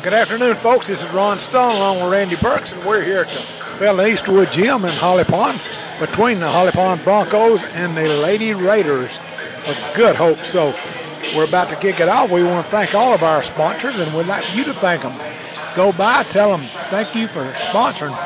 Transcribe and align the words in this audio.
Good 0.00 0.12
afternoon, 0.14 0.54
folks. 0.54 0.86
This 0.86 1.02
is 1.02 1.10
Ron 1.10 1.40
Stone 1.40 1.74
along 1.74 2.00
with 2.00 2.12
Randy 2.12 2.36
Burks, 2.36 2.70
and 2.72 2.84
we're 2.84 3.02
here 3.02 3.22
at 3.22 3.26
the 3.26 3.40
Felton 3.78 4.06
Eastwood 4.06 4.52
Gym 4.52 4.84
in 4.84 4.94
Holly 4.94 5.24
Pond 5.24 5.60
between 5.98 6.38
the 6.38 6.48
Holly 6.48 6.70
Pond 6.70 7.02
Broncos 7.02 7.64
and 7.74 7.96
the 7.96 8.06
Lady 8.06 8.54
Raiders 8.54 9.18
of 9.66 9.76
Good 9.94 10.14
Hope. 10.14 10.38
So 10.44 10.72
we're 11.34 11.48
about 11.48 11.68
to 11.70 11.76
kick 11.76 11.98
it 11.98 12.08
off. 12.08 12.30
We 12.30 12.44
want 12.44 12.64
to 12.64 12.70
thank 12.70 12.94
all 12.94 13.12
of 13.12 13.24
our 13.24 13.42
sponsors, 13.42 13.98
and 13.98 14.16
we'd 14.16 14.26
like 14.26 14.54
you 14.54 14.62
to 14.64 14.72
thank 14.72 15.02
them. 15.02 15.14
Go 15.74 15.90
by, 15.90 16.22
tell 16.22 16.56
them 16.56 16.68
thank 16.90 17.16
you 17.16 17.26
for 17.26 17.44
sponsoring 17.54 18.16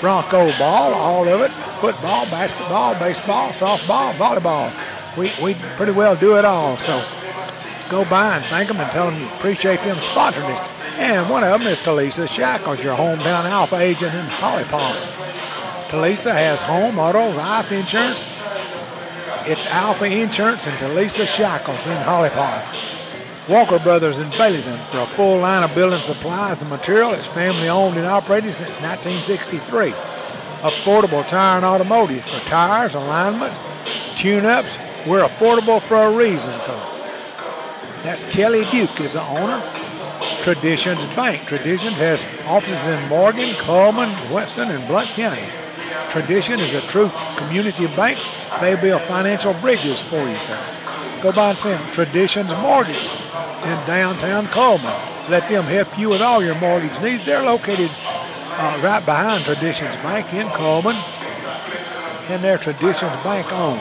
Bronco 0.00 0.56
ball, 0.58 0.94
all 0.94 1.28
of 1.28 1.42
it, 1.42 1.50
football, 1.80 2.24
basketball, 2.30 2.98
baseball, 2.98 3.50
softball, 3.50 4.14
volleyball. 4.14 4.72
We, 5.18 5.34
we 5.42 5.54
pretty 5.76 5.92
well 5.92 6.16
do 6.16 6.38
it 6.38 6.46
all. 6.46 6.78
So 6.78 7.04
go 7.90 8.06
by 8.06 8.36
and 8.36 8.44
thank 8.46 8.68
them 8.68 8.78
and 8.78 8.90
tell 8.92 9.10
them 9.10 9.20
you 9.20 9.26
appreciate 9.26 9.80
them 9.80 9.98
sponsoring 9.98 10.56
it. 10.56 10.77
And 10.98 11.30
one 11.30 11.44
of 11.44 11.60
them 11.60 11.68
is 11.68 11.78
Talisa 11.78 12.28
Shackles, 12.28 12.82
your 12.82 12.96
hometown 12.96 13.44
Alfa 13.44 13.76
agent 13.76 14.14
in 14.14 14.24
Holly 14.24 14.64
Pond. 14.64 14.98
Talisa 15.86 16.32
has 16.32 16.60
home, 16.60 16.98
auto, 16.98 17.30
life 17.36 17.70
insurance. 17.70 18.26
It's 19.46 19.64
Alfa 19.66 20.06
Insurance 20.06 20.66
and 20.66 20.76
Talisa 20.78 21.24
Shackles 21.24 21.86
in 21.86 21.96
Holly 21.98 22.30
Pond. 22.30 22.64
Walker 23.48 23.78
Brothers 23.78 24.18
in 24.18 24.28
Baileyton 24.32 24.76
for 24.90 24.98
a 24.98 25.06
full 25.06 25.38
line 25.38 25.62
of 25.62 25.72
building 25.72 26.02
supplies 26.02 26.60
and 26.60 26.68
material. 26.68 27.14
It's 27.14 27.28
family 27.28 27.68
owned 27.68 27.96
and 27.96 28.04
operated 28.04 28.52
since 28.52 28.80
1963. 28.80 29.92
Affordable 30.62 31.26
Tire 31.28 31.58
and 31.58 31.64
Automotive 31.64 32.24
for 32.24 32.40
tires, 32.50 32.96
alignment, 32.96 33.54
tune-ups. 34.16 34.76
We're 35.06 35.24
affordable 35.24 35.80
for 35.80 35.96
a 35.96 36.10
reason. 36.10 36.52
So 36.60 36.74
that's 38.02 38.24
Kelly 38.24 38.64
Duke 38.72 39.00
is 39.00 39.12
the 39.12 39.22
owner. 39.22 39.62
Traditions 40.42 41.04
Bank. 41.14 41.46
Traditions 41.46 41.98
has 41.98 42.24
offices 42.46 42.86
in 42.86 43.08
Morgan, 43.08 43.54
Cullman, 43.56 44.10
Winston, 44.32 44.70
and 44.70 44.86
Blount 44.86 45.10
counties. 45.10 45.52
Tradition 46.10 46.60
is 46.60 46.74
a 46.74 46.80
true 46.82 47.10
community 47.36 47.86
bank. 47.88 48.18
They 48.60 48.74
build 48.76 49.02
financial 49.02 49.52
bridges 49.54 50.00
for 50.00 50.26
you, 50.28 50.36
sir. 50.36 50.58
Go 51.22 51.32
by 51.32 51.50
and 51.50 51.58
see 51.58 51.70
them. 51.70 51.92
Traditions 51.92 52.54
Mortgage 52.56 52.96
in 52.96 53.86
downtown 53.86 54.46
Cullman. 54.46 54.94
Let 55.28 55.48
them 55.48 55.64
help 55.64 55.98
you 55.98 56.10
with 56.10 56.22
all 56.22 56.42
your 56.42 56.54
mortgage 56.54 56.98
needs. 57.02 57.24
They're 57.26 57.42
located 57.42 57.90
uh, 58.00 58.80
right 58.82 59.04
behind 59.04 59.44
Traditions 59.44 59.96
Bank 59.96 60.32
in 60.32 60.48
Cullman, 60.50 60.96
and 62.28 62.42
they're 62.42 62.58
Traditions 62.58 63.16
Bank 63.18 63.52
owned. 63.52 63.80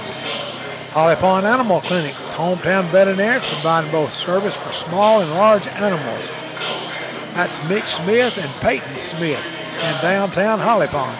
Holly 0.91 1.15
Pond 1.15 1.45
Animal 1.45 1.81
Clinic, 1.81 2.13
hometown 2.13 2.85
veterinary, 2.85 3.39
providing 3.39 3.91
both 3.91 4.11
service 4.11 4.55
for 4.55 4.71
small 4.73 5.21
and 5.21 5.29
large 5.31 5.67
animals. 5.67 6.29
That's 7.37 7.59
Mick 7.59 7.85
Smith 7.85 8.35
and 8.39 8.51
Peyton 8.61 8.97
Smith 8.97 9.45
in 9.75 10.01
downtown 10.01 10.57
Holly 10.57 10.87
Pond. 10.87 11.15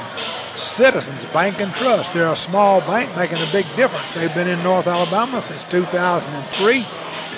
Citizens 0.57 1.25
Bank 1.25 1.61
and 1.61 1.71
Trust. 1.75 2.11
They're 2.11 2.33
a 2.33 2.35
small 2.35 2.81
bank 2.81 3.15
making 3.15 3.37
a 3.37 3.51
big 3.51 3.67
difference. 3.75 4.15
They've 4.15 4.33
been 4.33 4.47
in 4.47 4.57
North 4.63 4.87
Alabama 4.87 5.39
since 5.39 5.63
2003, 5.65 6.83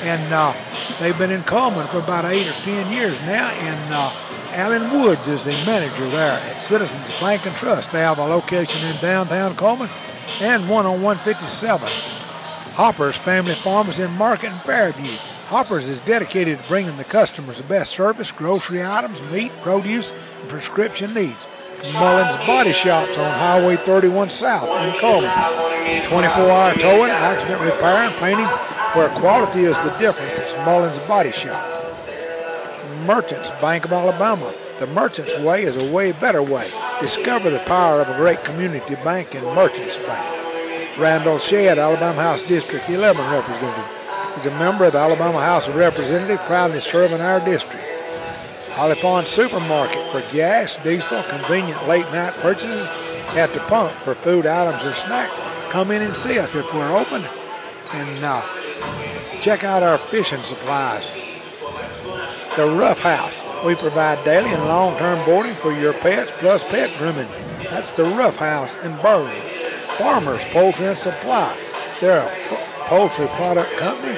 and 0.03 0.33
uh, 0.33 0.53
they've 0.97 1.17
been 1.17 1.29
in 1.29 1.43
Cullman 1.43 1.87
for 1.87 1.99
about 1.99 2.23
eight 2.23 2.47
or 2.47 2.53
ten 2.53 2.89
years 2.89 3.19
now. 3.23 3.49
And 3.49 3.93
uh, 3.93 4.13
Alan 4.51 4.89
Woods 4.93 5.27
is 5.27 5.43
the 5.43 5.51
manager 5.65 6.09
there 6.11 6.39
at 6.39 6.61
Citizens 6.61 7.11
Bank 7.19 7.45
and 7.45 7.55
Trust. 7.57 7.91
They 7.91 7.99
have 7.99 8.17
a 8.17 8.25
location 8.25 8.81
in 8.85 8.95
downtown 9.01 9.57
Cullman 9.57 9.89
and 10.39 10.69
one 10.69 10.85
on 10.85 11.01
157. 11.01 11.91
Hopper's 12.75 13.17
Family 13.17 13.55
Farmers 13.55 13.99
in 13.99 14.09
Market 14.11 14.53
and 14.53 14.61
Fairview. 14.61 15.17
Hopper's 15.49 15.89
is 15.89 15.99
dedicated 16.01 16.59
to 16.59 16.67
bringing 16.67 16.95
the 16.97 17.03
customers 17.03 17.57
the 17.57 17.63
best 17.63 17.93
service, 17.93 18.29
grocery 18.29 18.83
items, 18.83 19.19
meat, 19.31 19.51
produce, 19.63 20.13
and 20.41 20.47
prescription 20.47 21.11
needs. 21.15 21.47
Mullins 21.91 22.35
Body 22.45 22.71
Shops 22.71 23.17
on 23.17 23.31
Highway 23.31 23.77
31 23.77 24.29
South 24.29 24.69
in 24.69 24.99
Cullman. 24.99 25.31
24-hour 25.31 26.75
towing, 26.75 27.09
accident 27.09 27.61
repair, 27.61 27.95
and 27.95 28.13
painting. 28.17 28.45
Where 28.93 29.09
quality 29.19 29.61
is 29.61 29.75
the 29.77 29.89
difference, 29.97 30.37
it's 30.37 30.53
Mullins 30.57 30.99
Body 31.07 31.31
Shop. 31.31 31.67
Merchants 33.07 33.49
Bank 33.59 33.85
of 33.85 33.93
Alabama. 33.93 34.53
The 34.77 34.85
Merchants 34.85 35.35
Way 35.39 35.63
is 35.63 35.77
a 35.77 35.91
way 35.91 36.11
better 36.11 36.43
way. 36.43 36.69
Discover 37.01 37.49
the 37.49 37.59
power 37.61 38.01
of 38.01 38.09
a 38.09 38.17
great 38.17 38.43
community 38.43 38.93
bank 39.03 39.33
in 39.33 39.43
Merchants 39.55 39.97
Bank. 39.97 40.99
Randall 40.99 41.39
Shedd, 41.39 41.79
Alabama 41.79 42.21
House 42.21 42.43
District 42.43 42.87
11 42.87 43.31
representative. 43.31 43.98
He's 44.35 44.45
a 44.45 44.57
member 44.57 44.85
of 44.85 44.93
the 44.93 44.99
Alabama 44.99 45.41
House 45.41 45.67
of 45.67 45.75
Representatives, 45.75 46.45
proudly 46.45 46.79
serving 46.79 47.21
our 47.21 47.39
district. 47.39 47.85
Holly 48.71 48.95
Pond 48.95 49.27
Supermarket 49.27 50.11
for 50.11 50.21
gas, 50.31 50.77
diesel, 50.77 51.21
convenient 51.23 51.87
late 51.87 52.09
night 52.13 52.33
purchases 52.35 52.87
at 53.35 53.51
the 53.53 53.59
pump 53.61 53.91
for 53.91 54.15
food 54.15 54.45
items 54.45 54.85
or 54.85 54.93
snacks. 54.93 55.33
Come 55.71 55.91
in 55.91 56.01
and 56.01 56.15
see 56.15 56.39
us 56.39 56.55
if 56.55 56.73
we're 56.73 56.97
open 56.97 57.23
and 57.93 58.23
uh, 58.23 58.41
check 59.41 59.63
out 59.63 59.83
our 59.83 59.97
fishing 59.97 60.43
supplies. 60.43 61.11
The 62.55 62.67
Rough 62.67 62.99
House. 62.99 63.43
We 63.65 63.75
provide 63.75 64.23
daily 64.23 64.49
and 64.51 64.63
long-term 64.65 65.25
boarding 65.25 65.55
for 65.55 65.73
your 65.73 65.93
pets 65.93 66.31
plus 66.39 66.63
pet 66.63 66.97
grooming. 66.97 67.27
That's 67.63 67.91
the 67.91 68.03
Rough 68.03 68.37
House 68.37 68.75
in 68.83 68.95
Burley. 68.97 69.39
Farmers 69.97 70.45
Poultry 70.45 70.87
and 70.87 70.97
Supply. 70.97 71.57
They're 71.99 72.25
a 72.25 72.68
poultry 72.89 73.27
product 73.27 73.71
company 73.77 74.17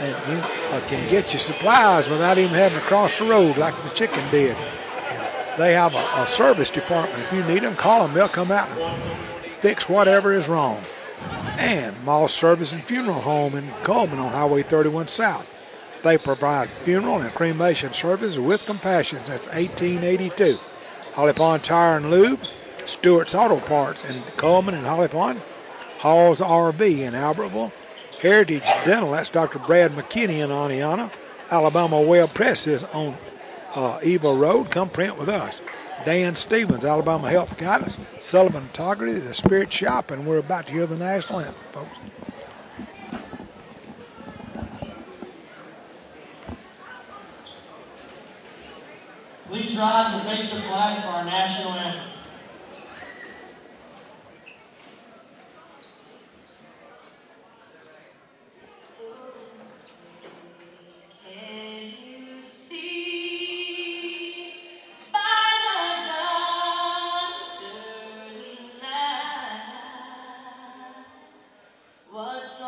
and 0.00 0.32
you 0.32 0.88
can 0.88 1.08
get 1.08 1.32
your 1.34 1.40
supplies 1.40 2.08
without 2.08 2.38
even 2.38 2.54
having 2.54 2.78
to 2.78 2.84
cross 2.84 3.18
the 3.18 3.26
road 3.26 3.58
like 3.58 3.74
the 3.82 3.90
chicken 3.90 4.28
did. 4.30 4.56
And 4.56 5.60
they 5.60 5.74
have 5.74 5.94
a, 5.94 6.22
a 6.22 6.26
service 6.26 6.70
department. 6.70 7.22
If 7.22 7.32
you 7.32 7.44
need 7.44 7.62
them, 7.62 7.76
call 7.76 8.06
them. 8.06 8.14
They'll 8.14 8.28
come 8.28 8.50
out 8.50 8.68
and 8.70 9.52
fix 9.60 9.86
whatever 9.86 10.32
is 10.32 10.48
wrong. 10.48 10.80
And 11.58 11.94
Moss 12.04 12.32
Service 12.32 12.72
and 12.72 12.82
Funeral 12.82 13.20
Home 13.20 13.54
in 13.54 13.70
Cullman 13.82 14.18
on 14.18 14.32
Highway 14.32 14.62
31 14.62 15.08
South. 15.08 15.46
They 16.02 16.18
provide 16.18 16.68
funeral 16.68 17.20
and 17.20 17.32
cremation 17.32 17.92
services 17.92 18.40
with 18.40 18.66
compassion 18.66 19.18
since 19.24 19.46
1882. 19.48 20.58
Holly 21.12 21.32
Pond 21.32 21.62
Tire 21.62 21.98
and 21.98 22.10
Lube, 22.10 22.40
Stewart's 22.86 23.34
Auto 23.34 23.60
Parts 23.60 24.08
in 24.08 24.22
Cullman 24.36 24.74
and 24.74 24.86
Holly 24.86 25.08
Pond, 25.08 25.40
Hall's 26.04 26.40
RV 26.40 26.98
in 26.98 27.14
Albertville, 27.14 27.72
Heritage 28.20 28.66
Dental, 28.84 29.12
that's 29.12 29.30
Dr. 29.30 29.58
Brad 29.58 29.92
McKinney 29.92 30.44
in 30.44 30.50
Oneonta. 30.50 31.10
Alabama 31.50 31.98
Web 31.98 32.34
Press 32.34 32.66
is 32.66 32.84
on 32.84 33.16
uh, 33.74 33.98
Eva 34.02 34.30
Road. 34.34 34.70
Come 34.70 34.90
print 34.90 35.18
with 35.18 35.30
us. 35.30 35.62
Dan 36.04 36.36
Stevens, 36.36 36.84
Alabama 36.84 37.30
Health 37.30 37.56
Guidance. 37.56 37.98
Sullivan 38.20 38.66
Photography, 38.66 39.18
The 39.18 39.32
Spirit 39.32 39.72
Shop, 39.72 40.10
and 40.10 40.26
we're 40.26 40.36
about 40.36 40.66
to 40.66 40.72
hear 40.72 40.86
the 40.86 40.98
national 40.98 41.40
anthem, 41.40 41.64
folks. 41.72 41.96
Please 49.48 49.74
rise 49.74 50.20
and 50.20 50.22
face 50.28 50.50
the 50.50 50.60
flag 50.68 51.02
for 51.02 51.08
our 51.08 51.24
national 51.24 51.72
anthem. 51.72 52.10
Last 72.14 72.63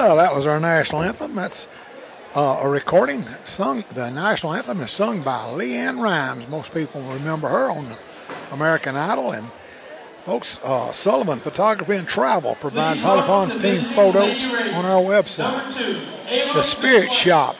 Well, 0.00 0.16
that 0.16 0.34
was 0.34 0.46
our 0.46 0.58
national 0.58 1.02
anthem. 1.02 1.34
That's 1.34 1.68
uh, 2.34 2.60
a 2.62 2.68
recording 2.70 3.26
sung. 3.44 3.84
The 3.92 4.08
national 4.08 4.54
anthem 4.54 4.80
is 4.80 4.90
sung 4.90 5.20
by 5.20 5.40
LeAnn 5.40 6.00
Rimes. 6.00 6.48
Most 6.48 6.72
people 6.72 7.02
remember 7.02 7.48
her 7.48 7.70
on 7.70 7.98
American 8.50 8.96
Idol. 8.96 9.32
And 9.32 9.50
folks, 10.24 10.58
uh, 10.64 10.90
Sullivan 10.90 11.40
Photography 11.40 11.96
and 11.96 12.08
Travel 12.08 12.54
provides 12.54 13.02
Holly 13.02 13.24
Pond's 13.24 13.56
team 13.56 13.92
photos 13.92 14.48
on 14.48 14.86
our 14.86 15.02
website. 15.02 15.74
The 16.54 16.62
Spirit 16.62 17.12
Shop. 17.12 17.56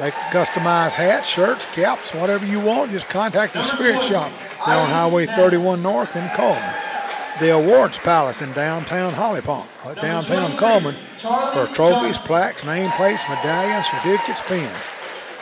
They 0.00 0.10
customize 0.10 0.94
hats, 0.94 1.28
shirts, 1.28 1.64
caps, 1.66 2.12
whatever 2.12 2.44
you 2.44 2.58
want. 2.58 2.90
Just 2.90 3.08
contact 3.08 3.52
the 3.54 3.62
Spirit 3.62 4.02
Shop. 4.02 4.32
They're 4.66 4.80
on 4.80 4.88
Highway 4.88 5.26
31 5.26 5.80
North 5.80 6.16
in 6.16 6.28
Cullman. 6.30 6.74
The 7.38 7.50
Awards 7.50 7.98
Palace 7.98 8.42
in 8.42 8.52
downtown 8.52 9.12
Holly 9.12 9.42
Pond, 9.42 9.68
uh, 9.84 9.94
downtown 9.94 10.56
Cullman 10.56 10.96
for 11.24 11.66
trophies, 11.74 12.18
plaques, 12.18 12.62
nameplates, 12.62 13.26
medallions, 13.28 13.86
certificates, 13.86 14.40
pins. 14.42 14.88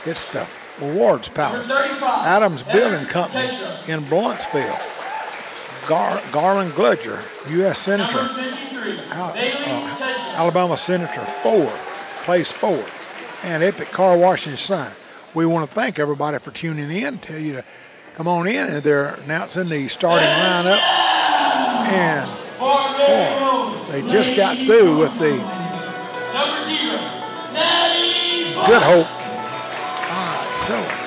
It's 0.06 0.24
the 0.32 0.46
Awards 0.80 1.28
Palace. 1.28 1.70
Adams 1.70 2.62
Building 2.62 3.06
Company 3.06 3.46
in 3.88 4.04
Blountsville. 4.04 4.80
Gar- 5.88 6.20
Garlan 6.30 6.70
Gudger, 6.70 7.20
U.S. 7.50 7.78
Senator, 7.80 8.20
Al- 9.10 9.34
uh, 9.36 10.34
Alabama 10.36 10.76
Senator 10.76 11.24
Ford, 11.42 11.72
place 12.24 12.52
four, 12.52 12.84
and 13.42 13.64
Epic 13.64 13.90
Car 13.90 14.16
Wash 14.16 14.46
and 14.46 14.56
Sign. 14.58 14.92
We 15.34 15.44
want 15.44 15.68
to 15.68 15.74
thank 15.74 15.98
everybody 15.98 16.38
for 16.38 16.52
tuning 16.52 16.90
in. 16.90 17.18
Tell 17.18 17.38
you 17.38 17.54
to 17.54 17.64
come 18.14 18.28
on 18.28 18.46
in, 18.46 18.68
and 18.68 18.82
they're 18.84 19.14
announcing 19.24 19.68
the 19.68 19.88
starting 19.88 20.28
lineup. 20.28 20.80
And 21.90 22.30
boy, 22.60 23.90
they 23.90 24.02
just 24.08 24.36
got 24.36 24.56
through 24.58 24.98
with 24.98 25.18
the 25.18 25.61
Good 28.66 28.82
Hope. 28.82 29.08
All 29.08 30.26
right, 30.38 30.56
so 30.56 31.02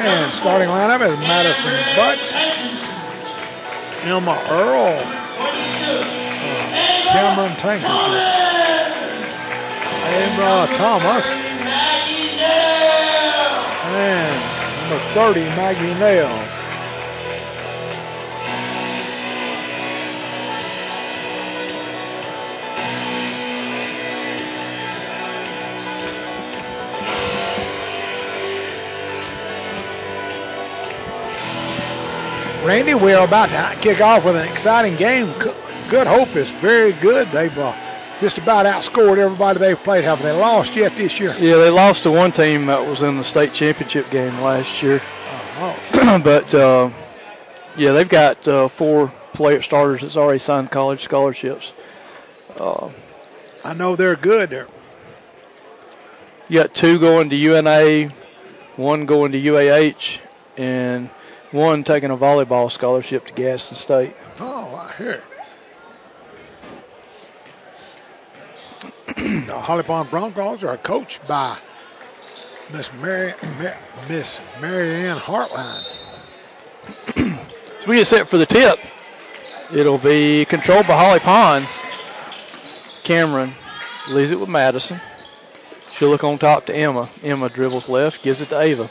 and 0.00 0.32
starting 0.32 0.68
lineup 0.68 1.00
is 1.06 1.18
Madison 1.20 1.72
Butts, 1.94 2.34
Emma 4.02 4.36
Earl, 4.50 4.96
uh, 4.96 5.52
Cameron 7.12 7.52
Tankersley, 7.56 8.22
Emma 10.10 10.66
Thomas, 10.74 11.32
Maggie 11.34 12.36
Dale. 12.36 13.62
and 13.94 14.90
number 14.90 15.04
30 15.14 15.40
Maggie 15.50 15.94
Nails. 16.00 16.49
Randy, 32.70 32.94
we're 32.94 33.18
about 33.18 33.48
to 33.48 33.80
kick 33.80 34.00
off 34.00 34.24
with 34.24 34.36
an 34.36 34.46
exciting 34.46 34.94
game. 34.94 35.34
Good 35.88 36.06
Hope 36.06 36.36
is 36.36 36.52
very 36.52 36.92
good. 36.92 37.26
They've 37.32 37.58
uh, 37.58 37.74
just 38.20 38.38
about 38.38 38.64
outscored 38.64 39.18
everybody 39.18 39.58
they've 39.58 39.76
played. 39.82 40.04
Have 40.04 40.22
they 40.22 40.30
lost 40.30 40.76
yet 40.76 40.94
this 40.96 41.18
year? 41.18 41.34
Yeah, 41.40 41.56
they 41.56 41.68
lost 41.68 42.04
to 42.04 42.12
one 42.12 42.30
team 42.30 42.66
that 42.66 42.78
was 42.86 43.02
in 43.02 43.16
the 43.16 43.24
state 43.24 43.52
championship 43.52 44.08
game 44.10 44.40
last 44.40 44.84
year, 44.84 45.02
Oh, 45.56 46.20
but 46.22 46.54
uh, 46.54 46.90
yeah, 47.76 47.90
they've 47.90 48.08
got 48.08 48.46
uh, 48.46 48.68
four 48.68 49.08
player 49.32 49.62
starters 49.62 50.02
that's 50.02 50.16
already 50.16 50.38
signed 50.38 50.70
college 50.70 51.02
scholarships. 51.02 51.72
I 53.64 53.74
know 53.74 53.96
they're 53.96 54.14
good. 54.14 54.50
They're, 54.50 54.68
You 56.48 56.60
got 56.60 56.72
two 56.76 57.00
going 57.00 57.30
to 57.30 57.36
UNA, 57.36 58.10
one 58.76 59.06
going 59.06 59.32
to 59.32 59.40
UAH, 59.40 60.24
and 60.56 61.10
one 61.52 61.84
taking 61.84 62.10
a 62.10 62.16
volleyball 62.16 62.70
scholarship 62.70 63.26
to 63.26 63.32
Gadsden 63.32 63.76
State. 63.76 64.14
oh, 64.38 64.74
I 64.74 64.92
hear 64.96 65.10
it. 65.10 65.24
the 69.46 69.54
Holly 69.54 69.82
Pond 69.82 70.10
Broncos 70.10 70.64
are 70.64 70.76
coached 70.76 71.26
by 71.26 71.58
Miss 72.72 72.92
Mary 72.94 73.32
Miss 74.08 74.40
Mary 74.60 74.90
Ann 74.94 75.16
Hartline. 75.16 75.84
So 77.16 77.86
we 77.88 77.96
get 77.96 78.06
set 78.06 78.28
for 78.28 78.38
the 78.38 78.46
tip. 78.46 78.78
It'll 79.72 79.98
be 79.98 80.44
controlled 80.44 80.86
by 80.86 80.98
Holly 80.98 81.20
Pond. 81.20 81.66
Cameron 83.04 83.54
leaves 84.10 84.30
it 84.30 84.38
with 84.38 84.48
Madison. 84.48 85.00
She'll 85.94 86.10
look 86.10 86.24
on 86.24 86.38
top 86.38 86.66
to 86.66 86.74
Emma. 86.74 87.08
Emma 87.22 87.48
dribbles 87.48 87.88
left, 87.88 88.22
gives 88.22 88.40
it 88.40 88.50
to 88.50 88.60
Ava. 88.60 88.90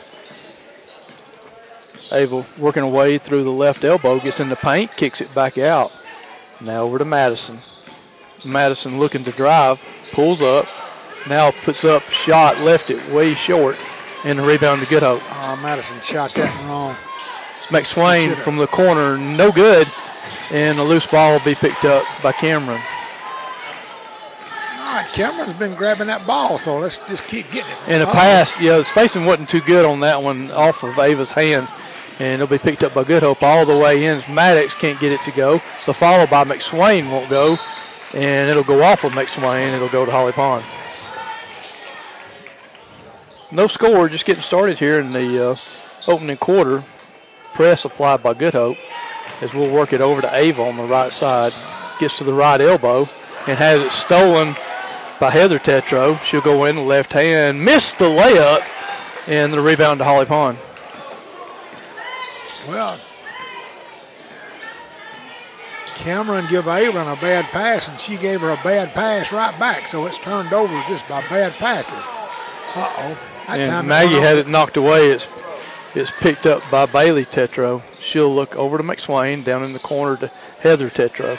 Ava 2.11 2.45
working 2.57 2.83
her 2.83 2.89
way 2.89 3.17
through 3.17 3.43
the 3.43 3.51
left 3.51 3.83
elbow, 3.83 4.19
gets 4.19 4.39
in 4.39 4.49
the 4.49 4.55
paint, 4.55 4.95
kicks 4.95 5.21
it 5.21 5.33
back 5.35 5.57
out. 5.57 5.91
Now 6.61 6.83
over 6.83 6.97
to 6.97 7.05
Madison. 7.05 7.59
Madison 8.45 8.99
looking 8.99 9.23
to 9.25 9.31
drive, 9.31 9.79
pulls 10.13 10.41
up, 10.41 10.67
now 11.27 11.51
puts 11.51 11.83
up 11.83 12.03
shot, 12.03 12.59
left 12.59 12.89
it 12.89 13.11
way 13.11 13.33
short, 13.33 13.77
and 14.23 14.39
the 14.39 14.43
rebound 14.43 14.81
to 14.81 14.87
Good 14.87 15.03
Hope. 15.03 15.21
Oh, 15.23 15.29
ah, 15.31 15.59
Madison 15.61 15.99
shot 15.99 16.33
that 16.33 16.65
wrong. 16.65 16.95
McSwain 17.67 18.29
Should've. 18.29 18.43
from 18.43 18.57
the 18.57 18.67
corner, 18.67 19.17
no 19.17 19.51
good. 19.51 19.87
And 20.51 20.79
a 20.79 20.83
loose 20.83 21.05
ball 21.05 21.33
will 21.33 21.45
be 21.45 21.55
picked 21.55 21.85
up 21.85 22.03
by 22.23 22.31
Cameron. 22.31 22.81
All 24.79 24.95
right, 24.95 25.07
Cameron's 25.13 25.53
been 25.53 25.75
grabbing 25.75 26.07
that 26.07 26.25
ball, 26.25 26.57
so 26.57 26.79
let's 26.79 26.97
just 26.99 27.27
keep 27.27 27.45
getting 27.51 27.71
it. 27.71 27.77
And 27.87 28.01
a 28.01 28.07
pass, 28.07 28.59
yeah, 28.59 28.77
the 28.77 28.85
spacing 28.85 29.25
wasn't 29.25 29.49
too 29.49 29.61
good 29.61 29.85
on 29.85 29.99
that 29.99 30.23
one 30.23 30.49
off 30.51 30.83
of 30.83 30.97
Ava's 30.97 31.31
hand. 31.31 31.67
And 32.19 32.41
it'll 32.41 32.47
be 32.47 32.57
picked 32.57 32.83
up 32.83 32.93
by 32.93 33.05
Good 33.05 33.23
Hope 33.23 33.41
all 33.41 33.65
the 33.65 33.77
way 33.77 34.05
in. 34.05 34.21
Maddox 34.29 34.75
can't 34.75 34.99
get 34.99 35.11
it 35.11 35.21
to 35.21 35.31
go. 35.31 35.61
The 35.85 35.93
follow 35.93 36.27
by 36.27 36.43
McSwain 36.43 37.09
won't 37.09 37.29
go. 37.29 37.57
And 38.13 38.49
it'll 38.49 38.63
go 38.63 38.83
off 38.83 39.05
of 39.05 39.13
McSwain. 39.13 39.73
It'll 39.73 39.87
go 39.87 40.05
to 40.05 40.11
Holly 40.11 40.33
Pond. 40.33 40.65
No 43.51 43.67
score, 43.67 44.09
just 44.09 44.25
getting 44.25 44.43
started 44.43 44.77
here 44.77 44.99
in 44.99 45.11
the 45.11 45.51
uh, 45.51 45.55
opening 46.07 46.37
quarter. 46.37 46.83
Press 47.53 47.85
applied 47.85 48.21
by 48.21 48.33
Good 48.33 48.53
Hope 48.53 48.77
as 49.41 49.53
we'll 49.53 49.73
work 49.73 49.93
it 49.93 50.01
over 50.01 50.21
to 50.21 50.35
Ava 50.35 50.61
on 50.61 50.75
the 50.75 50.83
right 50.83 51.11
side. 51.11 51.53
Gets 51.99 52.17
to 52.17 52.23
the 52.23 52.33
right 52.33 52.61
elbow 52.61 53.09
and 53.47 53.57
has 53.57 53.81
it 53.81 53.91
stolen 53.91 54.55
by 55.19 55.31
Heather 55.31 55.59
Tetro. 55.59 56.19
She'll 56.23 56.41
go 56.41 56.65
in 56.65 56.75
the 56.75 56.81
left 56.81 57.13
hand, 57.13 57.63
missed 57.63 57.97
the 57.97 58.05
layup, 58.05 58.61
and 59.27 59.51
the 59.51 59.61
rebound 59.61 59.99
to 59.99 60.03
Holly 60.03 60.25
Pond. 60.25 60.57
Well, 62.69 62.99
Cameron 65.95 66.45
give 66.47 66.67
Avon 66.67 67.07
a 67.07 67.19
bad 67.19 67.45
pass, 67.45 67.87
and 67.87 67.99
she 67.99 68.15
gave 68.15 68.41
her 68.41 68.51
a 68.51 68.59
bad 68.63 68.93
pass 68.93 69.31
right 69.31 69.57
back. 69.59 69.87
So 69.87 70.05
it's 70.05 70.17
turned 70.19 70.53
over 70.53 70.81
just 70.87 71.07
by 71.07 71.21
bad 71.27 71.53
passes. 71.53 72.05
Uh 72.75 72.93
oh. 72.97 73.17
And 73.49 73.87
Maggie 73.87 74.19
had 74.19 74.37
it 74.37 74.47
knocked 74.47 74.77
away. 74.77 75.09
It's 75.09 75.27
it's 75.95 76.11
picked 76.19 76.45
up 76.45 76.61
by 76.69 76.85
Bailey 76.85 77.25
Tetro. 77.25 77.81
She'll 77.99 78.33
look 78.33 78.55
over 78.55 78.77
to 78.77 78.83
McSwain, 78.83 79.43
down 79.43 79.63
in 79.63 79.73
the 79.73 79.79
corner 79.79 80.15
to 80.17 80.27
Heather 80.61 80.89
Tetro. 80.89 81.37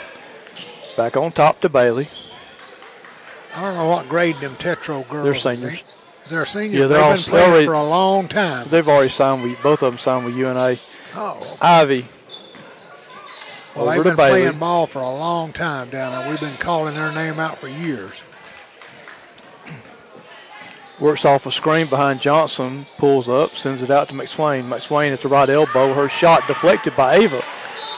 Back 0.97 1.15
on 1.15 1.31
top 1.31 1.61
to 1.61 1.69
Bailey. 1.69 2.09
I 3.55 3.61
don't 3.61 3.75
know 3.75 3.87
what 3.87 4.09
grade 4.09 4.35
them 4.37 4.55
Tetro 4.55 5.07
girls. 5.09 5.23
They're 5.25 5.55
seniors. 5.55 5.83
They're 6.29 6.45
seniors. 6.45 6.73
Yeah, 6.81 6.87
they're 6.87 6.97
They've 6.97 7.03
all- 7.05 7.13
been 7.15 7.23
playing 7.23 7.49
already- 7.51 7.65
for 7.65 7.73
a 7.73 7.83
long 7.83 8.27
time. 8.27 8.67
They've 8.69 8.87
already 8.87 9.09
signed 9.09 9.43
with 9.43 9.61
both 9.63 9.81
of 9.81 9.93
them 9.93 9.99
signed 9.99 10.25
with 10.25 10.35
UNA. 10.35 10.75
Oh, 11.15 11.57
Ivy 11.61 12.05
well, 13.75 13.87
over 13.89 13.95
they've 13.95 14.03
been 14.03 14.15
Bailey. 14.15 14.41
playing 14.41 14.59
ball 14.59 14.87
for 14.87 14.99
a 14.99 15.09
long 15.09 15.53
time 15.53 15.89
down 15.89 16.11
there. 16.11 16.29
We've 16.29 16.39
been 16.39 16.57
calling 16.57 16.95
their 16.95 17.11
name 17.11 17.39
out 17.39 17.59
for 17.59 17.67
years. 17.67 18.21
Works 20.99 21.25
off 21.25 21.45
a 21.47 21.51
screen 21.51 21.87
behind 21.87 22.19
Johnson, 22.21 22.85
pulls 22.97 23.27
up, 23.27 23.49
sends 23.51 23.81
it 23.81 23.89
out 23.89 24.09
to 24.09 24.15
McSwain. 24.15 24.67
McSwain 24.67 25.11
at 25.11 25.21
the 25.21 25.29
right 25.29 25.49
elbow. 25.49 25.93
Her 25.93 26.09
shot 26.09 26.45
deflected 26.47 26.95
by 26.95 27.15
Ava. 27.15 27.43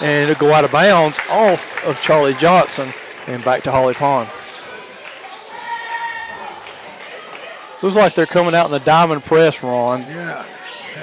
And 0.01 0.29
it'll 0.29 0.47
go 0.47 0.53
out 0.53 0.63
of 0.63 0.71
bounds 0.71 1.19
off 1.29 1.83
of 1.85 1.99
Charlie 2.01 2.33
Johnson 2.35 2.93
and 3.27 3.43
back 3.43 3.63
to 3.63 3.71
Holly 3.71 3.93
Pond. 3.93 4.29
Looks 7.81 7.97
like 7.97 8.13
they're 8.15 8.25
coming 8.25 8.55
out 8.55 8.67
in 8.67 8.71
the 8.71 8.79
diamond 8.79 9.25
press, 9.25 9.61
Ron. 9.61 9.99
Yeah. 10.01 10.45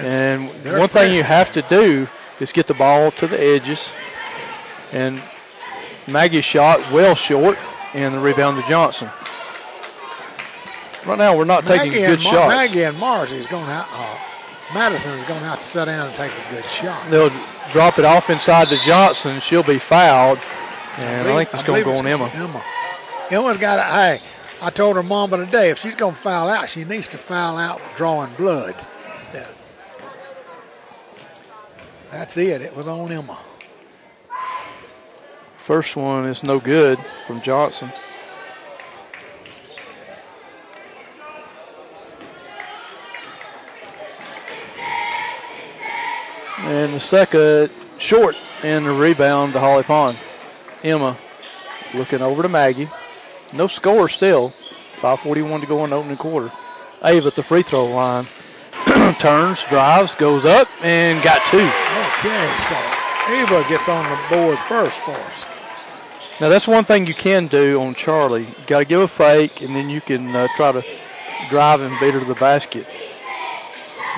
And 0.01 0.51
They're 0.63 0.79
one 0.79 0.89
thing 0.89 1.15
you 1.15 1.23
have 1.23 1.53
to 1.53 1.63
do 1.63 2.09
is 2.41 2.53
get 2.53 2.67
the 2.67 2.75
ball 2.75 3.11
to 3.13 3.27
the 3.27 3.41
edges. 3.41 3.91
And 4.93 5.23
Maggie's 6.07 6.45
shot 6.45 6.81
well 6.93 7.15
short, 7.15 7.59
and 7.95 8.15
the 8.15 8.19
rebound 8.21 8.63
to 8.63 8.69
Johnson. 8.69 9.09
Right 11.07 11.19
now, 11.19 11.37
we're 11.37 11.45
not 11.45 11.67
taking 11.67 11.93
Maggie 11.93 12.07
good 12.07 12.25
Mar- 12.25 12.33
shots. 12.33 12.55
Maggie 12.55 12.83
and 12.83 12.99
Marcy's 12.99 13.47
going 13.47 13.71
out. 13.71 13.87
Uh, 13.91 14.19
Madison 14.75 15.13
is 15.13 15.25
going 15.25 15.41
to 15.41 15.47
have 15.47 15.59
to 15.59 15.65
sit 15.65 15.87
down 15.87 16.09
and 16.09 16.17
take 16.17 16.31
a 16.31 16.55
good 16.55 16.65
shot. 16.65 17.07
They'll 17.09 17.33
drop 17.73 17.99
it 17.99 18.05
off 18.05 18.31
inside 18.31 18.69
to 18.69 18.77
Johnson. 18.85 19.41
She'll 19.41 19.63
be 19.63 19.79
fouled. 19.79 20.39
And 20.99 21.29
I, 21.29 21.45
think 21.45 21.55
it's 21.55 21.63
going 21.63 21.83
to 21.83 21.85
go 21.85 21.97
on 21.97 22.07
Emma. 22.07 22.31
Emma. 22.35 22.63
Emma's 23.31 23.57
got 23.57 23.77
to, 23.77 23.83
hey, 23.83 24.21
I 24.61 24.71
told 24.71 24.97
her 24.97 25.03
mama 25.03 25.39
today 25.39 25.71
if 25.71 25.79
she's 25.79 25.95
going 25.95 26.15
to 26.15 26.21
foul 26.21 26.49
out, 26.49 26.69
she 26.69 26.85
needs 26.85 27.09
to 27.09 27.19
foul 27.19 27.57
out 27.57 27.81
drawing 27.97 28.35
blood. 28.35 28.75
Yeah. 29.33 29.47
That's 32.11 32.37
it. 32.37 32.61
It 32.61 32.77
was 32.77 32.89
on 32.89 33.13
Emma. 33.13 33.39
First 35.57 35.95
one 35.95 36.27
is 36.27 36.43
no 36.43 36.59
good 36.59 36.99
from 37.27 37.41
Johnson. 37.41 37.93
And 46.59 46.93
the 46.93 47.01
second 47.01 47.71
short 47.99 48.37
and 48.63 48.85
the 48.85 48.91
rebound 48.91 49.53
to 49.53 49.61
Holly 49.61 49.85
Pond. 49.85 50.19
Emma 50.83 51.17
looking 51.95 52.23
over 52.23 52.43
to 52.43 52.49
Maggie. 52.49 52.89
No 53.55 53.69
score 53.69 54.09
still. 54.09 54.53
5.41 54.97 55.61
to 55.61 55.67
go 55.67 55.85
in 55.85 55.91
the 55.91 55.97
opening 55.97 56.17
quarter. 56.17 56.51
Ava 57.05 57.29
at 57.29 57.37
the 57.37 57.43
free 57.43 57.63
throw 57.63 57.87
line. 57.87 58.27
Turns, 59.19 59.63
drives, 59.65 60.15
goes 60.15 60.45
up, 60.45 60.69
and 60.83 61.23
got 61.23 61.45
two. 61.47 61.59
Okay, 62.19 62.49
so 62.69 62.77
Ava 63.33 63.69
gets 63.69 63.89
on 63.89 64.05
the 64.11 64.19
board 64.29 64.59
first 64.61 64.99
for 65.01 65.13
us. 65.13 65.45
Now 66.41 66.49
that's 66.49 66.67
one 66.67 66.85
thing 66.85 67.07
you 67.07 67.15
can 67.15 67.49
do 67.49 67.81
on 67.81 67.95
Charlie. 67.95 68.47
You 68.47 68.55
got 68.67 68.79
to 68.79 68.85
give 68.87 69.01
a 69.01 69.09
fake, 69.09 69.61
and 69.61 69.77
then 69.77 69.91
you 69.91 70.01
can 70.01 70.35
uh, 70.35 70.49
try 70.57 70.73
to 70.73 70.83
drive 71.51 71.83
and 71.83 71.99
beat 72.01 72.15
her 72.15 72.21
to 72.21 72.27
the 72.27 72.35
basket. 72.35 72.87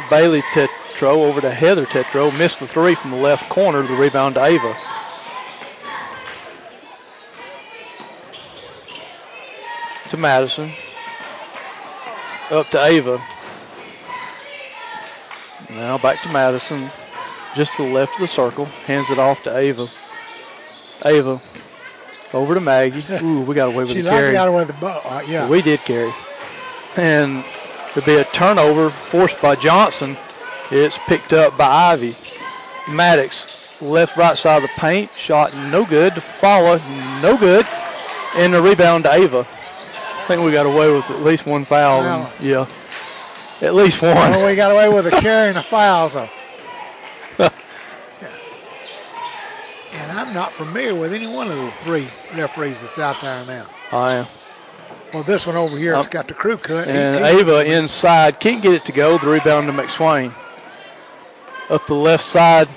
Bailey 0.09 0.43
Tetro 0.53 1.17
over 1.27 1.41
to 1.41 1.51
Heather 1.51 1.85
Tetro 1.85 2.37
missed 2.39 2.61
the 2.61 2.67
three 2.67 2.95
from 2.95 3.11
the 3.11 3.17
left 3.17 3.49
corner. 3.49 3.83
The 3.83 3.95
rebound 3.95 4.37
to 4.37 4.45
Ava. 4.45 4.77
To 10.11 10.17
Madison. 10.17 10.73
Up 12.51 12.69
to 12.71 12.85
Ava. 12.85 13.21
Now 15.75 15.99
back 15.99 16.23
to 16.23 16.29
Madison. 16.29 16.91
Just 17.55 17.77
to 17.77 17.85
the 17.87 17.93
left 17.93 18.15
of 18.15 18.21
the 18.21 18.29
circle. 18.29 18.65
Hands 18.87 19.09
it 19.11 19.19
off 19.19 19.43
to 19.45 19.57
Ava. 19.57 19.87
Ava 21.05 21.41
over 22.33 22.55
to 22.55 22.61
Maggie. 22.61 23.03
Ooh, 23.23 23.43
we 23.43 23.55
got 23.55 23.67
away 23.69 23.79
with 23.81 23.91
she 23.91 24.01
the 24.01 24.11
carry. 24.11 24.33
got 24.33 24.49
away 24.49 24.65
with 24.65 24.69
the 24.75 24.81
ball. 24.81 25.03
Uh, 25.05 25.23
yeah. 25.27 25.49
We 25.49 25.61
did 25.61 25.81
carry. 25.81 26.13
And 26.97 27.45
there'll 27.95 28.07
be 28.07 28.17
a 28.17 28.25
turnover 28.33 28.91
forced 28.91 29.41
by 29.43 29.55
Johnson. 29.57 30.17
It's 30.71 30.99
picked 31.07 31.33
up 31.35 31.57
by 31.59 31.67
Ivy. 31.67 32.17
Maddox, 32.89 33.81
left 33.83 34.17
right 34.17 34.37
side 34.37 34.57
of 34.57 34.63
the 34.63 34.81
paint, 34.81 35.11
shot 35.13 35.55
no 35.55 35.85
good. 35.85 36.23
Follow, 36.23 36.79
no 37.21 37.37
good. 37.37 37.67
And 38.37 38.55
the 38.55 38.63
rebound 38.63 39.05
to 39.05 39.13
Ava. 39.13 39.41
I 39.41 40.25
think 40.27 40.43
we 40.43 40.53
got 40.53 40.65
away 40.67 40.91
with 40.91 41.09
at 41.11 41.21
least 41.21 41.45
one 41.47 41.65
foul. 41.67 42.01
and- 42.03 42.27
Foul. 42.29 42.47
yeah. 42.47 42.67
At 43.63 43.75
least 43.75 44.03
one. 44.03 44.15
well, 44.17 44.45
we 44.47 44.55
got 44.57 44.73
away 44.73 44.89
with 44.89 45.07
a 45.07 45.11
carry 45.13 45.49
and 45.49 45.57
a 45.59 45.63
foul, 45.63 46.11
so. 46.11 46.29
Yeah. 47.39 47.51
And 49.93 50.13
I'm 50.13 50.35
not 50.35 50.53
familiar 50.53 50.95
with 50.95 51.13
any 51.13 51.27
one 51.29 51.51
of 51.51 51.57
the 51.57 51.71
three 51.71 52.09
referees 52.35 52.81
that's 52.81 52.99
out 52.99 53.21
there 53.23 53.45
now. 53.47 53.67
I 53.93 54.15
am. 54.15 54.27
Well, 55.13 55.23
this 55.23 55.47
one 55.47 55.57
over 55.57 55.77
here 55.77 55.95
has 55.95 56.09
got 56.09 56.27
the 56.29 56.35
crew 56.35 56.57
cut. 56.57 56.87
He- 56.87 56.93
And 56.93 57.25
he- 57.25 57.41
Ava 57.41 57.65
inside 57.71 58.41
can't 58.41 58.63
get 58.63 58.73
it 58.73 58.85
to 58.87 58.93
go. 58.93 59.19
The 59.19 59.27
rebound 59.29 59.67
to 59.69 59.73
McSwain. 59.73 60.33
Up 61.71 61.87
the 61.87 61.95
left 61.95 62.25
side 62.25 62.69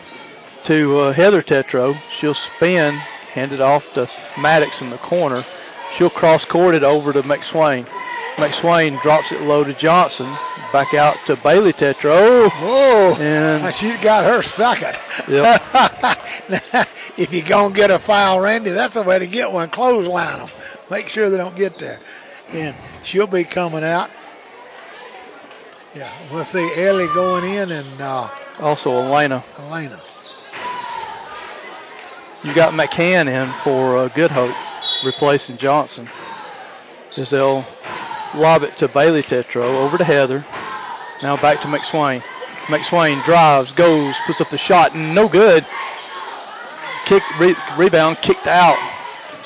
to 0.66 1.00
uh, 1.00 1.14
Heather 1.14 1.42
Tetro. 1.42 1.96
She'll 2.12 2.34
spin, 2.34 2.94
hand 3.34 3.52
it 3.52 3.62
off 3.62 3.92
to 3.94 4.10
Maddox 4.40 4.82
in 4.82 4.90
the 4.90 4.98
corner. 4.98 5.44
She'll 5.96 6.10
cross 6.10 6.44
court 6.46 6.76
it 6.76 6.84
over 6.84 7.14
to 7.14 7.22
McSwain. 7.24 7.88
McSwain 8.36 9.02
drops 9.02 9.32
it 9.32 9.42
low 9.42 9.64
to 9.64 9.74
Johnson. 9.74 10.28
Back 10.74 10.94
out 10.94 11.16
to 11.28 11.38
Bailey 11.38 11.72
Tetro. 11.72 12.50
Whoa! 12.50 13.16
And 13.20 13.74
she's 13.76 13.96
got 13.98 14.26
her 14.26 14.42
second. 14.42 14.98
yep, 15.30 15.62
if 17.18 17.32
you're 17.32 17.46
going 17.46 17.74
to 17.74 17.76
get 17.76 17.92
a 17.92 18.00
foul, 18.00 18.42
Randy, 18.42 18.72
that's 18.72 18.96
the 18.96 19.04
way 19.04 19.20
to 19.20 19.28
get 19.28 19.52
one. 19.52 19.70
Clothesline 19.70 20.40
them. 20.40 20.50
Make 20.90 21.08
sure 21.08 21.30
they 21.30 21.38
don't 21.38 21.56
get 21.56 21.78
there. 21.78 22.00
And 22.52 22.76
she'll 23.04 23.28
be 23.28 23.46
coming 23.46 23.84
out. 23.84 24.10
Yeah, 25.96 26.12
we'll 26.30 26.44
see 26.44 26.70
Ellie 26.76 27.08
going 27.14 27.46
in 27.46 27.72
and 27.72 28.02
uh, 28.02 28.30
also 28.60 28.92
Elena. 28.92 29.46
Elena. 29.60 30.00
You 32.44 32.54
got 32.54 32.74
McCann 32.74 33.28
in 33.28 33.50
for 33.64 33.98
uh, 33.98 34.08
Good 34.10 34.30
Hope, 34.30 34.54
replacing 35.06 35.58
Johnson. 35.58 36.08
They'll 37.16 37.66
lob 38.36 38.64
it 38.64 38.78
to 38.78 38.88
Bailey 38.88 39.24
Tetro, 39.24 39.64
over 39.64 39.98
to 39.98 40.04
Heather. 40.04 40.46
Now 41.24 41.38
back 41.38 41.62
to 41.62 41.68
McSwain. 41.68 42.22
McSwain 42.68 43.24
drives, 43.26 43.72
goes, 43.72 44.16
puts 44.26 44.42
up 44.42 44.50
the 44.50 44.58
shot, 44.58 44.96
and 44.96 45.14
no 45.14 45.28
good. 45.28 45.66
Kick 47.06 47.24
re- 47.40 47.56
rebound 47.78 48.18
kicked 48.18 48.48
out 48.48 48.78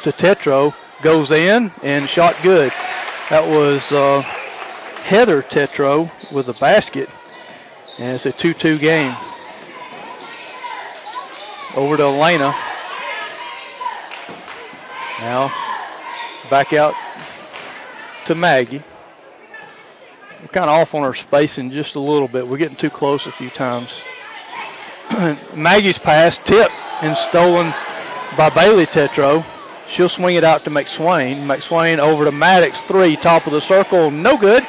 to 0.03 0.12
Tetro, 0.12 0.74
goes 1.01 1.31
in 1.31 1.72
and 1.84 2.08
shot 2.08 2.36
good. 2.41 2.72
That 3.29 3.48
was 3.48 3.91
uh, 3.91 4.22
Heather 5.03 5.41
Tetro 5.41 6.10
with 6.31 6.48
a 6.50 6.53
basket, 6.53 7.10
and 8.00 8.13
it's 8.13 8.25
a 8.25 8.31
2-2 8.31 8.79
game. 8.79 9.15
Over 11.75 11.98
to 11.98 12.03
Elena. 12.03 12.55
Now 15.19 15.51
back 16.50 16.74
out 16.74 16.96
to 18.29 18.36
Maggie. 18.36 18.83
We're 20.41 20.48
kind 20.50 20.69
of 20.69 20.75
off 20.75 20.93
on 20.93 21.01
our 21.01 21.15
spacing 21.15 21.71
just 21.71 21.95
a 21.95 22.00
little 22.00 22.27
bit. 22.27 22.48
We're 22.48 22.57
getting 22.57 22.77
too 22.77 22.91
close 22.91 23.25
a 23.25 23.31
few 23.31 23.50
times. 23.50 24.01
Maggie's 25.55 25.98
pass 25.98 26.38
tipped 26.38 26.75
and 27.01 27.17
stolen 27.17 27.74
by 28.38 28.51
Bailey 28.51 28.86
Tetro. 28.86 29.43
She'll 29.88 30.09
swing 30.09 30.36
it 30.36 30.43
out 30.43 30.63
to 30.65 30.69
McSwain. 30.69 31.48
McSwain 31.48 31.98
over 31.98 32.24
to 32.24 32.31
Maddox, 32.31 32.83
three, 32.83 33.15
top 33.15 33.48
of 33.48 33.53
the 33.53 33.62
circle, 33.62 34.12
no 34.12 34.38
good. 34.38 34.63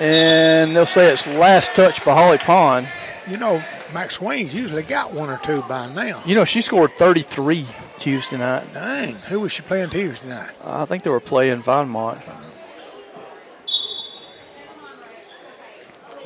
And 0.00 0.74
they'll 0.74 0.84
say 0.84 1.12
it's 1.12 1.28
last 1.28 1.76
touch 1.76 2.04
by 2.04 2.12
Holly 2.12 2.38
Pond. 2.38 2.88
You 3.28 3.36
know, 3.36 3.62
McSwain's 3.92 4.52
usually 4.52 4.82
got 4.82 5.14
one 5.14 5.30
or 5.30 5.38
two 5.44 5.62
by 5.68 5.88
now. 5.92 6.20
You 6.26 6.34
know, 6.34 6.44
she 6.44 6.60
scored 6.60 6.90
33 6.94 7.68
Tuesday 8.02 8.36
night. 8.36 8.74
Dang, 8.74 9.14
who 9.14 9.38
was 9.38 9.52
she 9.52 9.62
playing 9.62 9.90
Tuesday 9.90 10.28
night? 10.28 10.50
I 10.64 10.84
think 10.86 11.04
they 11.04 11.10
were 11.10 11.20
playing 11.20 11.62
Vinemont. 11.62 12.20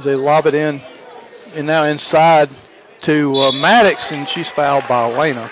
They 0.03 0.15
lob 0.15 0.47
it 0.47 0.55
in, 0.55 0.81
and 1.55 1.67
now 1.67 1.85
inside 1.85 2.49
to 3.03 3.35
uh, 3.35 3.53
Maddox, 3.53 4.11
and 4.11 4.27
she's 4.27 4.49
fouled 4.49 4.89
by 4.89 5.13
Elena. 5.13 5.51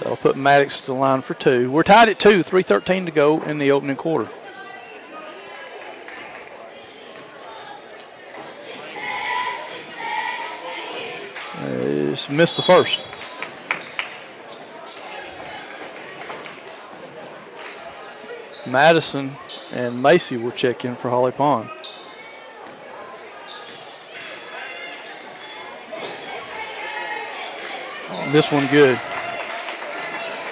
That'll 0.00 0.18
put 0.18 0.36
Maddox 0.36 0.80
to 0.80 0.86
the 0.88 0.92
line 0.92 1.22
for 1.22 1.32
two. 1.32 1.70
We're 1.70 1.82
tied 1.82 2.10
at 2.10 2.18
two, 2.18 2.44
3.13 2.44 3.06
to 3.06 3.10
go 3.10 3.42
in 3.42 3.56
the 3.56 3.70
opening 3.70 3.96
quarter. 3.96 4.30
Just 12.28 12.36
missed 12.36 12.56
the 12.56 12.62
first. 12.62 13.00
Madison 18.66 19.34
and 19.72 20.02
Macy 20.02 20.36
will 20.36 20.50
check 20.50 20.84
in 20.84 20.94
for 20.94 21.08
Holly 21.08 21.32
Pond. 21.32 21.70
This 28.30 28.52
one 28.52 28.66
good. 28.66 29.00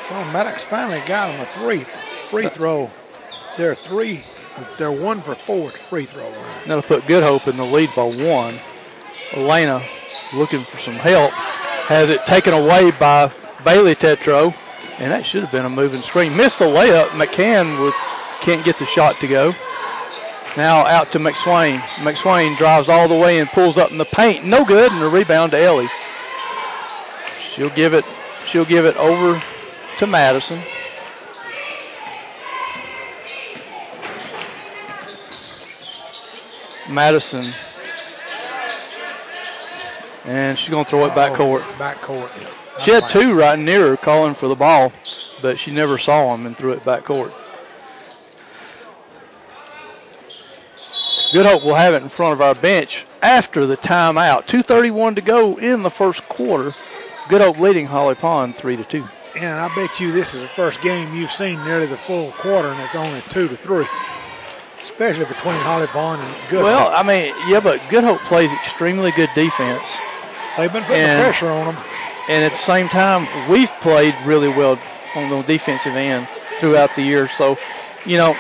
So 0.05 0.15
Maddox 0.33 0.65
finally 0.65 1.03
got 1.05 1.31
him 1.31 1.41
a 1.41 1.47
three 1.47 1.85
free 2.31 2.49
throw. 2.49 2.91
They're 3.59 3.75
three. 3.75 4.23
They're 4.79 4.91
one 4.91 5.21
for 5.21 5.35
four 5.35 5.69
free 5.71 6.07
throw 6.07 6.23
line. 6.23 6.45
That'll 6.67 6.83
put 6.83 7.07
Good 7.07 7.23
Hope 7.23 7.49
in 7.49 7.59
the 7.59 7.65
lead 7.65 7.91
by 7.95 8.05
one. 8.05 8.55
Elena 9.35 9.83
looking 10.33 10.61
for 10.61 10.79
some 10.79 10.95
help. 10.95 11.35
Has 11.89 12.09
it 12.09 12.27
taken 12.27 12.53
away 12.53 12.91
by 12.93 13.33
Bailey 13.67 13.97
Tetro. 13.97 14.55
And 14.99 15.11
that 15.11 15.27
should 15.27 15.43
have 15.43 15.51
been 15.51 15.67
a 15.67 15.69
moving 15.69 16.01
screen. 16.01 16.37
Missed 16.37 16.61
the 16.61 16.67
layup. 16.67 17.09
McCann 17.09 17.83
with, 17.85 17.95
can't 18.41 18.65
get 18.65 18.79
the 18.79 18.87
shot 18.87 19.17
to 19.17 19.27
go. 19.27 19.53
Now 20.57 20.87
out 20.87 21.11
to 21.13 21.19
McSwain. 21.19 21.79
McSwain 21.97 22.57
drives 22.57 22.89
all 22.89 23.09
the 23.09 23.15
way 23.15 23.41
and 23.41 23.49
pulls 23.49 23.77
up 23.77 23.91
in 23.91 23.99
the 23.99 24.05
paint. 24.05 24.45
No 24.45 24.65
good. 24.65 24.93
And 24.93 25.03
the 25.03 25.09
rebound 25.09 25.51
to 25.51 25.59
Ellie. 25.59 25.89
She'll 27.41 27.71
give 27.71 27.93
it. 27.93 28.05
She'll 28.47 28.65
give 28.65 28.85
it 28.85 28.97
over 28.97 29.43
to 29.99 30.07
Madison. 30.07 30.63
Madison. 36.89 37.53
And 40.29 40.59
she's 40.59 40.71
going 40.71 40.85
to 40.85 40.91
throw 40.91 41.07
it 41.07 41.15
back 41.15 41.33
oh, 41.33 41.37
court. 41.37 41.63
Back 41.79 42.01
court. 42.01 42.31
She 42.83 42.91
had 42.91 43.09
two 43.09 43.35
right 43.35 43.59
near 43.59 43.91
her 43.91 43.97
calling 43.97 44.35
for 44.35 44.49
the 44.49 44.55
ball, 44.55 44.93
but 45.41 45.59
she 45.59 45.71
never 45.71 45.99
saw 45.99 46.35
him 46.35 46.47
and 46.47 46.57
threw 46.57 46.73
it 46.73 46.85
back 46.85 47.05
court. 47.05 47.33
Good 51.33 51.47
Hope 51.47 51.65
will 51.65 51.75
have 51.75 51.95
it 51.95 52.03
in 52.03 52.09
front 52.09 52.35
of 52.35 52.41
our 52.41 52.55
bench 52.55 53.05
after 53.21 53.67
the 53.67 53.77
timeout. 53.77 54.47
2:31 54.47 55.17
to 55.17 55.21
go 55.21 55.57
in 55.57 55.83
the 55.83 55.91
first 55.91 56.27
quarter. 56.29 56.73
Good 57.29 57.41
Hope 57.41 57.59
leading 57.59 57.87
Holly 57.87 58.15
Pond 58.15 58.55
three 58.55 58.77
to 58.77 58.85
two. 58.85 59.09
And 59.35 59.61
I 59.61 59.75
bet 59.75 60.01
you 60.01 60.13
this 60.13 60.35
is 60.35 60.43
the 60.43 60.49
first 60.49 60.81
game 60.81 61.15
you've 61.15 61.33
seen 61.33 61.63
nearly 61.65 61.87
the 61.87 61.99
full 61.99 62.31
quarter, 62.33 62.69
and 62.69 62.81
it's 62.81 62.95
only 62.95 63.21
two 63.29 63.49
to 63.49 63.57
three, 63.57 63.87
especially 64.81 65.25
between 65.25 65.57
Holly 65.57 65.89
Pond 65.89 66.23
and 66.23 66.33
Good. 66.49 66.59
Hope. 66.59 66.65
Well, 66.65 66.91
Hope. 66.91 67.01
I 67.01 67.03
mean, 67.03 67.35
yeah, 67.49 67.61
but 67.61 67.81
Good 67.91 68.05
Hope 68.05 68.21
plays 68.21 68.53
extremely 68.53 69.11
good 69.11 69.31
defense, 69.35 69.83
they've 70.57 70.73
been 70.73 70.83
putting 70.85 71.03
and- 71.03 71.19
the 71.19 71.25
pressure 71.25 71.49
on 71.49 71.75
them. 71.75 71.85
and 72.29 72.45
at 72.45 72.53
the 72.53 72.59
same 72.59 72.89
time, 72.89 73.27
we've 73.51 73.71
played 73.81 74.15
really 74.25 74.49
well 74.49 74.79
on 75.15 75.31
the 75.31 75.43
defensive 75.43 75.95
end 75.95 76.29
throughout 76.59 76.95
the 76.97 77.03
year. 77.03 77.29
So, 77.29 77.59
you 78.05 78.17
know, 78.17 78.37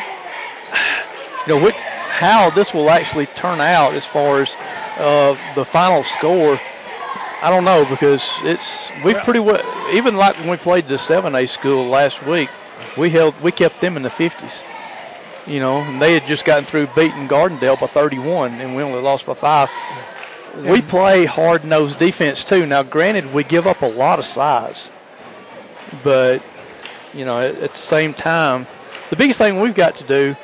you 1.46 1.54
know 1.54 1.62
what, 1.62 1.74
how 1.74 2.50
this 2.50 2.74
will 2.74 2.90
actually 2.90 3.26
turn 3.26 3.60
out 3.60 3.94
as 3.94 4.04
far 4.04 4.42
as 4.42 4.54
uh, 4.98 5.36
the 5.54 5.64
final 5.64 6.02
score. 6.04 6.58
I 7.42 7.50
don't 7.50 7.64
know 7.64 7.84
because 7.88 8.24
it's 8.42 8.90
we've 9.04 9.18
pretty 9.18 9.40
well 9.40 9.62
even 9.92 10.16
like 10.16 10.38
when 10.38 10.48
we 10.48 10.56
played 10.56 10.88
the 10.88 10.96
seven 10.98 11.34
A 11.34 11.46
school 11.46 11.86
last 11.86 12.24
week, 12.26 12.48
we 12.96 13.10
held 13.10 13.38
we 13.42 13.52
kept 13.52 13.80
them 13.80 13.96
in 13.96 14.02
the 14.02 14.10
fifties. 14.10 14.64
You 15.46 15.60
know, 15.60 15.76
and 15.82 16.02
they 16.02 16.14
had 16.14 16.26
just 16.26 16.44
gotten 16.44 16.64
through 16.64 16.88
beating 16.96 17.28
Gardendale 17.28 17.78
by 17.80 17.86
31, 17.86 18.54
and 18.54 18.74
we 18.74 18.82
only 18.82 19.00
lost 19.00 19.26
by 19.26 19.34
five. 19.34 19.68
We 20.56 20.80
play 20.80 21.26
hard 21.26 21.64
nosed 21.64 21.98
defense 21.98 22.42
too. 22.42 22.66
Now, 22.66 22.82
granted, 22.82 23.32
we 23.32 23.44
give 23.44 23.66
up 23.66 23.82
a 23.82 23.86
lot 23.86 24.18
of 24.18 24.24
size, 24.24 24.90
but 26.02 26.42
you 27.12 27.24
know, 27.24 27.38
at, 27.38 27.56
at 27.56 27.72
the 27.72 27.78
same 27.78 28.14
time, 28.14 28.66
the 29.10 29.16
biggest 29.16 29.38
thing 29.38 29.60
we've 29.60 29.74
got 29.74 29.96
to 29.96 30.04
do, 30.04 30.36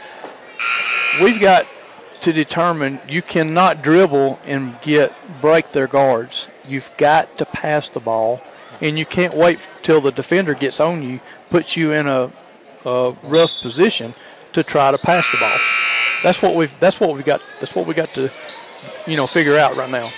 we've 1.22 1.40
got 1.40 1.66
to 2.22 2.33
determine 2.33 3.01
you 3.09 3.20
cannot 3.20 3.83
dribble 3.83 4.38
and 4.44 4.81
get 4.81 5.12
break 5.40 5.72
their 5.72 5.87
guards. 5.87 6.48
You've 6.68 6.90
got 6.96 7.38
to 7.38 7.44
pass 7.44 7.88
the 7.88 8.01
ball, 8.01 8.40
and 8.81 8.98
you 8.98 9.05
can't 9.05 9.35
wait 9.35 9.59
till 9.83 10.01
the 10.01 10.12
defender 10.12 10.55
gets 10.55 10.79
on 10.79 11.03
you, 11.03 11.20
puts 11.51 11.77
you 11.77 11.92
in 11.92 12.07
a, 12.07 12.31
a 12.85 13.16
rough 13.25 13.61
position 13.61 14.14
to 14.53 14.62
try 14.62 14.90
to 14.90 14.98
pass 14.98 15.31
the 15.33 15.38
ball. 15.38 15.59
That's 16.22 16.40
what 16.40 16.55
we've. 16.55 16.72
That's 16.79 17.01
what 17.01 17.16
we 17.16 17.22
got. 17.22 17.42
That's 17.59 17.75
what 17.75 17.87
we 17.87 17.94
got 17.94 18.12
to, 18.12 18.31
you 19.07 19.16
know, 19.16 19.27
figure 19.27 19.57
out 19.57 19.77
right 19.77 19.90
now. 19.90 20.11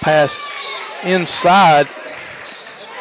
Pass 0.00 0.40
inside. 1.04 1.86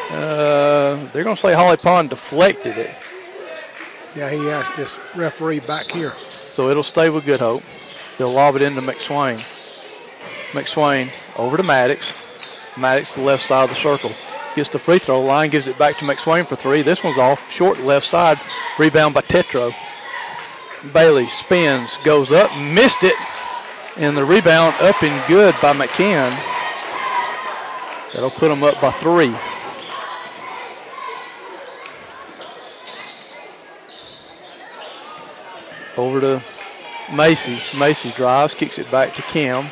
Uh, 0.10 0.95
they're 1.13 1.23
going 1.23 1.36
to 1.36 1.41
say 1.41 1.54
Holly 1.54 1.77
Pond 1.77 2.10
deflected 2.10 2.77
it. 2.77 2.95
Yeah, 4.15 4.30
he 4.30 4.49
asked 4.49 4.75
this 4.75 4.99
referee 5.15 5.60
back 5.60 5.89
here. 5.89 6.13
So 6.51 6.69
it'll 6.69 6.84
stay 6.84 7.10
with 7.10 7.25
Good 7.25 7.39
Hope. 7.39 7.63
They'll 8.17 8.32
lob 8.32 8.56
it 8.56 8.62
into 8.62 8.82
McSwain. 8.82 9.38
McSwain 10.51 11.10
over 11.38 11.56
to 11.56 11.63
Maddox. 11.63 12.13
Maddox 12.77 13.13
to 13.13 13.21
the 13.21 13.25
left 13.25 13.45
side 13.45 13.63
of 13.63 13.69
the 13.69 13.75
circle. 13.75 14.12
Gets 14.56 14.69
the 14.69 14.80
free 14.80 14.99
throw 14.99 15.21
line, 15.21 15.49
gives 15.49 15.67
it 15.67 15.77
back 15.77 15.97
to 15.99 16.06
McSwain 16.06 16.45
for 16.45 16.58
three. 16.58 16.82
This 16.82 17.04
one's 17.04 17.17
off. 17.17 17.49
Short 17.49 17.80
left 17.80 18.06
side. 18.06 18.38
Rebound 18.77 19.13
by 19.13 19.21
Tetro. 19.21 19.73
Bailey 20.93 21.27
spins, 21.30 21.95
goes 22.04 22.32
up, 22.32 22.51
missed 22.60 23.04
it. 23.04 23.15
And 23.97 24.15
the 24.15 24.23
rebound 24.23 24.75
up 24.80 25.04
and 25.04 25.27
good 25.27 25.54
by 25.62 25.73
McCann. 25.73 26.32
That'll 28.13 28.30
put 28.30 28.49
them 28.49 28.63
up 28.63 28.80
by 28.82 28.91
three. 28.91 29.36
Over 35.97 36.21
to 36.21 36.43
Macy. 37.13 37.60
Macy 37.77 38.12
drives, 38.12 38.54
kicks 38.54 38.80
it 38.80 38.89
back 38.89 39.13
to 39.13 39.21
Kim. 39.23 39.67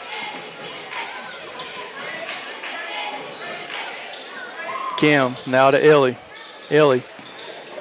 Kim 4.98 5.34
now 5.48 5.72
to 5.72 5.84
Ellie. 5.84 6.18
Ellie 6.70 7.04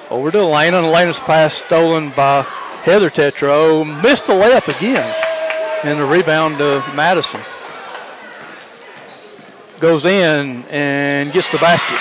over 0.09 0.31
to 0.31 0.37
Elena. 0.39 0.77
And 0.77 0.85
Elena's 0.87 1.19
pass 1.19 1.53
stolen 1.53 2.11
by 2.15 2.43
Heather 2.83 3.09
Tetro. 3.09 3.83
Missed 4.01 4.27
the 4.27 4.33
layup 4.33 4.67
again. 4.75 5.28
And 5.83 5.99
the 5.99 6.05
rebound 6.05 6.57
to 6.57 6.83
Madison. 6.93 7.41
Goes 9.79 10.03
in 10.05 10.65
and 10.69 11.31
gets 11.31 11.49
the 11.51 11.57
basket. 11.57 11.99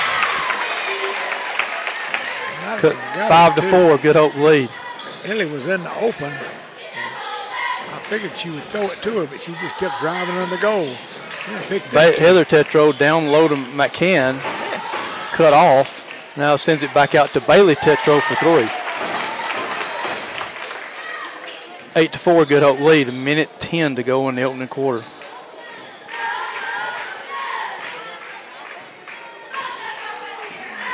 Madison 2.65 3.29
five 3.29 3.55
to 3.55 3.61
too. 3.61 3.71
four. 3.71 3.99
Good 3.99 4.17
Hope 4.17 4.35
lead. 4.35 4.69
Ellie 5.25 5.47
was 5.47 5.69
in 5.69 5.83
the 5.83 5.95
open. 6.01 6.33
I 6.33 7.99
figured 8.09 8.37
she 8.37 8.51
would 8.51 8.65
throw 8.65 8.91
it 8.91 9.01
to 9.03 9.21
her, 9.21 9.27
but 9.27 9.41
she 9.41 9.53
just 9.53 9.77
kept 9.77 10.01
driving 10.01 10.37
on 10.37 10.51
the 10.51 10.57
goal. 10.59 10.87
Yeah, 11.51 12.19
Heather 12.19 12.45
Tetro 12.45 12.97
down 12.99 13.29
low 13.29 13.49
to 13.49 13.55
McCann. 13.55 14.39
Cut 15.33 15.53
off. 15.53 16.05
Now 16.37 16.57
sends 16.57 16.83
it 16.83 16.93
back 16.93 17.15
out 17.15 17.31
to 17.31 17.41
Bailey 17.41 17.75
Tetro 17.77 18.21
for 18.23 18.35
three. 18.37 18.69
Eight 21.97 22.13
to 22.13 22.19
four, 22.19 22.45
Good 22.45 22.63
Hope 22.63 22.81
lead. 22.81 23.09
A 23.09 23.13
minute 23.13 23.49
ten 23.59 23.97
to 23.97 24.03
go 24.03 24.29
in 24.29 24.35
the 24.37 24.43
opening 24.43 24.69
quarter. 24.69 25.03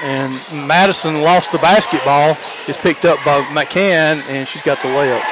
And 0.03 0.33
Madison 0.67 1.23
lost 1.23 1.51
the 1.51 1.59
basketball. 1.59 2.37
It's 2.69 2.79
picked 2.79 3.05
up 3.05 3.19
by 3.25 3.41
McCann, 3.47 4.23
and 4.29 4.47
she's 4.47 4.63
got 4.63 4.79
the 4.83 4.89
layup. 4.89 5.23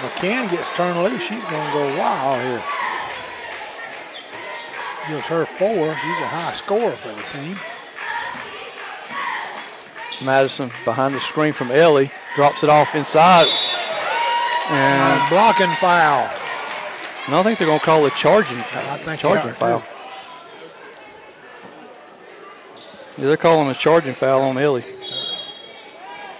If 0.00 0.14
McCann 0.14 0.50
gets 0.50 0.74
turned 0.76 1.02
loose, 1.02 1.22
she's 1.22 1.42
going 1.44 1.66
to 1.66 1.72
go 1.72 1.98
wild 1.98 2.42
here. 2.42 2.62
Gives 5.08 5.26
her 5.28 5.46
four. 5.46 5.94
She's 5.94 6.20
a 6.20 6.26
high 6.26 6.52
scorer 6.52 6.92
for 6.92 7.08
the 7.08 7.22
team. 7.32 7.58
Madison 10.24 10.70
behind 10.84 11.14
the 11.14 11.20
screen 11.20 11.52
from 11.52 11.70
Ellie 11.70 12.10
drops 12.38 12.62
it 12.62 12.70
off 12.70 12.94
inside, 12.94 13.48
and 14.70 15.28
blocking 15.28 15.74
foul. 15.80 16.30
And 17.26 17.34
I 17.34 17.42
think 17.42 17.58
they're 17.58 17.66
going 17.66 17.80
to 17.80 17.84
call 17.84 18.06
a 18.06 18.10
charging, 18.10 18.58
I 18.58 18.96
think 18.98 19.20
charging 19.20 19.52
foul. 19.54 19.82
Yeah, 23.16 23.26
they're 23.26 23.36
calling 23.36 23.68
a 23.68 23.74
charging 23.74 24.14
foul 24.14 24.42
on 24.42 24.56
Ellie. 24.56 24.84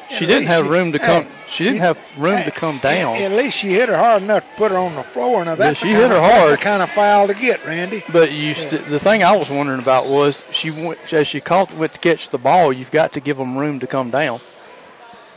She 0.09 0.25
didn't 0.25 0.47
have 0.47 0.67
she- 0.67 0.71
room 0.71 0.93
to 0.93 1.01
come. 1.01 1.27
she 1.49 1.65
didn't 1.65 1.81
have 1.81 1.99
room 2.17 2.45
to 2.45 2.53
come 2.53 2.79
down. 2.79 3.17
At 3.17 3.33
least 3.33 3.59
she 3.59 3.71
hit 3.71 3.89
her 3.89 3.97
hard 3.99 4.23
enough 4.23 4.49
to 4.49 4.57
put 4.57 4.71
her 4.71 4.79
on 4.79 4.95
the 4.95 5.03
floor. 5.03 5.45
Now 5.45 5.57
that's 5.57 5.81
she 5.81 5.91
the 5.91 5.97
hit 5.97 6.11
kind 6.11 6.13
her 6.13 6.19
of, 6.19 6.23
that's 6.23 6.51
the 6.53 6.57
kind 6.59 6.81
of 6.83 6.91
foul 6.93 7.27
to 7.27 7.35
get, 7.35 7.65
Randy. 7.67 8.05
But 8.13 8.31
you, 8.31 8.55
st- 8.55 8.87
the 8.87 9.01
thing 9.01 9.25
I 9.25 9.37
was 9.37 9.51
wondering 9.51 9.81
about 9.81 10.07
was 10.07 10.45
she 10.53 10.71
went 10.71 11.13
as 11.13 11.27
she 11.27 11.41
caught 11.41 11.75
went 11.75 11.95
to 11.95 11.99
catch 11.99 12.31
the 12.31 12.39
ball. 12.39 12.73
You've 12.73 12.93
got 12.93 13.13
to 13.15 13.21
give 13.21 13.37
them 13.37 13.59
room 13.59 13.81
to 13.81 13.89
come 13.89 14.11
down. 14.13 14.41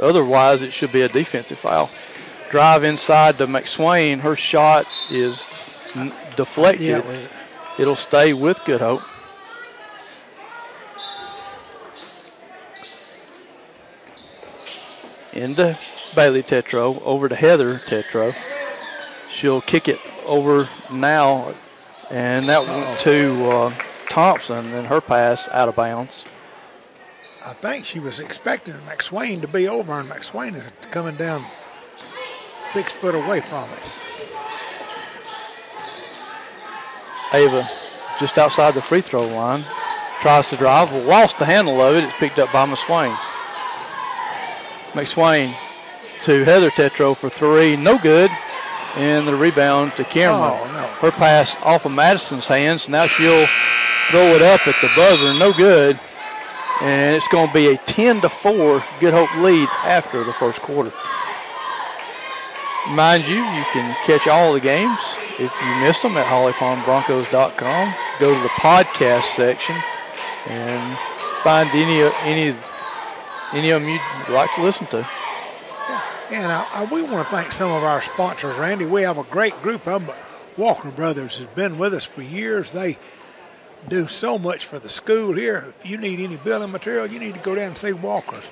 Otherwise, 0.01 0.63
it 0.63 0.73
should 0.73 0.91
be 0.91 1.01
a 1.01 1.07
defensive 1.09 1.59
foul. 1.59 1.89
Drive 2.49 2.83
inside 2.83 3.37
to 3.37 3.47
McSwain. 3.47 4.19
Her 4.19 4.35
shot 4.35 4.85
is 5.09 5.45
n- 5.95 6.11
deflected. 6.35 6.81
Yeah, 6.81 7.27
It'll 7.77 7.95
stay 7.95 8.33
with 8.33 8.63
Good 8.65 8.81
Hope. 8.81 9.03
Into 15.33 15.77
Bailey 16.13 16.43
Tetro, 16.43 17.01
over 17.03 17.29
to 17.29 17.35
Heather 17.35 17.75
Tetro. 17.79 18.35
She'll 19.31 19.61
kick 19.61 19.87
it 19.87 19.99
over 20.25 20.67
now, 20.91 21.53
and 22.09 22.49
that 22.49 22.67
went 22.67 22.99
to 22.99 23.49
uh, 23.49 23.73
Thompson, 24.09 24.73
and 24.73 24.87
her 24.87 24.99
pass 24.99 25.47
out 25.49 25.69
of 25.69 25.75
bounds. 25.75 26.25
I 27.43 27.53
think 27.53 27.85
she 27.85 27.99
was 27.99 28.19
expecting 28.19 28.75
McSwain 28.87 29.41
to 29.41 29.47
be 29.47 29.67
over, 29.67 29.99
and 29.99 30.09
McSwain 30.09 30.55
is 30.55 30.69
coming 30.91 31.15
down 31.15 31.43
six 32.65 32.93
foot 32.93 33.15
away 33.15 33.41
from 33.41 33.67
it. 33.71 33.91
Ava, 37.33 37.67
just 38.19 38.37
outside 38.37 38.75
the 38.75 38.81
free 38.81 39.01
throw 39.01 39.25
line, 39.27 39.63
tries 40.21 40.49
to 40.49 40.57
drive, 40.57 40.93
lost 41.05 41.39
the 41.39 41.45
handle 41.45 41.81
of 41.81 41.95
it. 41.95 42.03
It's 42.03 42.13
picked 42.17 42.37
up 42.37 42.51
by 42.53 42.67
McSwain. 42.67 43.15
McSwain 44.91 45.53
to 46.23 46.43
Heather 46.43 46.69
Tetro 46.69 47.15
for 47.15 47.29
three, 47.29 47.75
no 47.75 47.97
good. 47.97 48.29
And 48.97 49.25
the 49.25 49.33
rebound 49.33 49.93
to 49.93 50.03
Cameron. 50.03 50.51
Oh, 50.53 50.71
no. 50.73 50.85
Her 50.99 51.11
pass 51.11 51.55
off 51.63 51.85
of 51.85 51.93
Madison's 51.93 52.45
hands. 52.45 52.89
Now 52.89 53.07
she'll 53.07 53.47
throw 54.09 54.35
it 54.35 54.41
up 54.41 54.67
at 54.67 54.75
the 54.81 54.91
buzzer, 54.95 55.33
no 55.33 55.53
good. 55.53 55.97
And 56.81 57.15
it's 57.15 57.27
going 57.27 57.47
to 57.47 57.53
be 57.53 57.67
a 57.67 57.77
10 57.77 58.21
to 58.21 58.29
4 58.29 58.83
Good 58.99 59.13
Hope 59.13 59.33
lead 59.37 59.69
after 59.83 60.23
the 60.23 60.33
first 60.33 60.61
quarter. 60.61 60.91
Mind 62.89 63.23
you, 63.27 63.35
you 63.35 63.63
can 63.71 63.95
catch 64.05 64.27
all 64.27 64.53
the 64.53 64.59
games 64.59 64.99
if 65.39 65.53
you 65.61 65.75
missed 65.81 66.01
them 66.01 66.17
at 66.17 66.25
hollypondbroncos.com. 66.25 67.93
Go 68.19 68.33
to 68.33 68.41
the 68.41 68.49
podcast 68.49 69.35
section 69.35 69.75
and 70.47 70.97
find 71.43 71.69
any 71.69 72.01
any 72.23 72.57
any 73.53 73.69
of 73.69 73.81
them 73.81 73.89
you'd 73.89 74.33
like 74.33 74.53
to 74.55 74.63
listen 74.63 74.87
to. 74.87 74.97
Yeah, 75.89 76.03
And 76.31 76.51
I, 76.51 76.67
I, 76.73 76.83
we 76.85 77.01
want 77.01 77.27
to 77.27 77.31
thank 77.31 77.51
some 77.51 77.71
of 77.71 77.83
our 77.83 78.01
sponsors, 78.01 78.57
Randy. 78.57 78.85
We 78.85 79.03
have 79.03 79.17
a 79.17 79.23
great 79.23 79.59
group 79.61 79.85
of 79.87 80.05
them, 80.05 80.05
but 80.05 80.17
Walker 80.57 80.89
Brothers 80.89 81.37
has 81.37 81.45
been 81.47 81.77
with 81.77 81.93
us 81.93 82.05
for 82.05 82.21
years. 82.21 82.71
They 82.71 82.97
do 83.87 84.07
so 84.07 84.37
much 84.37 84.65
for 84.65 84.79
the 84.79 84.89
school 84.89 85.33
here. 85.33 85.73
If 85.79 85.89
you 85.89 85.97
need 85.97 86.19
any 86.19 86.37
building 86.37 86.71
material, 86.71 87.07
you 87.07 87.19
need 87.19 87.33
to 87.33 87.39
go 87.39 87.55
down 87.55 87.67
and 87.67 87.77
see 87.77 87.93
Walker's. 87.93 88.49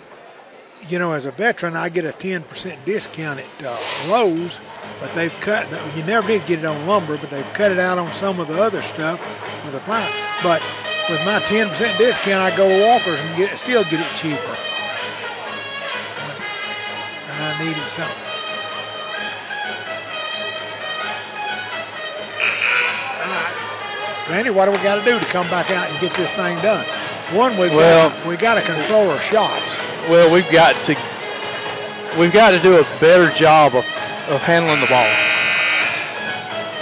You 0.87 0.97
know, 0.97 1.11
as 1.13 1.25
a 1.25 1.31
veteran, 1.31 1.75
I 1.75 1.89
get 1.89 2.05
a 2.05 2.11
10% 2.11 2.85
discount 2.85 3.39
at 3.39 3.65
uh, 3.65 3.77
Lowe's, 4.09 4.61
but 4.99 5.13
they've 5.13 5.33
cut, 5.41 5.69
you 5.95 6.03
never 6.03 6.27
did 6.27 6.45
get 6.45 6.59
it 6.59 6.65
on 6.65 6.87
lumber, 6.87 7.17
but 7.17 7.29
they've 7.29 7.53
cut 7.53 7.71
it 7.71 7.79
out 7.79 7.97
on 7.97 8.13
some 8.13 8.39
of 8.39 8.47
the 8.47 8.61
other 8.61 8.81
stuff 8.81 9.19
with 9.65 9.73
the 9.73 9.81
plant. 9.81 10.13
But 10.41 10.61
with 11.09 11.19
my 11.25 11.39
10% 11.39 11.97
discount, 11.97 12.53
I 12.53 12.55
go 12.55 12.69
to 12.69 12.85
Walker's 12.85 13.19
and 13.19 13.37
get 13.37 13.57
still 13.57 13.83
get 13.83 13.99
it 13.99 14.15
cheaper 14.15 14.57
and 17.39 17.55
I 17.55 17.63
needed 17.63 17.89
something. 17.89 18.28
Randy, 24.29 24.51
what 24.51 24.65
do 24.65 24.71
we 24.71 24.77
got 24.77 24.95
to 24.95 25.03
do 25.03 25.19
to 25.19 25.25
come 25.25 25.49
back 25.49 25.71
out 25.71 25.89
and 25.89 25.99
get 25.99 26.13
this 26.13 26.31
thing 26.31 26.57
done? 26.61 26.85
One, 27.35 27.57
we've 27.57 27.73
well, 27.73 28.09
got, 28.09 28.27
we 28.27 28.37
got 28.37 28.55
to 28.55 28.61
control 28.61 29.09
our 29.09 29.19
shots. 29.19 29.77
Well, 30.07 30.31
we've 30.31 30.49
got 30.51 30.75
to 30.85 30.97
we've 32.17 32.31
got 32.31 32.51
to 32.51 32.59
do 32.59 32.77
a 32.77 32.83
better 32.99 33.31
job 33.35 33.75
of, 33.75 33.85
of 34.29 34.41
handling 34.41 34.81
the 34.81 34.87
ball. 34.87 35.05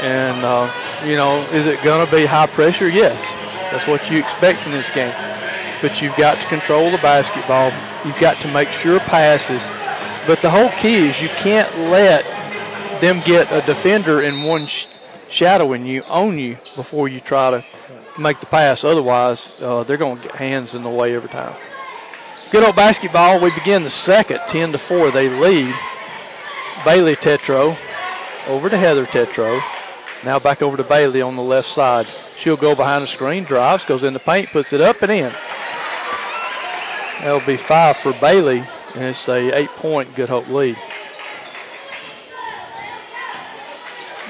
And 0.03 0.43
uh, 0.43 0.71
you 1.05 1.15
know, 1.15 1.41
is 1.51 1.65
it 1.65 1.81
going 1.83 2.05
to 2.05 2.11
be 2.11 2.25
high 2.25 2.47
pressure? 2.47 2.89
Yes, 2.89 3.21
that's 3.71 3.87
what 3.87 4.09
you 4.11 4.19
expect 4.19 4.65
in 4.65 4.71
this 4.71 4.89
game. 4.89 5.13
But 5.81 6.01
you've 6.01 6.15
got 6.15 6.37
to 6.39 6.47
control 6.47 6.91
the 6.91 6.97
basketball. 6.97 7.71
You've 8.05 8.19
got 8.19 8.37
to 8.37 8.51
make 8.51 8.69
sure 8.69 8.99
passes 9.01 9.61
but 10.27 10.41
the 10.41 10.49
whole 10.49 10.69
key 10.71 11.07
is 11.07 11.21
you 11.21 11.29
can't 11.29 11.73
let 11.89 12.25
them 12.99 13.21
get 13.23 13.49
a 13.49 13.65
defender 13.65 14.21
in 14.21 14.43
one 14.43 14.67
sh- 14.67 14.87
shadowing 15.29 15.85
you, 15.85 16.03
on 16.03 16.37
you, 16.37 16.55
before 16.75 17.07
you 17.07 17.19
try 17.19 17.51
to 17.51 17.65
make 18.19 18.39
the 18.39 18.45
pass. 18.45 18.83
Otherwise, 18.83 19.51
uh, 19.61 19.83
they're 19.83 19.97
going 19.97 20.17
to 20.17 20.23
get 20.23 20.35
hands 20.35 20.75
in 20.75 20.83
the 20.83 20.89
way 20.89 21.15
every 21.15 21.29
time. 21.29 21.55
Good 22.51 22.63
old 22.63 22.75
basketball. 22.75 23.41
We 23.41 23.51
begin 23.51 23.83
the 23.83 23.89
second, 23.89 24.39
10 24.47 24.71
to 24.71 24.77
4. 24.77 25.11
They 25.11 25.29
lead. 25.29 25.73
Bailey 26.85 27.15
Tetro 27.15 27.77
over 28.47 28.69
to 28.69 28.77
Heather 28.77 29.05
Tetro. 29.05 29.61
Now 30.23 30.39
back 30.39 30.61
over 30.61 30.77
to 30.77 30.83
Bailey 30.83 31.21
on 31.21 31.35
the 31.35 31.41
left 31.41 31.67
side. 31.67 32.07
She'll 32.37 32.55
go 32.55 32.75
behind 32.75 33.03
the 33.03 33.07
screen, 33.07 33.43
drives, 33.43 33.83
goes 33.83 34.03
in 34.03 34.13
the 34.13 34.19
paint, 34.19 34.49
puts 34.49 34.71
it 34.73 34.79
up 34.79 35.01
and 35.01 35.11
in. 35.11 35.31
That'll 37.21 37.45
be 37.45 37.57
five 37.57 37.97
for 37.97 38.13
Bailey 38.13 38.63
and 38.95 39.05
it's 39.05 39.27
a 39.27 39.51
eight-point 39.57 40.15
Good 40.15 40.29
Hope 40.29 40.47
lead. 40.47 40.77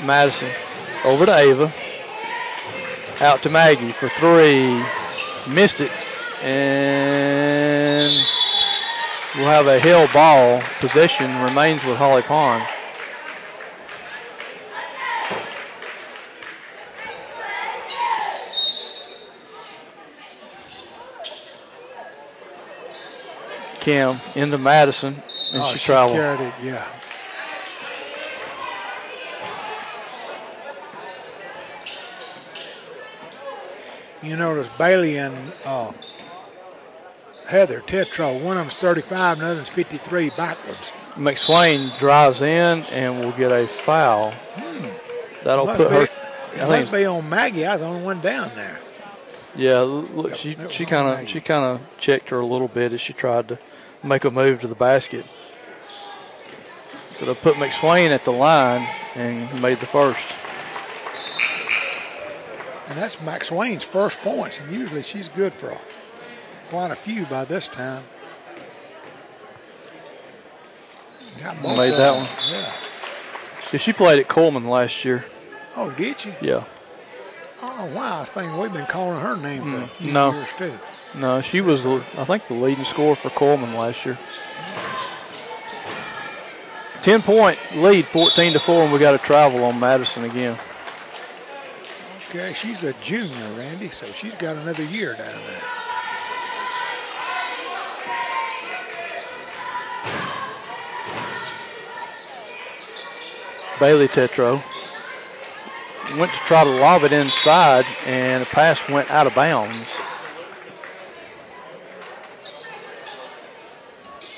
Madison 0.03 0.51
over 1.03 1.25
to 1.25 1.35
Ava. 1.35 1.73
Out 3.19 3.41
to 3.43 3.49
Maggie 3.49 3.91
for 3.91 4.09
three. 4.09 4.83
Missed 5.53 5.81
it. 5.81 5.91
And 6.43 8.11
we'll 9.35 9.47
have 9.47 9.67
a 9.67 9.79
hill 9.79 10.07
ball. 10.13 10.61
Possession 10.79 11.41
remains 11.41 11.83
with 11.83 11.97
Holly 11.97 12.21
Pond. 12.21 12.63
Kim 23.79 24.19
into 24.35 24.57
Madison, 24.57 25.13
and 25.13 25.23
oh, 25.63 25.71
she, 25.71 25.77
she 25.77 25.85
traveled. 25.85 26.17
carried 26.17 26.41
it, 26.41 26.53
yeah. 26.61 26.96
You 34.23 34.35
notice 34.35 34.67
Bailey 34.77 35.17
and 35.17 35.35
uh, 35.65 35.91
Heather 37.47 37.81
Tetro, 37.81 38.41
one 38.41 38.57
of 38.57 38.63
them's 38.65 38.75
35, 38.75 39.39
another's 39.39 39.69
53 39.69 40.31
backwards. 40.31 40.91
McSwain 41.15 41.97
drives 41.97 42.41
in 42.41 42.83
and 42.91 43.19
will 43.19 43.31
get 43.31 43.51
a 43.51 43.67
foul. 43.67 44.31
Hmm. 44.31 44.87
That'll 45.43 45.67
put 45.67 45.89
be, 45.89 45.95
her. 45.95 46.07
It 46.53 46.67
must 46.67 46.91
be 46.91 47.05
on 47.05 47.27
Maggie. 47.29 47.65
I 47.65 47.73
was 47.73 47.81
the 47.81 47.87
only 47.87 48.03
one 48.03 48.19
down 48.21 48.51
there. 48.55 48.79
Yeah, 49.55 49.79
look, 49.79 50.35
she 50.35 50.55
she 50.69 50.85
kind 50.85 51.07
of 51.07 51.27
she 51.27 51.41
kind 51.41 51.63
of 51.63 51.81
checked 51.97 52.29
her 52.29 52.39
a 52.39 52.45
little 52.45 52.67
bit 52.67 52.93
as 52.93 53.01
she 53.01 53.13
tried 53.13 53.47
to 53.47 53.57
make 54.03 54.23
a 54.23 54.29
move 54.29 54.61
to 54.61 54.67
the 54.67 54.75
basket. 54.75 55.25
So 57.15 57.25
they 57.25 57.33
put 57.33 57.55
McSwain 57.55 58.09
at 58.09 58.23
the 58.23 58.31
line 58.31 58.87
and 59.15 59.61
made 59.61 59.79
the 59.79 59.87
first. 59.87 60.19
And 62.89 62.97
that's 62.97 63.17
McSwain's 63.17 63.83
first 63.83 64.19
points, 64.19 64.59
and 64.59 64.71
usually 64.73 65.03
she's 65.03 65.29
good 65.29 65.53
for 65.53 65.77
quite 66.69 66.91
a 66.91 66.95
few 66.95 67.25
by 67.25 67.45
this 67.45 67.67
time. 67.67 68.03
made 71.61 71.91
that 71.91 72.15
one. 72.15 72.27
Yeah. 72.49 72.73
yeah. 73.73 73.79
She 73.79 73.93
played 73.93 74.19
at 74.19 74.27
Cullman 74.27 74.65
last 74.65 75.03
year. 75.05 75.25
Oh, 75.75 75.91
did 75.91 76.23
you? 76.25 76.33
Yeah. 76.41 76.63
Oh, 77.61 77.85
wow. 77.93 78.17
I 78.17 78.19
was 78.21 78.29
thinking 78.29 78.57
we've 78.57 78.73
been 78.73 78.85
calling 78.85 79.19
her 79.19 79.35
name 79.35 79.63
for 79.63 79.77
a 79.77 79.81
mm, 79.81 79.89
few 79.89 80.11
no. 80.11 80.31
years, 80.31 80.49
too. 80.57 80.73
No, 81.15 81.41
she 81.41 81.61
was, 81.61 81.85
I 81.85 82.25
think, 82.25 82.47
the 82.47 82.53
leading 82.53 82.85
scorer 82.85 83.15
for 83.15 83.29
Cullman 83.29 83.73
last 83.73 84.05
year. 84.05 84.17
10 87.03 87.21
point 87.21 87.57
lead, 87.75 88.05
14 88.05 88.53
to 88.53 88.59
4, 88.59 88.83
and 88.83 88.93
we 88.93 88.99
got 88.99 89.11
to 89.11 89.17
travel 89.17 89.63
on 89.65 89.79
Madison 89.79 90.23
again. 90.23 90.57
Okay, 92.29 92.51
she's 92.51 92.83
a 92.83 92.91
junior, 92.95 93.51
Randy, 93.57 93.89
so 93.89 94.05
she's 94.07 94.33
got 94.35 94.57
another 94.57 94.83
year 94.83 95.13
down 95.13 95.41
there. 95.47 95.61
Bailey 103.79 104.09
Tetro 104.09 104.61
went 106.17 106.31
to 106.31 106.37
try 106.39 106.65
to 106.65 106.69
lob 106.69 107.03
it 107.03 107.13
inside, 107.13 107.85
and 108.05 108.41
the 108.41 108.47
pass 108.47 108.89
went 108.89 109.09
out 109.09 109.25
of 109.25 109.33
bounds. 109.33 109.89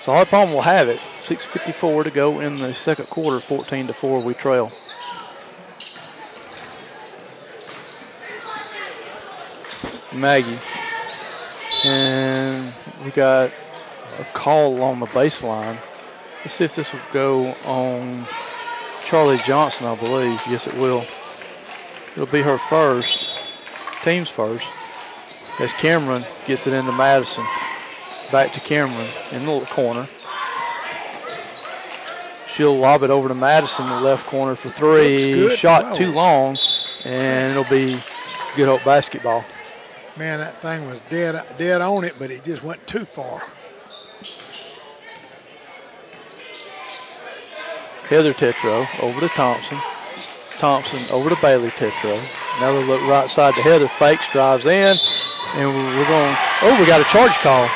So 0.03 0.25
Pond 0.25 0.51
will 0.51 0.61
have 0.61 0.89
it. 0.89 0.99
6.54 1.19 2.03
to 2.03 2.11
go 2.11 2.39
in 2.39 2.55
the 2.55 2.71
second 2.73 3.09
quarter, 3.09 3.39
14 3.39 3.87
to 3.87 3.93
4, 3.93 4.21
we 4.21 4.35
trail. 4.35 4.71
Maggie. 10.13 10.59
And 11.85 12.73
we 13.05 13.11
got 13.11 13.51
a 14.19 14.23
call 14.33 14.81
on 14.81 14.99
the 14.99 15.05
baseline. 15.07 15.77
Let's 16.41 16.55
see 16.55 16.65
if 16.65 16.75
this 16.75 16.91
will 16.91 16.99
go 17.11 17.53
on 17.65 18.27
Charlie 19.05 19.39
Johnson, 19.39 19.85
I 19.87 19.95
believe. 19.95 20.41
Yes, 20.49 20.67
it 20.67 20.73
will. 20.75 21.05
It'll 22.13 22.25
be 22.25 22.41
her 22.41 22.57
first, 22.57 23.39
team's 24.03 24.29
first, 24.29 24.65
as 25.59 25.71
Cameron 25.73 26.23
gets 26.45 26.67
it 26.67 26.73
into 26.73 26.91
Madison. 26.91 27.45
Back 28.31 28.53
to 28.53 28.59
Cameron 28.59 29.07
in 29.31 29.45
the 29.45 29.65
corner. 29.65 30.07
She'll 32.47 32.77
lob 32.77 33.03
it 33.03 33.09
over 33.09 33.27
to 33.27 33.35
Madison 33.35 33.85
in 33.85 33.91
the 33.91 34.01
left 34.01 34.25
corner 34.27 34.55
for 34.55 34.69
three. 34.69 35.55
Shot 35.55 35.83
wow. 35.83 35.93
too 35.95 36.11
long, 36.11 36.57
and 37.05 37.51
it'll 37.51 37.63
be 37.69 37.99
good 38.55 38.67
old 38.67 38.83
basketball. 38.83 39.45
Man, 40.19 40.39
that 40.39 40.61
thing 40.61 40.85
was 40.85 40.99
dead, 41.07 41.41
dead 41.57 41.79
on 41.79 42.03
it, 42.03 42.13
but 42.19 42.29
it 42.29 42.43
just 42.43 42.61
went 42.61 42.85
too 42.85 43.05
far. 43.05 43.41
Heather 48.09 48.33
Tetro 48.33 48.85
over 49.01 49.21
to 49.21 49.29
Thompson. 49.29 49.77
Thompson 50.57 50.99
over 51.09 51.29
to 51.29 51.37
Bailey 51.41 51.69
Tetro. 51.69 52.21
Now 52.59 52.73
they 52.73 52.83
look 52.83 53.01
right 53.03 53.29
side 53.29 53.53
to 53.53 53.61
Heather. 53.61 53.87
Fakes, 53.87 54.29
drives 54.33 54.65
in, 54.65 54.97
and 55.55 55.73
we're 55.73 56.07
going. 56.09 56.35
Oh, 56.63 56.75
we 56.77 56.85
got 56.85 56.99
a 56.99 57.05
charge 57.05 57.31
call. 57.35 57.69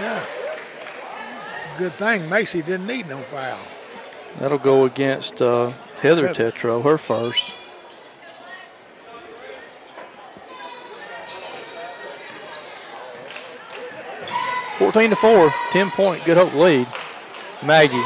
Yeah. 0.00 0.24
It's 1.56 1.64
a 1.64 1.78
good 1.78 1.94
thing 1.94 2.30
Macy 2.30 2.62
didn't 2.62 2.86
need 2.86 3.08
no 3.08 3.18
foul. 3.22 3.58
That'll 4.38 4.58
go 4.58 4.84
against 4.84 5.42
uh, 5.42 5.70
Heather, 6.00 6.28
Heather 6.28 6.52
Tetro, 6.52 6.84
her 6.84 6.96
first. 6.96 7.55
Fourteen 14.96 15.10
to 15.10 15.16
four, 15.16 15.54
10 15.72 15.90
point 15.90 16.24
Good 16.24 16.38
Hope 16.38 16.54
lead. 16.54 16.86
Maggie 17.62 18.02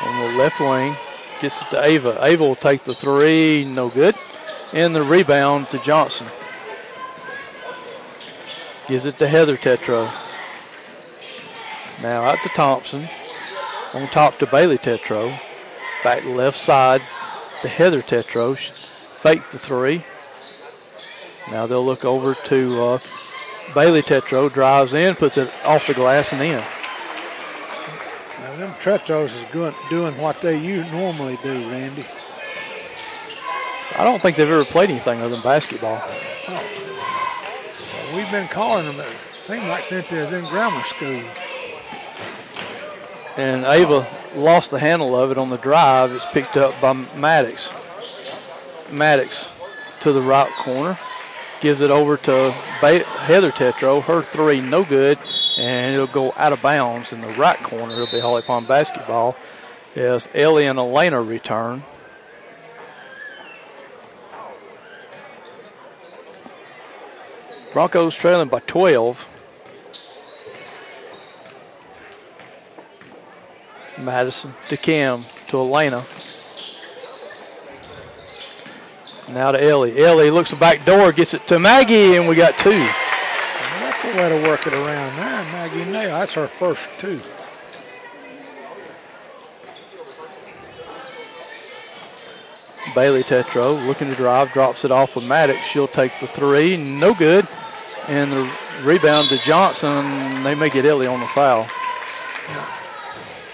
on 0.00 0.20
the 0.20 0.38
left 0.38 0.58
wing 0.58 0.96
gets 1.42 1.60
it 1.60 1.68
to 1.68 1.84
Ava. 1.84 2.18
Ava 2.22 2.42
will 2.42 2.54
take 2.54 2.82
the 2.84 2.94
three, 2.94 3.66
no 3.66 3.90
good. 3.90 4.14
And 4.72 4.96
the 4.96 5.02
rebound 5.02 5.68
to 5.68 5.78
Johnson. 5.80 6.26
Gives 8.88 9.04
it 9.04 9.18
to 9.18 9.28
Heather 9.28 9.58
Tetro. 9.58 10.10
Now 12.02 12.22
out 12.22 12.40
to 12.42 12.48
Thompson. 12.48 13.06
On 13.92 14.06
top 14.06 14.38
to 14.38 14.46
Bailey 14.46 14.78
Tetro. 14.78 15.38
Back 16.02 16.24
left 16.24 16.58
side 16.58 17.02
to 17.60 17.68
Heather 17.68 18.00
Tetro. 18.00 18.56
Fake 18.56 19.42
the 19.50 19.58
three. 19.58 20.02
Now 21.50 21.66
they'll 21.66 21.84
look 21.84 22.06
over 22.06 22.32
to 22.34 22.82
uh, 22.82 22.98
Bailey 23.72 24.02
Tetro. 24.02 24.52
Drives 24.52 24.92
in, 24.94 25.14
puts 25.14 25.38
it 25.38 25.52
off 25.64 25.86
the 25.86 25.94
glass 25.94 26.32
and 26.32 26.42
in. 26.42 26.62
Now 28.40 28.56
them 28.56 28.70
Tetros 28.80 29.26
is 29.26 29.46
good, 29.52 29.74
doing 29.88 30.18
what 30.18 30.40
they 30.40 30.58
you 30.58 30.84
normally 30.90 31.38
do, 31.42 31.70
Randy. 31.70 32.04
I 33.96 34.02
don't 34.02 34.20
think 34.20 34.36
they've 34.36 34.50
ever 34.50 34.64
played 34.64 34.90
anything 34.90 35.20
other 35.20 35.30
than 35.30 35.42
basketball. 35.42 36.02
Oh. 36.02 36.64
Well, 37.92 38.16
we've 38.16 38.30
been 38.30 38.48
calling 38.48 38.86
them. 38.86 38.98
It 38.98 39.20
seemed 39.20 39.68
like 39.68 39.84
since 39.84 40.10
they 40.10 40.18
was 40.18 40.32
in 40.32 40.44
grammar 40.46 40.82
school. 40.82 41.22
And 43.36 43.64
Ava 43.64 44.06
lost 44.34 44.70
the 44.70 44.78
handle 44.78 45.16
of 45.16 45.30
it 45.30 45.38
on 45.38 45.50
the 45.50 45.58
drive. 45.58 46.12
It's 46.12 46.26
picked 46.26 46.56
up 46.56 46.80
by 46.80 46.92
Maddox. 46.92 47.72
Maddox 48.90 49.50
to 50.00 50.12
the 50.12 50.20
right 50.20 50.50
corner. 50.54 50.98
Gives 51.64 51.80
it 51.80 51.90
over 51.90 52.18
to 52.18 52.50
Heather 52.50 53.50
Tetro. 53.50 54.02
Her 54.02 54.22
three, 54.22 54.60
no 54.60 54.84
good. 54.84 55.16
And 55.58 55.94
it'll 55.94 56.06
go 56.06 56.30
out 56.36 56.52
of 56.52 56.60
bounds 56.60 57.14
in 57.14 57.22
the 57.22 57.28
right 57.40 57.56
corner. 57.62 57.94
It'll 57.94 58.06
be 58.06 58.20
Holly 58.20 58.42
Pond 58.42 58.68
basketball. 58.68 59.34
As 59.96 60.28
Ellie 60.34 60.66
and 60.66 60.78
Elena 60.78 61.22
return. 61.22 61.82
Broncos 67.72 68.14
trailing 68.14 68.48
by 68.48 68.60
12. 68.66 69.26
Madison 74.02 74.52
to 74.68 74.76
Kim 74.76 75.24
to 75.48 75.56
Elena. 75.60 76.04
Now 79.30 79.52
to 79.52 79.62
Ellie. 79.62 79.98
Ellie 79.98 80.30
looks 80.30 80.50
the 80.50 80.56
back 80.56 80.84
door, 80.84 81.10
gets 81.12 81.34
it 81.34 81.46
to 81.48 81.58
Maggie, 81.58 82.16
and 82.16 82.28
we 82.28 82.34
got 82.34 82.58
two. 82.58 82.78
That's 82.78 84.02
the 84.02 84.08
way 84.18 84.28
to 84.28 84.48
work 84.48 84.66
it 84.66 84.74
around 84.74 85.16
there. 85.16 85.44
Maggie 85.52 85.84
Nail, 85.90 86.18
that's 86.18 86.34
her 86.34 86.46
first 86.46 86.90
two. 86.98 87.20
Bailey 92.94 93.24
Tetro 93.24 93.84
looking 93.86 94.08
to 94.08 94.14
drive, 94.14 94.52
drops 94.52 94.84
it 94.84 94.92
off 94.92 95.16
with 95.16 95.26
Maddox. 95.26 95.66
She'll 95.66 95.88
take 95.88 96.12
the 96.20 96.28
three, 96.28 96.76
no 96.76 97.12
good. 97.14 97.48
And 98.06 98.30
the 98.30 98.50
rebound 98.82 99.30
to 99.30 99.38
Johnson. 99.38 100.42
They 100.44 100.54
may 100.54 100.70
get 100.70 100.84
Ellie 100.84 101.06
on 101.06 101.20
the 101.20 101.26
foul. 101.28 101.66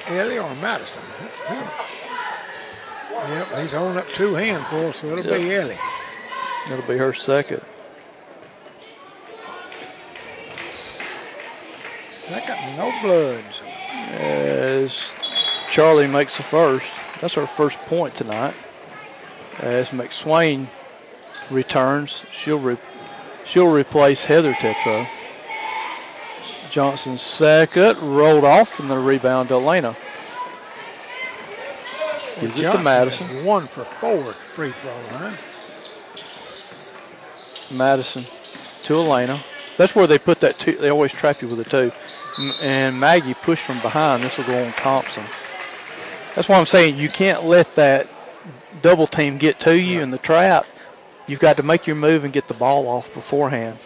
Ellie 0.09 0.38
or 0.38 0.54
Madison? 0.56 1.02
Yep, 3.28 3.59
he's 3.59 3.72
holding 3.72 3.98
up 3.98 4.09
two 4.09 4.35
handfuls, 4.35 4.96
so 4.96 5.09
it'll 5.09 5.24
yep. 5.24 5.40
be 5.40 5.54
Ellie. 5.54 5.76
It'll 6.70 6.87
be 6.87 6.96
her 6.96 7.12
second. 7.12 7.62
Second, 12.09 12.76
no 12.76 12.92
bloods. 13.02 13.61
As 14.12 15.12
Charlie 15.70 16.06
makes 16.06 16.37
the 16.37 16.42
first. 16.42 16.87
That's 17.20 17.35
her 17.35 17.46
first 17.46 17.76
point 17.80 18.14
tonight. 18.14 18.54
As 19.59 19.90
McSwain 19.90 20.68
returns, 21.50 22.24
she'll 22.33 22.59
re- 22.59 22.78
she'll 23.44 23.66
replace 23.68 24.24
Heather 24.24 24.54
Tetro. 24.54 25.06
Johnson's 26.70 27.20
second, 27.20 27.98
rolled 27.98 28.44
off, 28.44 28.78
and 28.80 28.90
the 28.90 28.98
rebound 28.98 29.48
to 29.48 29.56
Elena. 29.56 29.96
Gives 32.40 32.61
it 32.61 32.72
to 32.72 32.83
Madison. 32.83 33.44
One 33.44 33.66
for 33.66 33.85
four 33.85 34.33
free 34.33 34.70
throw 34.70 34.92
line. 35.18 35.35
Madison 37.79 38.24
to 38.85 38.94
Elena. 38.94 39.40
That's 39.76 39.94
where 39.94 40.07
they 40.07 40.18
put 40.18 40.40
that 40.40 40.59
two. 40.59 40.72
They 40.72 40.90
always 40.90 41.12
trap 41.12 41.42
you 41.42 41.48
with 41.48 41.61
a 41.61 41.64
two. 41.64 41.92
And 42.62 42.98
Maggie 42.98 43.35
pushed 43.35 43.64
from 43.64 43.81
behind. 43.81 44.22
This 44.22 44.37
will 44.37 44.44
go 44.44 44.64
on 44.64 44.72
Thompson. 44.72 45.24
That's 46.35 46.48
why 46.48 46.59
I'm 46.59 46.66
saying 46.66 46.96
you 46.96 47.09
can't 47.09 47.44
let 47.44 47.74
that 47.74 48.09
double 48.83 49.07
team 49.07 49.38
get 49.38 49.61
to 49.61 49.79
you 49.79 49.98
right. 49.98 50.03
in 50.03 50.11
the 50.11 50.18
trap. 50.18 50.66
You've 51.26 51.40
got 51.40 51.57
to 51.57 51.62
make 51.62 51.87
your 51.87 51.96
move 51.96 52.24
and 52.24 52.33
get 52.33 52.48
the 52.48 52.55
ball 52.55 52.88
off 52.88 53.12
beforehand 53.14 53.79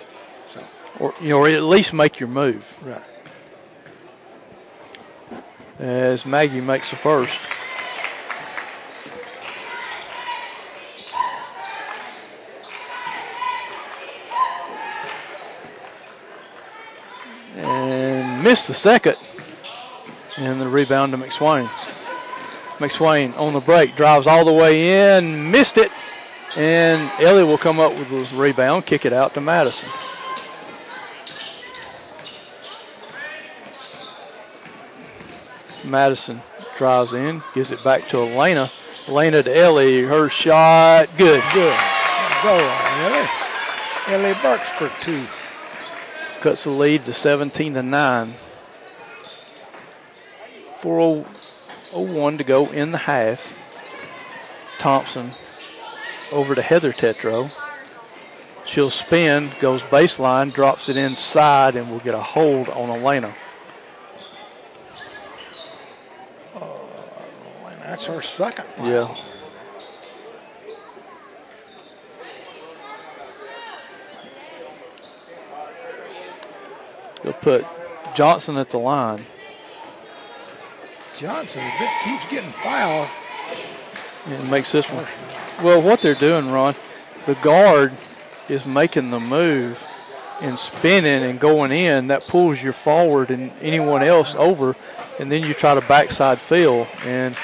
or 1.00 1.14
you 1.20 1.30
know, 1.30 1.38
or 1.38 1.48
at 1.48 1.62
least 1.62 1.92
make 1.92 2.20
your 2.20 2.28
move. 2.28 2.76
Right. 2.82 3.02
As 5.78 6.24
Maggie 6.24 6.60
makes 6.60 6.90
the 6.90 6.96
first. 6.96 7.36
And 17.56 18.42
missed 18.42 18.66
the 18.66 18.74
second. 18.74 19.16
And 20.36 20.60
the 20.60 20.68
rebound 20.68 21.12
to 21.12 21.18
McSwain. 21.18 21.68
McSwain 22.78 23.38
on 23.38 23.52
the 23.52 23.60
break 23.60 23.94
drives 23.94 24.26
all 24.26 24.44
the 24.44 24.52
way 24.52 25.16
in, 25.16 25.50
missed 25.50 25.78
it, 25.78 25.92
and 26.56 27.08
Ellie 27.20 27.44
will 27.44 27.58
come 27.58 27.78
up 27.78 27.92
with 27.96 28.10
the 28.10 28.36
rebound, 28.36 28.84
kick 28.84 29.06
it 29.06 29.12
out 29.12 29.34
to 29.34 29.40
Madison. 29.40 29.88
Madison 35.84 36.40
drives 36.76 37.12
in, 37.12 37.42
gives 37.54 37.70
it 37.70 37.82
back 37.84 38.08
to 38.08 38.18
Elena. 38.18 38.68
Elena 39.06 39.42
to 39.42 39.56
Ellie, 39.56 40.02
her 40.02 40.28
shot, 40.28 41.08
good. 41.16 41.42
Good. 41.52 41.78
Go 42.42 42.56
on, 42.56 43.00
Ellie. 43.00 43.28
Ellie 44.08 44.34
Burks 44.42 44.70
for 44.70 44.90
two. 45.00 45.24
Cuts 46.44 46.64
the 46.64 46.70
lead 46.70 47.06
to 47.06 47.14
17 47.14 47.72
to 47.72 47.82
9. 47.82 48.34
4.01 50.78 52.36
to 52.36 52.44
go 52.44 52.70
in 52.70 52.92
the 52.92 52.98
half. 52.98 53.56
Thompson 54.76 55.30
over 56.30 56.54
to 56.54 56.60
Heather 56.60 56.92
Tetro. 56.92 57.50
She'll 58.66 58.90
spin, 58.90 59.52
goes 59.58 59.80
baseline, 59.84 60.52
drops 60.52 60.90
it 60.90 60.98
inside, 60.98 61.76
and 61.76 61.90
will 61.90 62.00
get 62.00 62.14
a 62.14 62.20
hold 62.20 62.68
on 62.68 62.90
Elena. 62.90 63.34
Oh, 66.56 66.90
that's 67.80 68.04
her 68.04 68.20
second. 68.20 68.66
Foul. 68.66 68.86
Yeah. 68.86 69.16
Put 77.44 77.66
Johnson 78.16 78.56
at 78.56 78.70
the 78.70 78.78
line. 78.78 79.24
Johnson 81.18 81.62
keeps 82.02 82.26
getting 82.30 82.50
fouled. 82.50 83.08
And 84.26 84.50
makes 84.50 84.72
this 84.72 84.86
one. 84.86 85.04
Well, 85.62 85.82
what 85.82 86.00
they're 86.00 86.14
doing, 86.14 86.50
Ron, 86.50 86.74
the 87.26 87.34
guard 87.36 87.92
is 88.48 88.64
making 88.64 89.10
the 89.10 89.20
move 89.20 89.82
and 90.40 90.58
spinning 90.58 91.22
and 91.22 91.38
going 91.38 91.70
in. 91.70 92.06
That 92.06 92.26
pulls 92.26 92.62
your 92.62 92.72
forward 92.72 93.30
and 93.30 93.52
anyone 93.60 94.02
else 94.02 94.34
over, 94.34 94.74
and 95.20 95.30
then 95.30 95.42
you 95.42 95.52
try 95.52 95.74
to 95.74 95.82
backside 95.82 96.38
fill. 96.38 96.88
And 97.04 97.36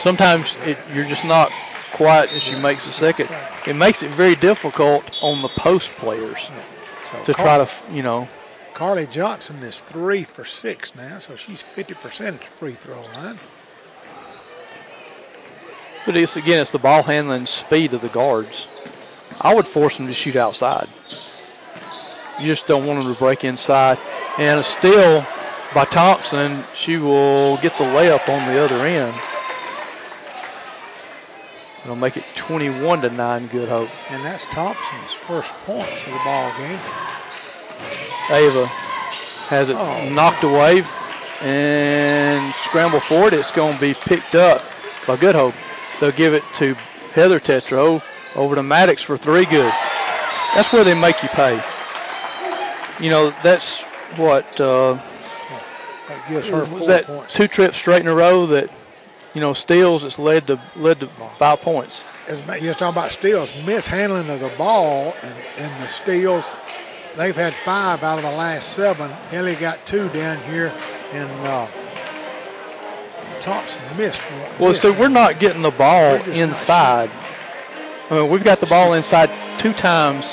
sometimes 0.00 0.54
it, 0.66 0.76
you're 0.92 1.06
just 1.06 1.24
not 1.24 1.50
quite 1.92 2.30
as 2.30 2.42
she 2.42 2.60
makes 2.60 2.84
the 2.84 2.90
second. 2.90 3.30
It 3.66 3.74
makes 3.74 4.02
it 4.02 4.10
very 4.10 4.36
difficult 4.36 5.18
on 5.22 5.40
the 5.40 5.48
post 5.48 5.90
players 5.92 6.50
to 7.24 7.32
try 7.32 7.64
to, 7.64 7.68
you 7.90 8.02
know. 8.02 8.28
Carly 8.74 9.06
Johnson 9.06 9.62
is 9.62 9.80
three 9.80 10.24
for 10.24 10.44
six 10.44 10.94
now, 10.94 11.18
so 11.18 11.36
she's 11.36 11.62
50% 11.62 12.26
at 12.26 12.40
the 12.40 12.46
free 12.46 12.72
throw 12.72 13.02
line. 13.14 13.38
But 16.06 16.16
it's 16.16 16.36
again, 16.36 16.60
it's 16.60 16.70
the 16.70 16.78
ball 16.78 17.02
handling 17.02 17.46
speed 17.46 17.92
of 17.92 18.00
the 18.00 18.08
guards. 18.08 18.66
I 19.40 19.54
would 19.54 19.66
force 19.66 19.96
them 19.96 20.06
to 20.06 20.14
shoot 20.14 20.36
outside. 20.36 20.88
You 22.38 22.46
just 22.46 22.66
don't 22.66 22.86
want 22.86 23.02
them 23.02 23.12
to 23.12 23.18
break 23.18 23.44
inside. 23.44 23.98
And 24.38 24.60
a 24.60 24.64
steal 24.64 25.26
by 25.74 25.84
Thompson, 25.84 26.64
she 26.74 26.96
will 26.96 27.58
get 27.58 27.76
the 27.76 27.84
layup 27.84 28.28
on 28.28 28.52
the 28.52 28.64
other 28.64 28.86
end. 28.86 29.14
It'll 31.84 31.96
make 31.96 32.16
it 32.16 32.24
21 32.34 33.02
to 33.02 33.10
9 33.10 33.46
Good 33.48 33.68
Hope. 33.68 33.90
And 34.10 34.24
that's 34.24 34.44
Thompson's 34.46 35.12
first 35.12 35.52
points 35.64 36.06
of 36.06 36.12
the 36.12 36.20
ball 36.24 36.52
game. 36.58 36.78
Ava 38.30 38.66
has 38.66 39.68
it 39.68 39.76
oh. 39.76 40.08
knocked 40.10 40.44
away 40.44 40.84
and 41.42 42.54
scramble 42.64 43.00
for 43.00 43.26
it. 43.28 43.32
It's 43.32 43.50
going 43.50 43.74
to 43.74 43.80
be 43.80 43.94
picked 43.94 44.34
up 44.34 44.62
by 45.06 45.16
Good 45.16 45.34
Hope. 45.34 45.54
They'll 45.98 46.12
give 46.12 46.34
it 46.34 46.44
to 46.56 46.74
Heather 47.12 47.40
Tetro 47.40 48.02
over 48.36 48.54
to 48.54 48.62
Maddox 48.62 49.02
for 49.02 49.16
three 49.16 49.44
good. 49.44 49.72
That's 50.54 50.72
where 50.72 50.84
they 50.84 50.94
make 50.98 51.22
you 51.22 51.28
pay. 51.30 51.60
You 53.00 53.10
know, 53.10 53.30
that's 53.42 53.80
what 54.16 54.60
uh, 54.60 54.94
That 56.08 56.28
gives 56.28 56.48
her 56.48 56.64
was 56.66 56.86
that 56.86 57.06
points. 57.06 57.32
two 57.32 57.48
trips 57.48 57.76
straight 57.76 58.02
in 58.02 58.08
a 58.08 58.14
row 58.14 58.46
that 58.46 58.70
you 59.34 59.40
know 59.40 59.52
steals. 59.52 60.04
It's 60.04 60.18
led 60.18 60.46
to 60.48 60.60
led 60.76 61.00
to 61.00 61.06
five 61.06 61.60
points. 61.60 62.04
As 62.28 62.42
You're 62.62 62.74
talking 62.74 62.98
about 62.98 63.10
steals, 63.10 63.52
mishandling 63.64 64.28
of 64.28 64.40
the 64.40 64.52
ball 64.58 65.14
and, 65.22 65.34
and 65.56 65.82
the 65.82 65.88
steals. 65.88 66.50
They've 67.16 67.36
had 67.36 67.54
five 67.64 68.02
out 68.02 68.18
of 68.18 68.24
the 68.24 68.30
last 68.30 68.70
seven. 68.72 69.10
Ellie 69.32 69.56
got 69.56 69.84
two 69.84 70.08
down 70.10 70.38
here, 70.44 70.72
and 71.12 71.28
uh, 71.46 71.66
Thompson 73.40 73.82
missed 73.96 74.22
one. 74.22 74.58
Well, 74.58 74.68
missed 74.70 74.82
so 74.82 74.92
we're 74.92 75.08
not 75.08 75.40
getting 75.40 75.62
the 75.62 75.72
ball 75.72 76.12
We're 76.12 76.18
just 76.18 76.28
not 76.28 76.36
inside. 76.36 77.10
I 78.10 78.14
mean, 78.14 78.30
we've 78.30 78.44
got 78.44 78.60
the 78.60 78.66
ball 78.66 78.92
inside 78.94 79.30
two 79.58 79.72
times. 79.72 80.26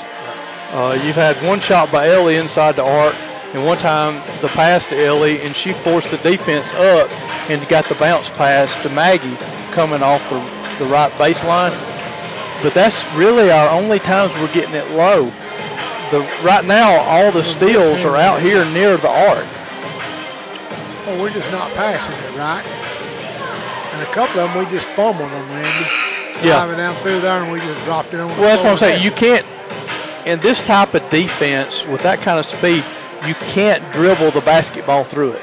Uh, 0.72 1.00
you've 1.04 1.16
had 1.16 1.36
one 1.46 1.60
shot 1.60 1.92
by 1.92 2.10
Ellie 2.10 2.36
inside 2.36 2.76
the 2.76 2.84
arc, 2.84 3.16
and 3.54 3.66
one 3.66 3.78
time 3.80 4.16
the 4.42 4.50
pass 4.50 4.86
to 4.88 5.04
Ellie, 5.04 5.42
and 5.42 5.56
she 5.56 5.74
forced 5.74 6.12
the 6.12 6.18
defense 6.18 6.72
up 6.74 7.12
and 7.50 7.68
got 7.70 7.88
the 7.90 7.96
bounce 7.96 8.30
pass 8.30 8.72
to 8.84 8.90
Maggie 8.90 9.36
coming 9.72 10.04
off 10.04 10.22
the, 10.30 10.40
the 10.84 10.92
right 10.92 11.12
baseline. 11.14 11.72
But 12.62 12.74
that's 12.74 13.04
really 13.14 13.50
our 13.52 13.70
only 13.70 14.00
times 14.00 14.34
we're 14.34 14.54
getting 14.54 14.76
it 14.76 14.90
low. 14.92 15.32
The 16.12 16.20
right 16.44 16.64
now, 16.66 17.02
all 17.02 17.32
the 17.32 17.44
steals 17.44 18.04
are 18.06 18.16
out 18.16 18.42
here 18.42 18.64
near 18.66 18.98
the 18.98 19.10
arc. 19.10 19.46
Well, 21.06 21.22
we're 21.22 21.32
just 21.32 21.52
not 21.52 21.72
passing 21.74 22.16
it 22.16 22.38
right. 22.38 22.66
And 23.94 24.02
a 24.02 24.12
couple 24.12 24.40
of 24.42 24.54
them, 24.54 24.64
we 24.64 24.70
just 24.70 24.88
fumbled 24.90 25.32
them, 25.32 25.50
Randy. 25.50 25.90
Yeah. 26.46 26.54
Driving 26.54 26.78
down 26.78 26.96
through 27.02 27.22
there, 27.22 27.42
and 27.42 27.52
we 27.52 27.60
just 27.60 27.84
dropped 27.86 28.14
it 28.14 28.20
on. 28.20 28.28
the 28.28 28.34
Well, 28.36 28.44
that's 28.44 28.62
what 28.62 28.72
I'm 28.72 28.78
saying. 28.78 29.04
You 29.04 29.12
can't, 29.12 29.46
in 30.28 30.40
this 30.42 30.62
type 30.62 30.94
of 30.94 31.10
defense 31.10 31.86
with 31.86 32.02
that 32.04 32.20
kind 32.20 32.40
of 32.40 32.46
speed, 32.46 32.84
you 33.26 33.34
can't 33.36 33.84
dribble 33.92 34.32
the 34.32 34.42
basketball 34.42 35.04
through 35.04 35.32
it. 35.32 35.42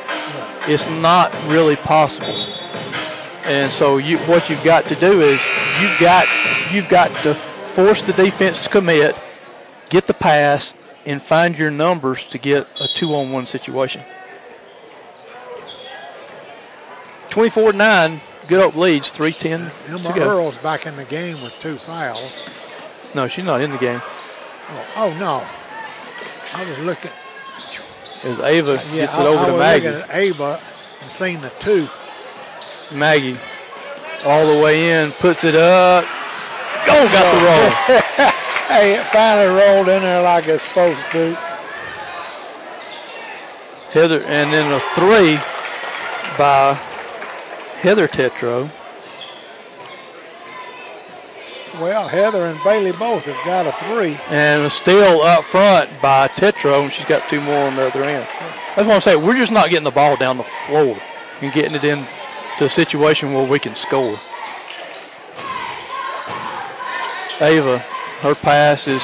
It's 0.68 0.86
not 0.88 1.34
really 1.48 1.76
possible. 1.76 2.34
And 3.44 3.72
so 3.72 3.98
you, 3.98 4.18
what 4.20 4.48
you've 4.48 4.62
got 4.64 4.86
to 4.86 4.94
do 4.94 5.20
is 5.20 5.40
you've 5.80 5.98
got 6.00 6.26
you've 6.72 6.88
got 6.88 7.08
to 7.24 7.34
force 7.74 8.02
the 8.02 8.12
defense 8.12 8.62
to 8.62 8.68
commit, 8.70 9.16
get 9.90 10.06
the 10.06 10.14
pass, 10.14 10.74
and 11.06 11.22
find 11.22 11.58
your 11.58 11.70
numbers 11.70 12.24
to 12.26 12.38
get 12.38 12.66
a 12.80 12.88
two-on-one 12.96 13.46
situation. 13.46 14.02
24-9, 17.30 18.20
Good 18.46 18.60
Hope 18.60 18.76
leads, 18.76 19.10
3:10 19.10 19.90
Emma. 19.90 20.20
Earl's 20.20 20.58
back 20.58 20.86
in 20.86 20.96
the 20.96 21.04
game 21.04 21.40
with 21.42 21.58
two 21.60 21.76
fouls. 21.76 22.48
No, 23.14 23.26
she's 23.28 23.44
not 23.44 23.60
in 23.60 23.70
the 23.70 23.78
game. 23.78 24.00
Oh, 24.68 24.86
oh 24.96 25.14
no. 25.14 25.46
I 26.54 26.68
was 26.68 26.78
looking. 26.80 27.10
As 28.22 28.40
Ava 28.40 28.72
uh, 28.72 28.82
Yeah, 28.92 29.06
gets 29.06 29.14
it 29.14 29.20
I, 29.20 29.26
over 29.26 29.38
I 29.38 29.46
to 29.46 29.52
was 29.52 29.60
Maggie. 29.60 29.86
looking 29.88 30.02
at 30.02 30.14
Ava 30.16 30.60
and 31.02 31.10
seen 31.10 31.40
the 31.40 31.50
two. 31.58 31.88
Maggie 32.92 33.36
all 34.24 34.46
the 34.46 34.62
way 34.62 34.90
in, 35.02 35.12
puts 35.12 35.44
it 35.44 35.54
up. 35.54 36.04
Oh, 36.86 37.08
got 37.12 38.14
the 38.16 38.22
roll. 38.22 38.30
Hey, 38.68 38.94
it 38.94 39.04
finally 39.06 39.46
rolled 39.46 39.88
in 39.88 40.02
there 40.02 40.22
like 40.22 40.48
it's 40.48 40.62
supposed 40.62 41.04
to. 41.12 41.34
Heather, 43.92 44.22
and 44.22 44.52
then 44.52 44.72
a 44.72 44.80
three 44.94 45.36
by 46.36 46.74
Heather 47.80 48.08
Tetro. 48.08 48.70
Well, 51.80 52.08
Heather 52.08 52.46
and 52.46 52.62
Bailey 52.64 52.92
both 52.92 53.24
have 53.24 53.44
got 53.44 53.66
a 53.66 53.72
three. 53.86 54.18
And 54.28 54.64
a 54.64 54.70
steal 54.70 55.20
up 55.20 55.44
front 55.44 55.90
by 56.00 56.28
Tetro, 56.28 56.84
and 56.84 56.92
she's 56.92 57.04
got 57.06 57.28
two 57.28 57.40
more 57.40 57.66
on 57.66 57.76
the 57.76 57.86
other 57.86 58.04
end. 58.04 58.26
That's 58.74 58.88
what 58.88 58.94
I'm 58.94 59.00
saying. 59.00 59.24
We're 59.24 59.36
just 59.36 59.52
not 59.52 59.70
getting 59.70 59.84
the 59.84 59.90
ball 59.90 60.16
down 60.16 60.36
the 60.36 60.44
floor 60.44 60.96
and 61.40 61.52
getting 61.52 61.74
it 61.74 61.84
into 61.84 62.06
a 62.60 62.68
situation 62.70 63.34
where 63.34 63.46
we 63.46 63.58
can 63.58 63.74
score. 63.74 64.18
Ava, 67.40 67.84
her 68.24 68.34
pass 68.34 68.88
is 68.88 69.02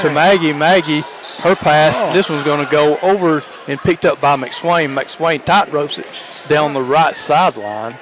to 0.00 0.10
Maggie. 0.14 0.52
Maggie, 0.52 1.00
her 1.42 1.56
pass. 1.56 1.96
Oh. 1.98 2.12
This 2.12 2.28
one's 2.28 2.44
going 2.44 2.64
to 2.64 2.70
go 2.70 2.96
over 2.98 3.42
and 3.66 3.80
picked 3.80 4.04
up 4.04 4.20
by 4.20 4.36
McSwain. 4.36 4.94
McSwain 4.94 5.44
tight 5.44 5.72
ropes 5.72 5.98
it 5.98 6.06
down 6.48 6.72
the 6.72 6.80
right 6.80 7.14
sideline. 7.14 7.96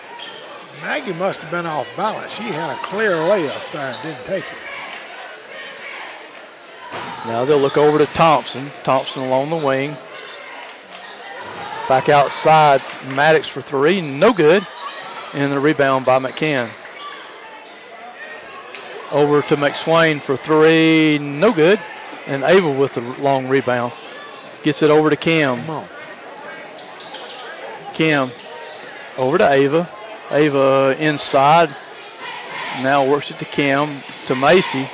Maggie 0.82 1.14
must 1.14 1.40
have 1.40 1.50
been 1.50 1.64
off 1.64 1.86
balance. 1.96 2.34
She 2.34 2.44
had 2.44 2.70
a 2.70 2.76
clear 2.82 3.12
layup 3.12 3.72
there 3.72 3.92
and 3.92 4.02
didn't 4.02 4.26
take 4.26 4.44
it. 4.44 4.58
Now 7.26 7.46
they'll 7.46 7.58
look 7.58 7.78
over 7.78 7.96
to 7.96 8.06
Thompson. 8.06 8.70
Thompson 8.84 9.22
along 9.22 9.48
the 9.48 9.56
wing. 9.56 9.96
Back 11.88 12.10
outside, 12.10 12.82
Maddox 13.06 13.48
for 13.48 13.62
three, 13.62 14.02
no 14.02 14.34
good. 14.34 14.66
And 15.32 15.50
the 15.50 15.60
rebound 15.60 16.04
by 16.04 16.18
McCann. 16.18 16.68
Over 19.10 19.40
to 19.42 19.56
McSwain 19.56 20.20
for 20.20 20.36
three, 20.36 21.18
no 21.18 21.52
good. 21.52 21.80
And 22.26 22.44
Ava 22.44 22.70
with 22.70 22.94
the 22.94 23.00
long 23.00 23.48
rebound. 23.48 23.92
Gets 24.62 24.82
it 24.82 24.90
over 24.90 25.08
to 25.08 25.16
Cam. 25.16 25.64
Cam 27.94 28.30
over 29.16 29.38
to 29.38 29.50
Ava. 29.50 29.88
Ava 30.30 30.96
inside. 30.98 31.74
Now 32.82 33.04
works 33.04 33.30
it 33.30 33.38
to 33.38 33.44
Cam 33.44 34.02
to 34.26 34.34
Macy. 34.34 34.88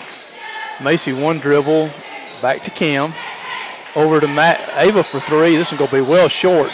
Macy 0.83 1.13
one 1.13 1.41
dribble. 1.41 1.91
Back 2.41 2.63
to 2.65 2.71
Cam. 2.71 3.13
Over 3.97 4.21
to 4.21 4.29
Matt 4.29 4.61
Ava 4.77 5.03
for 5.03 5.21
three. 5.21 5.57
This 5.57 5.73
is 5.73 5.79
going 5.79 5.91
to 5.91 5.97
be 5.97 6.03
well 6.03 6.29
short. 6.29 6.71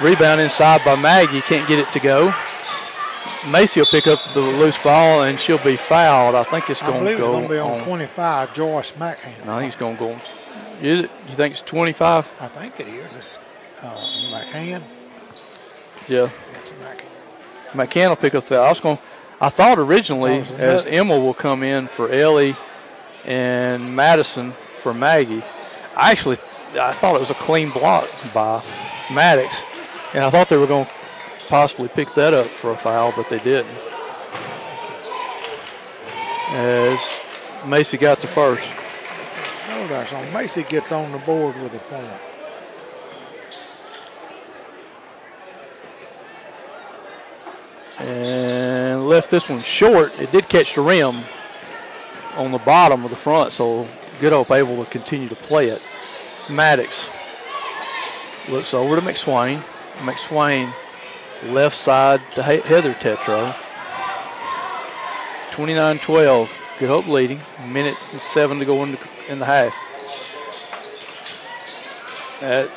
Rebound 0.00 0.40
inside 0.40 0.82
by 0.84 0.96
Maggie. 0.96 1.42
Can't 1.42 1.68
get 1.68 1.78
it 1.78 1.90
to 1.92 2.00
go. 2.00 2.34
Macy 3.50 3.80
will 3.80 3.86
pick 3.86 4.06
up 4.06 4.22
the 4.32 4.40
loose 4.40 4.82
ball 4.82 5.22
and 5.22 5.38
she'll 5.38 5.58
be 5.58 5.76
fouled. 5.76 6.34
I 6.34 6.44
think 6.44 6.68
it's 6.70 6.82
going 6.82 7.04
to 7.04 7.16
go 7.16 7.32
going 7.32 7.44
to 7.44 7.48
be 7.48 7.58
on 7.58 7.80
on. 7.80 7.84
25, 7.86 8.54
Joyce 8.54 8.92
McHan. 8.92 9.48
I 9.48 9.60
think 9.60 9.72
it's 9.72 9.76
going 9.76 9.96
to 9.96 10.00
go. 10.00 10.20
Is 10.82 11.00
it? 11.00 11.10
You 11.28 11.34
think 11.34 11.52
it's 11.52 11.62
25? 11.62 12.32
I 12.40 12.48
think 12.48 12.80
it 12.80 12.88
is. 12.88 13.14
It's 13.14 13.38
uh, 13.82 13.94
McHan. 14.30 14.82
Yeah. 16.08 16.28
It's 16.60 16.72
McHan. 16.72 17.04
McCann 17.72 18.08
will 18.08 18.16
pick 18.16 18.34
up 18.34 18.46
the. 18.46 18.56
I 18.56 18.68
was 18.68 18.80
going. 18.80 18.98
I 19.40 19.48
thought 19.48 19.78
originally, 19.78 20.40
as 20.58 20.84
Emma 20.86 21.18
will 21.18 21.34
come 21.34 21.62
in 21.62 21.86
for 21.86 22.10
Ellie 22.10 22.54
and 23.24 23.96
Madison 23.96 24.52
for 24.76 24.92
Maggie. 24.92 25.42
I 25.96 26.10
actually, 26.10 26.36
I 26.78 26.92
thought 26.92 27.16
it 27.16 27.20
was 27.20 27.30
a 27.30 27.34
clean 27.34 27.70
block 27.70 28.08
by 28.34 28.62
Maddox, 29.10 29.62
and 30.14 30.24
I 30.24 30.30
thought 30.30 30.48
they 30.50 30.58
were 30.58 30.66
going 30.66 30.86
to 30.86 30.99
possibly 31.50 31.88
pick 31.88 32.14
that 32.14 32.32
up 32.32 32.46
for 32.46 32.70
a 32.70 32.76
foul, 32.76 33.12
but 33.16 33.28
they 33.28 33.40
didn't. 33.40 33.76
As 36.50 37.00
Macy 37.66 37.98
got 37.98 38.20
the 38.20 38.28
first. 38.28 38.62
Oh, 39.68 39.86
there. 39.88 40.06
So 40.06 40.16
oh, 40.16 40.30
Macy 40.32 40.62
gets 40.62 40.92
on 40.92 41.12
the 41.12 41.18
board 41.18 41.60
with 41.60 41.74
a 41.74 41.78
point. 41.78 42.06
and 48.00 49.06
left 49.06 49.30
this 49.30 49.48
one 49.48 49.60
short. 49.60 50.18
It 50.20 50.32
did 50.32 50.48
catch 50.48 50.74
the 50.74 50.80
rim 50.80 51.16
on 52.36 52.50
the 52.50 52.58
bottom 52.58 53.04
of 53.04 53.10
the 53.10 53.16
front, 53.16 53.52
so 53.52 53.86
Good 54.20 54.32
Hope 54.32 54.50
able 54.50 54.82
to 54.82 54.90
continue 54.90 55.28
to 55.28 55.34
play 55.34 55.68
it. 55.68 55.82
Maddox 56.48 57.08
looks 58.48 58.72
over 58.72 58.96
to 58.96 59.02
McSwain. 59.02 59.62
McSwain 59.98 60.72
left 61.44 61.76
side 61.76 62.20
to 62.32 62.42
Heather 62.42 62.94
Tetro. 62.94 63.54
29-12. 65.50 66.48
Good 66.78 66.88
Hope 66.88 67.06
leading. 67.06 67.40
Minute 67.68 67.96
and 68.12 68.22
seven 68.22 68.58
to 68.58 68.64
go 68.64 68.82
in 68.82 68.92
the, 68.92 68.98
in 69.28 69.38
the 69.38 69.44
half. 69.44 69.74
At 72.42 72.70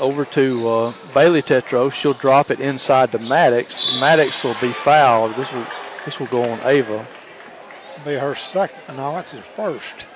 over 0.00 0.24
to 0.24 0.68
uh, 0.68 0.92
Bailey 1.14 1.42
Tetro. 1.42 1.92
She'll 1.92 2.14
drop 2.14 2.50
it 2.50 2.60
inside 2.60 3.12
to 3.12 3.18
Maddox. 3.18 3.98
Maddox 4.00 4.42
will 4.42 4.56
be 4.60 4.72
fouled. 4.72 5.34
This 5.36 5.52
will 5.52 5.66
this 6.04 6.18
will 6.18 6.26
go 6.28 6.42
on 6.50 6.60
Ava. 6.64 7.06
Be 8.04 8.14
her 8.14 8.34
second. 8.34 8.96
No, 8.96 9.12
that's 9.12 9.32
her 9.32 9.42
first. 9.42 10.06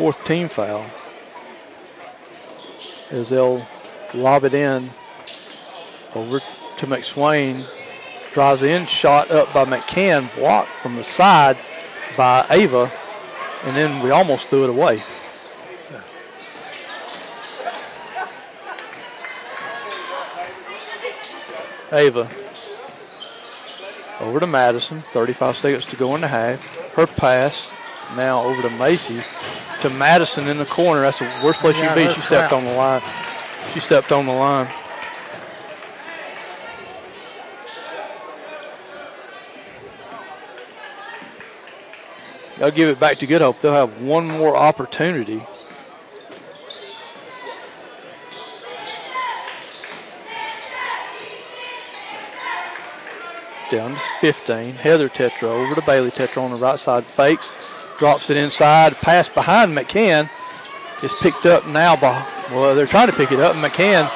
Fourth 0.00 0.24
team 0.24 0.48
foul. 0.48 0.86
As 3.10 3.28
they'll 3.28 3.68
lob 4.14 4.44
it 4.44 4.54
in 4.54 4.88
over 6.14 6.40
to 6.40 6.86
McSwain. 6.86 7.70
Drives 8.32 8.62
in, 8.62 8.86
shot 8.86 9.30
up 9.30 9.52
by 9.52 9.66
McCann, 9.66 10.34
blocked 10.36 10.70
from 10.76 10.96
the 10.96 11.04
side 11.04 11.58
by 12.16 12.46
Ava. 12.48 12.90
and 13.64 13.76
then 13.76 14.02
we 14.02 14.10
almost 14.10 14.48
threw 14.48 14.64
it 14.64 14.70
away. 14.70 15.02
Ava 21.92 22.30
over 24.18 24.40
to 24.40 24.46
Madison. 24.46 25.02
35 25.12 25.56
seconds 25.58 25.84
to 25.84 25.96
go 25.96 26.14
in 26.14 26.22
the 26.22 26.28
half. 26.28 26.64
Her 26.94 27.06
pass 27.06 27.70
now 28.16 28.42
over 28.42 28.62
to 28.62 28.70
Macy. 28.70 29.20
To 29.82 29.88
Madison 29.88 30.46
in 30.46 30.58
the 30.58 30.66
corner. 30.66 31.00
That's 31.00 31.18
the 31.18 31.24
worst 31.42 31.60
place 31.60 31.74
Yeah, 31.76 31.94
she'd 31.94 32.08
be. 32.08 32.12
She 32.12 32.20
stepped 32.20 32.52
on 32.52 32.64
the 32.66 32.72
line. 32.74 33.02
She 33.72 33.80
stepped 33.80 34.12
on 34.12 34.26
the 34.26 34.32
line. 34.32 34.68
They'll 42.58 42.70
give 42.70 42.90
it 42.90 43.00
back 43.00 43.16
to 43.18 43.26
Good 43.26 43.40
Hope. 43.40 43.58
They'll 43.62 43.72
have 43.72 44.02
one 44.02 44.26
more 44.26 44.54
opportunity. 44.54 45.42
Down 53.70 53.94
to 53.94 54.00
15. 54.20 54.74
Heather 54.74 55.08
Tetro 55.08 55.44
over 55.44 55.74
to 55.74 55.80
Bailey 55.80 56.10
Tetro 56.10 56.42
on 56.42 56.50
the 56.50 56.58
right 56.58 56.78
side. 56.78 57.04
Fakes. 57.04 57.54
Drops 58.00 58.30
it 58.30 58.36
inside. 58.38 58.96
Pass 58.96 59.28
behind 59.28 59.76
McCann. 59.76 60.28
Is 61.02 61.12
picked 61.20 61.46
up 61.46 61.66
now 61.66 61.94
by, 61.96 62.26
well, 62.50 62.74
they're 62.74 62.86
trying 62.86 63.06
to 63.06 63.12
pick 63.12 63.30
it 63.30 63.38
up. 63.40 63.54
and 63.54 63.62
McCann 63.64 64.10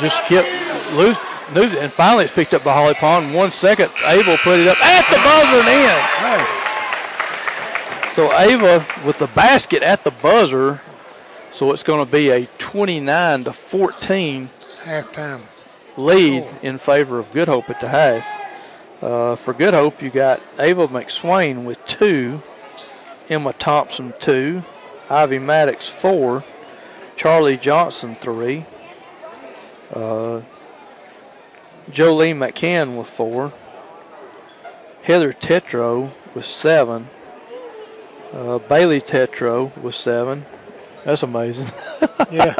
just 0.00 0.22
kept 0.22 0.48
lose, 0.94 1.16
lose. 1.52 1.74
And 1.74 1.92
finally 1.92 2.24
it's 2.24 2.34
picked 2.34 2.54
up 2.54 2.64
by 2.64 2.72
Holly 2.72 2.94
Pond. 2.94 3.34
One 3.34 3.50
second. 3.50 3.90
Abel 4.06 4.36
put 4.38 4.58
it 4.58 4.68
up 4.68 4.80
at 4.82 5.04
the 5.10 5.16
buzzer 5.18 5.60
and 5.60 5.68
in. 5.68 5.98
Hey, 8.06 8.14
So 8.14 8.32
Ava 8.38 8.86
with 9.04 9.18
the 9.18 9.26
basket 9.28 9.82
at 9.82 10.02
the 10.04 10.10
buzzer. 10.12 10.80
So 11.52 11.72
it's 11.72 11.82
going 11.82 12.04
to 12.04 12.10
be 12.10 12.30
a 12.30 12.46
29 12.58 13.44
to 13.44 13.52
14 13.52 14.48
halftime. 14.84 15.40
lead 15.96 16.44
in 16.62 16.78
favor 16.78 17.18
of 17.18 17.30
Good 17.32 17.48
Hope 17.48 17.68
at 17.68 17.80
the 17.80 17.88
half. 17.88 18.24
Uh, 19.02 19.34
for 19.36 19.52
Good 19.54 19.74
Hope, 19.74 20.02
you 20.02 20.10
got 20.10 20.40
Ava 20.58 20.88
McSwain 20.88 21.64
with 21.64 21.84
two, 21.86 22.42
Emma 23.30 23.52
Thompson 23.54 24.12
two, 24.18 24.62
Ivy 25.08 25.38
Maddox 25.38 25.88
four, 25.88 26.44
Charlie 27.16 27.56
Johnson 27.56 28.14
three, 28.16 28.66
uh, 29.94 30.40
Jolie 31.90 32.32
McCann 32.34 32.98
with 32.98 33.06
four, 33.06 33.52
Heather 35.04 35.32
Tetro 35.32 36.12
with 36.34 36.44
seven, 36.44 37.08
uh, 38.32 38.58
Bailey 38.58 39.00
Tetro 39.00 39.76
with 39.80 39.94
seven. 39.94 40.44
That's 41.04 41.22
amazing. 41.22 41.66
Yeah, 42.30 42.52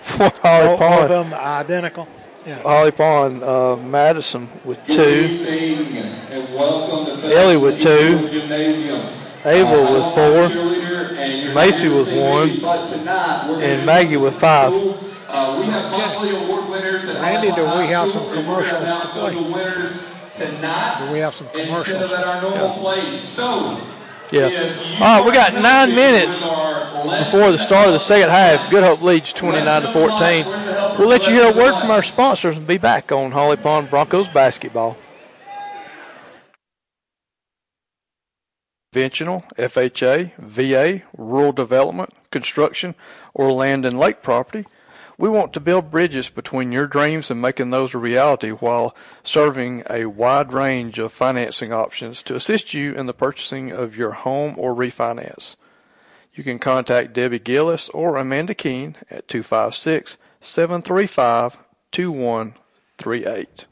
For 0.00 0.30
Holly 0.30 0.66
both, 0.66 0.78
both 0.78 0.78
Pond. 0.78 1.02
of 1.02 1.08
them 1.30 1.34
identical. 1.34 2.08
Yeah. 2.46 2.62
Holly 2.62 2.90
Pond, 2.92 3.42
uh, 3.42 3.76
Madison 3.76 4.48
with 4.64 4.78
Good 4.86 4.96
two, 4.96 5.44
evening 5.52 5.96
and 6.30 6.54
welcome 6.54 7.20
to 7.20 7.36
Ellie 7.36 7.56
with 7.58 7.82
Federal 7.82 8.28
two. 8.28 8.38
Gymnasium. 9.42 9.68
Abel 9.68 9.86
Uh, 9.86 9.92
with 9.94 10.14
four, 10.14 10.60
and 11.18 11.54
Macy 11.54 11.88
not 11.88 11.96
with 11.96 12.06
here 12.08 12.14
to 12.14 12.20
see 12.20 12.20
one, 12.20 12.48
me, 12.48 12.58
but 12.60 12.90
tonight 12.90 13.46
we're 13.48 13.62
and 13.62 13.86
Maggie 13.86 14.10
do 14.12 14.20
with 14.20 14.34
five. 14.38 14.72
cool, 14.72 14.98
Uh, 15.28 15.56
we 15.60 15.66
have 15.66 15.90
monthly 15.92 16.30
award 16.36 16.68
winners 16.68 17.06
Randy, 17.06 17.52
do 17.52 17.64
we 17.64 17.86
have 17.86 18.10
some 18.10 18.22
and 18.22 18.30
we're 18.30 18.34
gonna 18.42 18.64
commercials 18.64 18.96
to 18.96 19.06
play? 19.08 19.34
those 19.34 19.42
winners 19.52 19.92
tonight. 20.36 20.96
Do 21.06 21.12
we 21.12 21.18
have 21.20 21.34
some 21.34 21.46
commercials? 21.52 22.02
Instead 22.02 22.20
of 22.22 22.28
at 22.28 22.34
our 22.44 22.50
normal 22.50 22.78
place. 22.78 23.20
So. 23.20 23.78
Yeah. 24.32 24.46
if 24.46 25.00
All 25.00 25.16
right, 25.18 25.24
we 25.24 25.32
got 25.32 25.54
nine 25.54 25.94
minutes 25.94 26.42
with 26.42 26.52
our 26.52 27.04
lesson 27.04 27.24
before 27.32 27.50
the 27.52 27.58
start 27.58 27.88
of 27.88 27.92
the 27.94 27.98
second 27.98 28.30
half. 28.30 28.70
Good 28.70 28.84
Hope 28.84 29.02
leads 29.02 29.32
29 29.32 29.82
to 29.82 29.92
14. 29.92 30.46
We'll 30.98 31.08
let 31.08 31.26
you 31.26 31.34
hear 31.34 31.48
a 31.50 31.52
word 31.52 31.78
from 31.80 31.90
our 31.90 32.02
sponsors 32.02 32.56
and 32.56 32.64
be 32.66 32.78
back 32.78 33.10
on 33.10 33.32
Holly 33.32 33.56
Pond 33.56 33.90
Broncos 33.90 34.28
basketball. 34.28 34.96
Conventional, 38.92 39.44
FHA, 39.56 40.32
VA, 40.36 41.02
rural 41.16 41.52
development, 41.52 42.12
construction, 42.32 42.96
or 43.34 43.52
land 43.52 43.86
and 43.86 43.96
lake 43.96 44.20
property. 44.20 44.66
We 45.16 45.28
want 45.28 45.52
to 45.52 45.60
build 45.60 45.92
bridges 45.92 46.28
between 46.28 46.72
your 46.72 46.88
dreams 46.88 47.30
and 47.30 47.40
making 47.40 47.70
those 47.70 47.94
a 47.94 47.98
reality 47.98 48.50
while 48.50 48.96
serving 49.22 49.84
a 49.88 50.06
wide 50.06 50.52
range 50.52 50.98
of 50.98 51.12
financing 51.12 51.72
options 51.72 52.20
to 52.24 52.34
assist 52.34 52.74
you 52.74 52.92
in 52.94 53.06
the 53.06 53.12
purchasing 53.12 53.70
of 53.70 53.96
your 53.96 54.10
home 54.10 54.56
or 54.58 54.74
refinance. 54.74 55.54
You 56.34 56.42
can 56.42 56.58
contact 56.58 57.12
Debbie 57.12 57.38
Gillis 57.38 57.90
or 57.90 58.16
Amanda 58.16 58.54
Keene 58.54 58.96
at 59.08 59.28
256 59.28 60.18
735 60.40 61.58
2138. 61.92 63.66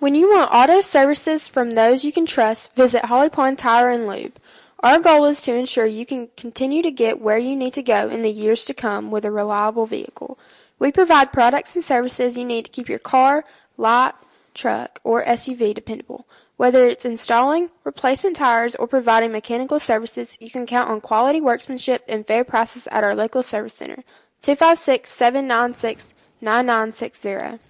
When 0.00 0.14
you 0.14 0.30
want 0.30 0.50
auto 0.50 0.80
services 0.80 1.46
from 1.46 1.72
those 1.72 2.06
you 2.06 2.10
can 2.10 2.24
trust, 2.24 2.74
visit 2.74 3.04
Holly 3.04 3.28
Pond 3.28 3.58
Tire 3.58 3.90
and 3.90 4.06
Lube. 4.06 4.32
Our 4.78 4.98
goal 4.98 5.26
is 5.26 5.42
to 5.42 5.54
ensure 5.54 5.84
you 5.84 6.06
can 6.06 6.30
continue 6.38 6.82
to 6.82 6.90
get 6.90 7.20
where 7.20 7.36
you 7.36 7.54
need 7.54 7.74
to 7.74 7.82
go 7.82 8.08
in 8.08 8.22
the 8.22 8.30
years 8.30 8.64
to 8.64 8.72
come 8.72 9.10
with 9.10 9.26
a 9.26 9.30
reliable 9.30 9.84
vehicle. 9.84 10.38
We 10.78 10.90
provide 10.90 11.34
products 11.34 11.74
and 11.74 11.84
services 11.84 12.38
you 12.38 12.46
need 12.46 12.64
to 12.64 12.70
keep 12.70 12.88
your 12.88 12.98
car, 12.98 13.44
lot, 13.76 14.24
truck, 14.54 15.00
or 15.04 15.22
SUV 15.22 15.74
dependable. 15.74 16.26
Whether 16.56 16.88
it's 16.88 17.04
installing, 17.04 17.68
replacement 17.84 18.36
tires, 18.36 18.74
or 18.74 18.86
providing 18.86 19.32
mechanical 19.32 19.78
services, 19.78 20.38
you 20.40 20.48
can 20.48 20.64
count 20.64 20.88
on 20.88 21.02
quality 21.02 21.42
workmanship 21.42 22.04
and 22.08 22.26
fair 22.26 22.42
prices 22.42 22.88
at 22.90 23.04
our 23.04 23.14
local 23.14 23.42
service 23.42 23.74
center. 23.74 24.02
256 24.40 25.10
796 25.10 26.14
9960. 26.40 27.69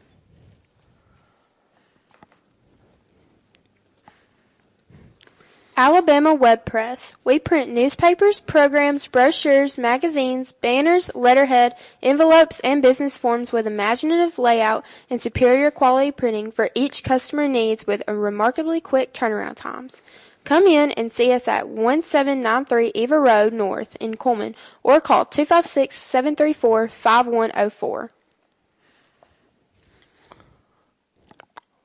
Alabama 5.75 6.33
Web 6.33 6.63
Press. 6.63 7.17
We 7.25 7.37
print 7.37 7.69
newspapers, 7.69 8.39
programs, 8.39 9.07
brochures, 9.07 9.77
magazines, 9.77 10.53
banners, 10.53 11.11
letterhead, 11.13 11.75
envelopes, 12.01 12.61
and 12.61 12.81
business 12.81 13.17
forms 13.17 13.51
with 13.51 13.67
imaginative 13.67 14.39
layout 14.39 14.85
and 15.09 15.19
superior 15.19 15.69
quality 15.69 16.11
printing 16.11 16.53
for 16.53 16.69
each 16.75 17.03
customer 17.03 17.49
needs 17.49 17.85
with 17.85 18.03
remarkably 18.07 18.79
quick 18.79 19.13
turnaround 19.13 19.55
times. 19.57 20.01
Come 20.43 20.65
in 20.65 20.89
and 20.91 21.11
see 21.11 21.31
us 21.31 21.47
at 21.47 21.67
1793 21.67 22.91
Eva 22.95 23.19
Road 23.19 23.53
North 23.53 23.95
in 23.99 24.17
Cullman 24.17 24.55
or 24.83 24.99
call 24.99 25.25
256-734-5104. 25.25 28.09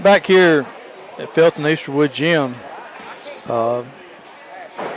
Back 0.02 0.26
here 0.26 0.66
at 1.18 1.30
Felton 1.30 1.62
Easterwood 1.64 2.12
Gym, 2.12 2.56
uh, 3.46 3.84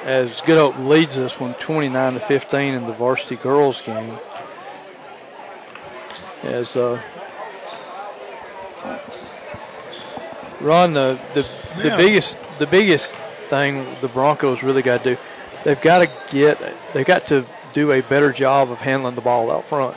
as 0.03 0.41
Good 0.41 0.57
Hope 0.57 0.77
leads 0.79 1.17
us 1.19 1.39
one 1.39 1.53
29 1.55 2.13
to 2.15 2.19
15 2.19 2.73
in 2.73 2.87
the 2.87 2.93
varsity 2.93 3.35
girls 3.35 3.81
game. 3.81 4.17
As 6.43 6.75
uh, 6.75 6.99
Ron, 10.61 10.93
the 10.93 11.19
the, 11.33 11.41
the 11.77 11.89
Yeah. 11.89 11.97
biggest 11.97 12.37
the 12.57 12.67
biggest 12.67 13.13
thing 13.49 13.85
the 14.01 14.07
Broncos 14.07 14.63
really 14.63 14.81
got 14.81 15.03
to 15.03 15.15
do, 15.15 15.21
they've 15.63 15.81
got 15.81 15.99
to 15.99 16.09
get 16.31 16.57
they've 16.93 17.05
got 17.05 17.27
to 17.27 17.45
do 17.73 17.91
a 17.91 18.01
better 18.01 18.31
job 18.31 18.71
of 18.71 18.79
handling 18.79 19.15
the 19.15 19.21
ball 19.21 19.51
out 19.51 19.65
front. 19.65 19.95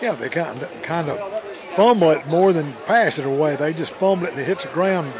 Yeah, 0.00 0.12
they 0.12 0.28
kind 0.28 0.62
of, 0.62 0.82
kind 0.82 1.08
of 1.08 1.55
fumble 1.76 2.10
it 2.10 2.26
more 2.26 2.54
than 2.54 2.72
pass 2.86 3.18
it 3.18 3.26
away. 3.26 3.54
They 3.54 3.74
just 3.74 3.92
fumble 3.92 4.26
it 4.26 4.32
and 4.32 4.40
it 4.40 4.46
hits 4.46 4.64
the 4.64 4.70
ground 4.70 5.12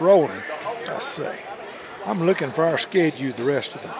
rolling. 0.00 0.40
Let's 0.86 1.06
see. 1.06 1.28
I'm 2.06 2.24
looking 2.24 2.50
for 2.50 2.64
our 2.64 2.78
schedule 2.78 3.32
the 3.32 3.44
rest 3.44 3.74
of 3.74 3.82
the 3.82 3.94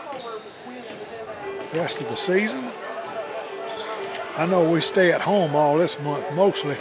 rest 1.79 2.01
of 2.01 2.09
the 2.09 2.17
season. 2.17 2.71
I 4.39 4.47
know 4.47 4.69
we 4.69 4.81
stay 4.81 5.13
at 5.13 5.21
home 5.21 5.55
all 5.55 5.77
this 5.77 6.01
month 6.01 6.25
mostly. 6.33 6.77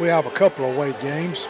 We 0.00 0.08
have 0.08 0.26
a 0.26 0.30
couple 0.30 0.68
of 0.68 0.76
away 0.76 0.92
games. 1.00 1.46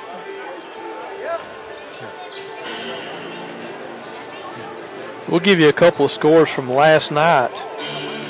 We'll 5.28 5.40
give 5.40 5.58
you 5.58 5.70
a 5.70 5.72
couple 5.72 6.04
of 6.04 6.10
scores 6.10 6.50
from 6.50 6.70
last 6.70 7.10
night. 7.10 7.50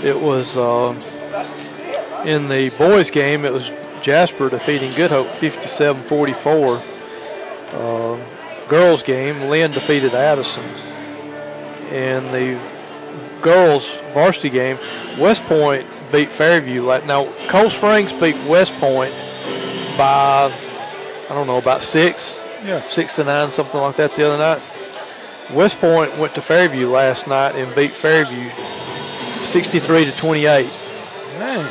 It 0.05 0.21
was 0.21 0.57
uh, 0.57 0.95
in 2.25 2.49
the 2.49 2.71
boys' 2.79 3.11
game. 3.11 3.45
It 3.45 3.53
was 3.53 3.73
Jasper 4.05 4.51
defeating 4.51 4.93
Good 4.93 5.11
Hope 5.11 5.29
57-44. 5.29 6.83
Uh, 7.73 8.69
girls' 8.69 9.03
game, 9.03 9.49
Lynn 9.49 9.71
defeated 9.73 10.15
Addison. 10.15 10.63
In 11.91 12.23
the 12.31 12.61
girls' 13.41 13.89
varsity 14.13 14.51
game, 14.51 14.79
West 15.19 15.45
Point 15.47 15.87
beat 16.13 16.29
Fairview. 16.29 16.83
Like 16.83 17.07
now, 17.07 17.33
Cold 17.49 17.73
Springs 17.73 18.13
beat 18.13 18.37
West 18.47 18.75
Point 18.75 19.15
by 19.97 20.53
I 20.53 21.29
don't 21.35 21.47
know 21.47 21.57
about 21.57 21.83
six, 21.83 22.39
Yeah. 22.63 22.81
six 22.91 23.17
to 23.17 23.25
nine, 23.25 23.51
something 23.53 23.81
like 23.81 23.97
that 23.97 24.15
the 24.17 24.27
other 24.31 24.37
night. 24.37 24.61
West 25.55 25.81
Point 25.81 26.15
went 26.19 26.35
to 26.35 26.43
Fairview 26.43 26.89
last 26.91 27.27
night 27.27 27.55
and 27.55 27.75
beat 27.75 27.93
Fairview 27.93 28.51
63 29.45 30.05
to 30.05 30.13
28. 30.13 30.71
Dang. 31.39 31.67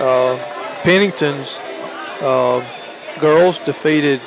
Uh, 0.00 0.51
Pennington's 0.82 1.56
uh, 2.20 2.64
girls 3.20 3.58
defeated 3.58 4.20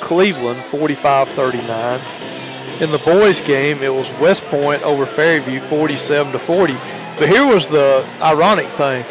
Cleveland 0.00 0.60
45-39. 0.60 2.00
In 2.80 2.90
the 2.90 2.98
boys' 2.98 3.40
game, 3.40 3.82
it 3.82 3.92
was 3.92 4.10
West 4.20 4.44
Point 4.44 4.82
over 4.82 5.06
Fairview 5.06 5.60
47 5.60 6.32
to 6.32 6.38
40. 6.38 6.74
But 7.18 7.28
here 7.28 7.46
was 7.46 7.68
the 7.68 8.06
ironic 8.20 8.66
thing: 8.68 9.04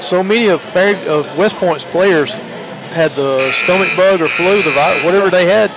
so 0.00 0.22
many 0.22 0.48
of 0.48 0.60
Fair, 0.60 0.96
of 1.08 1.38
West 1.38 1.56
Point's 1.56 1.84
players 1.84 2.32
had 2.92 3.12
the 3.12 3.52
stomach 3.64 3.94
bug 3.96 4.20
or 4.20 4.28
flu, 4.28 4.62
the 4.62 4.72
vi- 4.72 5.04
whatever 5.04 5.30
they 5.30 5.46
had. 5.46 5.70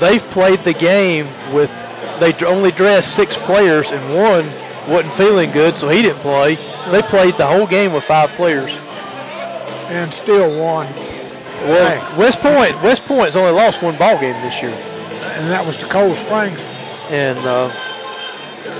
They've 0.00 0.22
played 0.30 0.60
the 0.60 0.72
game 0.72 1.26
with 1.52 1.70
they 2.18 2.32
only 2.44 2.72
dressed 2.72 3.14
six 3.14 3.36
players 3.36 3.92
and 3.92 4.14
one 4.14 4.50
wasn't 4.92 5.14
feeling 5.14 5.50
good, 5.52 5.76
so 5.76 5.88
he 5.88 6.02
didn't 6.02 6.20
play. 6.20 6.56
They 6.90 7.02
played 7.02 7.34
the 7.34 7.46
whole 7.46 7.66
game 7.66 7.92
with 7.92 8.04
five 8.04 8.30
players. 8.30 8.76
And 9.88 10.12
still 10.12 10.58
won. 10.58 10.86
Well. 11.64 12.18
West 12.18 12.40
Point, 12.40 12.80
West 12.82 13.04
Point's 13.06 13.34
only 13.36 13.52
lost 13.52 13.82
one 13.82 13.96
ball 13.96 14.18
game 14.20 14.40
this 14.42 14.62
year, 14.62 14.70
And 14.70 15.50
that 15.50 15.66
was 15.66 15.76
to 15.78 15.86
Cold 15.86 16.16
Springs. 16.18 16.62
and 17.10 17.38
uh, 17.38 17.70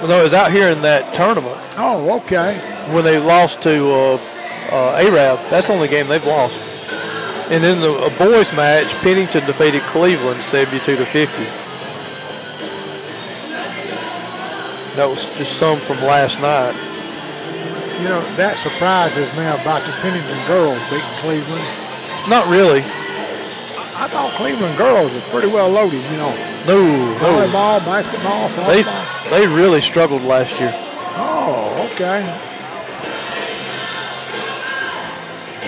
well, 0.00 0.08
no, 0.08 0.20
it 0.20 0.24
was 0.24 0.34
out 0.34 0.52
here 0.52 0.68
in 0.68 0.80
that 0.82 1.12
tournament 1.14 1.56
Oh, 1.76 2.18
okay. 2.20 2.58
when 2.94 3.04
they 3.04 3.18
lost 3.18 3.62
to 3.62 3.90
uh, 3.90 4.20
uh, 4.70 4.96
Arab. 4.96 5.40
That's 5.50 5.66
the 5.68 5.72
only 5.72 5.88
game 5.88 6.06
they've 6.08 6.24
lost. 6.24 6.54
And 7.50 7.64
then 7.64 7.80
the 7.80 7.92
a 7.94 8.10
boys 8.18 8.52
match, 8.52 8.92
Pennington 8.96 9.46
defeated 9.46 9.82
Cleveland 9.84 10.42
72 10.44 10.96
to 10.96 11.06
50. 11.06 11.32
That 14.96 15.08
was 15.08 15.24
just 15.36 15.54
some 15.58 15.80
from 15.80 15.98
last 16.02 16.38
night. 16.40 16.74
You 17.98 18.08
know, 18.08 18.22
that 18.36 18.58
surprises 18.58 19.26
me 19.34 19.42
about 19.44 19.84
the 19.84 19.92
Pennington 19.98 20.38
girls 20.46 20.78
beating 20.90 21.04
Cleveland. 21.18 21.66
Not 22.28 22.46
really. 22.46 22.80
I 23.98 24.06
thought 24.06 24.32
Cleveland 24.36 24.78
girls 24.78 25.14
is 25.14 25.22
pretty 25.24 25.48
well 25.48 25.68
loaded, 25.68 26.02
you 26.10 26.16
know. 26.16 26.30
No, 26.66 26.78
no. 26.86 27.18
Volleyball, 27.18 27.84
basketball, 27.84 28.48
They 28.70 28.82
softball. 28.82 29.30
they 29.30 29.46
really 29.48 29.80
struggled 29.80 30.22
last 30.22 30.60
year. 30.60 30.70
Oh, 31.20 31.90
okay. 31.92 32.22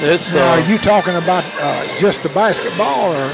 It's 0.02 0.32
Now, 0.32 0.52
uh, 0.54 0.56
are 0.56 0.60
you 0.70 0.78
talking 0.78 1.16
about 1.16 1.44
uh, 1.60 1.98
just 1.98 2.22
the 2.22 2.28
basketball 2.30 3.12
or 3.12 3.28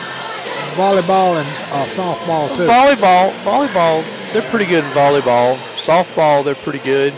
volleyball 0.74 1.36
and 1.38 1.49
uh, 1.70 1.84
softball 1.84 2.49
too? 2.57 2.62
volleyball. 2.66 3.32
Volleyball, 3.44 4.03
they're 4.32 4.49
pretty 4.51 4.64
good 4.64 4.84
in 4.84 4.90
volleyball. 4.92 5.57
Softball, 5.76 6.42
they're 6.44 6.55
pretty 6.57 6.80
good. 6.80 7.12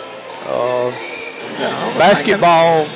Uh, 0.45 0.91
Yeah, 1.59 1.69
I 1.69 1.87
was 1.89 1.97
basketball, 1.97 2.87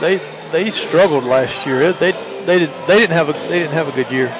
they 0.00 0.20
they 0.50 0.70
struggled 0.70 1.24
last 1.24 1.64
year. 1.64 1.92
They 1.92 2.12
they 2.44 2.58
did 2.58 2.70
they 2.86 2.98
didn't 2.98 3.14
have 3.14 3.28
a 3.28 3.32
they 3.32 3.60
didn't 3.60 3.72
have 3.72 3.88
a 3.88 3.92
good 3.92 4.10
year. 4.10 4.34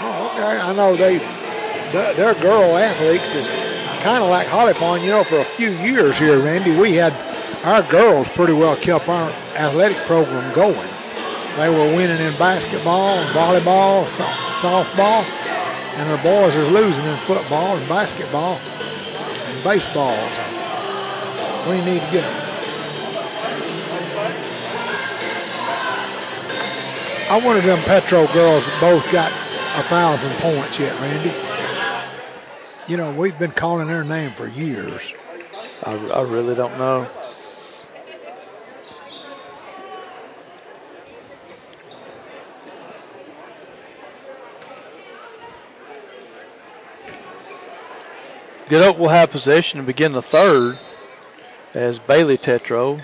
Oh, 0.00 0.30
okay. 0.32 0.60
I 0.60 0.72
know 0.74 0.96
they, 0.96 1.18
the, 1.92 2.12
their 2.16 2.34
girl 2.34 2.76
athletes 2.76 3.34
is 3.34 3.46
kind 4.02 4.22
of 4.22 4.28
like 4.28 4.46
Holly 4.48 4.74
Pond. 4.74 5.02
You 5.02 5.10
know, 5.10 5.24
for 5.24 5.38
a 5.38 5.44
few 5.44 5.70
years 5.70 6.18
here, 6.18 6.40
Randy, 6.40 6.76
we 6.76 6.94
had 6.94 7.12
our 7.64 7.82
girls 7.82 8.28
pretty 8.30 8.52
well 8.52 8.76
kept 8.76 9.08
our 9.08 9.30
athletic 9.54 9.96
program 9.98 10.52
going. 10.54 10.88
They 11.56 11.70
were 11.70 11.96
winning 11.96 12.20
in 12.20 12.36
basketball, 12.36 13.24
volleyball, 13.32 14.06
so, 14.08 14.24
softball, 14.60 15.24
and 15.94 16.10
our 16.10 16.22
boys 16.22 16.54
is 16.54 16.68
losing 16.68 17.04
in 17.06 17.18
football 17.20 17.76
and 17.76 17.88
basketball 17.88 18.58
and 18.58 19.64
baseball. 19.64 20.16
So 20.34 21.70
we 21.70 21.76
need 21.84 22.00
to 22.00 22.10
get 22.12 22.22
them. 22.22 22.45
I 27.28 27.40
wonder 27.40 27.60
them 27.60 27.80
Tetro 27.80 28.32
girls 28.32 28.68
both 28.80 29.10
got 29.10 29.32
a 29.32 29.82
thousand 29.88 30.32
points 30.34 30.78
yet, 30.78 30.98
Randy. 31.00 31.34
You 32.86 32.96
know, 32.96 33.12
we've 33.12 33.36
been 33.36 33.50
calling 33.50 33.88
their 33.88 34.04
name 34.04 34.30
for 34.30 34.46
years. 34.46 35.12
I, 35.82 35.96
I 35.96 36.22
really 36.22 36.54
don't 36.54 36.78
know. 36.78 37.08
Good 48.68 48.84
Hope 48.84 48.98
will 48.98 49.08
have 49.08 49.30
possession 49.30 49.80
and 49.80 49.86
begin 49.86 50.12
the 50.12 50.22
third 50.22 50.78
as 51.74 51.98
Bailey 51.98 52.38
Tetro 52.38 53.00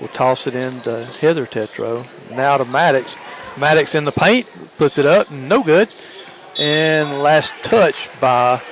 will 0.00 0.08
toss 0.08 0.46
it 0.46 0.54
in 0.54 0.74
into 0.74 1.06
Heather 1.20 1.46
Tetro. 1.46 2.04
Now 2.34 2.58
to 2.58 2.64
Maddox. 2.64 3.16
Maddox 3.58 3.94
in 3.94 4.04
the 4.04 4.12
paint, 4.12 4.46
puts 4.76 4.98
it 4.98 5.06
up, 5.06 5.30
no 5.30 5.62
good. 5.62 5.94
And 6.58 7.22
last 7.22 7.54
touch 7.62 8.08
by 8.20 8.62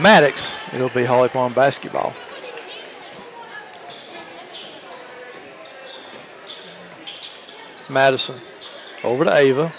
Maddox. 0.00 0.54
It'll 0.72 0.88
be 0.90 1.04
Holly 1.04 1.28
Pond 1.28 1.54
basketball. 1.54 2.14
Madison 7.88 8.36
over 9.02 9.24
to 9.24 9.34
Ava. 9.34 9.72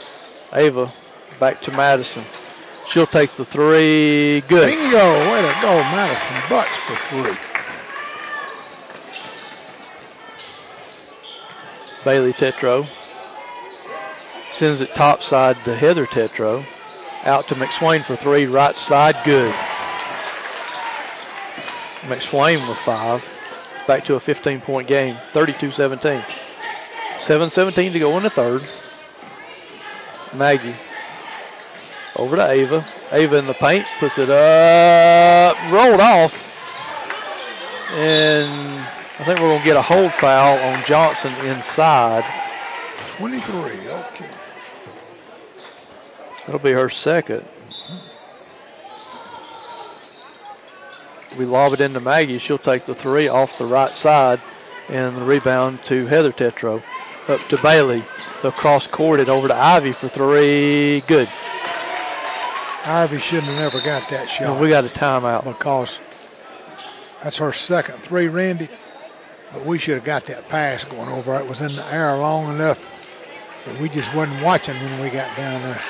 Ava 0.53 0.91
back 1.39 1.62
to 1.62 1.72
Madison. 1.72 2.24
She'll 2.88 3.05
take 3.05 3.36
the 3.36 3.45
three. 3.45 4.41
Good. 4.47 4.68
Bingo! 4.68 5.32
Way 5.32 5.41
to 5.41 5.62
go, 5.62 5.78
Madison 5.91 6.36
Butts 6.49 6.76
for 6.78 6.95
three. 6.95 7.49
Bailey 12.04 12.34
Tetro 12.34 12.88
sends 14.52 14.82
it 14.82 14.95
topside 14.95 15.60
to 15.62 15.76
Heather 15.76 16.06
Tetro. 16.06 16.66
Out 17.26 17.47
to 17.50 17.56
McSwain 17.56 18.04
for 18.04 18.16
three, 18.16 18.45
right 18.45 18.76
side, 18.76 19.18
good. 19.26 19.54
McSwain 22.04 22.68
with 22.68 22.78
five. 22.78 23.28
Back 23.88 24.06
to 24.06 24.16
a 24.16 24.20
15 24.20 24.62
point 24.62 24.88
game, 24.88 25.16
32 25.32 25.72
17. 25.72 26.24
7 27.20 27.50
17 27.50 27.93
to 27.93 28.00
go 28.00 28.16
in 28.18 28.24
the 28.24 28.30
third. 28.30 28.62
Maggie 30.34 30.76
over 32.16 32.36
to 32.36 32.50
Ava. 32.50 32.86
Ava 33.12 33.38
in 33.38 33.47
the 33.47 33.54
paint, 33.54 33.86
puts 34.00 34.18
it 34.18 34.30
up, 34.30 35.58
rolled 35.72 36.00
off. 36.00 36.45
And 37.91 38.88
I 39.20 39.24
think 39.26 39.39
we're 39.39 39.49
going 39.49 39.59
to 39.59 39.65
get 39.65 39.76
a 39.76 39.82
hold 39.82 40.13
foul 40.13 40.57
on 40.59 40.84
Johnson 40.86 41.34
inside. 41.45 42.24
23, 43.17 43.53
okay. 43.89 44.30
That'll 46.45 46.59
be 46.59 46.72
her 46.72 46.89
second. 46.89 47.45
We 51.38 51.43
lob 51.45 51.74
it 51.74 51.82
into 51.82 51.99
Maggie. 51.99 52.39
She'll 52.39 52.57
take 52.57 52.86
the 52.86 52.95
three 52.95 53.28
off 53.28 53.57
the 53.57 53.65
right 53.65 53.89
side 53.89 54.39
and 54.88 55.17
the 55.17 55.24
rebound 55.24 55.84
to 55.86 56.07
Heather 56.07 56.32
Tetro. 56.32 56.82
Up 57.28 57.41
to 57.49 57.57
Bailey. 57.61 58.01
They'll 58.41 58.53
cross 58.53 58.88
court 58.88 59.20
it 59.20 59.28
over 59.28 59.49
to 59.49 59.53
Ivy 59.53 59.91
for 59.91 60.07
three. 60.07 61.01
Good. 61.07 61.28
Ivy 62.86 63.20
shouldn't 63.20 63.47
have 63.47 63.74
never 63.74 63.86
got 63.86 64.09
that 64.09 64.30
shot. 64.30 64.47
And 64.53 64.61
we 64.61 64.70
got 64.70 64.86
a 64.86 64.88
timeout. 64.88 65.43
because 65.43 65.99
that's 67.22 67.38
her 67.38 67.51
second 67.51 68.01
three, 68.01 68.28
Randy. 68.28 68.70
But 69.54 69.66
we 69.66 69.78
should 69.78 69.95
have 69.95 70.04
got 70.04 70.26
that 70.26 70.47
pass 70.50 70.84
going 70.84 71.10
over. 71.10 71.38
It 71.39 71.47
was 71.47 71.62
in 71.62 71.76
the 71.76 71.86
air 71.93 72.18
long 72.18 72.54
enough 72.54 72.86
that 73.66 73.80
we 73.80 73.89
just 73.89 74.14
wasn't 74.14 74.43
watching 74.43 74.76
when 74.76 75.02
we 75.02 75.10
got 75.10 75.36
down 75.36 75.62
there. 75.64 75.82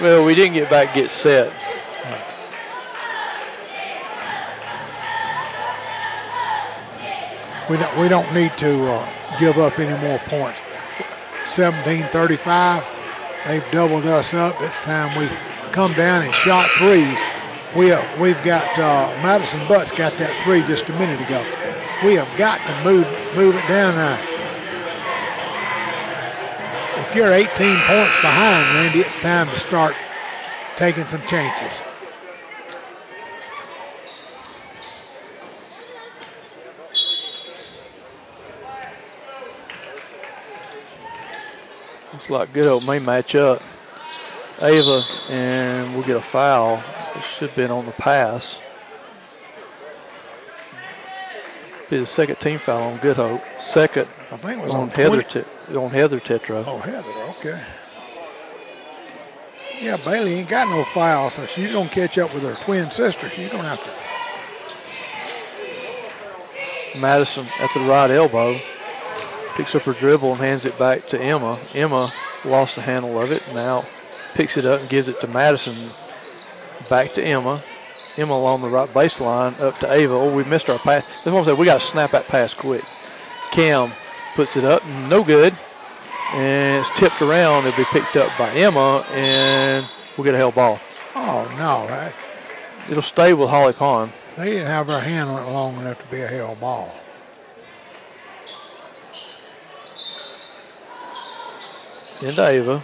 Well, 0.00 0.24
we 0.24 0.34
didn't 0.34 0.54
get 0.54 0.70
back, 0.70 0.94
get 0.94 1.10
set. 1.10 1.52
We 7.68 7.76
don't, 7.76 7.98
we 7.98 8.08
don't 8.08 8.32
need 8.32 8.56
to 8.58 8.82
uh, 8.86 9.38
give 9.38 9.58
up 9.58 9.78
any 9.78 10.00
more 10.00 10.18
points. 10.20 10.58
17-35, 11.44 12.84
they've 13.46 13.64
doubled 13.70 14.06
us 14.06 14.32
up. 14.32 14.56
It's 14.62 14.80
time 14.80 15.18
we 15.18 15.28
come 15.72 15.92
down 15.92 16.22
and 16.22 16.32
shot 16.32 16.66
threes. 16.78 17.18
We 17.76 17.92
uh, 17.92 18.02
we've 18.18 18.42
got 18.42 18.66
uh, 18.78 19.12
Madison 19.22 19.60
Butts 19.68 19.92
got 19.92 20.16
that 20.16 20.44
three 20.44 20.62
just 20.62 20.88
a 20.88 20.92
minute 20.94 21.20
ago. 21.20 21.44
We 22.04 22.14
have 22.14 22.38
got 22.38 22.60
to 22.60 22.84
move 22.84 23.06
move 23.34 23.56
it 23.56 23.66
down 23.66 23.96
there. 23.96 24.20
If 27.04 27.14
you're 27.16 27.32
18 27.32 27.48
points 27.48 28.20
behind, 28.20 28.76
Randy, 28.76 29.00
it's 29.00 29.16
time 29.16 29.48
to 29.48 29.58
start 29.58 29.96
taking 30.76 31.06
some 31.06 31.22
chances. 31.22 31.82
Looks 42.12 42.30
like 42.30 42.52
good 42.52 42.66
old 42.66 42.86
may 42.86 43.00
match 43.00 43.34
up. 43.34 43.60
Ava, 44.62 45.02
and 45.30 45.94
we'll 45.94 46.04
get 46.04 46.16
a 46.16 46.20
foul. 46.20 46.80
It 47.16 47.24
should 47.24 47.48
have 47.48 47.56
been 47.56 47.72
on 47.72 47.86
the 47.86 47.92
pass. 47.92 48.60
Be 51.90 51.98
the 51.98 52.06
second 52.06 52.36
team 52.36 52.58
foul 52.58 52.92
on 52.92 52.98
Good 52.98 53.16
Hope. 53.16 53.40
Second 53.60 54.08
I 54.30 54.36
think 54.36 54.60
it 54.60 54.62
was 54.62 54.70
on 54.72 54.80
on 54.80 54.90
Heather 54.90 55.22
Te- 55.22 55.44
on 55.74 55.90
Heather 55.90 56.20
Tetro. 56.20 56.64
Oh, 56.66 56.78
Heather, 56.78 57.10
okay. 57.30 57.60
Yeah, 59.80 59.96
Bailey 59.96 60.34
ain't 60.34 60.48
got 60.48 60.68
no 60.68 60.84
file, 60.84 61.30
so 61.30 61.46
she's 61.46 61.72
gonna 61.72 61.88
catch 61.88 62.18
up 62.18 62.34
with 62.34 62.42
her 62.42 62.54
twin 62.64 62.90
sister. 62.90 63.30
She's 63.30 63.50
gonna 63.50 63.68
have 63.68 63.82
to. 63.84 63.90
Madison 66.98 67.46
at 67.60 67.72
the 67.72 67.80
right 67.80 68.10
elbow 68.10 68.58
picks 69.58 69.74
up 69.74 69.82
her 69.82 69.92
dribble 69.92 70.32
and 70.32 70.40
hands 70.40 70.64
it 70.64 70.78
back 70.78 71.04
to 71.06 71.20
Emma. 71.20 71.58
Emma 71.74 72.12
lost 72.44 72.76
the 72.76 72.82
handle 72.82 73.20
of 73.20 73.32
it. 73.32 73.42
Now 73.54 73.84
picks 74.34 74.56
it 74.56 74.64
up 74.64 74.80
and 74.80 74.88
gives 74.88 75.08
it 75.08 75.20
to 75.20 75.26
Madison. 75.26 75.74
Back 76.88 77.12
to 77.14 77.24
Emma. 77.24 77.60
Emma 78.18 78.34
along 78.34 78.62
the 78.62 78.68
right 78.68 78.88
baseline 78.92 79.58
up 79.60 79.78
to 79.78 79.92
Ava. 79.92 80.12
Oh, 80.12 80.34
we 80.34 80.42
missed 80.44 80.68
our 80.68 80.78
pass. 80.78 81.06
This 81.24 81.32
one 81.32 81.48
I'm. 81.48 81.56
We 81.56 81.66
got 81.66 81.80
to 81.80 81.86
snap 81.86 82.10
that 82.10 82.26
pass 82.26 82.52
quick. 82.52 82.84
Cam 83.52 83.92
puts 84.34 84.56
it 84.56 84.64
up. 84.64 84.84
No 85.08 85.22
good. 85.22 85.56
And 86.34 86.84
it's 86.84 86.98
tipped 86.98 87.22
around. 87.22 87.66
It'll 87.66 87.78
be 87.78 87.84
picked 87.84 88.16
up 88.16 88.36
by 88.36 88.50
Emma, 88.50 89.06
and 89.12 89.88
we'll 90.16 90.24
get 90.24 90.34
a 90.34 90.38
held 90.38 90.56
ball. 90.56 90.80
Oh 91.14 91.44
no, 91.56 91.86
that, 91.86 92.12
It'll 92.90 93.02
stay 93.02 93.34
with 93.34 93.48
Holly 93.48 93.72
Pond. 93.72 94.12
they 94.36 94.50
didn't 94.50 94.66
have 94.66 94.88
her 94.88 95.00
hand 95.00 95.32
long 95.32 95.78
enough 95.78 95.98
to 96.00 96.06
be 96.08 96.20
a 96.20 96.26
held 96.26 96.60
ball. 96.60 96.92
into 102.22 102.44
Ava 102.44 102.82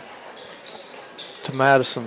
to 1.44 1.52
Madison. 1.54 2.04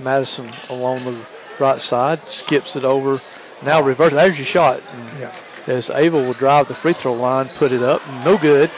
Madison 0.00 0.50
along 0.68 1.04
the 1.04 1.16
right 1.58 1.80
side 1.80 2.20
skips 2.26 2.76
it 2.76 2.84
over. 2.84 3.20
Now 3.64 3.80
reverse. 3.82 4.12
There's 4.12 4.38
your 4.38 4.46
shot. 4.46 4.80
And 4.92 5.20
Yeah. 5.20 5.30
as 5.66 5.90
Ava 5.90 6.16
will 6.18 6.32
drive 6.32 6.68
the 6.68 6.74
free 6.74 6.92
throw 6.92 7.12
line, 7.12 7.48
put 7.56 7.72
it 7.72 7.82
up, 7.82 8.02
no 8.24 8.36
good. 8.36 8.70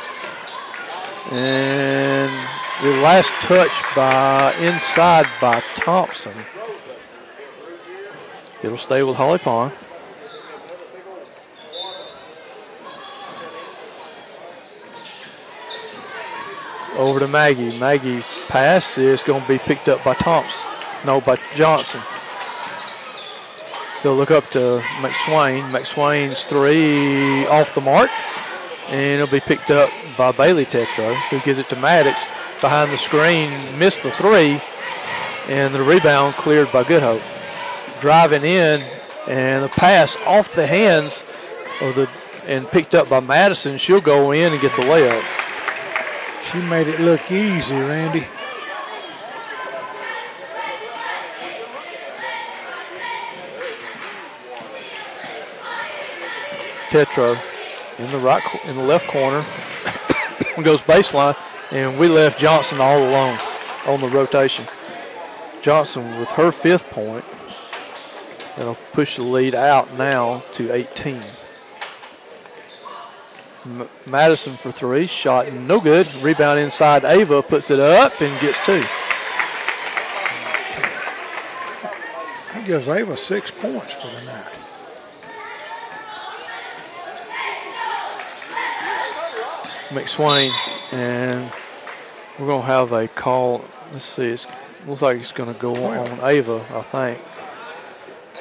And 1.30 2.30
the 2.82 2.90
last 3.02 3.30
touch 3.40 3.72
by 3.96 4.52
inside 4.60 5.26
by 5.40 5.62
Thompson. 5.76 6.34
It'll 8.62 8.78
stay 8.78 9.02
with 9.02 9.16
Holly 9.16 9.38
Pond. 9.38 9.72
Over 16.96 17.20
to 17.20 17.28
Maggie. 17.28 17.76
Maggie's 17.78 18.24
pass 18.46 18.98
is 18.98 19.22
going 19.22 19.42
to 19.42 19.48
be 19.48 19.58
picked 19.58 19.88
up 19.88 20.04
by 20.04 20.14
Thompson. 20.14 20.66
No, 21.04 21.20
by 21.20 21.38
Johnson. 21.56 22.00
They'll 24.04 24.14
look 24.14 24.30
up 24.30 24.50
to 24.50 24.82
McSwain. 25.00 25.70
McSwain's 25.70 26.44
three 26.44 27.46
off 27.46 27.74
the 27.74 27.80
mark. 27.80 28.10
And 28.88 29.22
it'll 29.22 29.32
be 29.32 29.40
picked 29.40 29.70
up 29.70 29.88
by 30.18 30.30
Bailey 30.30 30.66
Tetro, 30.66 31.14
who 31.30 31.40
gives 31.40 31.58
it 31.58 31.70
to 31.70 31.76
Maddox 31.76 32.20
behind 32.60 32.92
the 32.92 32.98
screen. 32.98 33.50
Missed 33.78 34.02
the 34.02 34.10
three. 34.10 34.60
And 35.48 35.74
the 35.74 35.82
rebound 35.82 36.34
cleared 36.34 36.70
by 36.70 36.84
Good 36.84 37.02
Hope. 37.02 37.22
Driving 38.02 38.44
in, 38.44 38.82
and 39.26 39.64
the 39.64 39.68
pass 39.70 40.16
off 40.26 40.54
the 40.54 40.66
hands 40.66 41.24
of 41.80 41.94
the 41.94 42.06
and 42.46 42.68
picked 42.68 42.94
up 42.94 43.08
by 43.08 43.20
Madison. 43.20 43.78
She'll 43.78 44.02
go 44.02 44.32
in 44.32 44.52
and 44.52 44.60
get 44.60 44.76
the 44.76 44.82
layup. 44.82 45.24
She 46.52 46.58
made 46.68 46.88
it 46.88 47.00
look 47.00 47.32
easy, 47.32 47.74
Randy. 47.74 48.26
Tetro 56.94 57.36
in 57.98 58.12
the 58.12 58.18
right 58.18 58.40
in 58.66 58.76
the 58.76 58.82
left 58.84 59.08
corner 59.08 59.40
goes 60.62 60.80
baseline, 60.82 61.36
and 61.72 61.98
we 61.98 62.06
left 62.06 62.38
Johnson 62.38 62.80
all 62.80 62.98
alone 62.98 63.36
on 63.88 64.00
the 64.00 64.08
rotation. 64.08 64.64
Johnson 65.60 66.20
with 66.20 66.28
her 66.28 66.52
fifth 66.52 66.88
point. 66.90 67.24
That'll 68.56 68.76
push 68.92 69.16
the 69.16 69.24
lead 69.24 69.56
out 69.56 69.92
now 69.94 70.44
to 70.52 70.72
18. 70.72 71.20
M- 73.64 73.88
Madison 74.06 74.54
for 74.54 74.70
three, 74.70 75.06
shot 75.06 75.52
no 75.52 75.80
good. 75.80 76.06
Rebound 76.22 76.60
inside. 76.60 77.04
Ava 77.04 77.42
puts 77.42 77.72
it 77.72 77.80
up 77.80 78.20
and 78.20 78.40
gets 78.40 78.64
two. 78.64 78.84
That 82.52 82.64
gives 82.64 82.86
Ava 82.86 83.16
six 83.16 83.50
points 83.50 83.94
for 83.94 84.06
the 84.14 84.26
night. 84.26 84.53
McSwain, 89.94 90.50
and 90.92 91.50
we're 92.38 92.46
gonna 92.48 92.66
have 92.66 92.92
a 92.92 93.06
call. 93.06 93.64
Let's 93.92 94.04
see, 94.04 94.26
it 94.26 94.46
looks 94.86 95.02
like 95.02 95.18
it's 95.18 95.32
gonna 95.32 95.54
go 95.54 95.74
on 95.86 96.18
Ava, 96.28 96.64
I 96.70 96.82
think. 96.82 97.18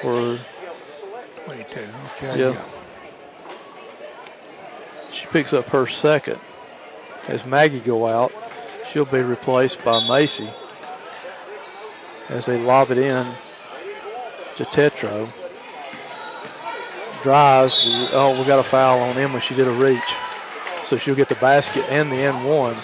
For 0.02 0.40
22. 1.46 1.80
Okay. 2.18 2.40
Yeah. 2.40 2.62
she 5.12 5.28
picks 5.28 5.54
up 5.54 5.68
her 5.70 5.86
second. 5.86 6.40
As 7.28 7.46
Maggie 7.46 7.80
go 7.80 8.08
out, 8.08 8.34
she'll 8.90 9.06
be 9.06 9.22
replaced 9.22 9.86
by 9.86 10.06
Macy. 10.08 10.52
As 12.30 12.48
they 12.48 12.60
lob 12.60 12.90
it 12.92 12.98
in 12.98 13.26
to 14.58 14.66
Tetro. 14.66 15.30
Drives. 17.22 17.84
Oh, 18.12 18.36
we 18.38 18.46
got 18.46 18.60
a 18.60 18.64
foul 18.64 19.00
on 19.00 19.18
Emma. 19.18 19.40
She 19.40 19.56
did 19.56 19.68
a 19.68 19.72
reach. 19.72 20.16
So 20.94 21.00
she'll 21.00 21.16
get 21.16 21.28
the 21.28 21.34
basket 21.36 21.84
and 21.90 22.12
the 22.12 22.18
N 22.18 22.44
one. 22.44 22.76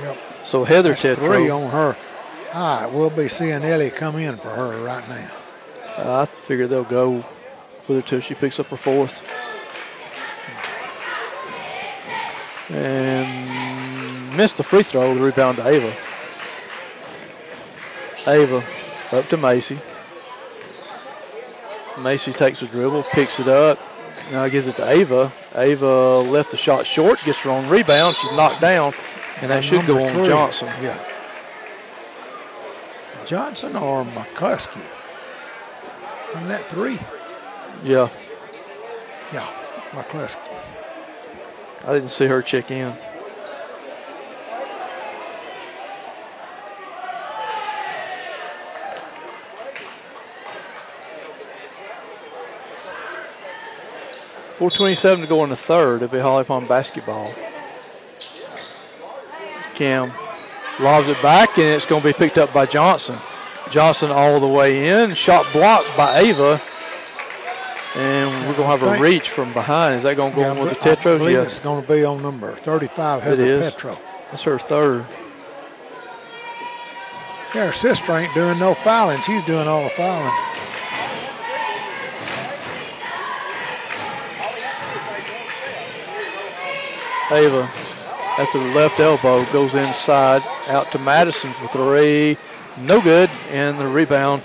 Yep. 0.00 0.16
So 0.46 0.62
Heather 0.62 0.90
That's 0.90 1.02
Tetro. 1.02 1.26
three 1.26 1.50
on 1.50 1.70
her. 1.70 1.96
All 2.54 2.82
right, 2.82 2.92
we'll 2.92 3.10
be 3.10 3.26
seeing 3.26 3.64
Ellie 3.64 3.90
come 3.90 4.14
in 4.14 4.36
for 4.36 4.50
her 4.50 4.80
right 4.80 5.08
now. 5.08 5.32
Uh, 5.98 6.20
I 6.22 6.26
figure 6.26 6.68
they'll 6.68 6.84
go 6.84 7.24
with 7.88 7.98
her 7.98 8.02
till 8.02 8.20
she 8.20 8.36
picks 8.36 8.60
up 8.60 8.68
her 8.68 8.76
fourth. 8.76 9.20
And 12.70 14.36
missed 14.36 14.58
the 14.58 14.62
free 14.62 14.84
throw. 14.84 15.16
The 15.16 15.20
rebound 15.20 15.56
to 15.56 15.66
Ava. 15.66 15.92
Ava 18.28 18.64
up 19.10 19.28
to 19.30 19.36
Macy. 19.36 19.80
Macy 22.04 22.32
takes 22.32 22.62
a 22.62 22.68
dribble, 22.68 23.02
picks 23.02 23.40
it 23.40 23.48
up. 23.48 23.80
Now 24.32 24.48
gives 24.48 24.66
it 24.66 24.76
to 24.76 24.88
Ava. 24.90 25.32
Ava 25.54 26.18
left 26.18 26.50
the 26.50 26.56
shot 26.56 26.86
short, 26.86 27.22
gets 27.24 27.38
her 27.40 27.50
own 27.50 27.68
rebound. 27.68 28.16
She's 28.16 28.32
knocked 28.32 28.60
down, 28.60 28.92
and 29.40 29.50
that 29.50 29.64
should 29.64 29.86
go 29.86 30.04
on 30.04 30.12
three. 30.14 30.26
Johnson. 30.26 30.68
Yeah. 30.82 30.98
Johnson 33.24 33.76
or 33.76 34.04
McCluskey? 34.04 34.84
On 36.34 36.48
that 36.48 36.66
three? 36.68 36.98
Yeah, 37.84 38.08
Yeah, 39.32 39.46
McCluskey. 39.90 40.60
I 41.86 41.92
didn't 41.92 42.10
see 42.10 42.26
her 42.26 42.42
check 42.42 42.70
in. 42.70 42.92
Four 54.56 54.70
twenty-seven 54.70 55.20
to 55.22 55.26
go 55.26 55.44
in 55.44 55.50
the 55.50 55.56
third. 55.56 55.96
It'll 56.02 56.08
be 56.08 56.18
Holly 56.18 56.44
Pond 56.44 56.66
basketball. 56.68 57.30
Cam 59.74 60.10
lobs 60.80 61.08
it 61.08 61.20
back, 61.22 61.58
and 61.58 61.66
it's 61.68 61.84
going 61.84 62.00
to 62.02 62.08
be 62.08 62.12
picked 62.14 62.38
up 62.38 62.52
by 62.54 62.64
Johnson. 62.64 63.16
Johnson 63.70 64.10
all 64.10 64.40
the 64.40 64.46
way 64.46 64.88
in. 64.88 65.14
Shot 65.14 65.46
blocked 65.52 65.94
by 65.96 66.18
Ava. 66.20 66.60
And 67.96 68.30
we're 68.46 68.54
going 68.56 68.78
to 68.78 68.78
have 68.78 68.82
a 68.82 69.00
reach 69.00 69.30
from 69.30 69.52
behind. 69.54 69.96
Is 69.96 70.02
that 70.04 70.16
going 70.16 70.32
to 70.32 70.36
go 70.36 70.42
Yeah, 70.42 70.50
on 70.50 70.58
with 70.60 70.80
the 70.80 70.90
I 70.90 70.94
believe 70.96 71.30
Yes. 71.36 71.46
it's 71.46 71.58
going 71.60 71.82
to 71.82 71.88
be 71.90 72.04
on 72.04 72.22
number 72.22 72.54
35, 72.56 73.22
Heather 73.22 73.44
is. 73.46 73.72
Tetro. 73.74 73.98
That's 74.30 74.42
her 74.42 74.58
third. 74.58 75.06
Yeah, 77.54 77.66
her 77.66 77.72
sister 77.72 78.12
ain't 78.16 78.34
doing 78.34 78.58
no 78.58 78.74
fouling. 78.74 79.20
She's 79.22 79.42
doing 79.46 79.66
all 79.66 79.84
the 79.84 79.90
fouling. 79.90 80.32
Ava 87.30 87.70
at 88.38 88.52
the 88.52 88.58
left 88.58 89.00
elbow 89.00 89.44
goes 89.52 89.74
inside 89.74 90.42
out 90.68 90.90
to 90.92 90.98
Madison 90.98 91.52
for 91.52 91.68
three. 91.68 92.36
No 92.78 93.00
good. 93.00 93.30
And 93.50 93.78
the 93.78 93.88
rebound 93.88 94.42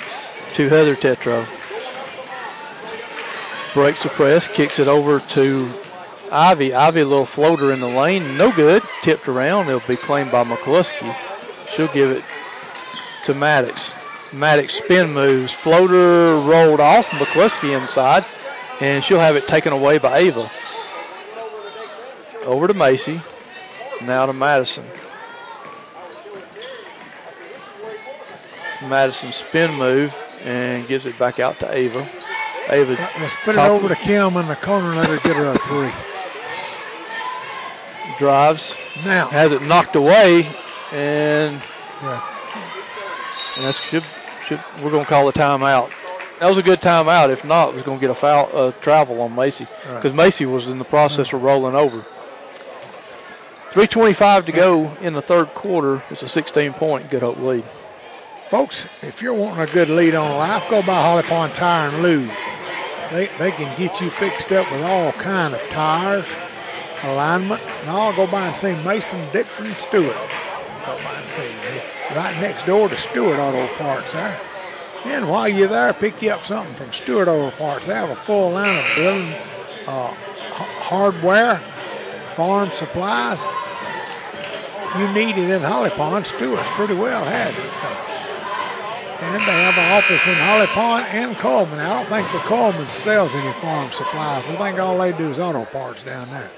to 0.53 0.69
Heather 0.69 0.95
Tetro. 0.95 1.45
Breaks 3.73 4.03
the 4.03 4.09
press, 4.09 4.47
kicks 4.47 4.79
it 4.79 4.88
over 4.88 5.19
to 5.19 5.71
Ivy. 6.32 6.73
Ivy, 6.73 7.01
a 7.01 7.05
little 7.05 7.25
floater 7.25 7.73
in 7.73 7.82
the 7.82 7.88
lane. 7.88 8.38
No 8.38 8.51
good. 8.51 8.84
Tipped 9.01 9.27
around. 9.27 9.67
It'll 9.67 9.82
be 9.82 9.97
claimed 9.97 10.32
by 10.32 10.43
McCluskey. 10.43 11.15
She'll 11.67 11.88
give 11.89 12.09
it 12.09 12.23
to 13.25 13.34
Maddox. 13.34 13.93
Maddox 14.34 14.75
spin 14.75 15.13
moves. 15.13 15.51
Floater 15.51 16.36
rolled 16.38 16.79
off. 16.79 17.05
McCluskey 17.07 17.79
inside. 17.79 18.25
And 18.79 19.03
she'll 19.03 19.19
have 19.19 19.36
it 19.36 19.47
taken 19.47 19.73
away 19.73 19.97
by 19.97 20.19
Ava. 20.19 20.49
Over 22.45 22.67
to 22.67 22.73
Macy. 22.73 23.21
Now 24.01 24.25
to 24.25 24.33
Madison. 24.33 24.83
Madison 28.87 29.31
spin 29.31 29.73
move 29.75 30.15
and 30.43 30.87
gives 30.87 31.05
it 31.05 31.17
back 31.19 31.39
out 31.39 31.59
to 31.59 31.71
Ava. 31.71 32.07
Ava 32.69 32.93
Let's 33.19 33.35
put 33.43 33.55
it 33.55 33.59
over 33.59 33.87
to 33.87 33.95
Kim 33.95 34.37
in 34.37 34.47
the 34.47 34.55
corner 34.55 34.89
and 34.89 34.97
let 34.97 35.07
her 35.09 35.17
get 35.19 35.35
her 35.35 35.45
a 35.45 35.57
three. 35.59 35.91
drives, 38.17 38.75
Now, 39.05 39.27
has 39.27 39.51
it 39.51 39.61
knocked 39.63 39.95
away, 39.95 40.47
and, 40.93 41.61
yeah, 42.03 42.21
and 43.57 43.65
that's 43.65 43.79
should 43.79 44.03
should 44.45 44.59
we're 44.81 44.91
gonna 44.91 45.05
call 45.05 45.27
a 45.27 45.33
timeout. 45.33 45.91
That 46.39 46.49
was 46.49 46.57
a 46.57 46.63
good 46.63 46.81
timeout. 46.81 47.29
If 47.29 47.45
not, 47.45 47.69
it 47.69 47.75
was 47.75 47.83
gonna 47.83 47.99
get 47.99 48.09
a 48.09 48.15
foul 48.15 48.49
uh, 48.53 48.71
travel 48.73 49.21
on 49.21 49.35
Macy 49.35 49.65
Right. 49.85 49.95
because 49.95 50.13
Macy 50.15 50.45
was 50.47 50.67
in 50.67 50.79
the 50.79 50.85
process 50.85 51.33
of 51.33 51.41
rolling 51.43 51.75
over. 51.75 52.03
3:25 53.72 54.47
to 54.47 54.51
go 54.51 54.91
in 55.01 55.13
the 55.13 55.22
third 55.22 55.51
quarter. 55.51 56.03
It's 56.09 56.22
a 56.24 56.28
16 56.28 56.74
point 56.74 57.09
Good 57.09 57.22
Hope 57.22 57.39
lead. 57.39 57.63
folks, 58.49 58.89
if 59.01 59.22
you're 59.22 59.34
wanting 59.34 59.61
a 59.61 59.72
good 59.72 59.89
lead 59.89 60.13
on 60.13 60.38
life, 60.38 60.69
go 60.69 60.82
by 60.82 61.01
Holly 61.01 61.24
Pond 61.24 61.55
Tire 61.55 61.88
and 61.88 62.03
Lube. 62.03 62.30
They, 63.11 63.28
they 63.39 63.51
can 63.51 63.78
get 63.78 64.01
you 64.01 64.09
fixed 64.09 64.51
up 64.51 64.69
with 64.69 64.82
all 64.84 65.13
kind 65.13 65.53
of 65.53 65.61
tires, 65.69 66.28
alignment, 67.03 67.61
and 67.61 67.89
all. 67.89 68.11
Go 68.11 68.28
by 68.28 68.47
and 68.47 68.55
see 68.55 68.76
Mason 68.84 69.26
Dixon 69.32 69.74
Stewart. 69.74 70.17
Go 70.86 70.97
by 70.97 71.13
and 71.22 71.32
see. 71.32 71.49
Right 72.13 72.36
next 72.41 72.65
door 72.65 72.89
to 72.89 72.97
Stewart 72.97 73.39
Auto 73.39 73.67
Parts 73.76 74.11
there. 74.11 74.38
And 75.05 75.30
while 75.30 75.47
you're 75.47 75.69
there, 75.69 75.93
pick 75.93 76.22
you 76.22 76.32
up 76.32 76.43
something 76.43 76.76
from 76.76 76.91
Stewart 76.91 77.30
Auto 77.30 77.51
Parts. 77.55 77.88
They 77.88 77.93
have 77.93 78.09
a 78.09 78.15
full 78.17 78.51
line 78.51 78.80
of 78.80 78.95
building 78.97 79.34
uh, 79.88 80.13
hardware, 80.84 81.61
farm 82.41 82.71
supplies. 82.71 83.45
You 84.97 85.13
need 85.13 85.37
it 85.37 85.47
in 85.51 85.61
Holly 85.61 85.91
Pond. 85.91 86.25
Stewart's 86.25 86.67
pretty 86.69 86.95
well 86.95 87.23
has 87.23 87.55
it. 87.59 87.75
So. 87.75 87.87
And 87.87 89.41
they 89.41 89.61
have 89.61 89.77
an 89.77 89.93
office 89.93 90.25
in 90.25 90.33
Holly 90.33 90.65
Pond 90.65 91.05
and 91.11 91.35
Cullman. 91.35 91.77
I 91.77 91.93
don't 91.93 92.09
think 92.09 92.31
the 92.31 92.39
Cullman 92.39 92.89
sells 92.89 93.35
any 93.35 93.53
farm 93.61 93.91
supplies. 93.91 94.49
I 94.49 94.55
think 94.55 94.79
all 94.79 94.97
they 94.97 95.11
do 95.11 95.29
is 95.29 95.39
auto 95.39 95.65
parts 95.65 96.01
down 96.01 96.31
there. 96.31 96.49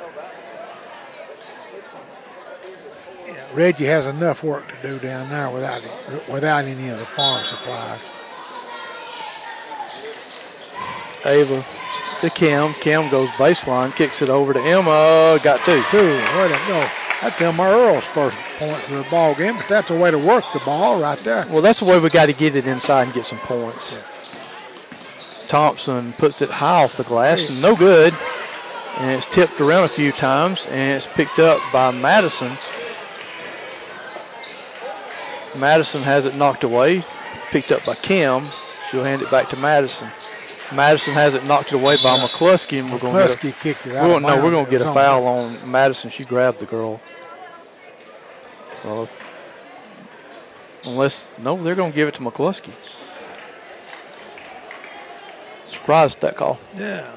Yeah, 3.27 3.45
Reggie 3.53 3.83
has 3.83 4.07
enough 4.07 4.41
work 4.41 4.65
to 4.69 4.87
do 4.87 4.99
down 4.99 5.27
there 5.27 5.49
without 5.49 5.81
without 6.31 6.63
any 6.63 6.87
of 6.87 6.99
the 6.99 7.05
farm 7.07 7.43
supplies. 7.43 8.09
Ava 11.25 11.65
to 12.23 12.29
Kim. 12.29 12.73
Kim 12.75 13.09
goes 13.09 13.29
baseline, 13.31 13.93
kicks 13.95 14.21
it 14.21 14.29
over 14.29 14.53
to 14.53 14.61
Emma. 14.61 15.39
Got 15.43 15.59
two. 15.65 15.83
Two. 15.91 16.17
Where'd 16.35 16.51
it 16.51 16.67
go? 16.67 16.89
That's 17.21 17.41
Emma 17.41 17.63
Earl's 17.63 18.05
first 18.05 18.37
points 18.57 18.89
of 18.89 18.97
the 18.97 19.09
ball 19.09 19.35
game, 19.35 19.57
but 19.57 19.67
that's 19.67 19.91
a 19.91 19.97
way 19.97 20.09
to 20.09 20.17
work 20.17 20.45
the 20.53 20.59
ball 20.59 20.99
right 20.99 21.21
there. 21.23 21.45
Well, 21.49 21.61
that's 21.61 21.79
the 21.79 21.85
way 21.85 21.99
we 21.99 22.09
got 22.09 22.27
to 22.27 22.33
get 22.33 22.55
it 22.55 22.65
inside 22.65 23.03
and 23.03 23.13
get 23.13 23.25
some 23.25 23.39
points. 23.39 23.97
Thompson 25.47 26.13
puts 26.13 26.41
it 26.41 26.49
high 26.49 26.83
off 26.83 26.97
the 26.97 27.03
glass, 27.03 27.49
no 27.49 27.75
good. 27.75 28.15
And 28.97 29.11
it's 29.11 29.25
tipped 29.25 29.59
around 29.59 29.83
a 29.83 29.89
few 29.89 30.11
times, 30.11 30.65
and 30.67 30.93
it's 30.93 31.07
picked 31.07 31.39
up 31.39 31.59
by 31.73 31.91
Madison. 31.91 32.57
Madison 35.57 36.01
has 36.03 36.25
it 36.25 36.35
knocked 36.35 36.63
away, 36.63 37.03
picked 37.51 37.71
up 37.71 37.83
by 37.85 37.95
Kim. 37.95 38.43
She'll 38.89 39.03
hand 39.03 39.21
it 39.21 39.29
back 39.29 39.49
to 39.49 39.57
Madison. 39.57 40.09
Madison 40.75 41.13
has 41.13 41.33
it 41.33 41.45
knocked 41.45 41.71
away 41.71 41.97
by 41.97 42.17
McCluskey, 42.17 42.79
and 42.79 42.91
we're 42.91 42.99
going 42.99 43.27
to 43.27 43.51
kicked 43.51 43.85
it 43.85 43.93
we're 43.93 43.99
out. 43.99 44.15
of 44.17 44.21
no, 44.21 44.43
we're 44.43 44.51
going 44.51 44.65
to 44.65 44.71
get 44.71 44.81
a 44.81 44.87
on 44.87 44.93
foul 44.93 45.27
on 45.27 45.71
Madison. 45.71 46.09
She 46.09 46.23
grabbed 46.23 46.59
the 46.59 46.65
girl. 46.65 46.99
Well, 48.83 49.07
unless 50.85 51.27
no, 51.37 51.61
they're 51.61 51.75
going 51.75 51.91
to 51.91 51.95
give 51.95 52.07
it 52.07 52.15
to 52.15 52.21
McCluskey. 52.21 52.71
Surprised 55.67 56.15
at 56.17 56.21
that 56.21 56.35
call 56.35 56.59
Yeah. 56.75 57.07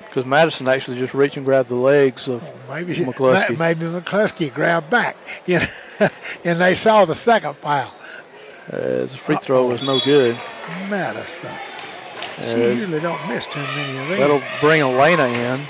because 0.00 0.24
Madison 0.24 0.68
actually 0.68 0.98
just 0.98 1.12
reached 1.14 1.36
and 1.36 1.44
grabbed 1.44 1.68
the 1.68 1.74
legs 1.74 2.28
of 2.28 2.42
Maybe 2.68 2.94
McCluskey. 2.96 3.58
Maybe 3.58 3.86
McCluskey 3.86 4.52
grabbed 4.52 4.90
back. 4.90 5.16
You 5.46 5.60
know, 5.60 6.08
and 6.44 6.60
they 6.60 6.74
saw 6.74 7.04
the 7.04 7.14
second 7.14 7.56
foul. 7.56 7.92
as 8.68 9.12
the 9.12 9.18
free 9.18 9.36
throw 9.36 9.66
was 9.66 9.82
no 9.82 10.00
good. 10.00 10.38
Madison. 10.88 11.50
She 12.42 12.58
usually 12.58 13.00
don't 13.00 13.28
miss 13.28 13.46
too 13.46 13.60
many 13.60 13.98
of 13.98 14.08
these. 14.08 14.18
that'll 14.18 14.42
bring 14.60 14.80
Elena 14.80 15.26
in. 15.26 15.60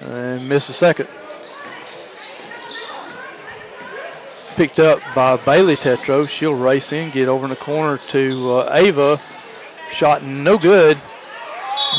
And 0.00 0.48
miss 0.48 0.68
a 0.68 0.72
second. 0.72 1.08
Picked 4.54 4.78
up 4.78 5.00
by 5.14 5.36
Bailey 5.36 5.76
Tetro. 5.76 6.28
She'll 6.28 6.54
race 6.54 6.92
in, 6.92 7.10
get 7.10 7.28
over 7.28 7.44
in 7.44 7.50
the 7.50 7.56
corner 7.56 7.98
to 7.98 8.52
uh, 8.52 8.70
Ava. 8.74 9.20
Shot 9.92 10.22
no 10.22 10.58
good. 10.58 10.98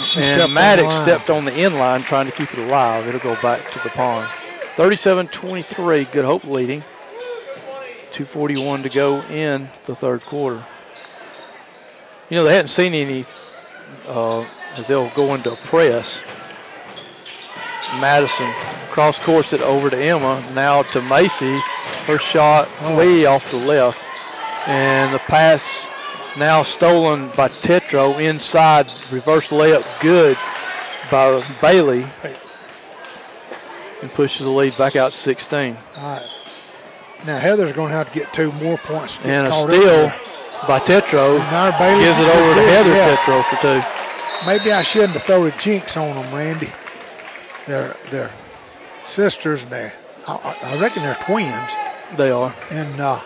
She 0.04 0.22
stepped 0.22 0.42
on 0.42 0.46
and 0.46 0.54
Maddox 0.54 0.94
the 0.94 1.04
stepped 1.04 1.30
on 1.30 1.46
the 1.46 1.54
end 1.54 1.76
line 1.76 2.04
trying 2.04 2.26
to 2.26 2.32
keep 2.32 2.54
it 2.54 2.60
alive. 2.60 3.08
It'll 3.08 3.20
go 3.20 3.40
back 3.42 3.72
to 3.72 3.80
the 3.80 3.90
pond. 3.90 4.28
37-23, 4.80 6.10
Good 6.10 6.24
Hope 6.24 6.46
leading. 6.46 6.80
241 8.14 8.84
to 8.84 8.90
go 8.90 9.22
in 9.24 9.68
the 9.84 9.94
third 9.94 10.22
quarter. 10.22 10.66
You 12.30 12.38
know, 12.38 12.46
they 12.46 12.56
hadn't 12.56 12.70
seen 12.70 12.94
any 12.94 13.26
uh, 14.08 14.46
as 14.78 14.88
they'll 14.88 15.10
go 15.10 15.36
into 15.36 15.52
a 15.52 15.56
press. 15.58 16.22
Madison 18.00 18.50
cross 18.88 19.20
course 19.20 19.52
it 19.52 19.60
over 19.60 19.90
to 19.90 19.98
Emma. 19.98 20.42
Now 20.56 20.84
to 20.84 21.02
Macy. 21.02 21.58
Her 22.06 22.18
shot 22.18 22.70
way 22.96 23.26
off 23.26 23.52
the 23.52 23.58
left. 23.58 24.00
And 24.66 25.14
the 25.14 25.20
pass 25.20 25.90
now 26.38 26.64
stolen 26.64 27.28
by 27.36 27.50
Tetro 27.50 28.18
inside. 28.18 28.90
Reverse 29.12 29.50
layup 29.50 29.84
good 30.00 30.38
by 31.12 31.44
Bailey. 31.60 32.06
And 34.02 34.12
pushes 34.12 34.46
the 34.46 34.50
lead 34.50 34.78
back 34.78 34.96
out 34.96 35.12
to 35.12 35.18
16. 35.18 35.78
All 35.98 36.04
right. 36.04 36.28
Now 37.26 37.38
Heather's 37.38 37.74
going 37.74 37.90
to 37.90 37.96
have 37.96 38.12
to 38.12 38.18
get 38.18 38.34
two 38.34 38.52
more 38.54 38.78
points. 38.78 39.18
to 39.18 39.28
And 39.28 39.48
a 39.48 39.52
steal 39.52 40.08
by 40.68 40.80
Tetro 40.80 41.40
And 41.40 41.52
now 41.52 41.78
Bailey 41.78 42.04
gives 42.04 42.18
it 42.18 42.36
over 42.36 42.56
to 42.56 42.68
Heather 42.70 42.96
yeah. 42.96 43.16
Tetro 43.16 43.44
for 43.44 43.62
two. 43.62 44.48
Maybe 44.48 44.72
I 44.72 44.84
shouldn't 44.84 45.14
have 45.14 45.24
thrown 45.24 45.48
a 45.48 45.58
jinx 45.58 45.98
on 45.98 46.16
them, 46.16 46.34
Randy. 46.34 46.70
They're 47.68 47.96
they're 48.10 48.32
sisters, 49.04 49.64
and 49.64 49.72
they 49.72 49.92
I, 50.28 50.58
I 50.64 50.82
reckon 50.82 51.04
they're 51.04 51.16
twins. 51.16 51.72
They 52.16 52.32
are. 52.32 52.54
And 52.72 53.00
uh, 53.00 53.20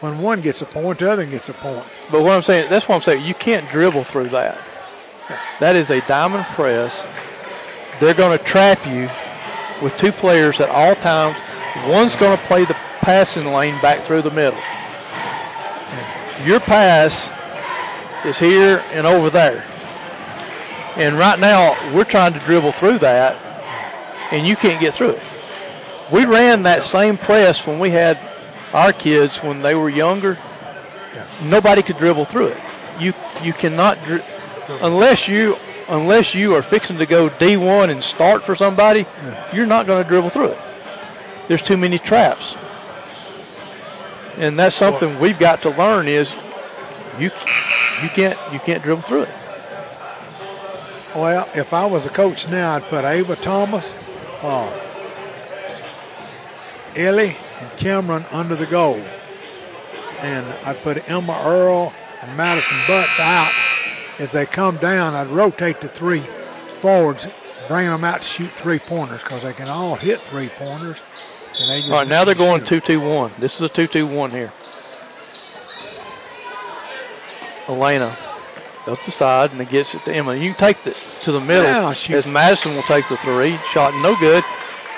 when 0.00 0.18
one 0.18 0.40
gets 0.40 0.62
a 0.62 0.66
point, 0.66 0.98
the 0.98 1.10
other 1.10 1.26
gets 1.26 1.48
a 1.48 1.54
point. 1.54 1.86
But 2.10 2.22
what 2.22 2.32
I'm 2.32 2.42
saying, 2.42 2.70
that's 2.70 2.88
what 2.88 2.96
I'm 2.96 3.02
saying. 3.02 3.24
You 3.24 3.34
can't 3.34 3.68
dribble 3.70 4.04
through 4.04 4.28
that. 4.30 4.58
That 5.60 5.76
is 5.76 5.90
a 5.90 6.00
diamond 6.02 6.44
press. 6.46 7.06
They're 8.00 8.14
going 8.14 8.36
to 8.36 8.42
trap 8.44 8.84
you 8.86 9.08
with 9.82 9.96
two 9.96 10.12
players 10.12 10.60
at 10.60 10.68
all 10.68 10.94
times. 10.94 11.36
One's 11.88 12.16
going 12.16 12.36
to 12.36 12.44
play 12.44 12.64
the 12.64 12.74
passing 13.00 13.46
lane 13.46 13.80
back 13.80 14.00
through 14.00 14.22
the 14.22 14.30
middle. 14.30 14.58
Your 16.44 16.60
pass 16.60 17.30
is 18.24 18.38
here 18.38 18.82
and 18.92 19.06
over 19.06 19.30
there. 19.30 19.64
And 20.96 21.16
right 21.16 21.38
now, 21.38 21.76
we're 21.94 22.04
trying 22.04 22.32
to 22.32 22.38
dribble 22.40 22.72
through 22.72 22.98
that, 22.98 23.36
and 24.32 24.46
you 24.46 24.56
can't 24.56 24.80
get 24.80 24.94
through 24.94 25.10
it. 25.10 25.22
We 26.12 26.24
ran 26.24 26.64
that 26.64 26.82
same 26.82 27.16
press 27.16 27.66
when 27.66 27.78
we 27.78 27.90
had 27.90 28.18
our 28.72 28.92
kids 28.92 29.38
when 29.38 29.62
they 29.62 29.74
were 29.74 29.88
younger. 29.88 30.36
Nobody 31.42 31.82
could 31.82 31.96
dribble 31.96 32.24
through 32.26 32.48
it. 32.48 32.58
You 32.98 33.14
you 33.42 33.52
cannot 33.52 34.02
dri- 34.04 34.22
unless 34.82 35.26
you 35.28 35.56
unless 35.90 36.34
you 36.34 36.54
are 36.54 36.62
fixing 36.62 36.98
to 36.98 37.06
go 37.06 37.28
D1 37.28 37.90
and 37.90 38.02
start 38.02 38.42
for 38.44 38.54
somebody. 38.54 39.04
You're 39.52 39.66
not 39.66 39.86
going 39.86 40.02
to 40.02 40.08
dribble 40.08 40.30
through 40.30 40.52
it. 40.52 40.58
There's 41.48 41.62
too 41.62 41.76
many 41.76 41.98
traps, 41.98 42.56
and 44.36 44.58
that's 44.58 44.76
something 44.76 45.18
we've 45.18 45.38
got 45.38 45.62
to 45.62 45.70
learn. 45.70 46.06
Is 46.06 46.32
you 47.18 47.30
you 48.02 48.08
can't 48.08 48.38
you 48.52 48.60
can't 48.60 48.82
dribble 48.82 49.02
through 49.02 49.22
it. 49.22 49.34
Well, 51.14 51.48
if 51.56 51.74
I 51.74 51.86
was 51.86 52.06
a 52.06 52.08
coach 52.08 52.48
now, 52.48 52.76
I'd 52.76 52.84
put 52.84 53.04
Ava 53.04 53.34
Thomas, 53.34 53.96
uh, 54.42 54.70
Ellie, 56.94 57.36
and 57.58 57.70
Cameron 57.76 58.24
under 58.30 58.54
the 58.54 58.66
goal. 58.66 59.02
And 60.20 60.46
I'd 60.64 60.80
put 60.82 61.10
Emma 61.10 61.42
Earl 61.44 61.92
and 62.22 62.36
Madison 62.36 62.76
Butts 62.86 63.18
out. 63.18 63.52
As 64.20 64.32
they 64.32 64.44
come 64.44 64.76
down, 64.76 65.14
I'd 65.14 65.28
rotate 65.28 65.80
the 65.80 65.88
three 65.88 66.20
forwards, 66.82 67.26
bring 67.68 67.86
them 67.86 68.04
out 68.04 68.20
to 68.20 68.26
shoot 68.26 68.50
three 68.50 68.78
pointers 68.78 69.22
because 69.22 69.44
they 69.44 69.54
can 69.54 69.68
all 69.68 69.94
hit 69.94 70.20
three 70.20 70.50
pointers. 70.50 71.00
And 71.58 71.70
they 71.70 71.78
just 71.80 71.90
All 71.90 72.00
right, 72.00 72.08
now 72.08 72.24
they're 72.24 72.34
going 72.34 72.60
shoot 72.60 72.74
'em. 72.74 72.80
2 72.82 72.98
2 72.98 73.00
1. 73.00 73.32
This 73.38 73.54
is 73.56 73.62
a 73.62 73.68
2 73.70 73.86
2 73.86 74.06
1 74.06 74.30
here. 74.30 74.52
Elena 77.66 78.14
up 78.86 79.02
the 79.04 79.10
side 79.10 79.52
and 79.52 79.60
it 79.60 79.70
gets 79.70 79.94
it 79.94 80.04
to 80.04 80.12
Emma. 80.12 80.34
You 80.34 80.52
can 80.52 80.74
take 80.74 80.86
it 80.86 80.96
to 81.22 81.32
the 81.32 81.40
middle 81.40 81.62
Now 81.62 81.90
as 81.90 82.26
Madison 82.26 82.74
will 82.74 82.82
take 82.82 83.08
the 83.08 83.16
three. 83.18 83.56
Shot 83.72 83.94
no 84.02 84.16
good. 84.16 84.44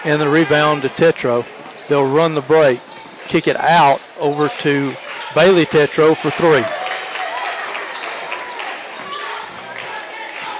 And 0.05 0.21
the 0.21 0.29
rebound 0.29 0.83
to 0.83 0.89
Tetro. 0.89 1.45
They'll 1.89 2.11
run 2.11 2.35
the 2.35 2.41
break, 2.41 2.81
kick 3.29 3.47
it 3.47 3.57
out 3.57 4.01
over 4.19 4.49
to 4.49 4.93
Bailey 5.35 5.67
Tetro 5.67 6.17
for 6.17 6.31
three. 6.31 6.65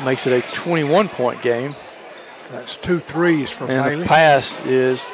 Makes 0.05 0.27
it 0.27 0.33
a 0.33 0.55
21 0.55 1.09
point 1.09 1.41
game. 1.43 1.75
That's 2.51 2.77
two 2.77 2.99
threes 2.99 3.51
from 3.51 3.71
And 3.71 3.85
Bailey. 3.85 4.03
the 4.03 4.09
pass 4.09 4.61
is 4.67 5.05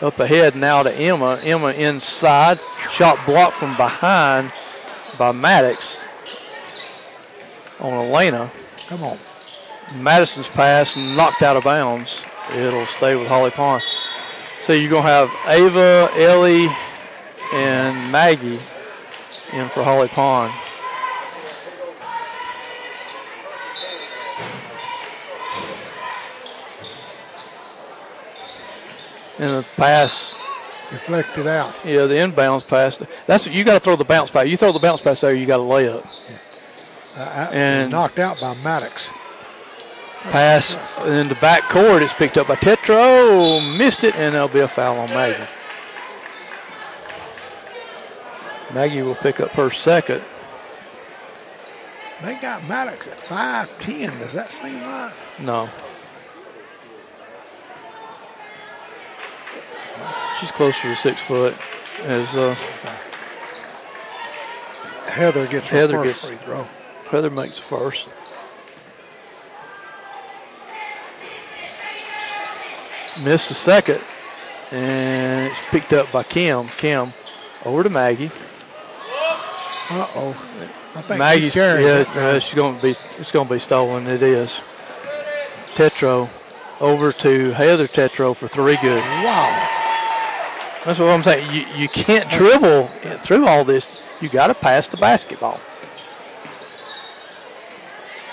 up 0.00 0.18
ahead 0.18 0.56
now 0.56 0.82
to 0.82 0.92
Emma. 0.94 1.38
Emma 1.44 1.68
inside. 1.72 2.58
Shot 2.90 3.18
blocked 3.26 3.54
from 3.56 3.76
behind 3.76 4.50
by 5.18 5.32
Maddox 5.32 6.06
on 7.80 7.92
Elena. 7.92 8.50
Come 8.88 9.02
on. 9.04 9.18
Madison's 9.96 10.48
pass 10.48 10.96
knocked 10.96 11.42
out 11.42 11.56
of 11.56 11.64
bounds. 11.64 12.24
It'll 12.54 12.86
stay 12.86 13.14
with 13.16 13.28
Holly 13.28 13.50
Pond. 13.50 13.82
So 14.62 14.72
you're 14.72 14.90
going 14.90 15.02
to 15.04 15.08
have 15.08 15.30
Ava, 15.46 16.10
Ellie, 16.16 16.68
and 17.52 18.10
Maggie 18.10 18.58
in 19.52 19.68
for 19.68 19.84
Holly 19.84 20.08
Pond. 20.08 20.52
And 29.38 29.50
the 29.58 29.64
pass, 29.76 30.36
Deflected 30.90 31.46
out. 31.46 31.74
yeah, 31.84 32.04
the 32.06 32.14
inbounds 32.14 32.66
pass. 32.66 33.02
That's 33.26 33.46
you 33.46 33.64
got 33.64 33.74
to 33.74 33.80
throw 33.80 33.96
the 33.96 34.04
bounce 34.04 34.30
pass. 34.30 34.46
You 34.46 34.56
throw 34.56 34.70
the 34.72 34.78
bounce 34.78 35.00
pass 35.02 35.20
there, 35.22 35.34
you 35.34 35.44
got 35.46 35.56
to 35.56 35.62
lay 35.62 35.88
up. 35.88 36.06
Uh, 37.16 37.48
And- 37.52 37.90
knocked 37.90 38.18
out 38.18 38.40
by 38.40 38.54
Maddox. 38.62 39.10
Pass 40.30 40.98
and 41.00 41.14
in 41.16 41.28
the 41.28 41.34
back 41.36 41.64
court. 41.64 42.02
It's 42.02 42.12
picked 42.14 42.38
up 42.38 42.46
by 42.48 42.56
Tetro. 42.56 43.76
Missed 43.76 44.04
it, 44.04 44.14
and 44.16 44.34
there'll 44.34 44.48
be 44.48 44.60
a 44.60 44.68
foul 44.68 44.98
on 44.98 45.10
Maggie. 45.10 45.44
Maggie 48.72 49.02
will 49.02 49.14
pick 49.16 49.40
up 49.40 49.50
her 49.50 49.70
second. 49.70 50.22
They 52.22 52.34
got 52.36 52.64
Maddox 52.64 53.06
at 53.08 53.18
5'10. 53.18 54.18
Does 54.20 54.32
that 54.32 54.50
seem 54.52 54.80
right? 54.80 55.12
No. 55.40 55.68
She's 60.40 60.50
closer 60.50 60.82
to 60.82 60.96
six 60.96 61.20
foot. 61.20 61.54
As 62.02 62.26
uh, 62.34 62.54
Heather 65.06 65.46
gets 65.46 65.68
her 65.68 65.76
Heather 65.76 65.94
first 65.94 66.06
gets- 66.22 66.26
free 66.26 66.36
throw. 66.36 66.66
Heather 67.10 67.30
makes 67.30 67.58
first. 67.58 68.08
Missed 73.22 73.48
the 73.50 73.54
second, 73.54 74.00
and 74.72 75.46
it's 75.50 75.60
picked 75.70 75.92
up 75.92 76.10
by 76.10 76.24
Kim. 76.24 76.66
Kim 76.78 77.12
over 77.64 77.84
to 77.84 77.88
Maggie. 77.90 78.30
Uh 79.90 80.06
oh. 80.16 80.30
I 80.96 81.00
think 81.02 81.18
Maggie's 81.18 81.52
she 81.52 81.58
carried 81.58 81.84
yeah, 81.84 82.04
uh, 82.16 82.38
she's 82.40 82.54
to 82.54 82.82
be 82.82 82.96
it's 83.18 83.30
going 83.30 83.46
to 83.46 83.54
be 83.54 83.60
stolen. 83.60 84.08
It 84.08 84.22
is. 84.22 84.62
Tetro 85.74 86.28
over 86.80 87.12
to 87.12 87.52
Heather 87.52 87.86
Tetro 87.86 88.34
for 88.34 88.48
three 88.48 88.76
good. 88.82 88.98
Wow. 88.98 89.83
That's 90.84 90.98
what 90.98 91.08
I'm 91.08 91.22
saying. 91.22 91.50
You 91.50 91.66
you 91.74 91.88
can't 91.88 92.28
dribble 92.30 92.88
through 93.22 93.46
all 93.46 93.64
this. 93.64 94.04
You 94.20 94.28
got 94.28 94.48
to 94.48 94.54
pass 94.54 94.86
the 94.88 94.96
basketball. 94.96 95.60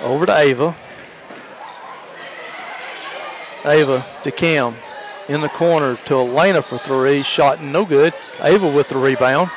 Over 0.01 0.25
to 0.25 0.37
Ava. 0.37 0.75
Ava 3.65 4.05
to 4.23 4.31
Cam. 4.31 4.75
In 5.29 5.41
the 5.41 5.49
corner 5.49 5.97
to 6.05 6.15
Elena 6.15 6.61
for 6.61 6.77
three. 6.77 7.23
Shot 7.23 7.61
no 7.61 7.85
good. 7.85 8.13
Ava 8.41 8.67
with 8.67 8.89
the 8.89 8.97
rebound. 8.97 9.49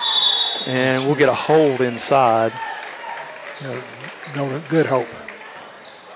And 0.66 1.04
we'll 1.04 1.16
get 1.16 1.28
a 1.28 1.34
hold 1.34 1.80
inside. 1.80 2.52
No, 3.62 3.82
no 4.36 4.62
good 4.68 4.86
hope. 4.86 5.08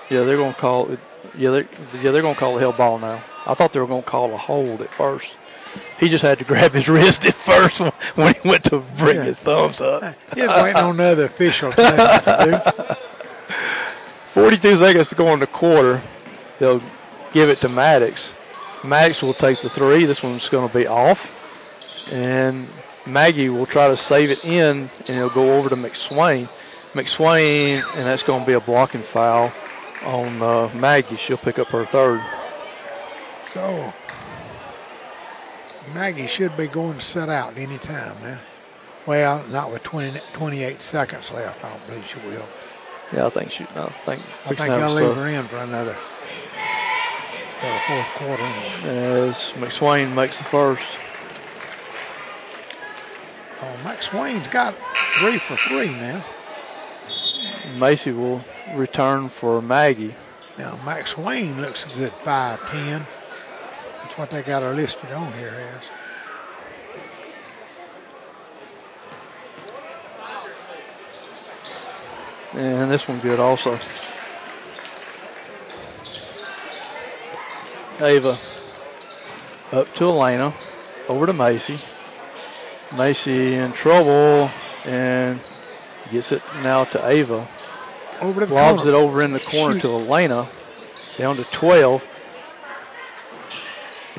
Yeah, 0.09 0.23
they're 0.23 0.37
going 0.37 0.53
to 0.53 0.59
call 0.59 0.91
it. 0.91 0.99
Yeah, 1.37 1.51
they're, 1.51 1.67
yeah, 2.01 2.11
they're 2.11 2.21
going 2.21 2.35
to 2.35 2.39
call 2.39 2.55
the 2.55 2.59
held 2.59 2.77
ball 2.77 2.99
now. 2.99 3.23
I 3.45 3.53
thought 3.53 3.73
they 3.73 3.79
were 3.79 3.87
going 3.87 4.03
to 4.03 4.09
call 4.09 4.33
a 4.33 4.37
hold 4.37 4.81
at 4.81 4.89
first. 4.91 5.35
He 5.99 6.07
just 6.09 6.21
had 6.23 6.39
to 6.39 6.45
grab 6.45 6.71
his 6.73 6.87
wrist 6.87 7.25
at 7.25 7.33
first 7.33 7.79
when, 7.79 8.33
he 8.41 8.47
went 8.47 8.63
to 8.65 8.79
bring 8.97 9.17
Yeah. 9.17 9.23
his 9.23 9.39
thumbs 9.39 9.81
up. 9.81 10.03
He's 10.33 10.47
waiting 10.47 10.75
on 10.75 10.95
another 10.95 11.11
other 11.11 11.25
official 11.25 11.71
to 11.71 11.75
tell 11.77 11.91
him 11.91 11.97
what 11.97 12.75
to 12.75 12.85
do. 12.87 12.95
42 14.27 14.77
seconds 14.77 15.09
to 15.09 15.15
go 15.15 15.33
in 15.33 15.39
the 15.39 15.47
quarter. 15.47 16.01
They'll 16.59 16.81
give 17.33 17.49
it 17.49 17.59
to 17.61 17.69
Maddox. 17.69 18.33
Maddox 18.83 19.21
will 19.21 19.33
take 19.33 19.61
the 19.61 19.69
three. 19.69 20.05
This 20.05 20.23
one's 20.23 20.47
going 20.47 20.69
to 20.69 20.73
be 20.73 20.87
off. 20.87 21.35
And 22.11 22.67
Maggie 23.05 23.49
will 23.49 23.65
try 23.65 23.87
to 23.87 23.97
save 23.97 24.29
it 24.29 24.45
in, 24.45 24.89
and 25.07 25.09
it'll 25.09 25.29
go 25.29 25.57
over 25.57 25.69
to 25.69 25.75
McSwain. 25.75 26.47
McSwain, 26.93 27.83
and 27.95 28.05
that's 28.07 28.23
going 28.23 28.41
to 28.41 28.47
be 28.47 28.53
a 28.53 28.59
blocking 28.59 29.01
foul 29.01 29.51
on 30.05 30.41
uh, 30.41 30.69
Maggie. 30.75 31.17
She'll 31.17 31.37
pick 31.37 31.59
up 31.59 31.67
her 31.67 31.85
third. 31.85 32.21
So 33.43 33.93
Maggie 35.93 36.27
should 36.27 36.55
be 36.55 36.67
going 36.67 36.95
to 36.95 37.01
set 37.01 37.29
out 37.29 37.57
any 37.57 37.77
time 37.77 38.15
now. 38.21 38.39
Well, 39.05 39.45
not 39.47 39.71
with 39.71 39.83
20, 39.83 40.19
28 40.33 40.81
seconds 40.81 41.31
left. 41.31 41.63
I 41.63 41.69
don't 41.69 41.87
believe 41.87 42.05
she 42.07 42.19
will. 42.19 42.47
Yeah, 43.13 43.25
I 43.25 43.29
think 43.29 43.51
she. 43.51 43.63
I 43.75 43.89
think. 44.05 44.21
I 44.45 44.49
think 44.49 44.59
I'll 44.61 44.93
leave 44.93 45.15
her 45.15 45.27
in 45.27 45.47
for 45.47 45.57
another 45.57 45.95
for 47.59 47.67
the 47.67 47.79
fourth 47.87 48.07
quarter 48.15 48.43
anyway. 48.43 49.27
As 49.27 49.35
McSwain 49.57 50.13
makes 50.13 50.37
the 50.37 50.43
first. 50.45 50.83
Oh, 53.61 53.75
McSwain's 53.83 54.47
got 54.47 54.75
three 55.17 55.37
for 55.37 55.57
three 55.57 55.89
now. 55.89 56.23
Macy 57.77 58.11
will 58.11 58.43
return 58.75 59.29
for 59.29 59.61
Maggie. 59.61 60.15
Now 60.57 60.79
Max 60.85 61.17
looks 61.17 61.85
a 61.85 61.97
good 61.97 62.13
five 62.23 62.65
ten. 62.69 62.99
That's 62.99 63.18
what 64.19 64.29
they 64.29 64.41
got 64.41 64.61
her 64.61 64.75
listed 64.75 65.09
on 65.13 65.31
here 65.31 65.55
as. 65.77 65.89
And 72.59 72.91
this 72.91 73.07
one 73.07 73.21
good 73.21 73.39
also. 73.39 73.79
Ava 78.01 78.37
up 79.71 79.93
to 79.95 80.05
Elena, 80.05 80.53
over 81.07 81.25
to 81.25 81.31
Macy. 81.31 81.79
Macy 82.97 83.53
in 83.53 83.71
trouble 83.71 84.49
and 84.85 85.39
gets 86.11 86.33
it 86.33 86.43
now 86.61 86.83
to 86.83 87.07
Ava. 87.07 87.47
Over 88.21 88.45
to 88.45 88.53
Lobs 88.53 88.83
corner. 88.83 88.97
it 88.97 89.01
over 89.01 89.21
in 89.21 89.31
the 89.31 89.39
corner 89.39 89.75
Shoot. 89.75 89.83
to 89.83 89.95
Elena, 89.95 90.49
down 91.17 91.37
to 91.37 91.45
12. 91.45 92.05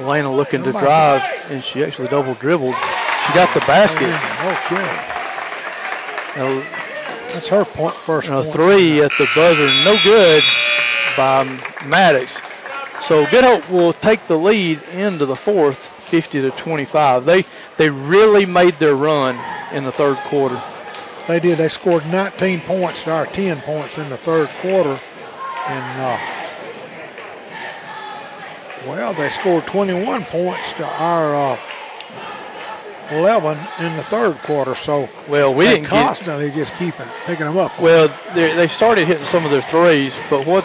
Elena 0.00 0.32
looking 0.32 0.62
to 0.62 0.72
drive, 0.72 1.22
and 1.50 1.62
she 1.62 1.84
actually 1.84 2.08
double 2.08 2.34
dribbled. 2.34 2.74
She 2.74 3.34
got 3.34 3.52
the 3.54 3.60
basket. 3.60 4.08
Okay. 4.72 5.10
That's 7.32 7.48
her 7.48 7.64
point 7.64 7.94
first. 7.94 8.28
A 8.28 8.42
point. 8.42 8.52
three 8.52 9.02
at 9.02 9.12
the 9.18 9.28
buzzer, 9.34 9.66
no 9.84 9.96
good 10.02 10.42
by 11.16 11.44
Maddox. 11.86 12.40
So 13.06 13.26
Good 13.26 13.44
Hope 13.44 13.68
will 13.70 13.92
take 13.92 14.26
the 14.26 14.36
lead 14.36 14.82
into 14.92 15.26
the 15.26 15.36
fourth, 15.36 15.78
50 15.78 16.42
to 16.42 16.50
25. 16.50 17.24
They 17.24 17.44
they 17.76 17.90
really 17.90 18.46
made 18.46 18.74
their 18.74 18.94
run 18.94 19.38
in 19.72 19.84
the 19.84 19.92
third 19.92 20.16
quarter. 20.18 20.60
They 21.26 21.40
did. 21.40 21.58
They 21.58 21.68
scored 21.68 22.06
19 22.06 22.60
points 22.62 23.04
to 23.04 23.12
our 23.12 23.26
10 23.26 23.60
points 23.62 23.98
in 23.98 24.08
the 24.10 24.16
third 24.16 24.48
quarter. 24.60 24.98
And, 25.68 26.00
uh, 26.00 26.39
well, 28.86 29.12
they 29.14 29.28
scored 29.30 29.66
21 29.66 30.24
points 30.24 30.72
to 30.74 30.84
our 30.86 31.34
uh, 31.34 31.58
11 33.10 33.58
in 33.80 33.96
the 33.96 34.04
third 34.04 34.38
quarter. 34.38 34.74
So 34.74 35.08
Well, 35.28 35.52
we 35.54 35.66
didn't 35.66 35.82
get 35.82 35.90
constantly 35.90 36.50
just 36.50 36.74
keeping 36.76 37.06
picking 37.26 37.46
them 37.46 37.56
up. 37.56 37.78
well. 37.80 38.08
They 38.34 38.54
they 38.54 38.68
started 38.68 39.06
hitting 39.06 39.24
some 39.24 39.44
of 39.44 39.50
their 39.50 39.62
threes, 39.62 40.14
but 40.28 40.46
what 40.46 40.64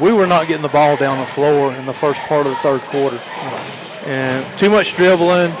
we 0.00 0.12
were 0.12 0.26
not 0.26 0.46
getting 0.46 0.62
the 0.62 0.68
ball 0.68 0.96
down 0.96 1.18
the 1.18 1.26
floor 1.32 1.72
in 1.74 1.86
the 1.86 1.92
first 1.92 2.20
part 2.20 2.46
of 2.46 2.52
the 2.52 2.58
third 2.58 2.80
quarter, 2.82 3.20
and 4.06 4.46
too 4.58 4.70
much 4.70 4.94
dribbling, 4.96 5.52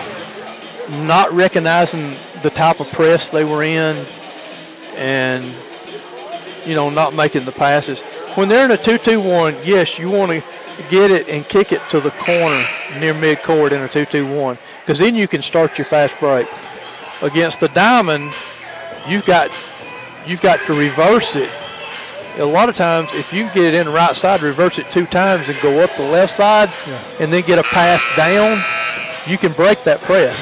not 1.06 1.32
recognizing 1.32 2.14
the 2.42 2.50
type 2.50 2.80
of 2.80 2.90
press 2.92 3.30
they 3.30 3.44
were 3.44 3.62
in, 3.64 4.06
and 4.94 5.44
you 6.64 6.74
know, 6.74 6.88
not 6.90 7.14
making 7.14 7.44
the 7.44 7.52
passes. 7.52 8.00
When 8.36 8.48
they're 8.48 8.64
in 8.66 8.70
a 8.70 8.76
2-2-1, 8.76 9.66
yes, 9.66 9.98
you 9.98 10.08
want 10.10 10.30
to 10.30 10.42
get 10.88 11.10
it 11.10 11.28
and 11.28 11.46
kick 11.48 11.72
it 11.72 11.80
to 11.90 12.00
the 12.00 12.10
corner 12.12 12.64
near 12.98 13.14
midcourt 13.14 13.72
in 13.72 13.82
a 13.82 13.88
2-2-1 13.88 14.58
because 14.80 14.98
then 14.98 15.14
you 15.14 15.28
can 15.28 15.42
start 15.42 15.76
your 15.78 15.84
fast 15.84 16.18
break. 16.20 16.46
Against 17.22 17.60
the 17.60 17.68
diamond, 17.68 18.32
you've 19.06 19.24
got 19.26 19.50
you've 20.26 20.40
got 20.40 20.64
to 20.66 20.72
reverse 20.74 21.36
it. 21.36 21.50
A 22.38 22.44
lot 22.44 22.68
of 22.68 22.76
times, 22.76 23.10
if 23.12 23.32
you 23.32 23.44
get 23.52 23.58
it 23.64 23.74
in 23.74 23.86
the 23.86 23.92
right 23.92 24.14
side, 24.16 24.40
reverse 24.42 24.78
it 24.78 24.90
two 24.90 25.04
times 25.06 25.48
and 25.48 25.60
go 25.60 25.80
up 25.80 25.90
the 25.96 26.08
left 26.08 26.36
side, 26.36 26.70
Yeah. 26.86 26.98
and 27.18 27.32
then 27.32 27.42
get 27.42 27.58
a 27.58 27.62
pass 27.64 28.02
down, 28.16 28.62
you 29.26 29.36
can 29.36 29.52
break 29.52 29.82
that 29.84 30.00
press. 30.00 30.38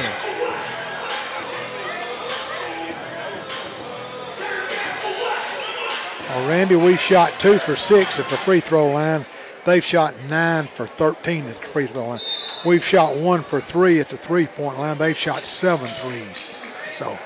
Well, 6.28 6.48
Randy, 6.48 6.76
we 6.76 6.96
shot 6.96 7.32
two 7.40 7.58
for 7.58 7.74
six 7.74 8.18
at 8.18 8.28
the 8.28 8.36
free 8.36 8.60
throw 8.60 8.90
line. 8.90 9.24
They've 9.68 9.84
shot 9.84 10.14
nine 10.30 10.66
for 10.68 10.86
13 10.86 11.44
at 11.44 11.60
the 11.60 11.66
free 11.66 11.86
throw 11.86 12.08
line. 12.08 12.20
We've 12.64 12.82
shot 12.82 13.16
one 13.16 13.42
for 13.42 13.60
three 13.60 14.00
at 14.00 14.08
the 14.08 14.16
three 14.16 14.46
point 14.46 14.78
line. 14.78 14.96
They've 14.96 15.14
shot 15.14 15.42
seven 15.42 15.88
threes. 15.88 16.46
So 16.94 17.18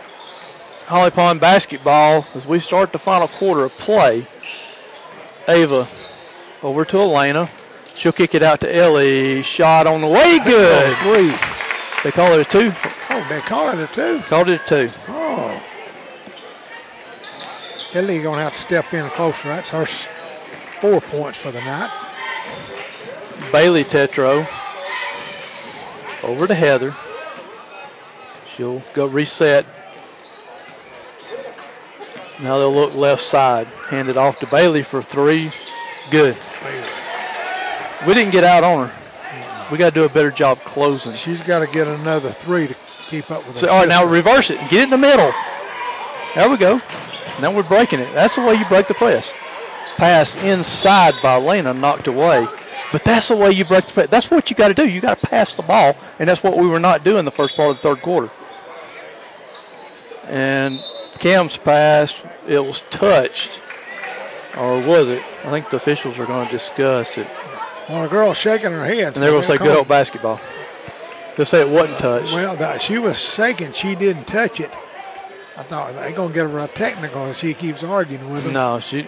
Holly 0.86 1.12
Pond 1.12 1.40
basketball 1.40 2.26
as 2.34 2.44
we 2.44 2.58
start 2.58 2.90
the 2.90 2.98
final 2.98 3.28
quarter 3.28 3.62
of 3.62 3.70
play. 3.78 4.26
Ava 5.46 5.86
over 6.64 6.84
to 6.86 6.98
Elena. 6.98 7.48
She'll 7.94 8.10
kick 8.10 8.34
it 8.34 8.42
out 8.42 8.60
to 8.62 8.74
Ellie. 8.74 9.44
Shot 9.44 9.86
on 9.86 10.00
the 10.00 10.08
way, 10.08 10.40
good. 10.44 10.96
three. 10.98 11.30
They 12.02 12.10
call 12.10 12.32
it 12.32 12.40
a 12.40 12.50
two. 12.50 12.72
Oh, 13.08 13.24
they 13.28 13.40
call 13.42 13.68
it 13.68 13.78
a 13.78 13.86
two. 13.94 14.18
Called 14.22 14.48
it 14.48 14.60
a 14.62 14.68
two. 14.68 14.92
Oh. 15.06 15.62
Ellie 17.94 18.20
gonna 18.20 18.42
have 18.42 18.54
to 18.54 18.58
step 18.58 18.92
in 18.92 19.08
closer. 19.10 19.46
That's 19.46 19.70
her 19.70 19.86
four 20.80 21.00
points 21.00 21.38
for 21.38 21.52
the 21.52 21.60
night. 21.60 22.01
Bailey 23.52 23.84
Tetro 23.84 24.48
Over 26.22 26.46
to 26.46 26.54
Heather. 26.54 26.94
She'll 28.46 28.82
go 28.94 29.06
reset. 29.06 29.66
Now 32.40 32.58
they'll 32.58 32.74
look 32.74 32.94
left 32.94 33.22
side. 33.22 33.66
Hand 33.88 34.08
it 34.08 34.16
off 34.16 34.40
to 34.40 34.46
Bailey 34.46 34.82
for 34.82 35.02
three. 35.02 35.50
Good. 36.10 36.36
We 38.06 38.14
didn't 38.14 38.32
get 38.32 38.42
out 38.42 38.64
on 38.64 38.88
her. 38.88 39.68
We 39.70 39.78
got 39.78 39.90
to 39.90 39.94
do 39.94 40.04
a 40.04 40.08
better 40.08 40.30
job 40.30 40.58
closing. 40.58 41.14
She's 41.14 41.40
got 41.40 41.60
to 41.60 41.66
get 41.66 41.86
another 41.86 42.30
three 42.30 42.66
to 42.66 42.76
keep 43.06 43.30
up 43.30 43.46
with 43.46 43.56
So, 43.56 43.68
all 43.68 43.80
right, 43.80 43.88
now 43.88 44.04
reverse 44.04 44.50
it. 44.50 44.58
Get 44.62 44.74
it 44.74 44.82
in 44.84 44.90
the 44.90 44.98
middle. 44.98 45.30
There 46.34 46.50
we 46.50 46.56
go. 46.56 46.80
Now 47.40 47.54
we're 47.54 47.62
breaking 47.62 48.00
it. 48.00 48.12
That's 48.14 48.34
the 48.34 48.42
way 48.42 48.54
you 48.54 48.64
break 48.66 48.88
the 48.88 48.94
press. 48.94 49.32
Pass 49.96 50.34
inside 50.42 51.14
by 51.22 51.36
Lena, 51.36 51.74
knocked 51.74 52.06
away. 52.06 52.46
But 52.92 53.04
that's 53.04 53.28
the 53.28 53.36
way 53.36 53.50
you 53.52 53.64
break 53.64 53.86
the. 53.86 54.06
That's 54.06 54.30
what 54.30 54.50
you 54.50 54.56
got 54.56 54.68
to 54.68 54.74
do. 54.74 54.86
You 54.86 55.00
got 55.00 55.18
to 55.18 55.26
pass 55.26 55.54
the 55.54 55.62
ball, 55.62 55.96
and 56.18 56.28
that's 56.28 56.42
what 56.42 56.58
we 56.58 56.66
were 56.66 56.78
not 56.78 57.02
doing 57.04 57.24
the 57.24 57.30
first 57.30 57.56
part 57.56 57.70
of 57.70 57.76
the 57.76 57.82
third 57.82 58.02
quarter. 58.02 58.30
And 60.28 60.78
Cam's 61.18 61.56
pass, 61.56 62.20
it 62.46 62.58
was 62.58 62.82
touched, 62.90 63.60
or 64.58 64.80
was 64.80 65.08
it? 65.08 65.22
I 65.44 65.50
think 65.50 65.70
the 65.70 65.76
officials 65.76 66.18
are 66.18 66.26
going 66.26 66.46
to 66.46 66.52
discuss 66.52 67.18
it, 67.18 67.26
Well, 67.88 68.02
the 68.02 68.08
girl 68.08 68.34
shaking 68.34 68.70
her 68.72 68.84
head. 68.84 69.14
and 69.14 69.16
they're 69.16 69.30
going 69.30 69.42
to 69.42 69.48
say 69.48 69.58
good 69.58 69.76
old 69.76 69.88
basketball. 69.88 70.40
They'll 71.36 71.46
say 71.46 71.62
it 71.62 71.68
wasn't 71.68 71.98
touched. 71.98 72.34
Well, 72.34 72.56
that, 72.56 72.82
she 72.82 72.98
was 72.98 73.18
shaking. 73.18 73.72
She 73.72 73.94
didn't 73.94 74.26
touch 74.26 74.60
it. 74.60 74.70
I 75.56 75.62
thought 75.62 75.94
they're 75.94 76.12
going 76.12 76.28
to 76.28 76.34
get 76.34 76.48
her 76.48 76.58
a 76.58 76.68
technical, 76.68 77.24
and 77.24 77.36
she 77.36 77.54
keeps 77.54 77.82
arguing 77.82 78.30
with 78.30 78.44
them. 78.44 78.52
No, 78.52 78.80
she 78.80 79.06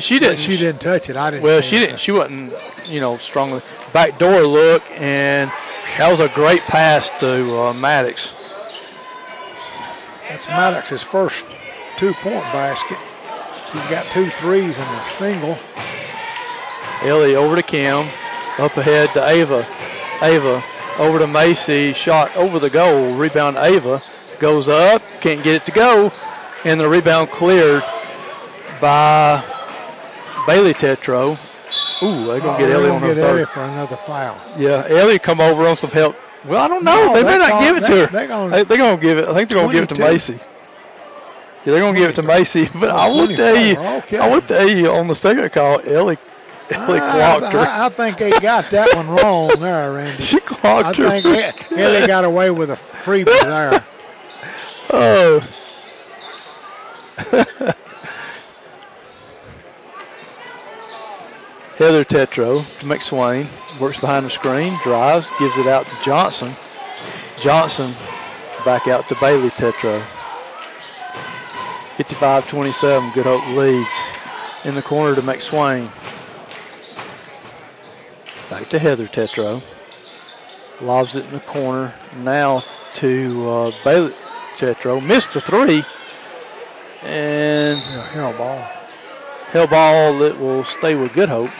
she 0.00 0.18
didn't. 0.18 0.32
But 0.32 0.38
she 0.38 0.56
didn't 0.56 0.80
touch 0.80 1.10
it. 1.10 1.16
I 1.16 1.30
didn't. 1.30 1.42
Well, 1.42 1.60
she 1.60 1.78
didn't. 1.78 2.00
She 2.00 2.12
wasn't, 2.12 2.54
you 2.86 3.00
know, 3.00 3.16
strongly 3.16 3.62
back 3.92 4.18
door 4.18 4.42
look, 4.42 4.82
and 4.90 5.50
that 5.98 6.10
was 6.10 6.20
a 6.20 6.28
great 6.28 6.60
pass 6.62 7.10
to 7.20 7.58
uh, 7.58 7.72
Maddox. 7.72 8.34
That's 10.28 10.46
Maddox's 10.48 11.02
first 11.02 11.46
two-point 11.96 12.42
basket. 12.52 12.98
She's 13.70 13.84
got 13.86 14.10
two 14.10 14.30
threes 14.30 14.78
and 14.78 15.00
a 15.00 15.06
single. 15.06 15.58
Ellie 17.02 17.36
over 17.36 17.56
to 17.56 17.62
Kim, 17.62 18.08
up 18.58 18.76
ahead 18.76 19.10
to 19.14 19.28
Ava. 19.28 19.66
Ava 20.22 20.62
over 20.98 21.18
to 21.18 21.26
Macy, 21.26 21.92
shot 21.92 22.34
over 22.36 22.58
the 22.58 22.70
goal. 22.70 23.14
Rebound 23.14 23.56
Ava 23.56 24.02
goes 24.38 24.68
up, 24.68 25.02
can't 25.20 25.42
get 25.42 25.54
it 25.54 25.64
to 25.66 25.72
go, 25.72 26.12
and 26.64 26.80
the 26.80 26.88
rebound 26.88 27.30
cleared 27.30 27.82
by 28.80 29.42
Bailey 30.46 30.74
Tetro. 30.74 31.38
Ooh, 32.02 32.24
they're 32.26 32.40
gonna 32.40 32.52
Oh, 32.54 32.58
get 32.58 32.66
they're 32.68 32.72
Ellie 32.76 32.82
gonna 32.88 32.94
on 32.94 33.00
her 33.02 33.14
get 33.14 33.24
Ellie 33.24 33.44
for 33.46 33.60
another 33.60 33.96
foul. 34.06 34.36
Yeah, 34.58 34.86
Ellie 34.88 35.18
come 35.18 35.40
over 35.40 35.66
on 35.66 35.76
some 35.76 35.90
help. 35.90 36.16
Well, 36.46 36.62
I 36.62 36.68
don't 36.68 36.82
know. 36.84 37.08
No, 37.08 37.14
they 37.14 37.22
may 37.22 37.36
not 37.38 37.62
give 37.62 37.76
it 37.76 37.84
to 37.86 37.92
her. 37.92 38.06
they 38.06 38.26
gonna- 38.26 38.50
They- 38.56 38.62
they're 38.64 38.78
going 38.78 38.96
to 38.96 39.02
give 39.02 39.18
it. 39.18 39.28
I 39.28 39.34
think 39.34 39.48
they're 39.50 39.58
going 39.58 39.68
to 39.68 39.74
give 39.74 39.82
it 39.84 39.94
to 39.94 40.00
Macy. 40.00 40.32
Yeah, 40.32 41.72
they're 41.72 41.80
going 41.80 41.94
to 41.94 42.00
give 42.00 42.10
it 42.10 42.16
to 42.16 42.22
Macy. 42.22 42.68
But 42.80 42.88
I 42.90 43.08
will 43.08 43.28
tell 43.28 43.54
you, 43.56 43.76
okay. 43.76 44.18
I 44.18 44.28
will 44.30 44.40
tell 44.40 44.66
you 44.66 44.90
on 44.90 45.06
the 45.08 45.14
second 45.14 45.52
call, 45.52 45.80
Ellie, 45.80 46.16
Ellie 46.70 46.98
clocked 47.00 47.52
her. 47.52 47.58
I, 47.58 47.86
I 47.86 47.88
think 47.90 48.16
they 48.16 48.30
got 48.40 48.70
that 48.70 48.88
one 48.96 49.08
wrong 49.16 49.48
there, 49.60 49.92
Randy. 49.92 50.22
she 50.22 50.38
I 50.38 50.40
clocked 50.40 50.96
her. 50.96 51.20
think 51.20 51.72
Ellie 51.72 52.06
got 52.06 52.24
away 52.24 52.50
with 52.50 52.70
a 52.70 52.76
freebie 52.76 53.26
there. 53.42 53.84
Oh. 54.92 55.40
Heather 61.80 62.04
Tetro 62.04 62.62
to 62.80 62.84
McSwain. 62.84 63.48
Works 63.80 64.00
behind 64.00 64.26
the 64.26 64.30
screen, 64.30 64.78
drives, 64.82 65.30
gives 65.38 65.56
it 65.56 65.66
out 65.66 65.86
to 65.86 65.96
Johnson. 66.04 66.54
Johnson 67.40 67.94
back 68.66 68.86
out 68.86 69.08
to 69.08 69.16
Bailey 69.18 69.48
Tetro. 69.48 70.02
55-27, 71.96 73.14
Good 73.14 73.24
Hope 73.24 73.46
leads. 73.56 73.88
In 74.66 74.74
the 74.74 74.82
corner 74.82 75.14
to 75.14 75.22
McSwain. 75.22 75.90
Back 78.50 78.68
to 78.68 78.78
Heather 78.78 79.06
Tetro. 79.06 79.62
Lobs 80.82 81.16
it 81.16 81.24
in 81.24 81.32
the 81.32 81.40
corner. 81.40 81.94
Now 82.18 82.62
to 82.96 83.48
uh, 83.48 83.72
Bailey 83.84 84.12
Tetro. 84.58 85.02
Missed 85.02 85.32
the 85.32 85.40
three. 85.40 85.82
And 87.02 87.78
Yeah, 87.78 88.06
held 88.08 88.36
ball. 88.36 88.68
held 89.52 89.70
ball 89.70 90.18
that 90.18 90.38
will 90.38 90.62
stay 90.64 90.94
with 90.94 91.14
Good 91.14 91.30
Hope. 91.30 91.50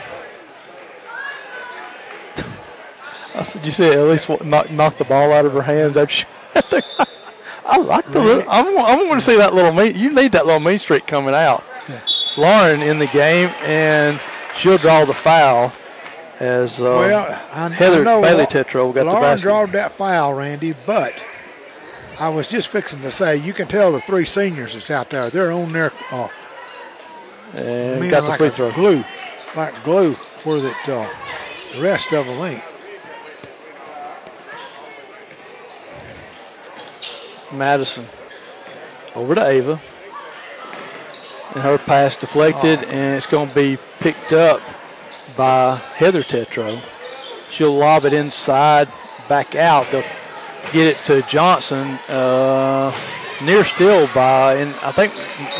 I 3.34 3.42
said, 3.42 3.64
you 3.64 3.72
say 3.72 3.92
at 3.94 4.08
least 4.08 4.28
knock, 4.44 4.70
knock 4.70 4.96
the 4.96 5.04
ball 5.04 5.32
out 5.32 5.46
of 5.46 5.52
her 5.52 5.62
hands 5.62 5.96
after 5.96 6.14
she. 6.14 6.26
I 7.64 7.76
like 7.78 8.11
the 8.11 8.18
little. 8.18 8.44
I'm, 8.50 8.66
I'm 8.78 8.98
going 9.07 9.18
to 9.18 9.24
see 9.24 9.36
that 9.36 9.54
little 9.54 9.72
mean. 9.72 9.96
You 9.96 10.12
need 10.12 10.32
that 10.32 10.46
little 10.46 10.61
mean 10.61 10.78
streak 10.78 11.07
coming 11.07 11.34
out. 11.34 11.62
Lauren 12.36 12.80
in 12.82 12.98
the 12.98 13.07
game, 13.08 13.48
and 13.62 14.20
she'll 14.57 14.78
draw 14.78 15.04
the 15.04 15.14
foul 15.14 15.72
as 16.40 16.80
uh, 16.80 16.84
well, 16.84 17.38
I, 17.52 17.68
Heather 17.68 18.00
I 18.00 18.04
know 18.04 18.22
Bailey 18.22 18.46
Tetro 18.46 18.94
got 18.94 19.00
the 19.00 19.04
Lauren 19.04 19.22
basket. 19.22 19.42
drawed 19.42 19.72
that 19.72 19.92
foul, 19.92 20.34
Randy, 20.34 20.74
but 20.86 21.14
I 22.18 22.28
was 22.30 22.46
just 22.46 22.68
fixing 22.68 23.02
to 23.02 23.11
say 23.11 23.36
you 23.36 23.52
can 23.52 23.68
tell 23.68 23.92
the 23.92 24.00
three 24.00 24.24
seniors 24.24 24.72
that's 24.72 24.90
out 24.90 25.11
there. 25.11 25.28
They're 25.28 25.52
on 25.52 25.72
their 25.72 25.92
uh, 26.11 26.28
and 27.54 28.11
got 28.11 28.22
the 28.22 28.28
like 28.28 28.38
free 28.38 28.50
throw. 28.50 28.72
glue, 28.72 29.04
like 29.54 29.74
glue, 29.84 30.14
where 30.44 30.61
that 30.61 30.88
uh, 30.88 31.08
the 31.74 31.82
rest 31.82 32.12
of 32.12 32.26
them 32.26 32.40
ain't. 32.40 32.64
Madison 37.53 38.05
over 39.14 39.35
to 39.35 39.47
Ava. 39.47 39.81
And 41.55 41.63
her 41.63 41.79
pass 41.79 42.17
deflected, 42.17 42.79
Oh. 42.81 42.89
and 42.89 43.17
it's 43.17 43.27
going 43.27 43.49
to 43.49 43.55
be 43.55 43.79
picked 43.99 44.33
up 44.33 44.61
by 45.37 45.77
Heather 45.97 46.22
Tetro. 46.22 46.79
She'll 47.51 47.75
lob 47.77 48.05
it 48.05 48.13
inside, 48.13 48.89
back 49.29 49.57
out. 49.57 49.91
They'll 49.91 50.05
get 50.72 50.87
it 50.87 51.05
to 51.07 51.22
Johnson, 51.22 51.99
uh, 52.09 52.93
near 53.43 53.64
still 53.64 54.09
by, 54.14 54.55
and 54.57 54.72
I 54.83 54.93
think 54.93 55.13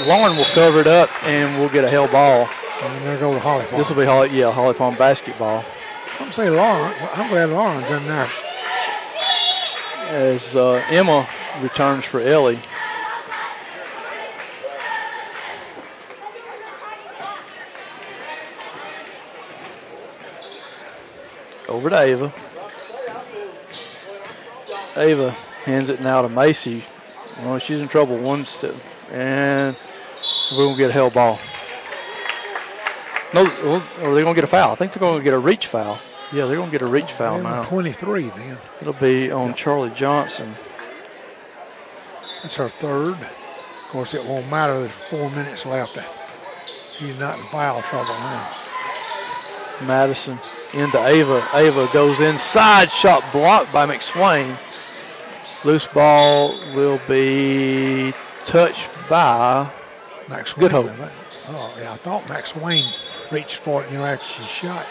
Lauren 0.07 0.37
will 0.37 0.45
cover 0.47 0.81
it 0.81 0.87
up, 0.87 1.11
and 1.25 1.59
we'll 1.59 1.71
get 1.71 1.83
a 1.83 1.91
held 1.91 2.13
ball. 2.13 2.49
And 2.83 3.07
there 3.07 3.19
go 3.19 3.33
to 3.33 3.41
Holly. 3.41 3.67
This 3.73 3.89
will 3.89 3.97
be 3.97 4.05
Holly, 4.05 4.31
yeah, 4.31 4.51
Holly 4.53 4.75
Pond 4.75 4.97
basketball. 4.97 5.65
I'm 6.21 6.31
saying 6.31 6.55
Lauren. 6.55 6.95
I'm 7.15 7.29
glad 7.29 7.49
Lauren's 7.51 7.91
in 7.91 8.07
there. 8.07 8.31
As 10.11 10.57
uh, 10.57 10.85
Emma 10.91 11.29
returns 11.63 12.05
for 12.05 12.19
Ellie. 12.19 12.59
Over 21.69 21.91
to 21.91 22.01
Ava. 22.01 22.33
Ava 24.97 25.31
hands 25.65 25.89
it 25.89 26.01
now 26.01 26.23
to 26.23 26.29
Macy. 26.29 26.83
Well, 27.43 27.61
she's 27.61 27.81
in 27.81 27.87
trouble 27.87 28.19
one 28.19 28.45
step. 28.45 28.75
And 29.13 29.77
we're 30.51 30.65
going 30.65 30.75
to 30.75 30.79
get 30.83 30.91
a 30.91 30.93
held 30.93 31.15
ball. 31.15 31.39
No, 33.33 33.47
are 33.47 34.13
they 34.13 34.23
going 34.23 34.25
to 34.25 34.35
get 34.35 34.43
a 34.43 34.49
foul? 34.49 34.73
I 34.73 34.75
think 34.75 34.93
they're 34.93 34.99
going 34.99 35.19
to 35.19 35.25
get 35.25 35.35
a 35.35 35.39
reach 35.39 35.69
foul. 35.69 36.01
Yeah, 36.33 36.47
they're 36.47 36.57
going 36.57 36.71
to 36.71 36.79
get 36.79 36.83
a 36.83 36.87
reach 36.87 37.11
foul 37.13 37.37
And 37.37 37.45
now. 37.45 37.65
23 37.65 38.29
then. 38.29 38.59
It'll 38.81 38.93
be 38.93 39.33
on 39.33 39.55
Charlie 39.55 39.91
Johnson. 39.91 40.55
That's 42.43 42.57
her 42.57 42.69
third. 42.69 43.15
Of 43.15 43.89
course, 43.89 44.15
it 44.15 44.25
won't 44.25 44.49
matter. 44.49 44.79
There's 44.79 44.93
four 44.93 45.29
minutes 45.31 45.67
left. 45.67 45.99
He's 46.93 47.19
not 47.19 47.39
in 47.39 47.45
foul 47.47 47.83
trouble 47.83 48.15
now. 48.15 48.49
Madison 49.83 50.39
into 50.73 51.05
Ava. 51.05 51.45
Ava 51.55 51.89
goes 51.93 52.21
inside, 52.21 52.91
shot 52.91 53.25
blocked 53.33 53.73
by 53.73 53.87
McSwain. 53.87 54.57
Loose 55.65 55.87
ball 55.89 56.51
will 56.75 57.01
be 57.09 58.15
touched 58.45 58.89
by 59.09 59.69
Max 60.29 60.53
Good 60.55 60.73
Wayne, 60.73 60.87
hope. 60.87 61.01
I. 61.01 61.11
Oh, 61.49 61.75
yeah. 61.81 61.93
I 61.93 61.97
thought 61.97 62.23
McSwain 62.25 62.85
reached 63.33 63.57
for 63.57 63.83
it, 63.83 63.91
you 63.91 63.99
know, 63.99 64.05
after 64.05 64.27
she 64.27 64.43
shot. 64.45 64.87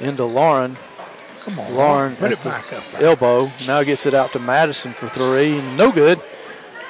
Into 0.00 0.24
Lauren. 0.24 0.76
Come 1.44 1.58
on, 1.60 1.74
Lauren 1.74 2.16
Put 2.16 2.32
it 2.32 2.42
back 2.42 2.72
up. 2.72 2.82
there. 2.92 3.02
elbow. 3.08 3.50
Now 3.66 3.82
gets 3.84 4.04
it 4.06 4.14
out 4.14 4.32
to 4.32 4.38
Madison 4.38 4.92
for 4.92 5.08
three. 5.08 5.60
No 5.76 5.92
good. 5.92 6.20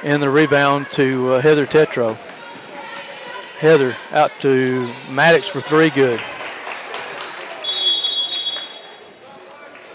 And 0.03 0.23
the 0.23 0.31
rebound 0.31 0.87
to 0.93 1.35
uh, 1.35 1.41
Heather 1.41 1.67
Tetro. 1.67 2.17
Heather 3.59 3.95
out 4.13 4.31
to 4.41 4.89
Maddox 5.11 5.47
for 5.49 5.61
three. 5.61 5.91
Good. 5.91 6.21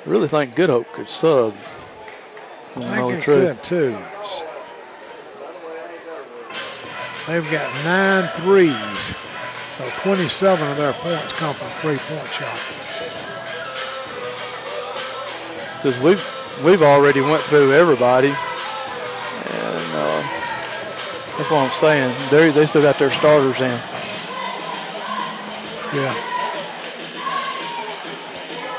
I 0.06 0.10
really 0.10 0.28
think 0.28 0.56
Good 0.56 0.70
Hope 0.70 0.88
could 0.94 1.10
sub. 1.10 1.56
I 2.76 2.80
think 3.12 3.24
truth. 3.24 3.48
could, 3.48 3.64
too. 3.64 3.98
They've 7.28 7.50
got 7.52 7.72
nine 7.86 8.28
threes. 8.36 9.14
So 9.78 9.88
27 10.02 10.68
of 10.72 10.78
their 10.78 10.94
points 10.94 11.34
come 11.34 11.54
from 11.56 11.70
three-point 11.82 12.28
shot. 12.30 12.58
Because 15.82 16.00
we've 16.04 16.24
we've 16.64 16.84
already 16.84 17.22
went 17.22 17.42
through 17.44 17.74
everybody, 17.74 18.28
and 18.28 19.96
uh, 19.96 20.22
that's 21.38 21.50
what 21.50 21.58
I'm 21.58 21.72
saying. 21.72 22.14
They 22.30 22.52
they 22.52 22.68
still 22.68 22.84
got 22.84 23.00
their 23.00 23.10
starters 23.10 23.60
in. 23.60 23.80
Yeah. 25.94 26.14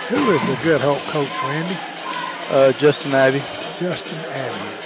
Who 0.09 0.31
is 0.31 0.43
the 0.47 0.63
Good 0.63 0.81
Hope 0.81 1.01
coach, 1.11 1.29
Randy? 1.43 1.77
Uh, 2.51 2.73
Justin 2.79 3.15
Abbey. 3.15 3.43
Justin 3.81 4.19
Abbey. 4.31 4.82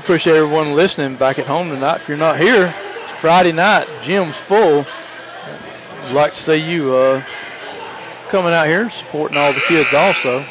Appreciate 0.00 0.34
everyone 0.34 0.74
listening 0.74 1.14
back 1.14 1.38
at 1.38 1.46
home 1.46 1.68
tonight. 1.68 1.96
If 1.96 2.08
you're 2.08 2.16
not 2.16 2.40
here, 2.40 2.74
it's 3.02 3.12
Friday 3.20 3.52
night. 3.52 3.86
Gym's 4.02 4.34
full. 4.34 4.86
I'd 6.02 6.10
like 6.12 6.32
to 6.32 6.40
see 6.40 6.56
you 6.56 6.94
uh, 6.94 7.22
coming 8.30 8.54
out 8.54 8.66
here, 8.66 8.88
supporting 8.88 9.36
all 9.36 9.52
the 9.52 9.60
kids 9.60 9.92
also. 9.92 10.44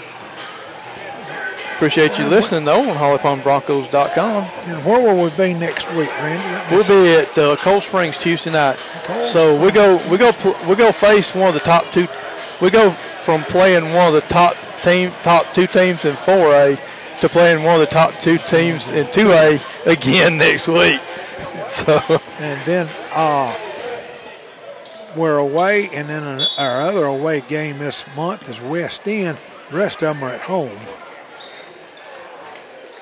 Appreciate 1.73 2.19
you 2.19 2.27
listening 2.27 2.63
though 2.63 2.89
on 2.89 2.95
HollyPondBroncos.com. 2.95 4.43
And 4.67 4.85
where 4.85 5.01
will 5.01 5.23
we 5.23 5.31
be 5.31 5.55
next 5.55 5.91
week, 5.95 6.11
Randy? 6.19 6.73
We'll 6.73 6.83
see. 6.83 7.01
be 7.01 7.15
at 7.15 7.37
uh, 7.37 7.55
Cold 7.55 7.81
Springs 7.81 8.17
Tuesday 8.17 8.51
night. 8.51 8.77
Cold 9.03 9.31
So 9.31 9.59
we 9.59 9.71
go 9.71 9.97
we 10.09 10.17
go 10.19 10.31
we 10.69 10.75
go 10.75 10.91
face 10.91 11.33
one 11.33 11.47
of 11.47 11.55
the 11.55 11.59
top 11.59 11.91
two. 11.91 12.07
We 12.61 12.69
go 12.69 12.91
from 12.91 13.43
playing 13.45 13.93
one 13.95 14.07
of 14.07 14.13
the 14.13 14.29
top 14.29 14.55
team 14.83 15.11
top 15.23 15.51
two 15.55 15.65
teams 15.65 16.05
in 16.05 16.15
4A 16.17 16.79
to 17.21 17.29
playing 17.29 17.63
one 17.63 17.75
of 17.75 17.79
the 17.81 17.85
top 17.93 18.13
two 18.21 18.37
teams 18.37 18.89
in 18.89 19.05
2A 19.07 19.85
again 19.85 20.37
next 20.39 20.67
week. 20.67 21.01
So 21.69 22.01
And 22.39 22.59
then 22.65 22.89
uh, 23.13 23.55
we're 25.15 25.37
away, 25.37 25.89
and 25.93 26.09
then 26.09 26.23
an- 26.23 26.47
our 26.57 26.81
other 26.81 27.05
away 27.05 27.41
game 27.41 27.79
this 27.79 28.05
month 28.15 28.49
is 28.49 28.61
West 28.61 29.07
End. 29.07 29.37
The 29.69 29.77
rest 29.77 30.01
of 30.01 30.15
them 30.15 30.23
are 30.23 30.31
at 30.33 30.41
home. 30.41 30.77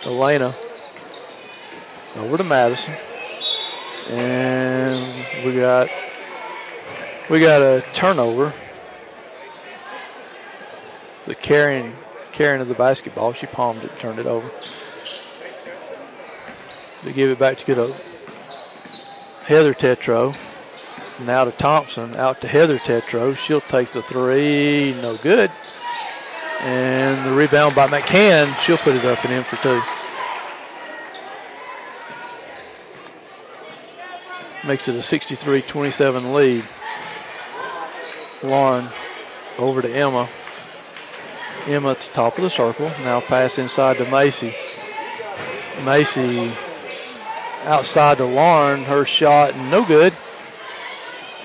Elena 0.05 0.55
over 2.15 2.37
to 2.37 2.43
Madison, 2.43 2.95
and 4.09 5.25
we 5.45 5.53
got 5.55 5.89
we 7.29 7.39
got 7.39 7.61
a 7.61 7.83
turnover. 7.93 8.53
The 11.25 11.35
carrying 11.35 11.93
carrying 12.37 12.61
of 12.61 12.67
the 12.67 12.75
basketball, 12.75 13.33
she 13.33 13.47
palmed 13.47 13.83
it, 13.83 13.97
turned 13.97 14.19
it 14.19 14.27
over. 14.27 14.47
They 17.03 17.11
give 17.11 17.31
it 17.31 17.39
back 17.39 17.57
to 17.57 17.65
get 17.65 17.79
a 17.79 17.91
Heather 19.45 19.73
Tetro. 19.73 20.35
Now 21.25 21.45
to 21.45 21.51
Thompson, 21.51 22.15
out 22.15 22.39
to 22.41 22.47
Heather 22.47 22.77
Tetro. 22.77 23.35
She'll 23.35 23.61
take 23.61 23.89
the 23.89 24.03
three, 24.03 24.95
no 25.01 25.17
good. 25.17 25.49
And 26.59 27.25
the 27.27 27.33
rebound 27.33 27.73
by 27.73 27.87
McCann, 27.87 28.55
she'll 28.59 28.77
put 28.77 28.95
it 28.95 29.03
up 29.03 29.23
and 29.25 29.33
in 29.33 29.43
for 29.43 29.55
two. 29.57 29.81
Makes 34.67 34.87
it 34.89 34.95
a 34.95 34.99
63-27 34.99 36.33
lead. 36.33 36.63
Lauren 38.43 38.87
over 39.57 39.81
to 39.81 39.89
Emma. 39.89 40.29
Emma 41.67 41.91
at 41.91 41.99
the 41.99 42.13
top 42.13 42.37
of 42.37 42.43
the 42.43 42.49
circle. 42.49 42.89
Now 43.03 43.19
pass 43.19 43.59
inside 43.59 43.97
to 43.97 44.09
Macy. 44.09 44.55
Macy 45.83 46.51
outside 47.65 48.17
to 48.17 48.25
Lauren. 48.25 48.83
Her 48.83 49.03
shot 49.03 49.55
no 49.55 49.85
good. 49.85 50.13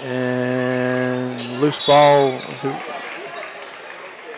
And 0.03 1.61
loose 1.61 1.85
ball. 1.87 2.41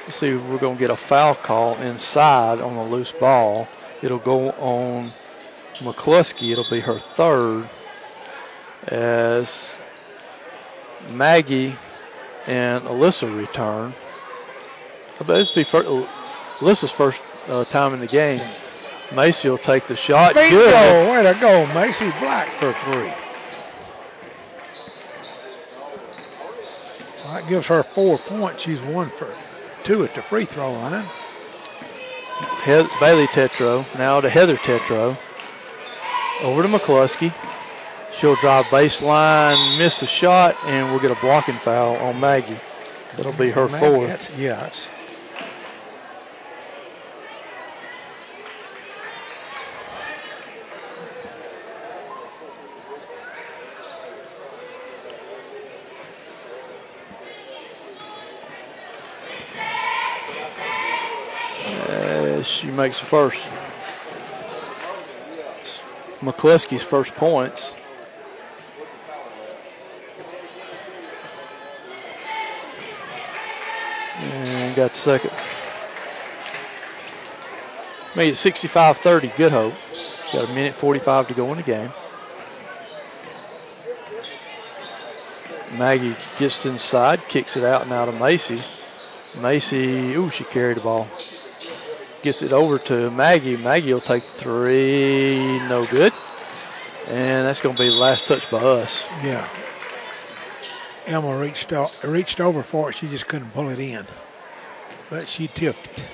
Let's 0.06 0.16
see, 0.16 0.34
we're 0.34 0.58
going 0.58 0.76
to 0.76 0.80
get 0.80 0.90
a 0.90 0.96
foul 0.96 1.34
call 1.34 1.76
inside 1.76 2.60
on 2.60 2.76
the 2.76 2.82
loose 2.82 3.12
ball. 3.12 3.68
It'll 4.02 4.18
go 4.18 4.50
on 4.52 5.12
McCluskey. 5.74 6.52
It'll 6.52 6.68
be 6.70 6.80
her 6.80 6.98
third 6.98 7.68
as 8.88 9.76
Maggie 11.10 11.76
and 12.46 12.84
Alyssa 12.84 13.34
return. 13.36 13.94
Bet 15.20 15.30
it'll 15.40 15.54
be 15.54 15.64
first, 15.64 15.88
Alyssa's 16.60 16.90
first 16.90 17.20
uh, 17.48 17.64
time 17.64 17.94
in 17.94 18.00
the 18.00 18.06
game. 18.06 18.40
Macy 19.14 19.48
will 19.48 19.58
take 19.58 19.86
the 19.86 19.96
shot. 19.96 20.34
Bingo! 20.34 20.56
Good. 20.58 21.10
Way 21.24 21.32
to 21.32 21.38
go, 21.40 21.66
Macy 21.74 22.10
Black 22.20 22.48
for 22.48 22.72
three. 22.72 23.12
Well, 27.24 27.34
that 27.34 27.48
gives 27.48 27.66
her 27.68 27.82
four 27.82 28.18
points. 28.18 28.62
She's 28.62 28.80
one 28.82 29.08
for 29.08 29.32
two 29.84 30.04
at 30.04 30.14
the 30.14 30.22
free 30.22 30.44
throw 30.44 30.72
line. 30.72 31.04
Bailey 32.66 33.26
Tetro 33.28 33.84
now 33.98 34.20
to 34.20 34.28
Heather 34.28 34.56
Tetro. 34.56 35.16
Over 36.42 36.62
to 36.62 36.68
McCluskey. 36.68 37.32
She'll 38.14 38.36
drive 38.36 38.64
baseline, 38.66 39.78
miss 39.78 40.00
the 40.00 40.06
shot, 40.06 40.56
and 40.64 40.90
we'll 40.90 41.00
get 41.00 41.10
a 41.10 41.20
blocking 41.20 41.56
foul 41.56 41.96
on 41.96 42.18
Maggie. 42.20 42.56
That'll 43.16 43.32
be 43.32 43.50
her 43.50 43.68
Maggie, 43.68 43.86
fourth. 43.86 44.08
that's- 44.08 44.30
yeah, 44.38 44.66
it's 44.66 44.88
Uh, 62.34 62.42
she 62.42 62.68
makes 62.68 62.98
the 62.98 63.06
first. 63.06 63.40
McCluskey's 66.20 66.82
first 66.82 67.14
points. 67.14 67.74
And 74.18 74.74
got 74.74 74.96
second. 74.96 75.30
Made 78.16 78.30
it 78.30 78.36
65-30, 78.36 79.36
Good 79.36 79.52
Hope. 79.52 79.74
Got 80.32 80.50
a 80.50 80.52
minute 80.54 80.74
45 80.74 81.28
to 81.28 81.34
go 81.34 81.48
in 81.52 81.58
the 81.58 81.62
game. 81.62 81.90
Maggie 85.78 86.16
gets 86.38 86.66
inside, 86.66 87.20
kicks 87.28 87.56
it 87.56 87.62
out 87.62 87.88
now 87.88 88.04
to 88.04 88.12
Macy. 88.12 88.60
Macy, 89.40 90.14
ooh, 90.14 90.30
she 90.30 90.42
carried 90.44 90.78
the 90.78 90.80
ball. 90.80 91.08
Gets 92.24 92.40
it 92.40 92.52
over 92.54 92.78
to 92.78 93.10
Maggie. 93.10 93.54
Maggie 93.58 93.92
will 93.92 94.00
take 94.00 94.22
three, 94.22 95.58
no 95.68 95.84
good. 95.84 96.10
And 97.08 97.44
that's 97.44 97.60
going 97.60 97.76
to 97.76 97.82
be 97.82 97.90
the 97.90 97.96
last 97.96 98.26
touch 98.26 98.50
by 98.50 98.56
us. 98.60 99.04
yeah. 99.22 99.46
Emma 101.04 101.36
reached 101.36 101.70
o- 101.74 101.90
reached 102.02 102.40
over 102.40 102.62
for 102.62 102.88
it. 102.88 102.94
She 102.94 103.08
just 103.08 103.28
couldn't 103.28 103.50
pull 103.50 103.68
it 103.68 103.78
in, 103.78 104.06
but 105.10 105.28
she 105.28 105.48
tipped 105.48 105.98
it. 105.98 106.04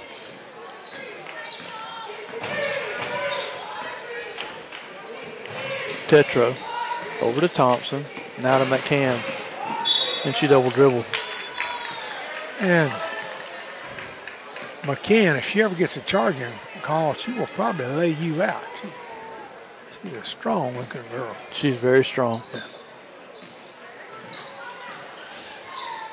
Tetro 6.08 6.56
over 7.22 7.40
to 7.40 7.46
Thompson. 7.48 8.04
Now 8.42 8.58
to 8.58 8.64
McCann. 8.64 9.20
And 10.24 10.34
she 10.34 10.48
double 10.48 10.70
dribbled. 10.70 11.06
And 12.58 12.92
McCann, 14.90 15.36
if 15.36 15.48
she 15.48 15.62
ever 15.62 15.74
gets 15.74 15.96
a 15.96 16.00
charging 16.00 16.52
call, 16.82 17.14
she 17.14 17.32
will 17.32 17.46
probably 17.46 17.86
lay 17.86 18.10
you 18.10 18.42
out. 18.42 18.64
She, 18.82 18.88
she's 20.02 20.18
a 20.18 20.24
strong 20.24 20.76
looking 20.76 21.02
girl. 21.12 21.36
She's 21.52 21.76
very 21.76 22.04
strong. 22.04 22.42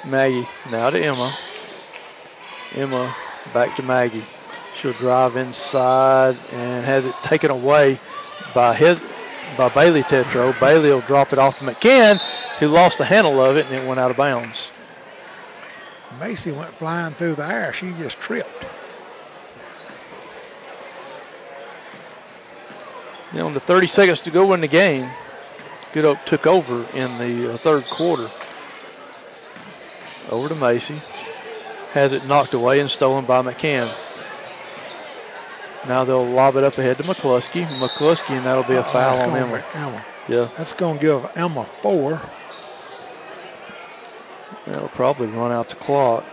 Maggie 0.06 0.48
now 0.70 0.91
to 0.91 1.04
Emma. 1.04 1.36
Emma 2.76 3.16
back 3.52 3.76
to 3.78 3.84
Maggie. 3.84 4.24
She'll 4.80 4.94
drive 4.94 5.36
inside 5.38 6.38
and 6.52 6.86
has 6.86 7.06
it 7.06 7.16
taken 7.24 7.49
away 7.49 7.99
by 8.54 8.74
head 8.74 9.02
by 9.58 9.70
Bailey 9.70 10.04
Tetro. 10.04 10.58
Bailey 10.60 10.91
will 10.91 11.02
drop 11.02 11.34
it 11.34 11.40
off 11.40 11.58
to 11.60 11.66
McCann, 11.66 12.20
who 12.60 12.68
lost 12.68 12.99
the 12.99 13.06
handle 13.06 13.41
of 13.41 13.58
it 13.58 13.66
and 13.66 13.76
it 13.76 13.88
went 13.88 13.99
out 13.99 14.12
of 14.12 14.18
bounds. 14.18 14.70
Macy 16.19 16.52
went 16.52 16.73
flying 16.76 17.14
through 17.14 17.35
the 17.35 17.45
air. 17.45 17.73
She 17.73 17.91
just 17.94 18.19
tripped. 18.19 18.65
You 23.34 23.39
know, 23.39 23.52
the 23.52 23.60
30 23.60 23.88
seconds 23.88 24.22
to 24.22 24.31
go 24.31 24.53
in 24.53 24.61
the 24.61 24.68
game, 24.68 25.10
Good 25.94 26.19
took 26.26 26.45
over 26.48 26.85
in 26.98 27.18
the 27.18 27.53
uh, 27.53 27.57
third 27.57 27.85
quarter. 27.85 28.30
Over 30.30 30.49
to 30.49 30.56
Macy. 30.56 31.02
Has 31.94 32.11
it 32.11 32.26
knocked 32.26 32.53
away 32.53 32.80
and 32.80 32.89
stolen 32.89 33.26
by 33.26 33.41
McCann. 33.41 33.89
Now 35.88 36.03
they'll 36.03 36.26
lob 36.26 36.56
it 36.57 36.64
up 36.64 36.77
ahead 36.77 36.98
to 36.98 37.03
McCluskey. 37.03 37.65
McCluskey, 37.80 38.31
and 38.31 38.45
that'll 38.45 38.64
be 38.64 38.76
a 38.76 38.84
foul 38.84 39.18
That's 39.18 39.31
on 39.31 39.38
Emma. 39.38 39.64
Emma. 39.73 40.06
Yeah, 40.27 40.49
That's 40.57 40.73
going 40.73 40.99
to 40.99 41.02
give 41.02 41.31
Emma 41.35 41.64
four. 41.81 42.22
That'll 44.65 44.88
probably 44.90 45.28
run 45.28 45.52
out 45.52 45.69
the 45.69 45.76
clock. 45.76 46.26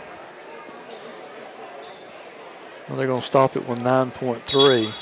Well, 2.89 2.99
they're 2.99 3.07
going 3.07 3.21
to 3.21 3.27
stop 3.27 3.57
it 3.57 3.67
with 3.67 3.79
9.3. 3.79 4.95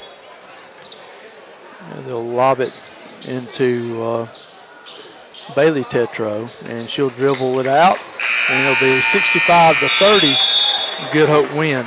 And 1.90 2.04
they'll 2.04 2.22
lob 2.22 2.60
it 2.60 2.72
into 3.28 4.02
uh, 4.02 4.28
Bailey 5.54 5.84
Tetro, 5.84 6.48
and 6.68 6.88
she'll 6.88 7.10
dribble 7.10 7.58
it 7.60 7.66
out, 7.66 7.98
and 8.50 8.68
it'll 8.68 8.80
be 8.80 9.00
65 9.00 9.78
to 9.80 9.88
30. 9.88 10.34
Good 11.12 11.28
Hope 11.28 11.52
win. 11.54 11.84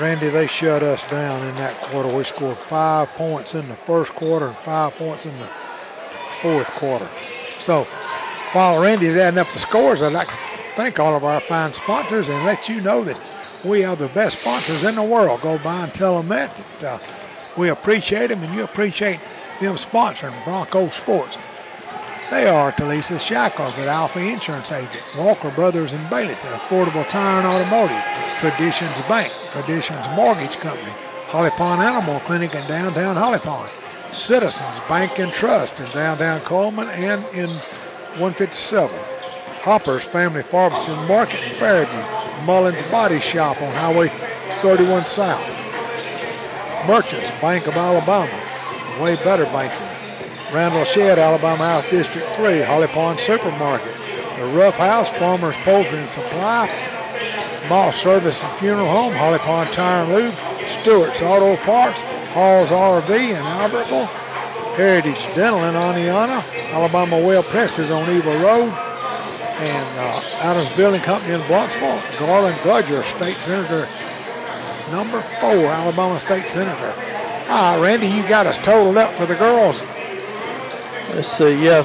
Randy, 0.00 0.28
they 0.28 0.46
shut 0.46 0.82
us 0.82 1.08
down 1.10 1.46
in 1.48 1.54
that 1.56 1.74
quarter. 1.82 2.14
We 2.14 2.22
scored 2.22 2.58
five 2.58 3.08
points 3.10 3.54
in 3.54 3.66
the 3.68 3.76
first 3.76 4.12
quarter 4.14 4.48
and 4.48 4.56
five 4.58 4.94
points 4.94 5.26
in 5.26 5.36
the 5.38 5.48
fourth 6.42 6.70
quarter. 6.72 7.08
So 7.58 7.86
while 8.52 8.80
Randy's 8.80 9.16
adding 9.16 9.38
up 9.38 9.52
the 9.52 9.58
scores, 9.58 10.02
I'd 10.02 10.12
like 10.12 10.28
to 10.28 10.38
thank 10.76 10.98
all 10.98 11.16
of 11.16 11.24
our 11.24 11.40
fine 11.40 11.72
sponsors 11.72 12.28
and 12.28 12.44
let 12.44 12.68
you 12.68 12.80
know 12.80 13.04
that 13.04 13.20
we 13.64 13.84
are 13.84 13.96
the 13.96 14.08
best 14.08 14.40
sponsors 14.40 14.84
in 14.84 14.94
the 14.94 15.02
world. 15.02 15.40
Go 15.40 15.58
by 15.58 15.84
and 15.84 15.94
tell 15.94 16.18
them 16.18 16.28
that. 16.28 16.54
that 16.80 17.00
uh, 17.00 17.04
we 17.56 17.70
appreciate 17.70 18.28
them 18.28 18.42
and 18.42 18.54
you 18.54 18.62
appreciate 18.64 19.18
them 19.60 19.76
sponsoring 19.76 20.44
Bronco 20.44 20.88
Sports. 20.90 21.38
They 22.30 22.48
are 22.48 22.72
Talisa 22.72 23.20
Shackles 23.20 23.78
at 23.78 23.86
Alfa 23.86 24.18
Insurance 24.18 24.72
Agent, 24.72 25.02
Walker 25.16 25.50
Brothers 25.52 25.92
in 25.92 26.00
Baileyton, 26.10 26.50
Affordable 26.50 27.08
Tire 27.08 27.38
and 27.38 27.46
Automotive, 27.46 28.02
Traditions 28.38 29.00
Bank, 29.08 29.32
Traditions 29.52 30.06
Mortgage 30.14 30.56
Company, 30.56 30.92
Holly 31.28 31.50
Pond 31.50 31.82
Animal 31.82 32.20
Clinic 32.20 32.54
in 32.54 32.66
downtown 32.66 33.16
Holly 33.16 33.38
Pond, 33.38 33.70
Citizens 34.12 34.80
Bank 34.88 35.18
and 35.18 35.32
Trust 35.32 35.78
in 35.80 35.88
downtown 35.90 36.40
Cullman 36.40 36.88
and 36.90 37.24
in 37.26 37.48
157, 38.18 38.90
Hopper's 39.60 40.04
Family 40.04 40.42
Pharmacy 40.42 40.90
and 40.90 41.06
Market 41.06 41.42
in 41.42 41.50
Fairview, 41.56 42.46
Mullins 42.46 42.80
Body 42.90 43.20
Shop 43.20 43.60
on 43.60 43.70
Highway 43.74 44.08
31 44.62 45.04
South, 45.04 45.44
Merchants 46.86 47.30
Bank 47.42 47.66
of 47.66 47.76
Alabama, 47.76 48.32
Way 49.02 49.16
Better 49.16 49.44
Banking, 49.44 49.86
Randall 50.54 50.84
Shedd, 50.84 51.18
Alabama 51.18 51.62
House 51.62 51.90
District 51.90 52.26
3, 52.36 52.62
Holly 52.62 52.86
Pond 52.86 53.20
Supermarket, 53.20 53.92
The 54.38 54.46
Rough 54.56 54.76
House, 54.76 55.10
Farmers 55.10 55.56
Poultry 55.56 55.98
and 55.98 56.08
Supply, 56.08 56.70
Moss 57.68 57.96
Service 58.00 58.42
and 58.42 58.58
Funeral 58.58 58.88
Home, 58.88 59.12
Holly 59.12 59.40
Pond 59.40 59.70
Tire 59.74 60.04
and 60.04 60.12
Lube, 60.14 60.34
Stewart's 60.66 61.20
Auto 61.20 61.56
Parts, 61.64 62.00
Hall's 62.32 62.70
RV 62.70 63.10
in 63.10 63.44
Albertville, 63.44 64.25
Heritage 64.76 65.24
Dental 65.34 65.64
in 65.64 65.74
Oneonta, 65.74 66.44
Alabama 66.72 67.18
Well 67.18 67.42
Presses 67.42 67.90
on 67.90 68.08
Eva 68.10 68.30
Road, 68.44 68.68
and 69.58 69.98
uh, 69.98 70.20
Adams 70.40 70.74
Building 70.76 71.00
Company 71.00 71.32
in 71.34 71.40
Blountsville, 71.42 71.98
Garlan 72.18 72.52
Gudger, 72.58 73.02
State 73.02 73.38
Senator 73.38 73.88
number 74.90 75.20
four, 75.40 75.66
Alabama 75.66 76.20
State 76.20 76.48
Senator. 76.48 76.92
All 77.48 77.76
right, 77.76 77.82
Randy, 77.82 78.08
you 78.08 78.26
got 78.28 78.46
us 78.46 78.58
totaled 78.58 78.96
up 78.96 79.12
for 79.14 79.24
the 79.26 79.34
girls. 79.36 79.82
Let's 81.14 81.28
see. 81.38 81.64
Yeah, 81.64 81.84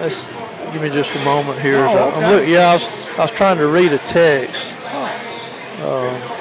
let's 0.00 0.26
give 0.72 0.82
me 0.82 0.88
just 0.88 1.14
a 1.14 1.24
moment 1.24 1.60
here. 1.60 1.76
Oh, 1.78 2.10
okay. 2.16 2.34
look- 2.36 2.48
yeah, 2.48 2.70
I 2.70 2.74
was, 2.74 2.88
I 3.18 3.22
was 3.22 3.30
trying 3.30 3.58
to 3.58 3.68
read 3.68 3.92
a 3.92 3.98
text. 3.98 4.66
Yeah, 5.78 6.31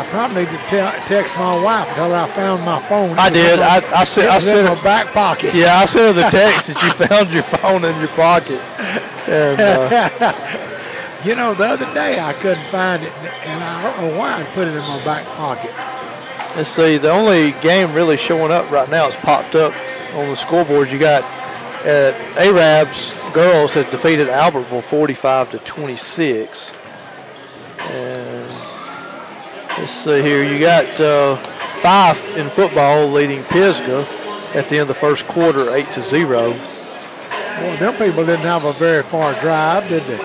I 0.00 0.06
probably 0.10 0.44
need 0.44 0.50
to 0.50 0.58
tell, 0.68 0.92
text 1.06 1.36
my 1.36 1.62
wife 1.62 1.86
her 1.88 2.14
I 2.14 2.26
found 2.28 2.64
my 2.64 2.80
phone. 2.82 3.18
I 3.18 3.30
did. 3.30 3.58
in 3.58 3.64
I, 3.64 3.82
I 3.94 4.04
sent. 4.04 4.30
I 4.30 4.36
in 4.36 4.40
sent 4.40 4.64
my 4.66 4.74
her. 4.74 4.82
back 4.82 5.06
pocket. 5.12 5.54
Yeah, 5.54 5.76
I 5.76 5.84
sent 5.84 6.16
her 6.16 6.22
the 6.22 6.30
text 6.36 6.68
that 6.68 6.82
you 6.82 6.90
found 7.06 7.30
your 7.32 7.42
phone 7.42 7.84
in 7.84 7.98
your 7.98 8.08
pocket. 8.08 8.60
And 9.28 9.60
uh, 9.60 10.32
You 11.24 11.34
know, 11.34 11.52
the 11.52 11.64
other 11.66 11.92
day 11.92 12.18
I 12.18 12.32
couldn't 12.32 12.64
find 12.68 13.02
it, 13.02 13.12
and 13.46 13.62
I 13.62 13.82
don't 13.82 14.08
know 14.12 14.18
why 14.18 14.40
I 14.40 14.44
put 14.54 14.66
it 14.66 14.70
in 14.74 14.80
my 14.80 15.04
back 15.04 15.26
pocket. 15.36 15.70
let's 16.56 16.70
see. 16.70 16.96
The 16.96 17.10
only 17.10 17.52
game 17.60 17.92
really 17.92 18.16
showing 18.16 18.50
up 18.50 18.70
right 18.70 18.88
now 18.88 19.06
is 19.08 19.16
popped 19.16 19.54
up 19.54 19.74
on 20.14 20.28
the 20.30 20.34
scoreboard. 20.36 20.90
You 20.90 20.98
got 20.98 21.22
uh, 21.84 22.12
Arabs 22.38 23.12
girls 23.34 23.74
have 23.74 23.90
defeated 23.90 24.28
Albertville 24.28 24.82
45 24.82 25.50
to 25.50 25.58
26. 25.58 26.72
And 27.90 28.39
let's 29.80 29.92
see 29.92 30.22
here. 30.22 30.44
You 30.44 30.58
got 30.60 30.84
uh, 31.00 31.36
Fyffe 31.82 32.36
in 32.36 32.48
football 32.50 33.08
leading 33.08 33.42
Pisgah 33.44 34.06
at 34.54 34.68
the 34.68 34.76
end 34.76 34.82
of 34.82 34.88
the 34.88 34.94
first 34.94 35.26
quarter, 35.26 35.74
eight 35.74 35.88
to 35.92 36.02
zero. 36.02 36.50
Well, 36.50 37.76
them 37.78 37.94
people 37.96 38.24
didn't 38.24 38.40
have 38.46 38.64
a 38.64 38.72
very 38.74 39.02
far 39.02 39.38
drive, 39.40 39.88
did 39.88 40.02
they? 40.04 40.18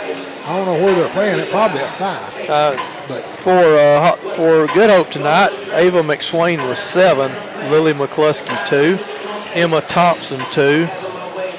I 0.46 0.56
don't 0.56 0.66
know 0.66 0.86
where 0.86 0.96
they're 0.96 1.10
playing 1.10 1.40
it. 1.40 1.50
Probably 1.50 1.80
at 1.80 1.90
five. 1.98 2.50
Uh, 2.50 2.92
But 3.08 3.24
for 3.24 3.52
uh, 3.52 4.16
for 4.36 4.66
Good 4.74 4.90
Hope 4.90 5.12
tonight, 5.12 5.52
Ava 5.74 6.02
McSwain 6.02 6.58
was 6.68 6.80
seven, 6.80 7.32
Lily 7.70 7.94
McCluskey 7.94 8.58
two, 8.68 8.98
Emma 9.54 9.82
Thompson 9.82 10.42
two, 10.52 10.88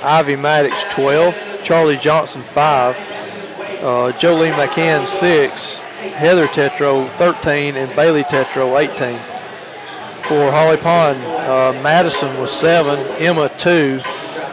Ivy 0.03 0.35
Maddox 0.35 0.75
twelve, 0.93 1.37
Charlie 1.63 1.99
Johnson 1.99 2.43
five, 2.43 2.97
uh, 3.81 4.11
Jolie 4.19 4.51
McCann 4.51 5.07
six, 5.07 5.81
Heather 5.97 6.47
Tetro 6.47 7.09
thirteen, 7.11 7.77
and 7.77 7.95
Bailey 7.97 8.23
Tetro 8.25 8.79
eighteen. 8.81 9.19
For 10.29 10.51
Holly 10.51 10.77
Pond, 10.77 11.19
uh, 11.23 11.73
Madison 11.83 12.37
was 12.41 12.51
seven, 12.51 12.99
Emma 13.23 13.49
two, 13.59 14.01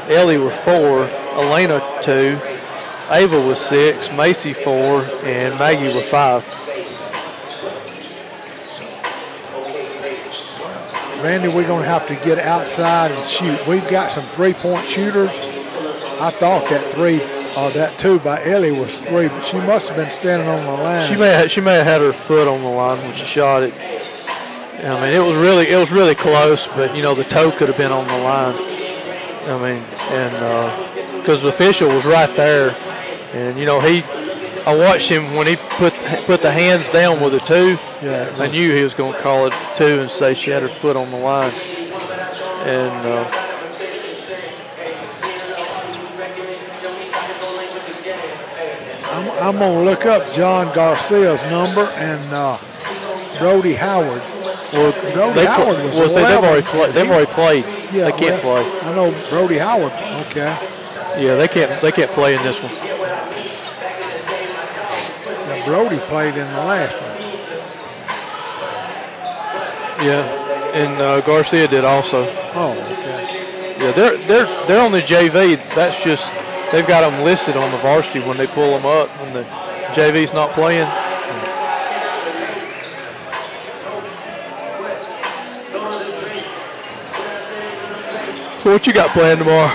Ellie 0.07 0.37
was 0.37 0.53
four, 0.57 1.05
Elena 1.41 1.81
two, 2.03 2.37
Ava 3.09 3.39
was 3.47 3.59
six, 3.59 4.11
Macy 4.15 4.53
four, 4.53 5.01
and 5.23 5.57
Maggie 5.57 5.93
was 5.93 6.07
five. 6.09 6.47
Randy, 11.23 11.47
we're 11.47 11.65
going 11.65 11.83
to 11.83 11.89
have 11.89 12.05
to 12.07 12.15
get 12.15 12.37
outside 12.37 13.11
and 13.11 13.29
shoot. 13.29 13.65
We've 13.65 13.87
got 13.89 14.11
some 14.11 14.25
three-point 14.25 14.85
shooters. 14.85 15.29
I 16.19 16.29
thought 16.29 16.69
that 16.69 16.93
three, 16.93 17.21
uh, 17.55 17.69
that 17.71 17.97
two 17.99 18.19
by 18.19 18.43
Ellie 18.43 18.71
was 18.71 19.01
three, 19.01 19.27
but 19.27 19.41
she 19.41 19.57
must 19.57 19.87
have 19.87 19.97
been 19.97 20.09
standing 20.09 20.47
on 20.47 20.65
the 20.65 20.83
line. 20.83 21.07
She 21.07 21.15
may 21.17 21.29
have, 21.29 21.51
she 21.51 21.61
may 21.61 21.75
have 21.75 21.85
had 21.85 22.01
her 22.01 22.13
foot 22.13 22.47
on 22.47 22.61
the 22.61 22.69
line 22.69 22.97
when 22.99 23.13
she 23.15 23.25
shot 23.25 23.63
it. 23.63 23.73
I 24.83 24.99
mean, 24.99 25.13
it 25.13 25.25
was 25.25 25.37
really 25.37 25.67
it 25.69 25.77
was 25.77 25.91
really 25.91 26.15
close, 26.15 26.67
but 26.67 26.95
you 26.95 27.03
know 27.03 27.13
the 27.15 27.23
toe 27.23 27.51
could 27.51 27.67
have 27.69 27.77
been 27.77 27.91
on 27.91 28.07
the 28.07 28.17
line. 28.17 28.55
I 29.45 29.57
mean, 29.57 29.83
and 30.11 31.21
because 31.21 31.41
the 31.41 31.49
official 31.49 31.89
was 31.89 32.05
right 32.05 32.33
there, 32.35 32.75
and 33.33 33.57
you 33.57 33.65
know 33.65 33.79
he, 33.79 34.03
I 34.65 34.75
watched 34.75 35.09
him 35.09 35.35
when 35.35 35.47
he 35.47 35.55
put 35.77 35.93
put 36.25 36.41
the 36.41 36.51
hands 36.51 36.89
down 36.89 37.21
with 37.21 37.33
a 37.35 37.39
two. 37.41 37.77
Yeah, 38.01 38.35
I 38.39 38.47
knew 38.47 38.75
he 38.75 38.83
was 38.83 38.93
going 38.93 39.13
to 39.13 39.19
call 39.19 39.47
it 39.47 39.53
two 39.75 39.99
and 40.01 40.09
say 40.09 40.33
she 40.33 40.51
had 40.51 40.63
her 40.63 40.67
foot 40.67 40.95
on 40.95 41.11
the 41.11 41.17
line, 41.17 41.53
and. 42.65 43.07
Uh, 43.07 43.42
I'm, 49.43 49.57
going 49.59 49.83
to 49.83 49.83
look 49.83 50.05
up 50.05 50.33
John 50.33 50.73
Garcia's 50.73 51.41
number 51.51 51.81
and 51.81 52.33
uh, 52.33 52.57
Brody 53.39 53.73
Howard. 53.73 54.21
well, 54.71 54.93
Brody 55.13 55.33
they, 55.41 55.45
Howard 55.45 55.83
was 55.83 55.97
well, 55.97 56.13
they've 56.13 56.37
already 56.37 56.65
played. 56.65 56.93
They've 56.93 57.09
already 57.09 57.31
played. 57.31 57.65
Yeah, 57.91 58.05
they 58.05 58.17
can't 58.17 58.41
well, 58.41 58.63
play. 58.63 58.89
I 58.89 58.95
know 58.95 59.11
Brody 59.29 59.57
Howard. 59.57 59.91
Okay. 60.27 60.55
Yeah, 61.21 61.35
they 61.35 61.49
can't. 61.49 61.81
They 61.81 61.91
can't 61.91 62.09
play 62.11 62.37
in 62.37 62.43
this 62.43 62.55
one. 62.63 62.71
Yeah, 65.51 65.65
Brody 65.65 65.97
played 66.07 66.35
in 66.35 66.47
the 66.53 66.63
last 66.63 66.93
one. 66.95 67.11
Yeah, 70.07 70.23
and 70.73 71.01
uh, 71.01 71.19
Garcia 71.21 71.67
did 71.67 71.83
also. 71.83 72.33
Oh, 72.55 72.71
okay. 72.93 73.75
Yeah, 73.77 73.91
they're 73.91 74.17
they're 74.19 74.65
they're 74.67 74.81
on 74.81 74.93
the 74.93 75.01
JV. 75.01 75.57
That's 75.75 76.01
just 76.01 76.23
they've 76.73 76.87
got 76.87 77.07
them 77.07 77.23
listed 77.23 77.55
on 77.55 77.71
the 77.71 77.77
varsity 77.77 78.19
when 78.19 78.35
they 78.35 78.47
pull 78.47 78.71
them 78.71 78.85
up 78.85 79.07
when 79.21 79.31
the 79.31 79.43
JV's 79.93 80.33
not 80.33 80.51
playing. 80.53 80.89
So 88.59 88.71
what 88.71 88.87
you 88.87 88.93
got 88.93 89.11
planned 89.11 89.39
tomorrow? 89.39 89.69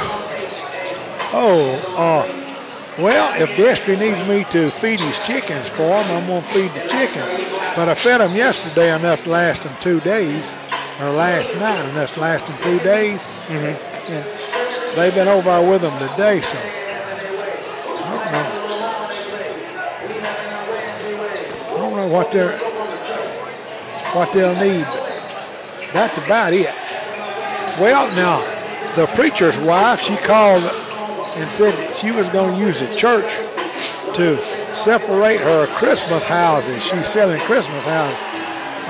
Oh, 1.31 1.77
uh, 1.97 3.03
well, 3.03 3.41
if 3.41 3.51
Destry 3.51 3.99
needs 3.99 4.27
me 4.27 4.45
to 4.51 4.70
feed 4.70 4.99
his 4.99 5.19
chickens 5.20 5.69
for 5.69 5.83
him, 5.83 6.16
I'm 6.16 6.27
going 6.27 6.43
to 6.43 6.49
feed 6.49 6.70
the 6.70 6.89
chickens. 6.89 7.33
But 7.77 7.89
I 7.89 7.95
fed 7.95 8.23
them 8.23 8.35
yesterday 8.35 8.97
enough 8.97 9.23
to 9.25 9.31
last 9.31 9.62
them 9.62 9.75
two 9.81 10.01
days, 10.01 10.57
or 11.01 11.11
last 11.11 11.55
night 11.57 11.89
enough 11.91 12.15
to 12.15 12.20
last 12.20 12.47
them 12.47 12.57
two 12.62 12.83
days. 12.83 13.20
Mm-hmm. 13.20 14.11
And 14.11 14.97
they've 14.97 15.15
been 15.15 15.29
over 15.29 15.70
with 15.70 15.83
them 15.83 15.97
today, 16.09 16.41
so 16.41 16.59
what 22.11 22.33
they're 22.33 22.59
what 24.15 24.33
they'll 24.33 24.55
need. 24.55 24.87
That's 25.93 26.19
about 26.19 26.53
it. 26.53 26.75
Well, 27.79 28.09
now 28.15 28.41
the 28.97 29.07
preacher's 29.09 29.59
wife, 29.59 30.01
she 30.01 30.17
called 30.17 30.63
and 31.37 31.51
said 31.51 31.75
that 31.75 31.95
she 31.95 32.11
was 32.11 32.29
going 32.31 32.59
to 32.59 32.67
use 32.67 32.81
the 32.81 32.95
church 32.97 33.29
to 34.15 34.39
separate 34.39 35.41
her 35.41 35.67
Christmas 35.77 36.27
houses. 36.27 36.83
She's 36.83 37.07
selling 37.07 37.41
Christmas 37.43 37.85
houses. 37.85 38.19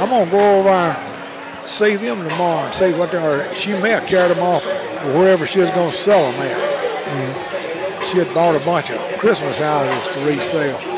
I'm 0.01 0.09
going 0.09 0.25
to 0.25 0.31
go 0.31 0.61
over 0.61 0.69
and 0.69 1.69
see 1.69 1.97
them 1.97 2.27
tomorrow 2.27 2.65
and 2.65 2.75
see 2.75 2.93
what 2.93 3.11
they 3.11 3.19
are. 3.19 3.53
She 3.55 3.73
may 3.73 3.91
have 3.91 4.07
carried 4.07 4.35
them 4.35 4.43
off 4.43 4.65
wherever 5.15 5.47
she 5.47 5.61
was 5.61 5.71
going 5.71 5.91
to 5.91 5.97
sell 5.97 6.33
them 6.33 6.41
at. 6.41 6.57
Mm-hmm. 7.07 8.05
She 8.05 8.19
had 8.19 8.33
bought 8.33 8.55
a 8.55 8.65
bunch 8.65 8.91
of 8.91 9.19
Christmas 9.19 9.59
houses 9.59 10.13
to 10.15 10.25
resell. 10.25 10.98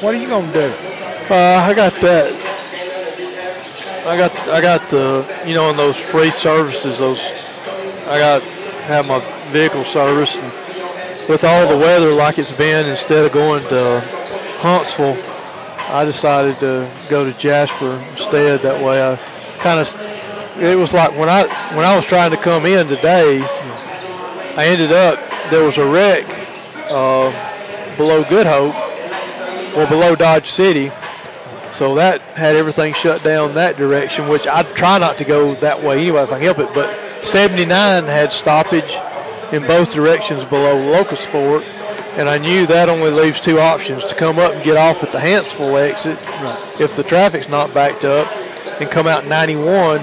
What 0.00 0.14
are 0.14 0.18
you 0.18 0.28
to 0.28 0.52
do? 0.52 0.74
Uh, 1.28 1.60
I 1.62 1.74
got 1.74 1.92
that. 2.00 2.32
I 4.06 4.16
got 4.16 4.34
I 4.48 4.62
got 4.62 4.88
the 4.88 5.42
you 5.46 5.52
know 5.52 5.68
in 5.68 5.76
those 5.76 5.98
free 5.98 6.30
services 6.30 6.98
those 7.00 7.20
I 8.08 8.18
got 8.18 8.42
have 8.88 9.06
my 9.06 9.20
vehicle 9.52 9.84
serviced 9.84 10.36
and 10.36 11.28
with 11.28 11.44
all 11.44 11.68
the 11.68 11.76
weather 11.76 12.12
like 12.12 12.38
it's 12.38 12.50
been 12.50 12.88
instead 12.88 13.26
of 13.26 13.32
going 13.32 13.62
to 13.64 14.00
Huntsville 14.60 15.18
I 15.94 16.06
decided 16.06 16.58
to 16.60 16.90
go 17.10 17.30
to 17.30 17.38
Jasper 17.38 18.02
instead 18.12 18.62
that 18.62 18.82
way 18.82 19.02
I 19.02 19.16
kind 19.58 19.80
of 19.80 20.62
it 20.62 20.78
was 20.78 20.94
like 20.94 21.10
when 21.18 21.28
I 21.28 21.44
when 21.76 21.84
I 21.84 21.94
was 21.94 22.06
trying 22.06 22.30
to 22.30 22.38
come 22.38 22.64
in 22.64 22.88
today 22.88 23.42
I 24.56 24.64
ended 24.66 24.92
up 24.92 25.18
there 25.50 25.62
was 25.62 25.76
a 25.76 25.86
wreck 25.86 26.24
uh, 26.90 27.30
below 27.98 28.24
Good 28.24 28.46
Hope 28.46 28.89
or 29.76 29.86
below 29.86 30.14
Dodge 30.14 30.50
City 30.50 30.90
so 31.72 31.94
that 31.94 32.20
had 32.20 32.56
everything 32.56 32.92
shut 32.92 33.22
down 33.22 33.54
that 33.54 33.76
direction, 33.76 34.28
which 34.28 34.46
I 34.46 34.62
try 34.62 34.98
not 34.98 35.18
to 35.18 35.24
go 35.24 35.54
that 35.56 35.82
way 35.82 36.00
anyway 36.00 36.22
if 36.22 36.32
I 36.32 36.34
can 36.34 36.42
help 36.42 36.58
it. 36.58 36.68
But 36.74 37.24
79 37.24 38.04
had 38.04 38.32
stoppage 38.32 38.98
in 39.52 39.66
both 39.66 39.92
directions 39.92 40.44
below 40.44 40.76
Locust 40.90 41.26
Fork, 41.26 41.62
and 42.18 42.28
I 42.28 42.38
knew 42.38 42.66
that 42.66 42.88
only 42.88 43.10
leaves 43.10 43.40
two 43.40 43.60
options: 43.60 44.04
to 44.06 44.14
come 44.14 44.38
up 44.38 44.52
and 44.52 44.62
get 44.62 44.76
off 44.76 45.02
at 45.02 45.12
the 45.12 45.18
Hanceville 45.18 45.80
exit 45.80 46.18
if 46.80 46.96
the 46.96 47.02
traffic's 47.02 47.48
not 47.48 47.72
backed 47.72 48.04
up, 48.04 48.30
and 48.80 48.90
come 48.90 49.06
out 49.06 49.26
91, 49.26 50.00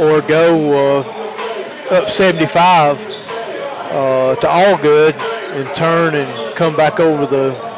or 0.00 0.22
go 0.22 1.00
uh, 1.00 1.94
up 1.94 2.08
75 2.08 2.98
uh, 2.98 4.36
to 4.36 4.46
Allgood 4.46 5.14
and 5.52 5.76
turn 5.76 6.14
and 6.14 6.56
come 6.56 6.76
back 6.76 7.00
over 7.00 7.26
the 7.26 7.69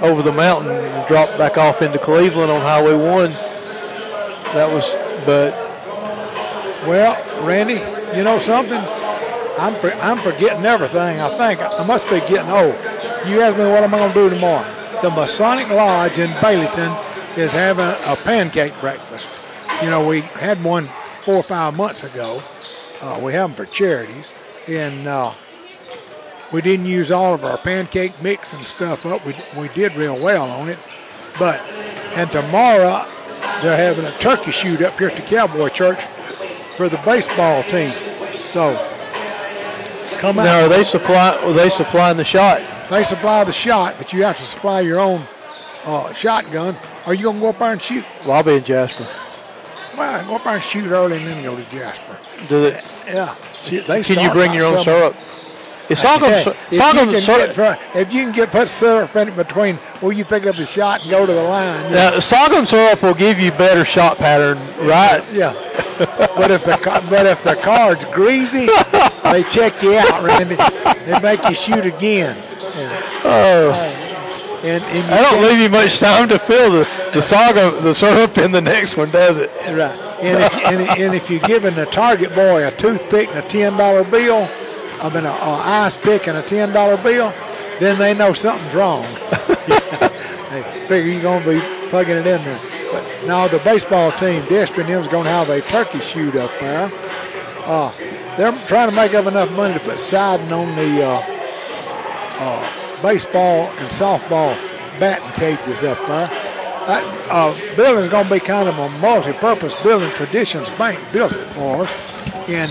over 0.00 0.22
the 0.22 0.32
mountain 0.32 0.70
and 0.70 1.08
drop 1.08 1.36
back 1.38 1.58
off 1.58 1.82
into 1.82 1.98
Cleveland 1.98 2.50
on 2.50 2.60
Highway 2.60 2.94
1. 2.94 3.30
That 4.54 4.70
was, 4.72 4.84
but 5.24 5.52
Well, 6.86 7.16
Randy, 7.46 7.80
you 8.16 8.24
know 8.24 8.38
something? 8.38 8.80
I'm 9.58 9.74
for, 9.76 9.92
I'm 9.94 10.18
forgetting 10.18 10.64
everything. 10.66 11.20
I 11.20 11.36
think 11.38 11.60
I 11.60 11.86
must 11.86 12.08
be 12.10 12.18
getting 12.20 12.50
old. 12.50 12.74
You 13.26 13.40
ask 13.40 13.56
me 13.56 13.64
what 13.64 13.84
I'm 13.84 13.90
going 13.90 14.08
to 14.08 14.14
do 14.14 14.30
tomorrow? 14.30 14.68
The 15.00 15.10
Masonic 15.10 15.68
Lodge 15.68 16.18
in 16.18 16.30
Baileyton 16.40 17.38
is 17.38 17.52
having 17.52 17.84
a 17.84 18.16
pancake 18.24 18.78
breakfast. 18.80 19.28
You 19.82 19.90
know, 19.90 20.06
we 20.06 20.22
had 20.22 20.62
one 20.62 20.88
four 21.22 21.36
or 21.36 21.42
five 21.42 21.76
months 21.76 22.04
ago. 22.04 22.42
Uh, 23.00 23.20
we 23.22 23.32
have 23.32 23.50
them 23.50 23.56
for 23.56 23.70
charities, 23.70 24.32
and 24.68 25.06
uh, 25.06 25.32
we 26.54 26.62
didn't 26.62 26.86
use 26.86 27.10
all 27.10 27.34
of 27.34 27.44
our 27.44 27.58
pancake 27.58 28.22
mix 28.22 28.52
and 28.52 28.64
stuff 28.64 29.04
up. 29.04 29.26
We 29.26 29.34
we 29.58 29.68
did 29.70 29.92
real 29.96 30.14
well 30.22 30.48
on 30.48 30.68
it, 30.68 30.78
but 31.36 31.60
and 32.14 32.30
tomorrow 32.30 33.04
they're 33.60 33.76
having 33.76 34.04
a 34.04 34.12
turkey 34.18 34.52
shoot 34.52 34.80
up 34.80 34.96
here 34.96 35.08
at 35.08 35.16
the 35.16 35.22
Cowboy 35.22 35.70
Church 35.70 36.00
for 36.76 36.88
the 36.88 36.98
baseball 36.98 37.64
team. 37.64 37.90
So 38.44 38.72
come 40.20 40.38
out. 40.38 40.44
now 40.44 40.64
are 40.64 40.68
they 40.68 40.84
supply? 40.84 41.36
Are 41.38 41.52
they 41.52 41.70
supplying 41.70 42.16
the 42.16 42.24
shot? 42.24 42.62
They 42.88 43.02
supply 43.02 43.42
the 43.42 43.52
shot, 43.52 43.96
but 43.98 44.12
you 44.12 44.22
have 44.22 44.36
to 44.36 44.44
supply 44.44 44.82
your 44.82 45.00
own 45.00 45.26
uh, 45.86 46.12
shotgun. 46.12 46.76
Are 47.04 47.14
you 47.14 47.24
gonna 47.24 47.40
go 47.40 47.48
up 47.48 47.58
there 47.58 47.72
and 47.72 47.82
shoot? 47.82 48.04
Well, 48.22 48.34
I'll 48.34 48.44
be 48.44 48.54
in 48.58 48.64
Jasper. 48.64 49.08
Well, 49.98 50.24
go 50.24 50.36
up 50.36 50.44
there 50.44 50.54
and 50.54 50.62
shoot 50.62 50.86
early, 50.86 51.16
and 51.16 51.26
then 51.26 51.42
go 51.42 51.56
to 51.56 51.68
Jasper. 51.68 52.16
Do 52.48 52.70
they, 52.70 52.80
Yeah. 53.08 53.34
See, 53.54 53.78
they 53.78 54.04
can 54.04 54.20
you 54.20 54.30
bring 54.30 54.54
your 54.54 54.66
own 54.66 54.84
syrup? 54.84 55.16
Is 55.90 55.98
sorghum, 56.00 56.30
Hey, 56.30 56.44
sy- 56.44 56.50
if, 56.50 56.72
you 56.72 56.78
sorghum 56.78 57.10
can 57.10 57.20
get, 57.26 57.54
fr- 57.54 57.98
if 57.98 58.12
you 58.12 58.22
can 58.24 58.32
get 58.32 58.50
put 58.50 58.68
syrup 58.68 59.14
in 59.16 59.28
it 59.28 59.36
between 59.36 59.76
where 60.00 60.12
you 60.12 60.24
pick 60.24 60.46
up 60.46 60.56
the 60.56 60.64
shot 60.64 61.02
and 61.02 61.10
go 61.10 61.26
to 61.26 61.32
the 61.32 61.42
line, 61.42 61.84
yeah. 61.84 62.10
now, 62.10 62.18
sorghum 62.20 62.64
syrup 62.64 63.02
will 63.02 63.14
give 63.14 63.38
you 63.38 63.50
better 63.52 63.84
shot 63.84 64.16
pattern, 64.16 64.56
right? 64.86 65.22
yeah. 65.32 65.52
but 66.36 66.50
if 66.50 66.64
the 66.64 66.78
but 67.10 67.26
if 67.26 67.42
the 67.42 67.54
card's 67.56 68.04
greasy, 68.06 68.66
they 69.30 69.42
check 69.44 69.82
you 69.82 69.94
out, 69.94 70.22
Randy. 70.24 70.56
They 71.04 71.20
make 71.20 71.44
you 71.48 71.54
shoot 71.54 71.84
again. 71.84 72.36
Oh, 73.26 73.70
uh, 73.70 73.74
And, 74.64 74.82
and 74.82 75.14
I 75.14 75.20
don't 75.30 75.42
leave 75.42 75.60
you 75.60 75.68
much 75.68 75.98
time 75.98 76.28
to 76.30 76.38
fill 76.38 76.70
the, 76.72 77.10
the 77.12 77.20
sorghum, 77.22 77.84
the 77.84 77.94
syrup 77.94 78.38
in 78.38 78.50
the 78.52 78.60
next 78.62 78.96
one, 78.96 79.10
does 79.10 79.36
it? 79.38 79.50
Right. 79.66 80.00
And 80.22 80.42
if, 80.42 80.54
and, 80.56 81.00
and 81.00 81.14
if 81.14 81.28
you're 81.30 81.40
giving 81.40 81.74
the 81.74 81.84
target 81.86 82.34
boy 82.34 82.66
a 82.66 82.70
toothpick 82.70 83.28
and 83.28 83.38
a 83.44 83.48
ten 83.48 83.76
dollar 83.76 84.04
bill, 84.04 84.48
I 85.04 85.10
mean 85.12 85.26
a, 85.26 85.28
a 85.28 85.60
ice 85.84 85.98
pick 85.98 86.28
and 86.28 86.38
a 86.38 86.42
ten 86.42 86.72
dollar 86.72 86.96
bill, 86.96 87.32
then 87.78 87.98
they 87.98 88.14
know 88.14 88.32
something's 88.32 88.74
wrong. 88.74 89.02
they 89.66 90.62
figure 90.88 91.12
you're 91.12 91.22
gonna 91.22 91.44
be 91.44 91.60
plugging 91.90 92.16
it 92.16 92.26
in 92.26 92.42
there. 92.42 92.60
But 92.90 93.24
now 93.26 93.46
the 93.46 93.58
baseball 93.58 94.12
team, 94.12 94.42
Destry 94.44 94.80
and 94.80 94.88
them's 94.88 95.08
gonna 95.08 95.28
have 95.28 95.50
a 95.50 95.60
turkey 95.60 96.00
shoot 96.00 96.34
up 96.36 96.50
there. 96.58 96.90
Uh, 97.66 97.92
they're 98.38 98.52
trying 98.66 98.88
to 98.88 98.96
make 98.96 99.12
up 99.12 99.26
enough 99.26 99.52
money 99.52 99.74
to 99.74 99.80
put 99.80 99.98
siding 99.98 100.50
on 100.52 100.74
the 100.74 101.04
uh, 101.04 101.22
uh, 102.40 103.02
baseball 103.02 103.68
and 103.78 103.88
softball 103.90 104.56
batting 104.98 105.30
cages 105.32 105.84
up 105.84 105.98
there. 106.06 106.28
That 106.86 107.28
uh, 107.30 107.76
building's 107.76 108.08
going 108.08 108.24
to 108.24 108.34
be 108.34 108.40
kind 108.40 108.68
of 108.68 108.78
a 108.78 108.88
multi-purpose 109.00 109.82
building. 109.82 110.10
Traditions 110.12 110.68
Bank 110.70 110.98
built 111.12 111.32
it 111.32 111.46
for 111.48 111.82
us, 111.82 112.48
and 112.48 112.70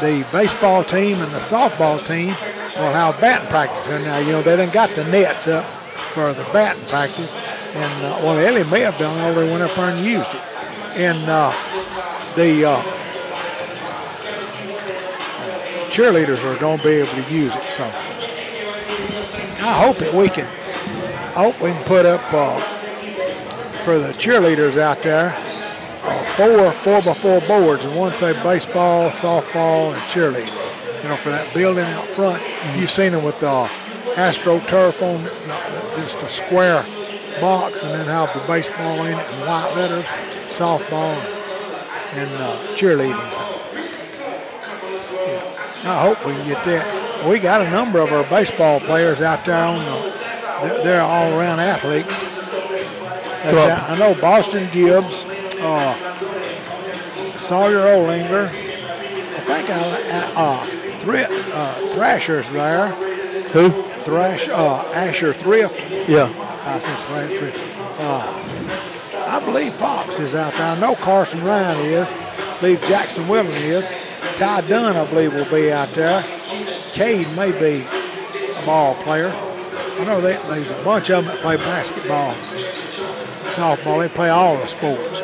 the 0.00 0.26
baseball 0.32 0.82
team 0.82 1.20
and 1.20 1.30
the 1.32 1.38
softball 1.38 2.04
team 2.04 2.28
will 2.28 2.92
have 2.92 3.20
batting 3.20 3.48
practice 3.48 3.90
in 3.90 4.02
there. 4.02 4.22
You 4.22 4.32
know, 4.32 4.42
they 4.42 4.56
done 4.56 4.70
got 4.70 4.90
the 4.90 5.04
nets 5.04 5.46
up 5.46 5.64
for 6.14 6.32
the 6.32 6.44
batting 6.52 6.84
practice, 6.86 7.34
and 7.34 8.06
uh, 8.06 8.18
well, 8.22 8.38
Ellie 8.38 8.68
may 8.70 8.80
have 8.80 8.98
done 8.98 9.18
already 9.20 9.50
went 9.50 9.62
up 9.62 9.74
there 9.76 9.90
and 9.90 10.04
used 10.04 10.30
it, 10.30 10.40
and 10.96 11.18
uh, 11.28 11.52
the 12.34 12.64
uh, 12.64 12.82
cheerleaders 15.90 16.42
are 16.44 16.58
going 16.58 16.78
to 16.78 16.84
be 16.84 16.90
able 16.90 17.12
to 17.12 17.32
use 17.32 17.54
it. 17.54 17.70
So 17.70 17.84
I 19.62 19.84
hope 19.84 19.98
that 19.98 20.14
we 20.14 20.28
can. 20.28 20.46
I 21.36 21.44
hope 21.44 21.60
we 21.60 21.70
can 21.70 21.84
put 21.84 22.06
up 22.06 22.22
uh, 22.32 22.60
for 23.84 23.98
the 23.98 24.12
cheerleaders 24.14 24.78
out 24.78 25.02
there 25.02 25.36
four 26.40 26.72
four 26.72 27.02
by 27.02 27.14
four 27.14 27.40
boards, 27.42 27.84
and 27.84 27.94
one 27.96 28.14
say 28.14 28.32
baseball, 28.42 29.10
softball, 29.10 29.92
and 29.92 30.02
cheerleading. 30.04 30.56
You 31.02 31.08
know, 31.10 31.16
for 31.16 31.30
that 31.30 31.52
building 31.52 31.84
out 31.84 32.06
front. 32.08 32.42
You've 32.76 32.90
seen 32.90 33.12
them 33.12 33.24
with 33.24 33.42
uh, 33.42 33.68
AstroTurf 34.14 35.02
on 35.02 35.24
the, 35.24 35.30
the, 35.30 36.02
just 36.02 36.22
a 36.22 36.28
square 36.28 36.84
box, 37.40 37.82
and 37.82 37.92
then 37.92 38.06
have 38.06 38.32
the 38.32 38.40
baseball 38.46 39.04
in 39.04 39.18
it 39.18 39.32
in 39.32 39.40
white 39.46 39.72
letters, 39.76 40.04
softball, 40.48 41.16
and 42.12 42.30
uh, 42.36 42.56
cheerleading. 42.74 43.32
So, 43.32 43.40
yeah, 45.26 45.92
I 45.92 46.02
hope 46.02 46.24
we 46.26 46.32
can 46.32 46.48
get 46.48 46.64
that. 46.64 47.26
We 47.28 47.38
got 47.38 47.60
a 47.60 47.70
number 47.70 47.98
of 48.00 48.12
our 48.12 48.24
baseball 48.24 48.80
players 48.80 49.20
out 49.20 49.44
there 49.44 49.62
on 49.62 49.78
the. 49.84 50.10
They're, 50.62 50.84
they're 50.84 51.02
all 51.02 51.32
around 51.38 51.60
athletes. 51.60 52.08
That's 53.42 53.56
Well- 53.56 53.84
I 53.90 53.98
know 53.98 54.20
Boston 54.20 54.68
Gibbs, 54.72 55.24
uh, 55.60 56.10
Sawyer 57.50 57.78
Olinger. 57.80 58.46
I 58.46 59.40
think 59.40 59.70
I, 59.70 60.32
uh, 60.36 60.64
Thri- 61.00 61.24
uh, 61.52 61.74
Thrasher's 61.94 62.48
there. 62.52 62.90
Who? 63.50 63.70
Thrash, 64.04 64.48
uh, 64.48 64.88
Asher 64.94 65.32
Thrift. 65.32 65.80
Yeah. 66.08 66.32
I 66.64 66.78
said 66.78 66.96
Thrash 67.06 67.36
Thrift. 67.36 67.58
Uh, 67.98 69.26
I 69.26 69.44
believe 69.44 69.74
Fox 69.74 70.20
is 70.20 70.36
out 70.36 70.52
there. 70.52 70.62
I 70.62 70.78
know 70.78 70.94
Carson 70.94 71.42
Ryan 71.42 71.76
is. 71.86 72.12
I 72.12 72.56
believe 72.60 72.80
Jackson 72.82 73.26
Willen 73.26 73.46
is. 73.48 73.84
Ty 74.36 74.60
Dunn, 74.68 74.96
I 74.96 75.04
believe, 75.10 75.34
will 75.34 75.44
be 75.50 75.72
out 75.72 75.92
there. 75.94 76.22
Cade 76.92 77.34
may 77.34 77.50
be 77.50 77.84
a 77.84 78.64
ball 78.64 78.94
player. 79.02 79.30
I 79.98 80.04
know 80.04 80.20
that 80.20 80.40
there's 80.46 80.70
a 80.70 80.84
bunch 80.84 81.10
of 81.10 81.24
them 81.24 81.34
that 81.34 81.42
play 81.42 81.56
basketball, 81.56 82.32
softball. 83.50 83.98
They 83.98 84.08
play 84.08 84.28
all 84.28 84.56
the 84.56 84.68
sports. 84.68 85.22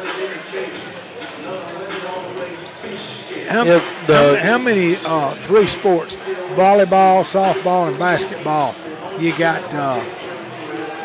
How, 3.49 3.65
the- 3.65 3.81
how, 4.07 4.37
how 4.37 4.59
many 4.59 4.97
uh, 5.05 5.35
three 5.35 5.67
sports? 5.67 6.17
Volleyball, 6.57 7.23
softball, 7.23 7.89
and 7.89 7.99
basketball. 7.99 8.75
You 9.19 9.37
got 9.37 9.63
uh, 9.75 10.03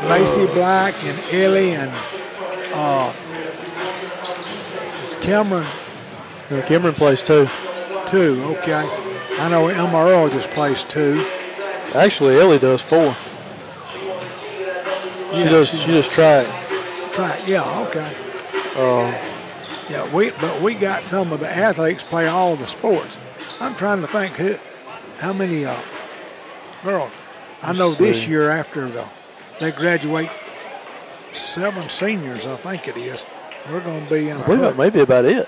Macy 0.08 0.46
Black 0.54 0.94
and 1.04 1.20
Ellie 1.34 1.72
and 1.76 1.92
uh, 2.74 3.14
is 5.04 5.16
Cameron 5.16 5.66
And 6.50 6.64
Cameron 6.66 6.94
plays 6.96 7.22
two. 7.22 7.48
Two, 8.08 8.42
okay. 8.60 8.90
I 9.40 9.50
know 9.50 9.68
Emma 9.68 9.98
Earl 9.98 10.30
just 10.30 10.50
plays 10.52 10.84
two. 10.84 11.26
Actually, 11.94 12.40
Ellie 12.40 12.60
does 12.60 12.82
four. 12.82 13.14
She 15.32 15.40
Yeah, 15.40 15.50
does. 15.50 15.70
she- 15.70 15.78
She 15.78 15.92
does 15.92 16.08
track. 16.08 16.48
Track, 17.14 17.42
yeah, 17.48 17.80
okay. 17.88 18.10
Uh, 18.76 19.14
Yeah, 19.92 20.14
we 20.14 20.32
but 20.32 20.62
we 20.62 20.74
got 20.74 21.04
some 21.04 21.34
of 21.34 21.42
the 21.42 21.50
athletes 21.50 22.02
play 22.04 22.28
all 22.28 22.56
the 22.56 22.66
sports. 22.68 23.18
I'm 23.60 23.76
trying 23.76 24.00
to 24.02 24.08
think 24.08 24.36
who, 24.36 24.56
how 25.18 25.34
many 25.34 25.66
uh, 25.66 25.78
girls. 26.84 27.12
I 27.62 27.74
know 27.74 27.94
this 27.94 28.26
year 28.28 28.50
after 28.50 28.90
the 28.90 29.06
they 29.60 29.72
graduate, 29.72 30.30
seven 31.34 31.90
seniors, 31.90 32.48
I 32.48 32.56
think 32.56 32.88
it 32.88 32.96
is. 32.98 33.26
We're 33.70 33.82
going 33.82 34.04
to 34.06 34.10
be 34.10 34.30
in 34.30 34.38
a 34.38 34.42
I 34.42 34.46
believe 34.46 34.62
that 34.62 34.68
hurt. 34.70 34.78
may 34.78 34.90
be 34.90 35.00
about 35.02 35.26
it. 35.26 35.48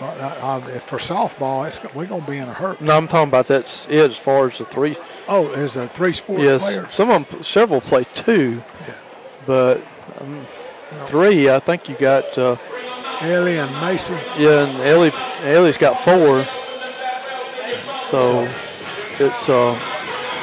Uh, 0.00 0.04
uh, 0.06 0.60
for 0.80 0.98
softball, 0.98 1.64
it's, 1.68 1.80
we're 1.94 2.06
going 2.06 2.24
to 2.24 2.30
be 2.30 2.38
in 2.38 2.48
a 2.48 2.52
hurt. 2.52 2.80
No, 2.80 2.96
I'm 2.96 3.06
talking 3.06 3.28
about 3.28 3.46
that's 3.46 3.86
it 3.88 4.10
as 4.10 4.16
far 4.16 4.48
as 4.48 4.58
the 4.58 4.64
three. 4.64 4.96
Oh, 5.28 5.46
there's 5.54 5.76
a 5.76 5.86
three 5.88 6.12
sports 6.12 6.42
Yes, 6.42 6.62
players. 6.62 6.92
some 6.92 7.10
of 7.10 7.28
them, 7.28 7.42
several 7.44 7.80
play 7.80 8.04
two, 8.14 8.60
Yeah. 8.88 8.94
but 9.46 9.80
um, 10.20 10.44
three. 11.06 11.48
I 11.50 11.60
think 11.60 11.88
you 11.88 11.94
got. 11.96 12.36
Uh, 12.36 12.56
Ellie 13.20 13.58
and 13.58 13.72
Mason. 13.80 14.18
yeah, 14.38 14.66
and 14.66 14.80
Ellie. 14.82 15.12
Ellie's 15.42 15.76
got 15.76 16.00
four. 16.00 16.44
So 18.08 18.48
it's. 19.18 19.48
Uh, 19.48 19.78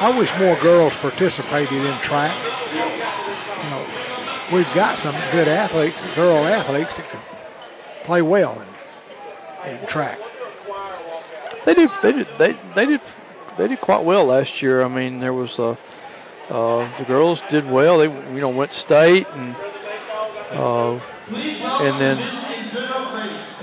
I 0.00 0.16
wish 0.16 0.36
more 0.38 0.56
girls 0.56 0.96
participated 0.96 1.84
in 1.84 1.98
track. 2.00 2.36
You 2.72 3.70
know, 3.70 3.86
we've 4.52 4.74
got 4.74 4.98
some 4.98 5.14
good 5.30 5.46
athletes, 5.48 6.04
girl 6.14 6.44
athletes 6.44 6.96
that 6.96 7.08
can 7.10 7.20
play 8.02 8.20
well 8.22 8.60
in, 8.60 9.70
in 9.70 9.86
track. 9.86 10.18
They 11.64 11.74
did. 11.74 11.90
They 12.02 12.12
did. 12.12 12.28
They 12.38 12.56
they 12.74 12.86
did. 12.86 13.00
They 13.56 13.68
did 13.68 13.80
quite 13.80 14.02
well 14.02 14.24
last 14.24 14.62
year. 14.62 14.82
I 14.82 14.88
mean, 14.88 15.20
there 15.20 15.34
was 15.34 15.58
uh, 15.58 15.76
uh, 16.50 16.98
the 16.98 17.04
girls 17.04 17.42
did 17.48 17.70
well. 17.70 17.98
They 17.98 18.08
you 18.34 18.40
know 18.40 18.48
went 18.48 18.72
state 18.72 19.26
and 19.34 19.54
uh, 20.50 20.98
and 21.30 22.00
then 22.00 22.18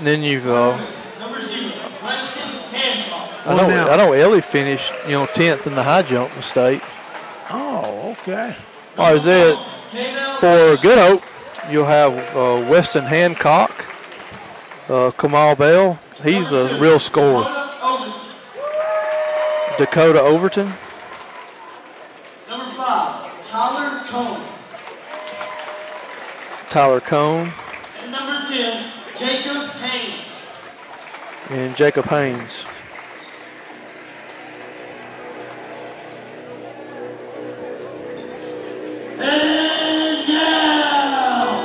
then 0.06 0.22
you've. 0.22 0.46
Uh, 0.48 0.76
Number 1.18 1.40
zero, 1.46 1.72
Weston 2.02 2.42
Hancock. 2.72 3.46
I 3.46 3.56
know. 3.56 3.68
now- 3.68 3.90
I 3.90 3.96
know. 3.96 4.12
Ellie 4.12 4.40
finished 4.40 4.92
you 5.06 5.12
know 5.12 5.26
tenth 5.26 5.66
in 5.66 5.74
the 5.74 5.82
high 5.82 6.02
jump 6.02 6.34
in 6.36 6.42
state. 6.42 6.82
Oh, 7.50 8.16
okay. 8.20 8.54
All 8.98 9.06
right, 9.06 9.16
is 9.16 9.26
it 9.26 9.56
for 10.40 10.76
Good 10.82 10.98
Hope? 10.98 11.22
You'll 11.70 11.86
have 11.86 12.12
uh, 12.36 12.66
Weston 12.70 13.04
Hancock, 13.04 13.84
uh, 14.88 15.10
Kamal 15.12 15.54
Bell. 15.56 15.98
He's 16.24 16.50
a 16.52 16.78
real 16.80 16.98
scorer. 16.98 17.44
Dakota 19.78 20.20
Overton. 20.20 20.66
Number 22.48 22.74
five, 22.76 23.30
Tyler 23.48 24.04
Cone. 24.08 24.42
Tyler 26.68 27.00
Cone, 27.00 27.52
And 28.02 28.12
number 28.12 28.46
10, 28.52 28.92
Jacob 29.20 29.70
Payne. 29.72 30.24
and 31.50 31.76
Jacob 31.76 32.06
Haynes. 32.06 32.64
And 39.18 40.26
now, 40.26 41.60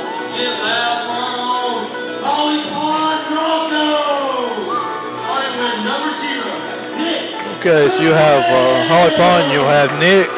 for 1.06 2.24
Holly 2.26 2.60
Pond 2.68 3.20
Broncos. 3.32 4.76
Starting 5.16 5.56
with 5.58 5.78
number 5.84 6.12
zero, 6.20 6.52
Nick. 6.98 7.20
Okay, 7.60 7.88
so 7.96 7.98
you 8.02 8.12
have 8.12 8.44
uh, 8.44 8.86
Holly 8.88 9.14
Pond, 9.16 9.52
you'll 9.52 9.64
have 9.64 9.90
Nick, 9.98 10.28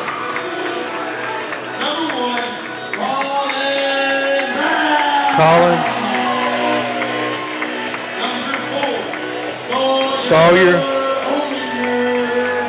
Number 1.81 2.15
one, 2.15 2.49
Colin 2.95 4.55
Brown. 4.55 5.35
Colin, 5.37 5.98
Sawyer, 10.29 10.77
Ominger. 11.25 12.69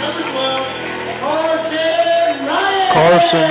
Number 0.00 0.24
12, 0.30 0.66
Carson 2.94 3.50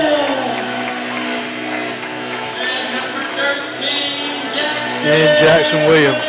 And 5.06 5.38
Jackson. 5.45 5.82
Williams. 5.86 6.24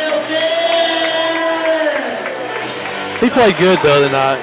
He 3.19 3.29
played 3.31 3.57
good 3.57 3.79
the 3.79 3.91
other 3.91 4.09
night. 4.11 4.41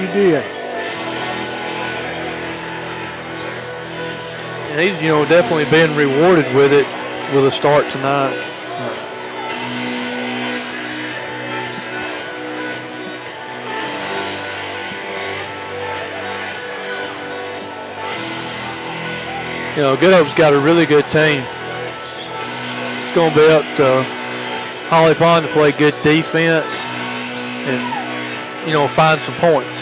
You 0.00 0.06
did. 0.06 0.44
And 4.70 4.80
he's, 4.80 5.02
you 5.02 5.08
know, 5.08 5.26
definitely 5.26 5.66
been 5.66 5.94
rewarded 5.94 6.54
with 6.54 6.72
it 6.72 6.86
with 7.34 7.44
a 7.46 7.50
start 7.50 7.90
tonight. 7.90 8.49
You 19.76 19.82
know, 19.82 19.96
Good 19.96 20.12
Hope's 20.12 20.34
got 20.34 20.52
a 20.52 20.58
really 20.58 20.84
good 20.84 21.08
team. 21.10 21.44
It's 23.02 23.14
going 23.14 23.30
to 23.30 23.36
be 23.36 23.46
up 23.46 23.62
to 23.76 24.02
Holly 24.88 25.14
Pond 25.14 25.46
to 25.46 25.52
play 25.52 25.70
good 25.70 25.94
defense 26.02 26.74
and, 27.64 28.66
you 28.66 28.72
know, 28.72 28.88
find 28.88 29.20
some 29.20 29.36
points. 29.36 29.80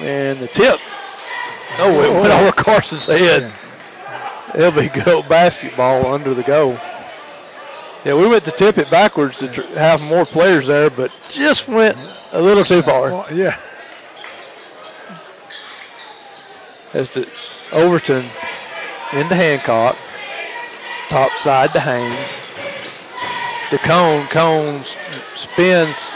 And 0.00 0.38
the 0.38 0.48
tip. 0.48 0.78
Oh, 1.78 2.02
it 2.02 2.12
went 2.12 2.34
over 2.34 2.48
oh. 2.48 2.52
Carson's 2.52 3.06
head. 3.06 3.50
It'll 4.54 4.70
be 4.70 4.88
good 4.88 5.08
old 5.08 5.28
basketball 5.28 6.12
under 6.12 6.34
the 6.34 6.42
goal. 6.42 6.78
Yeah, 8.04 8.14
we 8.14 8.26
went 8.26 8.44
to 8.44 8.50
tip 8.50 8.78
it 8.78 8.90
backwards 8.90 9.38
to 9.38 9.48
tr- 9.48 9.62
have 9.78 10.02
more 10.02 10.26
players 10.26 10.66
there, 10.66 10.90
but 10.90 11.16
just 11.30 11.68
went 11.68 11.96
a 12.32 12.42
little 12.42 12.64
too 12.64 12.82
far. 12.82 13.10
Well, 13.10 13.26
yeah. 13.32 13.56
As 16.92 17.10
to 17.12 17.26
Overton 17.72 18.26
into 19.12 19.34
Hancock, 19.34 19.96
top 21.08 21.32
side 21.38 21.72
to 21.72 21.80
Haynes. 21.80 22.28
To 23.70 23.78
Cone, 23.78 24.26
Cones 24.26 24.96
spins 25.34 26.10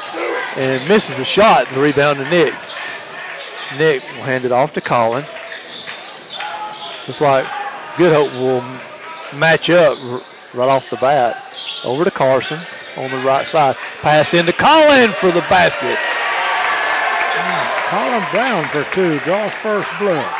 and 0.57 0.87
misses 0.89 1.19
a 1.19 1.25
shot, 1.25 1.69
and 1.69 1.77
the 1.77 1.81
rebound 1.81 2.19
to 2.19 2.29
Nick. 2.29 2.53
Nick 3.79 4.03
will 4.15 4.25
hand 4.25 4.45
it 4.45 4.53
off 4.53 4.73
to 4.75 4.81
Colin. 4.81 5.25
Looks 7.07 7.21
like 7.21 7.47
Good 7.97 8.13
Hope 8.13 8.33
will 8.35 8.63
match 9.39 9.71
up 9.71 9.97
right 10.55 10.69
off 10.69 10.91
the 10.91 10.97
bat. 10.97 11.43
Over 11.85 12.05
to 12.05 12.11
Carson 12.11 12.61
on 12.97 13.11
the 13.11 13.19
right 13.19 13.47
side. 13.47 13.77
Pass 14.03 14.35
into 14.35 14.53
Colin 14.53 15.13
for 15.13 15.31
the 15.31 15.41
basket. 15.49 15.99
Colin 17.89 18.25
Brown 18.33 18.69
for 18.69 18.85
two. 18.95 19.19
Draws 19.21 19.53
first 19.55 19.91
blood. 19.99 20.35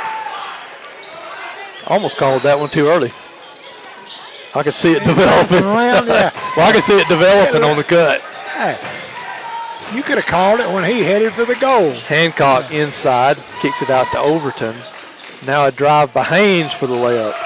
Almost 1.87 2.17
called 2.17 2.43
that 2.43 2.59
one 2.59 2.69
too 2.69 2.87
early. 2.87 3.13
I 4.55 4.63
could 4.63 4.75
see 4.83 4.93
it 4.93 5.05
developing. 5.05 5.63
around, 5.65 6.09
yeah. 6.09 6.31
well, 6.57 6.69
I 6.69 6.73
could 6.73 6.83
see 6.83 6.99
it 6.99 7.09
developing 7.09 7.63
on 7.63 7.77
the 7.77 7.85
cut. 7.85 8.21
Hey, 8.21 8.77
you 9.95 10.03
could 10.03 10.17
have 10.17 10.27
called 10.27 10.61
it 10.61 10.69
when 10.73 10.85
he 10.85 11.03
headed 11.05 11.33
for 11.33 11.45
the 11.45 11.55
goal. 11.57 11.93
Hancock 11.93 12.73
inside, 12.73 13.37
kicks 13.61 13.83
it 13.83 13.91
out 13.91 14.11
to 14.13 14.19
Overton. 14.19 14.75
Now 15.45 15.67
a 15.67 15.71
drive 15.71 16.13
by 16.13 16.25
Haynes 16.25 16.73
for 16.73 16.87
the 16.87 16.95
layup. 16.95 17.46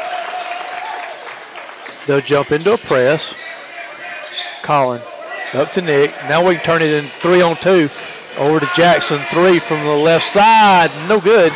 They'll 2.06 2.20
jump 2.20 2.52
into 2.52 2.74
a 2.74 2.78
press. 2.78 3.35
Colin 4.62 5.01
up 5.55 5.72
to 5.72 5.82
Nick. 5.82 6.12
Now 6.28 6.47
we 6.47 6.55
can 6.55 6.64
turn 6.64 6.82
it 6.82 6.93
in 6.93 7.10
three 7.20 7.43
on 7.43 7.56
two. 7.56 7.89
Over 8.39 8.60
to 8.60 8.70
Jackson, 8.74 9.20
three 9.31 9.59
from 9.59 9.85
the 9.85 9.94
left 9.94 10.27
side. 10.27 10.90
No 11.09 11.20
good. 11.20 11.52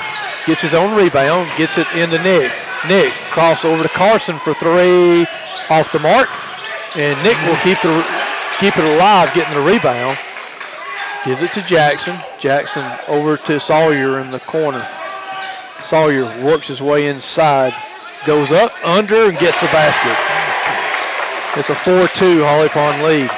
Gets 0.47 0.61
his 0.61 0.75
own 0.75 0.97
rebound, 0.97 1.51
gets 1.57 1.79
it 1.79 1.87
into 1.95 2.19
Nick. 2.23 2.53
Nick 2.89 3.13
cross 3.31 3.65
over 3.65 3.83
to 3.83 3.89
Carson 3.89 4.39
for 4.41 4.55
three 4.55 5.27
off 5.71 5.91
the 5.93 6.01
mark. 6.01 6.29
And 6.97 7.21
Nick 7.23 7.37
will 7.47 7.57
keep 7.63 7.81
the 7.83 8.05
keep 8.59 8.77
it 8.77 8.85
alive, 8.85 9.33
getting 9.35 9.55
the 9.55 9.65
rebound. 9.65 10.19
Gives 11.25 11.41
it 11.43 11.53
to 11.53 11.63
Jackson. 11.63 12.19
Jackson 12.39 12.85
over 13.09 13.37
to 13.37 13.59
Sawyer 13.59 14.21
in 14.21 14.31
the 14.31 14.41
corner. 14.41 14.87
Sawyer 15.83 16.25
works 16.45 16.69
his 16.69 16.83
way 16.83 17.09
inside, 17.09 17.75
goes 18.27 18.51
up, 18.51 18.73
under, 18.85 19.29
and 19.29 19.39
gets 19.39 19.61
the 19.61 19.67
basket. 19.67 20.17
It's 21.59 21.71
a 21.71 21.75
4-2 21.75 22.43
Holly 22.45 22.69
Pond 22.69 23.03
lead. 23.03 23.31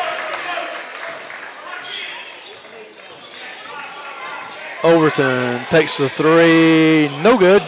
Overton 4.82 5.66
takes 5.66 5.98
the 5.98 6.08
three, 6.08 7.08
no 7.22 7.36
good, 7.36 7.62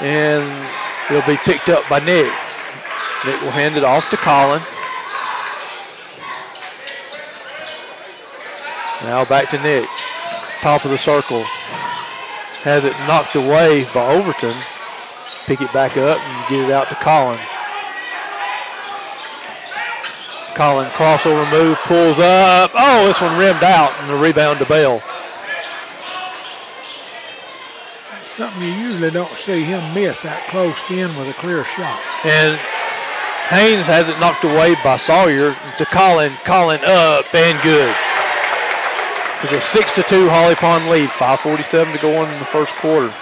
and 0.00 0.44
it'll 1.10 1.26
be 1.26 1.38
picked 1.38 1.70
up 1.70 1.88
by 1.88 2.00
Nick. 2.00 2.30
Nick 3.24 3.40
will 3.40 3.50
hand 3.50 3.76
it 3.76 3.84
off 3.84 4.10
to 4.10 4.16
Colin. 4.18 4.60
Now 9.04 9.24
back 9.24 9.48
to 9.50 9.62
Nick, 9.62 9.88
top 10.60 10.84
of 10.84 10.90
the 10.90 10.98
circle. 10.98 11.44
Has 12.62 12.84
it 12.84 12.92
knocked 13.06 13.34
away 13.34 13.84
by 13.92 14.14
Overton. 14.14 14.54
Pick 15.46 15.60
it 15.60 15.72
back 15.72 15.96
up 15.96 16.18
and 16.18 16.48
get 16.48 16.68
it 16.68 16.72
out 16.72 16.88
to 16.88 16.94
Colin. 16.96 17.38
Colin 20.54 20.88
crossover 20.90 21.50
move, 21.50 21.76
pulls 21.78 22.18
up. 22.18 22.70
Oh, 22.74 23.06
this 23.06 23.20
one 23.20 23.36
rimmed 23.38 23.62
out 23.62 23.92
and 24.00 24.08
the 24.08 24.16
rebound 24.16 24.60
to 24.60 24.64
Bell. 24.64 25.02
Something 28.24 28.62
you 28.62 28.72
usually 28.72 29.10
don't 29.10 29.30
see 29.32 29.62
him 29.64 29.82
miss 29.92 30.18
that 30.20 30.46
close 30.48 30.80
in 30.90 31.14
with 31.18 31.28
a 31.28 31.34
clear 31.34 31.64
shot. 31.64 32.00
And 32.24 32.56
Haynes 33.50 33.86
has 33.86 34.08
it 34.08 34.18
knocked 34.18 34.44
away 34.44 34.74
by 34.82 34.96
Sawyer 34.96 35.54
to 35.76 35.84
Colin. 35.86 36.32
Colin 36.44 36.80
up 36.84 37.32
and 37.34 37.60
good. 37.62 37.94
It's 39.42 39.52
a 39.52 39.60
6 39.60 39.94
to 39.96 40.02
2 40.04 40.28
Holly 40.30 40.54
Pond 40.54 40.88
lead. 40.88 41.10
5.47 41.10 41.92
to 41.92 41.98
go 41.98 42.16
on 42.16 42.32
in 42.32 42.38
the 42.38 42.46
first 42.46 42.74
quarter. 42.76 43.12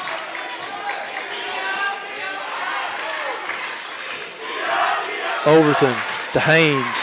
Overton 5.47 5.95
to 6.33 6.41
Haynes. 6.41 6.97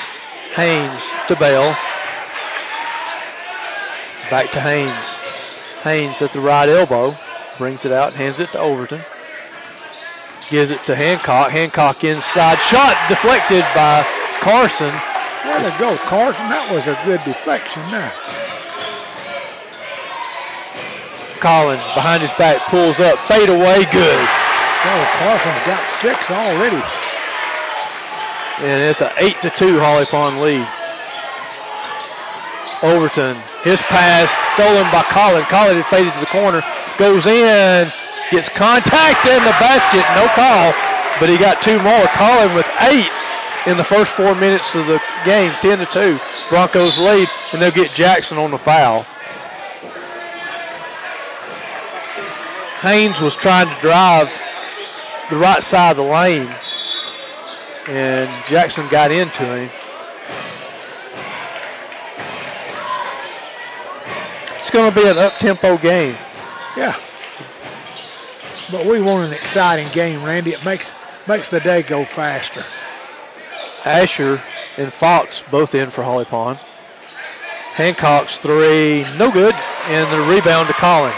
Haynes 0.55 1.01
to 1.27 1.35
Bell. 1.35 1.77
Back 4.29 4.51
to 4.51 4.61
Haynes. 4.61 4.93
Haynes 5.83 6.21
at 6.21 6.31
the 6.33 6.39
right 6.39 6.69
elbow. 6.69 7.15
Brings 7.57 7.83
it 7.83 7.91
out, 7.91 8.13
hands 8.13 8.39
it 8.39 8.51
to 8.53 8.59
Overton. 8.59 9.01
Gives 10.49 10.71
it 10.71 10.79
to 10.85 10.95
Hancock. 10.95 11.51
Hancock 11.51 12.03
inside. 12.03 12.57
Shot 12.59 12.95
deflected 13.09 13.65
by 13.75 14.05
Carson. 14.39 14.93
Way 15.45 15.63
to 15.63 15.75
go, 15.77 15.97
Carson. 16.07 16.47
That 16.49 16.71
was 16.71 16.87
a 16.87 16.97
good 17.05 17.21
deflection 17.23 17.83
there. 17.91 18.11
Collins 21.39 21.83
behind 21.95 22.21
his 22.21 22.31
back 22.35 22.59
pulls 22.67 22.99
up. 22.99 23.19
Fade 23.19 23.49
away. 23.49 23.83
Good. 23.91 24.19
Oh, 24.83 25.03
Carson's 25.19 25.63
got 25.67 25.83
six 25.87 26.31
already. 26.31 26.81
And 28.59 28.83
it's 28.83 29.01
an 29.01 29.11
8 29.17 29.41
to 29.41 29.49
2 29.49 29.79
Holly 29.79 30.05
Pond 30.05 30.41
lead. 30.41 30.67
Overton, 32.83 33.35
his 33.63 33.81
pass 33.87 34.27
stolen 34.55 34.83
by 34.91 35.03
Colin. 35.11 35.43
Colin 35.47 35.75
had 35.75 35.85
faded 35.87 36.13
to 36.13 36.19
the 36.19 36.31
corner, 36.31 36.63
goes 36.97 37.27
in, 37.27 37.87
gets 38.31 38.47
contact 38.47 39.25
in 39.27 39.39
the 39.43 39.55
basket, 39.59 40.03
no 40.15 40.27
call, 40.35 40.71
but 41.19 41.29
he 41.29 41.37
got 41.37 41.61
two 41.61 41.79
more. 41.83 42.07
Colin 42.15 42.55
with 42.55 42.67
eight 42.87 43.11
in 43.67 43.75
the 43.75 43.83
first 43.83 44.11
four 44.11 44.35
minutes 44.35 44.75
of 44.75 44.87
the 44.87 45.01
game, 45.25 45.51
10 45.61 45.79
to 45.79 45.85
2. 45.87 46.19
Broncos 46.49 46.97
lead, 46.97 47.27
and 47.51 47.61
they'll 47.61 47.71
get 47.71 47.91
Jackson 47.91 48.37
on 48.37 48.51
the 48.51 48.57
foul. 48.57 49.03
Haynes 52.81 53.19
was 53.19 53.35
trying 53.35 53.67
to 53.67 53.81
drive 53.81 54.31
the 55.29 55.35
right 55.35 55.61
side 55.61 55.91
of 55.91 55.97
the 55.97 56.03
lane, 56.03 56.49
and 57.89 58.29
Jackson 58.45 58.87
got 58.89 59.09
into 59.09 59.43
him. 59.43 59.69
It's 64.57 64.69
going 64.69 64.93
to 64.93 64.95
be 64.95 65.07
an 65.07 65.17
up-tempo 65.17 65.77
game. 65.79 66.15
Yeah. 66.77 66.95
But 68.71 68.85
we 68.85 69.01
want 69.01 69.25
an 69.25 69.33
exciting 69.33 69.87
game, 69.89 70.23
Randy. 70.23 70.51
It 70.51 70.63
makes 70.63 70.93
makes 71.27 71.49
the 71.49 71.59
day 71.59 71.81
go 71.81 72.05
faster. 72.05 72.63
Asher 73.83 74.39
and 74.77 74.93
Fox 74.93 75.41
both 75.49 75.73
in 75.73 75.89
for 75.89 76.03
Holly 76.03 76.25
Pond. 76.25 76.59
Hancock's 77.73 78.37
three, 78.37 79.03
no 79.17 79.31
good, 79.31 79.55
and 79.87 80.11
the 80.11 80.31
rebound 80.31 80.67
to 80.67 80.73
Colin. 80.75 81.13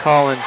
Colin 0.00 0.38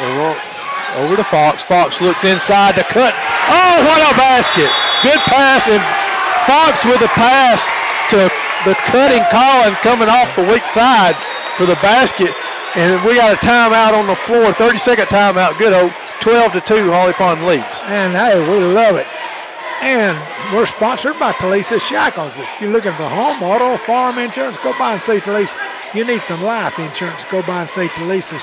over, 0.00 1.16
to 1.16 1.24
Fox. 1.24 1.62
Fox 1.62 2.00
looks 2.00 2.24
inside 2.24 2.74
to 2.76 2.84
cut. 2.84 3.12
Oh, 3.48 3.76
what 3.84 4.00
a 4.08 4.16
basket! 4.16 4.70
Good 5.04 5.20
pass, 5.28 5.68
and 5.68 5.82
Fox 6.48 6.84
with 6.84 7.00
a 7.02 7.12
pass 7.12 7.60
to 8.10 8.30
the 8.64 8.74
cutting 8.88 9.24
Colin 9.30 9.74
coming 9.80 10.08
off 10.08 10.34
the 10.36 10.42
weak 10.42 10.64
side 10.66 11.16
for 11.56 11.66
the 11.66 11.76
basket. 11.76 12.34
And 12.76 13.02
we 13.04 13.16
got 13.16 13.34
a 13.34 13.40
timeout 13.44 13.98
on 13.98 14.06
the 14.06 14.14
floor, 14.14 14.52
30 14.52 14.78
second 14.78 15.06
timeout. 15.06 15.58
Good 15.58 15.72
hope. 15.72 15.92
12 16.20 16.52
to 16.52 16.60
2, 16.60 16.90
Holly 16.92 17.14
Pond 17.14 17.46
leads. 17.46 17.80
And 17.84 18.12
hey, 18.12 18.38
we 18.38 18.62
love 18.74 18.96
it. 18.96 19.06
And 19.80 20.18
we're 20.54 20.66
sponsored 20.66 21.18
by 21.18 21.32
Talisa 21.32 21.80
Shackles. 21.80 22.38
If 22.38 22.60
you're 22.60 22.70
looking 22.70 22.92
for 22.92 23.08
home, 23.08 23.42
auto, 23.42 23.78
farm 23.78 24.18
insurance, 24.18 24.58
go 24.58 24.76
by 24.78 24.92
and 24.92 25.02
see 25.02 25.18
Talisa. 25.18 25.56
You 25.94 26.04
need 26.04 26.20
some 26.20 26.42
life 26.42 26.78
insurance, 26.78 27.24
go 27.24 27.42
by 27.42 27.62
and 27.62 27.70
see 27.70 27.88
Talisa 27.88 28.38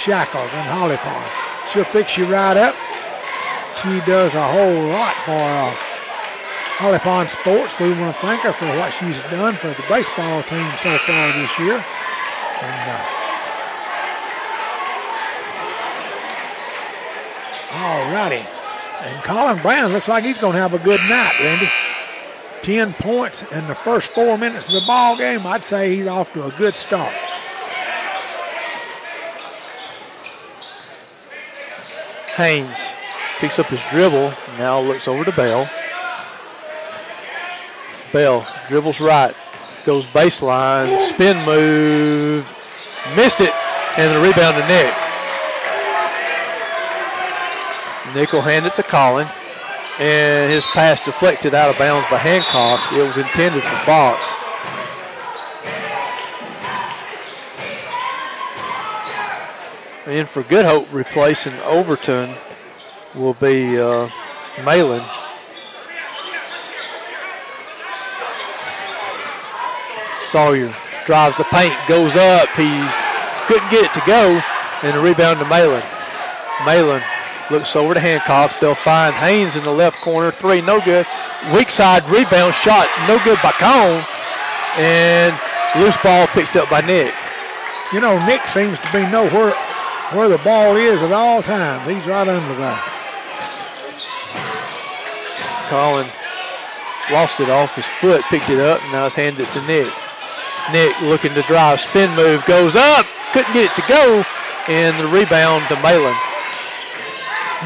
Shackles 0.00 0.50
in 0.54 0.64
Holly 0.64 0.96
Pond. 0.96 1.30
She'll 1.70 1.84
fix 1.84 2.16
you 2.16 2.24
right 2.24 2.56
up. 2.56 2.74
She 3.82 4.00
does 4.08 4.34
a 4.34 4.42
whole 4.42 4.88
lot 4.88 5.14
for 5.28 5.36
uh, 5.36 5.76
Holly 6.80 6.98
Pond 7.00 7.28
Sports. 7.28 7.78
We 7.78 7.92
want 7.92 8.16
to 8.16 8.20
thank 8.22 8.40
her 8.40 8.54
for 8.54 8.64
what 8.80 8.94
she's 8.94 9.20
done 9.28 9.56
for 9.56 9.68
the 9.68 9.84
baseball 9.90 10.42
team 10.44 10.64
so 10.80 10.96
far 11.04 11.32
this 11.36 11.58
year. 11.58 11.76
And 11.76 12.90
uh, 12.90 13.20
all 17.76 18.12
righty. 18.16 18.46
And 19.04 19.22
Colin 19.22 19.60
Brown 19.60 19.92
looks 19.92 20.08
like 20.08 20.24
he's 20.24 20.38
going 20.38 20.54
to 20.54 20.60
have 20.60 20.72
a 20.72 20.78
good 20.78 21.00
night, 21.10 21.38
Randy. 21.40 21.68
10 22.62 22.94
points 22.94 23.42
in 23.52 23.66
the 23.66 23.74
first 23.74 24.14
four 24.14 24.38
minutes 24.38 24.68
of 24.68 24.74
the 24.74 24.86
ball 24.86 25.18
game. 25.18 25.46
I'd 25.46 25.64
say 25.64 25.94
he's 25.94 26.06
off 26.06 26.32
to 26.32 26.46
a 26.46 26.50
good 26.52 26.74
start. 26.74 27.14
Haynes 32.40 32.78
picks 33.38 33.58
up 33.58 33.66
his 33.66 33.82
dribble, 33.90 34.32
now 34.58 34.80
looks 34.80 35.06
over 35.06 35.24
to 35.24 35.32
Bell. 35.32 35.68
Bell 38.12 38.46
dribbles 38.68 38.98
right, 38.98 39.34
goes 39.84 40.06
baseline, 40.06 41.08
spin 41.10 41.36
move, 41.44 42.44
missed 43.14 43.40
it, 43.40 43.52
and 43.98 44.14
the 44.14 44.20
rebound 44.20 44.56
to 44.56 44.66
Nick. 44.68 44.94
Nick 48.14 48.32
will 48.32 48.40
hand 48.40 48.66
it 48.66 48.74
to 48.74 48.82
Colin, 48.82 49.28
and 49.98 50.50
his 50.50 50.64
pass 50.72 51.04
deflected 51.04 51.54
out 51.54 51.70
of 51.70 51.78
bounds 51.78 52.08
by 52.10 52.16
Hancock. 52.16 52.80
It 52.92 53.02
was 53.02 53.18
intended 53.18 53.62
for 53.62 53.76
Fox. 53.84 54.49
In 60.10 60.26
for 60.26 60.42
Good 60.42 60.64
Hope, 60.64 60.92
replacing 60.92 61.52
Overton 61.60 62.34
will 63.14 63.34
be 63.34 63.78
uh, 63.78 64.10
Malin. 64.64 65.04
Sawyer 70.26 70.74
drives 71.06 71.36
the 71.36 71.44
paint, 71.44 71.72
goes 71.86 72.16
up. 72.16 72.48
He 72.56 72.84
couldn't 73.46 73.70
get 73.70 73.84
it 73.84 73.94
to 73.94 74.02
go, 74.04 74.42
and 74.82 74.96
a 74.96 75.00
rebound 75.00 75.38
to 75.38 75.48
Malin. 75.48 75.84
Malin 76.66 77.00
looks 77.52 77.76
over 77.76 77.94
to 77.94 78.00
Hancock. 78.00 78.50
They'll 78.58 78.74
find 78.74 79.14
Haynes 79.14 79.54
in 79.54 79.62
the 79.62 79.70
left 79.70 80.00
corner. 80.00 80.32
Three, 80.32 80.60
no 80.60 80.80
good. 80.80 81.06
Weak 81.54 81.70
side 81.70 82.04
rebound 82.10 82.56
shot, 82.56 82.88
no 83.06 83.22
good 83.22 83.38
by 83.44 83.52
Cone. 83.52 84.04
And 84.76 85.38
loose 85.80 85.96
ball 86.02 86.26
picked 86.26 86.56
up 86.56 86.68
by 86.68 86.80
Nick. 86.80 87.14
You 87.92 88.00
know, 88.00 88.18
Nick 88.26 88.48
seems 88.48 88.76
to 88.80 88.92
be 88.92 89.02
nowhere 89.06 89.54
where 90.12 90.28
the 90.28 90.38
ball 90.38 90.76
is 90.76 91.02
at 91.02 91.12
all 91.12 91.42
times. 91.42 91.88
He's 91.88 92.06
right 92.06 92.26
under 92.26 92.54
there. 92.54 92.82
Colin 95.68 96.06
lost 97.12 97.38
it 97.40 97.48
off 97.48 97.74
his 97.76 97.86
foot, 97.86 98.22
picked 98.24 98.50
it 98.50 98.58
up, 98.58 98.82
and 98.82 98.92
now 98.92 99.04
he's 99.04 99.14
handed 99.14 99.46
it 99.46 99.52
to 99.52 99.60
Nick. 99.66 99.92
Nick 100.72 101.00
looking 101.02 101.34
to 101.34 101.42
drive, 101.42 101.80
spin 101.80 102.10
move, 102.16 102.44
goes 102.46 102.74
up, 102.76 103.06
couldn't 103.32 103.52
get 103.52 103.70
it 103.70 103.74
to 103.76 103.86
go, 103.88 104.24
and 104.68 104.98
the 104.98 105.06
rebound 105.06 105.66
to 105.68 105.76
Malin. 105.82 106.16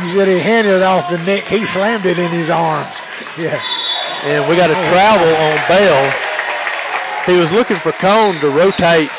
You 0.02 0.08
said 0.10 0.28
he 0.28 0.38
handed 0.38 0.74
it 0.74 0.82
off 0.82 1.08
to 1.08 1.18
Nick. 1.24 1.46
He 1.46 1.64
slammed 1.64 2.04
it 2.04 2.18
in 2.18 2.30
his 2.30 2.50
arms. 2.50 2.88
Yeah. 3.38 3.60
And 4.24 4.48
we 4.48 4.54
got 4.54 4.70
a 4.70 4.74
travel 4.90 5.26
on 5.26 5.56
Bell. 5.66 6.14
He 7.26 7.36
was 7.36 7.50
looking 7.50 7.78
for 7.78 7.90
Cone 7.92 8.38
to 8.40 8.50
rotate 8.50 9.10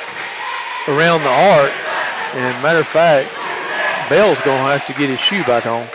around 0.88 1.24
the 1.24 1.30
arc. 1.30 1.74
And 2.36 2.64
matter 2.64 2.80
of 2.80 2.88
fact, 2.88 3.30
Bell's 4.10 4.40
going 4.42 4.58
to 4.58 4.78
have 4.78 4.86
to 4.88 4.94
get 4.94 5.10
his 5.10 5.20
shoe 5.20 5.44
back 5.44 5.66
on. 5.66 5.88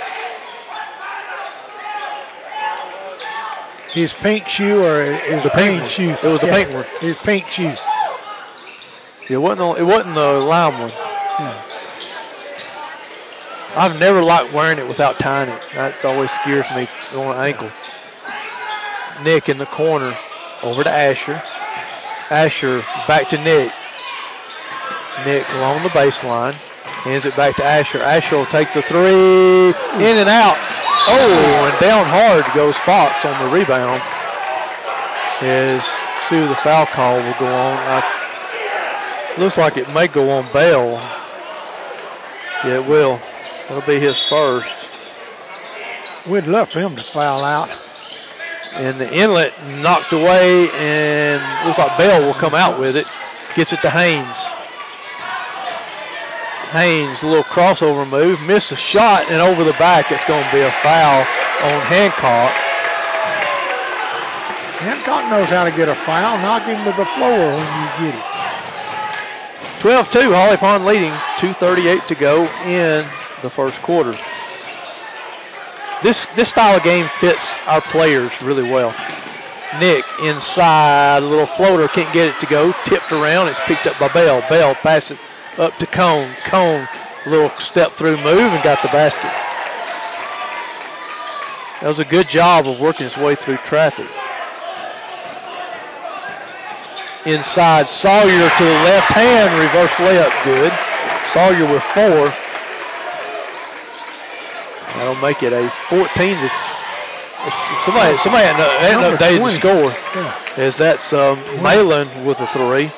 His 3.93 4.13
pink 4.15 4.49
shoe 4.49 4.83
or 4.85 5.05
his 5.05 5.43
The 5.43 5.51
pink 5.51 5.81
one. 5.81 5.89
shoe? 5.89 6.11
It 6.11 6.23
was 6.23 6.41
the 6.41 6.47
Yeah, 6.47 6.65
pink 6.65 6.75
one. 6.75 6.85
His 7.01 7.17
pink 7.17 7.49
shoe. 7.49 7.75
It 9.29 9.37
wasn't. 9.37 9.61
on- 9.63 9.77
It 9.79 9.83
wasn't 9.83 10.15
the 10.15 10.33
lime 10.35 10.79
one. 10.79 10.93
I've 13.77 13.99
never 14.01 14.23
liked 14.23 14.53
wearing 14.53 14.79
it 14.79 14.87
without 14.89 15.19
tying 15.19 15.49
it. 15.49 15.61
That's 15.75 16.05
always 16.05 16.31
scares 16.31 16.67
me 16.75 16.89
on 17.15 17.37
an 17.37 17.43
ankle. 17.45 17.71
Nick 19.23 19.49
in 19.49 19.59
the 19.59 19.67
corner, 19.67 20.17
over 20.63 20.83
to 20.83 20.91
Asher. 20.91 21.41
Asher 22.31 22.85
back 23.07 23.29
to 23.29 23.39
Nick. 23.39 23.71
Nick 25.25 25.49
along 25.55 25.83
the 25.83 25.91
baseline, 25.91 26.55
hands 27.05 27.25
it 27.25 27.37
back 27.37 27.57
to 27.57 27.65
Asher. 27.65 28.03
Asher 28.03 28.37
will 28.37 28.47
take 28.47 28.73
the 28.73 28.83
three, 28.83 29.69
in 30.05 30.17
and 30.17 30.29
out. 30.29 30.57
Oh, 31.09 31.71
and 31.71 31.81
down 31.81 32.07
hard 32.07 32.45
goes 32.55 32.77
Fox 32.79 33.25
on 33.25 33.39
the 33.45 33.57
rebound. 33.57 34.03
As 35.43 35.83
see 36.29 36.41
the 36.47 36.55
foul 36.57 36.87
call 36.87 37.17
will 37.17 37.35
go 37.39 37.47
on. 37.47 37.79
I 37.79 38.21
Looks 39.39 39.57
like 39.57 39.77
it 39.77 39.93
may 39.95 40.07
go 40.07 40.31
on 40.31 40.53
Bell. 40.53 40.93
Yeah, 42.65 42.75
it 42.75 42.87
will. 42.87 43.21
It'll 43.71 43.81
be 43.83 43.99
his 43.99 44.19
first. 44.19 44.69
We'd 46.27 46.47
love 46.47 46.69
for 46.69 46.81
him 46.81 46.95
to 46.97 47.03
foul 47.03 47.43
out. 47.43 47.71
And 48.75 48.99
the 48.99 49.13
inlet 49.17 49.55
knocked 49.81 50.13
away, 50.13 50.69
and 50.73 51.67
looks 51.67 51.79
like 51.79 51.97
Bell 51.97 52.21
will 52.21 52.35
come 52.35 52.55
out 52.55 52.79
with 52.79 52.97
it. 52.97 53.07
Gets 53.55 53.73
it 53.73 53.81
to 53.83 53.91
Haynes. 53.91 54.37
Haynes, 56.71 57.23
a 57.25 57.27
little 57.27 57.43
crossover 57.43 58.09
move, 58.09 58.41
missed 58.43 58.71
a 58.71 58.77
shot, 58.77 59.29
and 59.29 59.41
over 59.41 59.65
the 59.65 59.73
back, 59.73 60.13
it's 60.13 60.25
going 60.25 60.45
to 60.45 60.53
be 60.53 60.61
a 60.61 60.71
foul 60.83 61.19
on 61.19 61.81
Hancock. 61.91 62.55
Hancock 64.79 65.29
knows 65.29 65.51
how 65.51 65.65
to 65.65 65.73
get 65.73 65.89
a 65.89 65.95
foul. 65.95 66.39
Knock 66.39 66.63
him 66.63 66.79
to 66.85 66.97
the 66.97 67.05
floor 67.05 67.51
when 67.51 68.07
you 68.07 68.13
get 68.13 68.15
it. 68.15 68.25
12-2, 69.83 70.33
Holly 70.33 70.57
Pond 70.57 70.85
leading, 70.85 71.13
2.38 71.39 72.07
to 72.07 72.15
go 72.15 72.45
in 72.65 73.05
the 73.43 73.51
first 73.51 73.83
quarter. 73.83 74.17
This 76.03 76.27
this 76.37 76.49
style 76.49 76.77
of 76.77 76.83
game 76.83 77.09
fits 77.19 77.61
our 77.67 77.81
players 77.81 78.33
really 78.41 78.71
well. 78.71 78.95
Nick 79.79 80.05
inside, 80.23 81.23
a 81.23 81.27
little 81.27 81.47
floater, 81.47 81.89
can't 81.89 82.13
get 82.15 82.29
it 82.29 82.39
to 82.41 82.47
go, 82.47 82.73
tipped 82.85 83.13
around, 83.13 83.49
it's 83.49 83.61
picked 83.65 83.87
up 83.87 83.99
by 83.99 84.09
Bell. 84.09 84.41
Bell 84.49 84.75
passes 84.77 85.13
it 85.13 85.19
up 85.61 85.77
to 85.77 85.87
Cone. 85.87 86.35
Cone, 86.45 86.89
little 87.27 87.51
step 87.61 87.93
through 87.93 88.17
move 88.17 88.51
and 88.51 88.65
got 88.65 88.81
the 88.83 88.89
basket. 88.89 89.31
That 91.81 91.89
was 91.89 91.99
a 91.99 92.05
good 92.05 92.29
job 92.29 92.67
of 92.67 92.81
working 92.81 93.05
his 93.05 93.17
way 93.17 93.35
through 93.35 93.59
traffic. 93.59 94.09
Inside, 97.27 97.89
Sawyer 97.89 98.25
to 98.25 98.65
the 98.65 98.81
left 98.89 99.13
hand, 99.13 99.53
reverse 99.61 99.93
layup 100.01 100.33
good. 100.45 100.73
Sawyer 101.33 101.71
with 101.71 101.83
four. 101.93 102.33
That'll 104.97 105.21
make 105.23 105.43
it 105.43 105.53
a 105.53 105.69
14 105.69 106.09
to. 106.09 106.51
Somebody, 107.85 108.17
somebody 108.19 108.45
hadn't, 108.45 108.81
hadn't 108.81 109.01
Number 109.01 109.17
updated 109.17 109.39
20. 109.39 109.55
the 109.55 109.59
score. 109.61 110.21
Yeah. 110.21 110.65
As 110.65 110.77
that's 110.77 111.13
um, 111.13 111.39
Malin 111.63 112.09
with 112.27 112.41
a 112.41 112.47
three. 112.49 112.91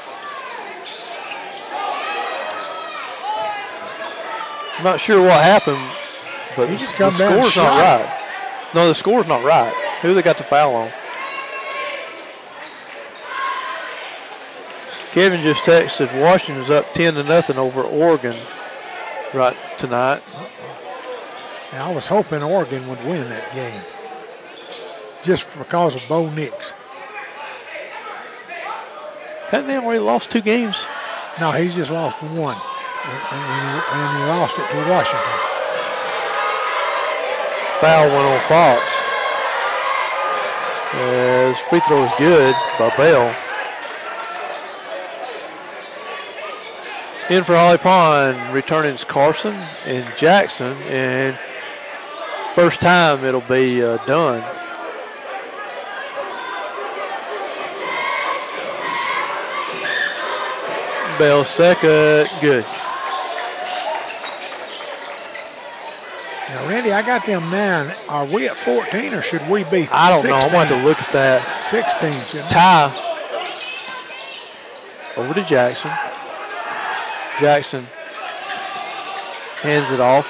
I'm 4.82 4.90
not 4.90 4.98
sure 4.98 5.22
what 5.22 5.40
happened, 5.40 5.78
but 6.56 6.68
He 6.68 6.76
just 6.76 6.96
the 6.96 7.04
come 7.04 7.16
down 7.16 7.34
and 7.34 7.46
score's 7.46 7.56
not 7.56 7.80
right. 7.80 8.72
No, 8.74 8.88
the 8.88 8.96
score's 8.96 9.28
not 9.28 9.44
right. 9.44 9.72
Who 10.02 10.12
they 10.12 10.22
got 10.22 10.38
the 10.38 10.42
foul 10.42 10.74
on? 10.74 10.92
Kevin 15.12 15.40
just 15.42 15.62
texted 15.62 16.20
Washington's 16.20 16.68
up 16.68 16.92
10 16.94 17.14
to 17.14 17.22
nothing 17.22 17.58
over 17.58 17.84
Oregon 17.84 18.34
right 19.32 19.56
tonight. 19.78 20.20
Now, 21.72 21.90
I 21.90 21.94
was 21.94 22.08
hoping 22.08 22.42
Oregon 22.42 22.88
would 22.88 23.04
win 23.04 23.28
that 23.28 23.54
game 23.54 23.82
just 25.22 25.46
because 25.56 25.94
of 25.94 26.04
Bo 26.08 26.28
Nix. 26.28 26.70
Hadn't 29.46 29.68
they 29.68 29.76
already 29.76 30.00
lost 30.00 30.32
two 30.32 30.40
games? 30.40 30.84
No, 31.40 31.52
he's 31.52 31.76
just 31.76 31.92
lost 31.92 32.20
one, 32.20 32.56
and, 33.04 34.16
he, 34.18 34.24
lost 34.26 34.58
it 34.58 34.68
to 34.70 34.76
Washington. 34.88 35.52
Foul 37.80 38.08
went 38.08 38.26
on 38.26 38.40
Fox. 38.48 38.82
As 40.94 41.58
free 41.58 41.80
throw 41.80 42.04
is 42.04 42.12
good 42.18 42.54
by 42.78 42.94
Bell. 42.96 43.34
In 47.30 47.44
for 47.44 47.56
Holly 47.56 47.78
Pond, 47.78 48.52
returning 48.52 48.94
is 48.94 49.04
Carson 49.04 49.54
and 49.86 50.06
Jackson, 50.16 50.76
and 50.82 51.38
first 52.54 52.80
time 52.80 53.24
it'll 53.24 53.40
be 53.42 53.82
uh, 53.82 53.96
Dunn. 54.04 54.40
Bell 61.18 61.44
second, 61.44 62.28
good. 62.40 62.66
Now, 66.52 66.68
Randy, 66.68 66.92
I 66.92 67.00
got 67.00 67.24
them 67.24 67.48
nine. 67.50 67.90
Are 68.10 68.26
we 68.26 68.46
at 68.46 68.58
14 68.58 69.14
or 69.14 69.22
should 69.22 69.48
we 69.48 69.64
be? 69.64 69.88
I 69.90 70.10
don't 70.10 70.22
know. 70.28 70.34
I'm 70.34 70.50
16? 70.50 70.52
going 70.52 70.68
to 70.68 70.86
look 70.86 71.00
at 71.00 71.10
that. 71.12 71.40
16. 71.64 72.12
shouldn't 72.28 72.52
we? 75.16 75.22
Over 75.22 75.32
to 75.32 75.42
Jackson. 75.44 75.90
Jackson 77.40 77.86
hands 79.62 79.90
it 79.92 80.00
off 80.00 80.28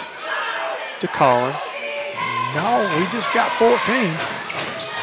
to 1.00 1.08
Colin. 1.08 1.52
No, 2.54 2.86
we 2.96 3.06
just 3.10 3.26
got 3.34 3.50
14. 3.58 4.14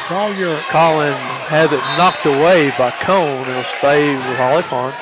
Sawyer, 0.08 0.58
Colin 0.70 1.12
has 1.52 1.70
it 1.70 1.80
knocked 1.98 2.24
away 2.24 2.72
by 2.78 2.90
Cone. 2.92 3.46
It'll 3.46 3.62
stay 3.64 4.14
with 4.14 4.38
Holly 4.38 4.62
Pond. 4.62 4.94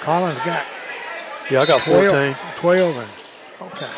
Collins 0.00 0.38
got 0.40 0.66
Yeah, 1.50 1.62
I 1.62 1.66
got 1.66 1.80
14. 1.80 2.10
12. 2.10 2.43
12 2.64 2.96
and, 2.96 3.10
okay. 3.60 3.92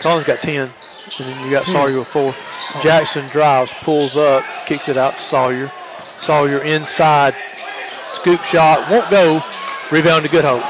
Colin's 0.00 0.26
got 0.26 0.38
10. 0.40 0.54
And 0.64 0.70
then 1.18 1.44
you 1.46 1.50
got 1.50 1.62
10. 1.62 1.72
Sawyer 1.72 1.98
with 1.98 2.08
4. 2.08 2.34
Jackson 2.82 3.26
drives, 3.30 3.72
pulls 3.80 4.18
up, 4.18 4.44
kicks 4.66 4.90
it 4.90 4.98
out 4.98 5.14
to 5.14 5.22
Sawyer. 5.22 5.72
Sawyer 6.02 6.62
inside. 6.62 7.34
Scoop 8.12 8.42
shot. 8.42 8.90
Won't 8.90 9.10
go. 9.10 9.42
Rebound 9.90 10.24
to 10.24 10.30
Good 10.30 10.44
Hope. 10.44 10.62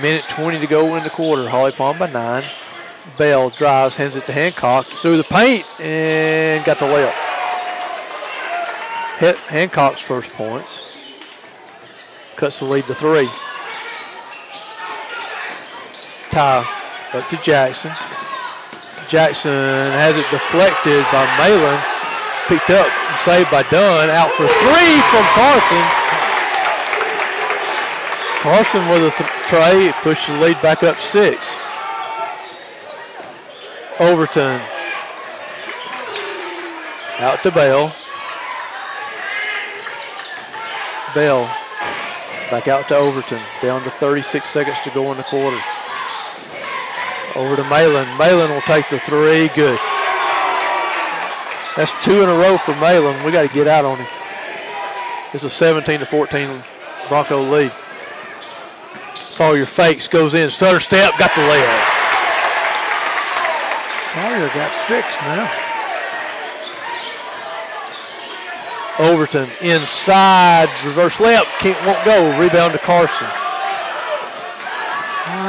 Minute 0.00 0.24
20 0.30 0.58
to 0.60 0.66
go 0.66 0.96
in 0.96 1.04
the 1.04 1.10
quarter. 1.10 1.46
Holly 1.46 1.72
Pond 1.72 1.98
by 1.98 2.10
9. 2.10 2.42
Bell 3.18 3.50
drives, 3.50 3.94
hands 3.96 4.16
it 4.16 4.24
to 4.24 4.32
Hancock. 4.32 4.86
Through 4.86 5.18
the 5.18 5.24
paint 5.24 5.66
and 5.82 6.64
got 6.64 6.78
the 6.78 6.86
layup. 6.86 7.12
Hit 9.18 9.36
Hancock's 9.36 10.00
first 10.00 10.30
points. 10.30 10.80
Cuts 12.36 12.60
the 12.60 12.64
lead 12.64 12.86
to 12.86 12.94
three. 12.94 13.28
Ty 16.32 16.66
up 17.12 17.28
to 17.28 17.36
Jackson. 17.42 17.92
Jackson 19.06 19.52
has 19.52 20.16
it 20.16 20.24
deflected 20.30 21.04
by 21.12 21.28
Malin. 21.36 21.78
Picked 22.48 22.70
up 22.70 22.88
and 22.88 23.20
saved 23.20 23.50
by 23.50 23.62
Dunn. 23.64 24.08
Out 24.08 24.32
for 24.32 24.48
three 24.48 24.96
from 25.12 25.24
Carson. 25.36 25.84
Carson 28.40 28.80
with 28.88 29.12
a 29.12 29.16
th- 29.18 29.30
tray. 29.46 29.88
It 29.88 29.94
pushed 29.96 30.26
the 30.26 30.38
lead 30.38 30.56
back 30.62 30.82
up 30.82 30.96
six. 30.96 31.54
Overton. 34.00 34.58
Out 37.18 37.42
to 37.42 37.50
Bell. 37.50 37.94
Bell 41.14 41.44
back 42.50 42.68
out 42.68 42.88
to 42.88 42.96
Overton. 42.96 43.40
Down 43.60 43.82
to 43.84 43.90
36 43.90 44.48
seconds 44.48 44.78
to 44.84 44.90
go 44.92 45.10
in 45.12 45.18
the 45.18 45.24
quarter. 45.24 45.60
Over 47.34 47.56
to 47.56 47.64
Malin. 47.64 48.06
Malin 48.18 48.50
will 48.50 48.60
take 48.62 48.88
the 48.90 48.98
three. 49.00 49.48
Good. 49.54 49.78
That's 51.76 51.92
two 52.04 52.22
in 52.22 52.28
a 52.28 52.34
row 52.34 52.58
for 52.58 52.72
Malin. 52.76 53.24
We 53.24 53.32
got 53.32 53.48
to 53.48 53.54
get 53.54 53.66
out 53.66 53.84
on 53.84 53.96
him. 53.96 54.06
It's 55.32 55.44
a 55.44 55.50
17 55.50 56.00
to 56.00 56.06
14 56.06 56.62
Bronco 57.08 57.42
lead. 57.42 57.72
Sawyer 59.14 59.64
fakes, 59.64 60.06
goes 60.06 60.34
in, 60.34 60.50
stutter 60.50 60.78
step, 60.78 61.18
got 61.18 61.34
the 61.34 61.40
layup. 61.40 62.02
Sawyer 64.12 64.48
got 64.54 64.74
six 64.74 65.06
now. 65.22 65.50
Overton 68.98 69.48
inside, 69.62 70.68
reverse 70.84 71.16
layup, 71.16 71.44
can't, 71.60 71.86
won't 71.86 72.04
go. 72.04 72.38
Rebound 72.38 72.74
to 72.74 72.78
Carson. 72.78 73.26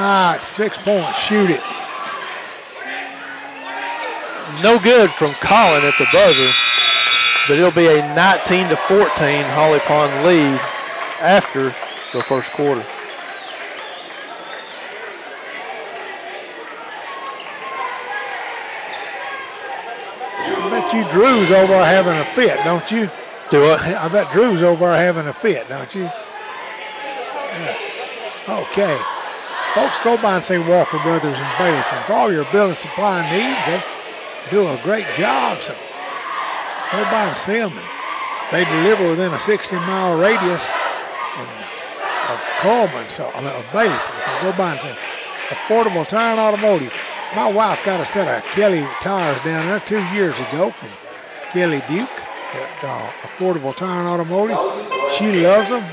Ah, 0.05 0.38
six 0.41 0.77
points. 0.77 1.17
Shoot 1.17 1.49
it. 1.49 1.61
No 4.61 4.77
good 4.77 5.09
from 5.11 5.34
Colin 5.35 5.85
at 5.85 5.97
the 5.97 6.05
buzzer, 6.11 6.51
but 7.47 7.57
it'll 7.57 7.71
be 7.71 7.88
a 7.88 8.13
19 8.13 8.67
to 8.67 8.75
14 8.75 9.07
Holly 9.07 9.80
Pond 9.80 10.11
lead 10.25 10.59
after 11.21 11.73
the 12.11 12.21
first 12.21 12.51
quarter. 12.51 12.84
I 20.45 20.69
bet 20.69 20.93
you 20.93 21.09
Drew's 21.13 21.49
over 21.51 21.81
having 21.81 22.17
a 22.19 22.25
fit, 22.35 22.61
don't 22.65 22.91
you? 22.91 23.09
Do 23.49 23.61
what? 23.61 23.81
I 23.81 24.09
bet 24.09 24.34
Drew's 24.34 24.63
over 24.63 24.93
having 24.93 25.27
a 25.27 25.34
fit, 25.34 25.69
don't 25.69 25.95
you? 25.95 26.11
Yeah. 27.53 27.77
Okay. 28.49 29.12
Folks, 29.74 29.98
go 30.04 30.22
by 30.22 30.36
and 30.36 30.44
see 30.44 30.60
Walker 30.60 31.00
Brothers 31.00 31.36
and 31.36 31.54
Baileyton. 31.58 32.06
For 32.06 32.14
all 32.14 32.32
your 32.32 32.45
building 32.52 32.76
supply 32.76 33.24
needs, 33.32 33.66
they 33.66 33.82
do 34.52 34.68
a 34.68 34.80
great 34.84 35.08
job. 35.18 35.62
So 35.62 35.74
go 36.91 37.04
by 37.06 37.26
and 37.30 37.38
see 37.38 37.54
them. 37.54 37.72
And 37.72 37.88
they 38.52 38.66
deliver 38.66 39.10
within 39.10 39.34
a 39.34 39.40
60 39.40 39.76
mile 39.78 40.16
radius 40.16 40.70
and, 41.38 41.50
of 42.30 42.40
Cullman, 42.62 43.10
so 43.10 43.32
I 43.34 43.41
mean 43.41 43.50
of 43.50 43.66
Baileyton. 43.72 44.22
So 44.22 44.52
go 44.52 44.56
by 44.56 44.74
and 44.74 44.82
see 44.82 44.94
Affordable 45.50 46.08
Tire 46.08 46.38
and 46.38 46.40
Automotive. 46.40 46.94
My 47.36 47.52
wife 47.52 47.84
got 47.84 48.00
a 48.00 48.06
set 48.06 48.28
of 48.28 48.48
Kelly 48.52 48.88
tires 49.02 49.44
down 49.44 49.66
there 49.66 49.80
two 49.80 50.04
years 50.16 50.36
ago 50.40 50.70
from 50.70 50.90
Kelly 51.50 51.82
Duke 51.90 52.10
at 52.54 52.84
uh, 52.84 53.12
Affordable 53.24 53.76
Tire 53.76 54.02
and 54.02 54.08
Automotive. 54.08 54.58
She 55.18 55.41
loves 55.41 55.72
them, 55.72 55.84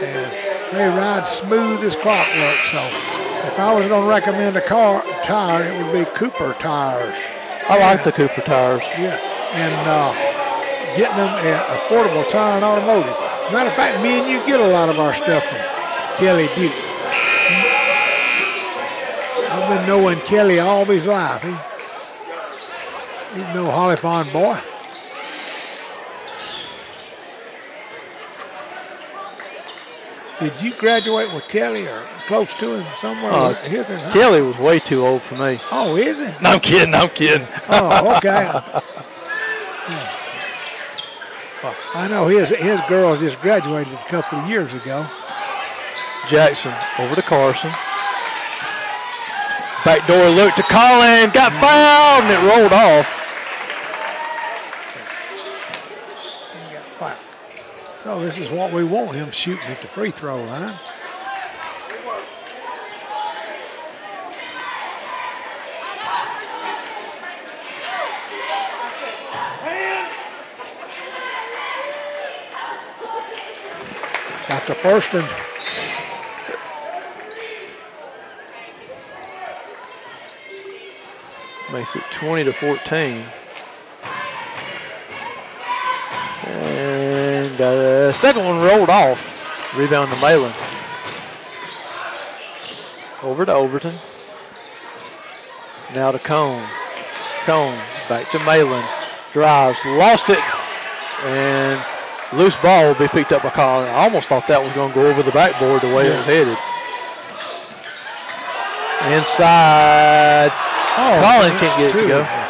and 0.00 0.51
they 0.72 0.88
ride 0.88 1.26
smooth 1.26 1.84
as 1.84 1.96
clockwork. 1.96 2.56
So 2.70 2.80
if 3.46 3.58
I 3.58 3.72
was 3.74 3.86
going 3.86 4.02
to 4.02 4.08
recommend 4.08 4.56
a 4.56 4.60
car 4.60 5.02
tire, 5.22 5.64
it 5.64 5.82
would 5.82 5.92
be 5.92 6.04
Cooper 6.16 6.54
tires. 6.54 7.16
I 7.68 7.78
like 7.78 8.02
the 8.04 8.12
Cooper 8.12 8.40
tires. 8.40 8.82
Yeah, 8.98 9.18
and 9.52 9.88
uh, 9.88 10.12
getting 10.96 11.16
them 11.16 11.28
at 11.28 11.66
Affordable 11.66 12.28
Tire 12.28 12.56
and 12.56 12.64
Automotive. 12.64 13.16
Matter 13.52 13.70
of 13.70 13.76
fact, 13.76 14.02
me 14.02 14.20
and 14.20 14.30
you 14.30 14.44
get 14.46 14.60
a 14.60 14.68
lot 14.68 14.88
of 14.88 14.98
our 14.98 15.14
stuff 15.14 15.44
from 15.44 15.58
Kelly 16.16 16.48
Duke. 16.56 16.72
I've 19.50 19.68
been 19.68 19.86
knowing 19.86 20.20
Kelly 20.20 20.58
all 20.60 20.84
his 20.86 21.06
life. 21.06 21.42
He, 21.42 21.50
he's 23.34 23.54
no 23.54 23.70
Holly 23.70 23.96
Pond 23.96 24.32
boy. 24.32 24.58
Did 30.42 30.60
you 30.60 30.72
graduate 30.74 31.32
with 31.32 31.46
Kelly 31.48 31.86
or 31.86 32.02
close 32.26 32.52
to 32.54 32.76
him 32.76 32.86
somewhere? 32.98 33.32
Uh, 33.32 33.54
His 33.64 33.90
or? 33.90 33.98
Kelly 34.10 34.42
was 34.42 34.58
way 34.58 34.78
too 34.80 35.06
old 35.06 35.22
for 35.22 35.36
me. 35.36 35.58
Oh, 35.70 35.96
is 35.96 36.20
it? 36.20 36.40
No, 36.42 36.50
I'm 36.50 36.60
kidding. 36.60 36.94
I'm 36.94 37.08
kidding. 37.10 37.46
Oh, 37.68 38.16
okay. 38.16 38.50
Well, 41.62 41.76
I 41.94 42.08
know 42.08 42.26
his 42.26 42.48
his 42.48 42.80
girls 42.88 43.20
just 43.20 43.40
graduated 43.40 43.92
a 43.92 44.04
couple 44.08 44.36
of 44.40 44.48
years 44.50 44.74
ago. 44.74 45.06
Jackson 46.28 46.72
over 46.98 47.14
to 47.14 47.22
Carson. 47.22 47.70
Backdoor 49.84 50.30
look 50.30 50.54
to 50.56 50.62
Colin. 50.64 51.30
Got 51.30 51.52
fouled 51.62 52.24
and 52.24 52.32
it 52.32 52.42
rolled 52.50 52.72
off. 52.72 53.06
He 56.52 56.74
got 56.74 56.84
fouled. 56.98 57.18
So 58.02 58.18
this 58.18 58.36
is 58.36 58.50
what 58.50 58.72
we 58.72 58.82
want 58.82 59.14
him 59.14 59.30
shooting 59.30 59.64
at 59.68 59.80
the 59.80 59.86
free 59.86 60.10
throw 60.10 60.42
line. 60.42 60.74
Got 74.48 74.66
the 74.66 74.74
first 74.74 75.14
one. 75.14 75.22
Makes 81.72 81.94
it 81.94 82.02
20 82.10 82.42
to 82.42 82.52
14. 82.52 83.24
And 86.44 86.81
the 87.70 88.12
second 88.14 88.44
one 88.44 88.60
rolled 88.60 88.90
off. 88.90 89.38
Rebound 89.76 90.10
to 90.10 90.20
Malin. 90.20 90.52
Over 93.22 93.46
to 93.46 93.52
Overton. 93.52 93.94
Now 95.94 96.10
to 96.10 96.18
Cone. 96.18 96.66
Cone 97.44 97.78
back 98.08 98.28
to 98.30 98.38
Malin. 98.40 98.84
Drives, 99.32 99.78
lost 99.86 100.28
it, 100.28 100.40
and 101.24 101.82
loose 102.32 102.56
ball 102.56 102.88
will 102.88 102.94
be 102.94 103.08
picked 103.08 103.32
up 103.32 103.42
by 103.42 103.50
Colin. 103.50 103.88
I 103.88 104.04
almost 104.04 104.28
thought 104.28 104.46
that 104.48 104.60
was 104.60 104.72
going 104.72 104.90
to 104.90 104.94
go 104.94 105.08
over 105.08 105.22
the 105.22 105.30
backboard 105.30 105.80
the 105.80 105.94
way 105.94 106.06
it 106.06 106.16
was 106.16 106.26
headed. 106.26 106.58
Inside. 109.16 110.52
Oh, 110.94 111.20
that's 111.20 111.60
can't 111.60 111.78
get 111.78 111.90
it 111.90 111.92
to 111.92 112.00
two. 112.02 112.08
go. 112.08 112.41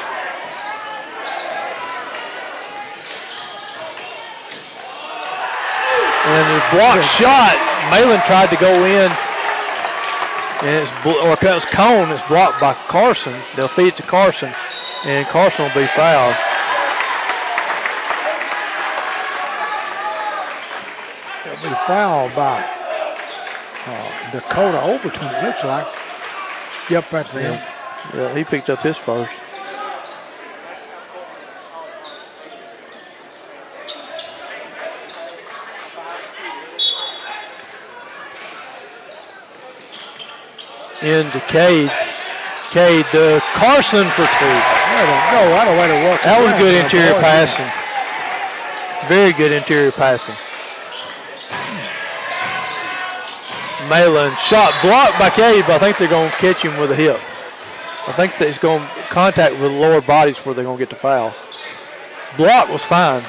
And 6.32 6.46
the 6.56 6.64
block 6.72 7.02
shot, 7.02 7.54
Malin 7.90 8.20
tried 8.24 8.48
to 8.48 8.56
go 8.56 8.72
in. 8.84 9.12
And 10.64 10.88
it's 10.88 10.92
or 11.06 11.36
it's 11.36 11.64
Cone. 11.66 12.10
It's 12.10 12.26
blocked 12.26 12.58
by 12.58 12.72
Carson. 12.88 13.34
They'll 13.54 13.68
feed 13.68 13.88
it 13.88 13.96
to 13.96 14.02
Carson, 14.02 14.50
and 15.04 15.26
Carson 15.26 15.64
will 15.64 15.74
be 15.74 15.86
fouled. 15.88 16.36
He'll 21.44 21.68
be 21.68 21.76
fouled 21.86 22.34
by 22.34 22.64
uh, 23.86 24.30
Dakota 24.32 24.80
Overton, 24.84 25.34
it 25.34 25.44
looks 25.44 25.64
like. 25.64 25.86
Yep, 26.88 27.10
that's 27.10 27.34
him. 27.34 27.60
Yeah, 28.14 28.34
he 28.34 28.44
picked 28.44 28.70
up 28.70 28.80
his 28.80 28.96
first. 28.96 29.32
Into 41.02 41.40
Cade. 41.48 41.90
Cade 42.70 43.04
to 43.12 43.42
Carson 43.52 44.08
for 44.14 44.24
two. 44.24 44.56
Go. 45.32 45.50
That 45.50 45.66
a 45.66 45.74
way 45.74 45.88
to 45.88 45.98
work. 46.08 46.22
That 46.22 46.40
was 46.40 46.52
good 46.62 46.78
interior 46.78 47.18
passing. 47.20 47.66
Very 49.08 49.32
good 49.32 49.50
interior 49.50 49.90
passing. 49.90 50.36
Malin 53.90 54.32
shot 54.36 54.72
blocked 54.80 55.18
by 55.18 55.28
Cade, 55.28 55.64
but 55.66 55.76
I 55.76 55.78
think 55.80 55.98
they're 55.98 56.08
going 56.08 56.30
to 56.30 56.36
catch 56.36 56.62
him 56.62 56.78
with 56.78 56.92
a 56.92 56.96
hip. 56.96 57.18
I 58.06 58.12
think 58.12 58.38
that 58.38 58.46
he's 58.46 58.58
going 58.58 58.80
to 58.80 59.02
contact 59.10 59.52
with 59.58 59.72
the 59.72 59.78
lower 59.78 60.00
bodies 60.00 60.38
where 60.38 60.54
they're 60.54 60.64
going 60.64 60.78
to 60.78 60.82
get 60.82 60.90
the 60.90 60.96
foul. 60.96 61.34
Block 62.36 62.68
was 62.68 62.84
fine. 62.84 63.24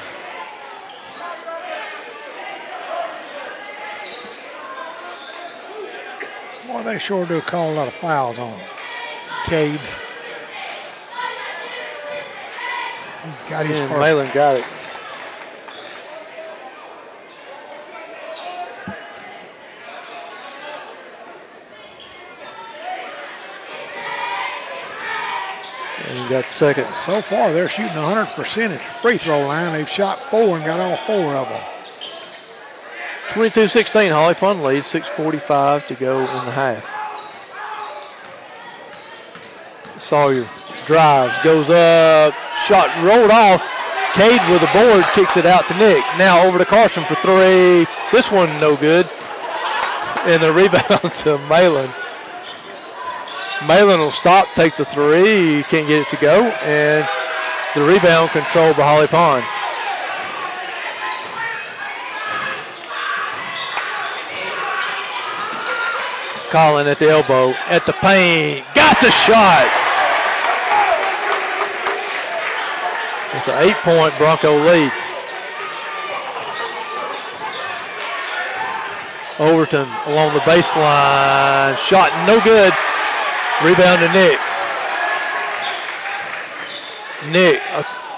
They 6.84 6.98
sure 6.98 7.24
do 7.24 7.40
call 7.40 7.72
a 7.72 7.74
lot 7.74 7.88
of 7.88 7.94
fouls 7.94 8.38
on 8.38 8.60
Cade. 9.46 9.80
He 13.24 13.50
got 13.50 13.66
his 13.66 13.80
And 13.80 13.88
first. 13.88 14.00
Malin 14.00 14.30
got 14.34 14.56
it. 14.58 14.64
And 26.06 26.18
he 26.18 26.28
got 26.28 26.50
second. 26.50 26.92
So 26.94 27.22
far, 27.22 27.52
they're 27.52 27.68
shooting 27.68 27.92
100% 27.92 28.64
at 28.64 28.70
the 28.70 28.78
free 29.00 29.16
throw 29.16 29.46
line. 29.46 29.72
They've 29.72 29.88
shot 29.88 30.20
four 30.30 30.56
and 30.56 30.66
got 30.66 30.80
all 30.80 30.96
four 30.98 31.34
of 31.34 31.48
them. 31.48 31.73
22-16, 33.34 34.12
Holly 34.12 34.34
Pond 34.34 34.62
leads, 34.62 34.86
6.45 34.92 35.88
to 35.88 35.94
go 35.96 36.20
in 36.20 36.26
the 36.26 36.52
half. 36.52 36.86
Sawyer 39.98 40.48
drives, 40.86 41.34
goes 41.42 41.68
up, 41.68 42.32
shot 42.64 42.94
rolled 43.02 43.32
off. 43.32 43.60
Cade 44.12 44.40
with 44.48 44.60
the 44.60 44.70
board 44.72 45.04
kicks 45.14 45.36
it 45.36 45.46
out 45.46 45.66
to 45.66 45.74
Nick. 45.78 46.04
Now 46.16 46.46
over 46.46 46.58
to 46.58 46.64
Carson 46.64 47.02
for 47.02 47.16
three. 47.16 47.86
This 48.12 48.30
one 48.30 48.48
no 48.60 48.76
good. 48.76 49.10
And 50.26 50.40
the 50.40 50.52
rebound 50.52 51.12
to 51.24 51.38
Malin. 51.48 51.90
Malin 53.66 53.98
will 53.98 54.12
stop, 54.12 54.46
take 54.54 54.76
the 54.76 54.84
three. 54.84 55.64
Can't 55.64 55.88
get 55.88 56.02
it 56.02 56.08
to 56.10 56.16
go. 56.18 56.44
And 56.62 57.04
the 57.74 57.82
rebound 57.84 58.30
controlled 58.30 58.76
by 58.76 58.84
Holly 58.84 59.08
Pond. 59.08 59.44
Colin 66.54 66.86
at 66.86 67.00
the 67.00 67.10
elbow, 67.10 67.50
at 67.66 67.82
the 67.82 67.92
paint, 67.98 68.62
got 68.78 68.94
the 69.02 69.10
shot. 69.10 69.66
It's 73.34 73.50
an 73.50 73.58
eight-point 73.58 74.14
Bronco 74.22 74.62
lead. 74.62 74.94
Overton 79.42 79.90
along 80.06 80.30
the 80.30 80.46
baseline, 80.46 81.74
shot 81.74 82.14
no 82.22 82.38
good. 82.46 82.70
Rebound 83.66 84.06
to 84.06 84.10
Nick. 84.14 84.38
Nick, 87.34 87.58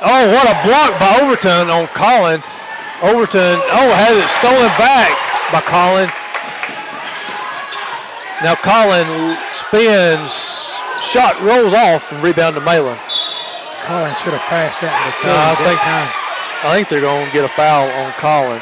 oh, 0.04 0.28
what 0.28 0.44
a 0.44 0.56
block 0.60 0.92
by 1.00 1.24
Overton 1.24 1.72
on 1.72 1.88
Colin. 1.96 2.44
Overton, 3.00 3.56
oh, 3.72 3.88
has 3.96 4.12
it 4.12 4.28
stolen 4.36 4.68
back 4.76 5.16
by 5.48 5.64
Colin. 5.64 6.12
Now 8.42 8.54
Colin 8.54 9.06
spins, 9.66 10.32
shot 11.02 11.40
rolls 11.40 11.72
off, 11.72 12.12
and 12.12 12.22
rebound 12.22 12.54
to 12.56 12.60
Malin. 12.62 12.98
Colin 13.82 14.14
should 14.22 14.34
have 14.34 14.44
passed 14.50 14.80
that 14.82 14.92
to 15.22 15.26
No, 15.26 15.34
I 15.36 15.54
think- 15.64 15.80
time. 15.80 16.08
I 16.64 16.74
think 16.74 16.88
they're 16.88 17.00
going 17.00 17.26
to 17.26 17.32
get 17.32 17.44
a 17.44 17.48
foul 17.48 17.88
on 17.90 18.12
Colin. 18.14 18.60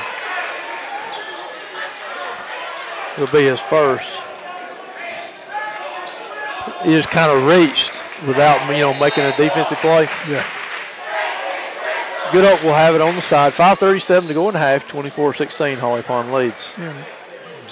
It'll 3.14 3.32
be 3.32 3.44
his 3.46 3.60
first. 3.60 4.08
He 6.82 6.90
just 6.90 7.08
kind 7.10 7.30
of 7.30 7.46
reached 7.46 7.92
without, 8.26 8.60
you 8.70 8.78
know, 8.82 8.94
making 8.94 9.24
a 9.24 9.34
defensive 9.36 9.78
play. 9.78 10.08
Yeah. 10.28 10.44
Good 12.32 12.44
Hope 12.44 12.62
will 12.64 12.74
have 12.74 12.94
it 12.96 13.00
on 13.00 13.14
the 13.14 13.22
side. 13.22 13.52
5.37 13.52 14.26
to 14.28 14.34
go 14.34 14.48
in 14.48 14.54
half. 14.56 14.88
24-16, 14.88 15.78
Holly 15.78 16.02
Pond 16.02 16.32
leads. 16.32 16.72
And 16.78 16.96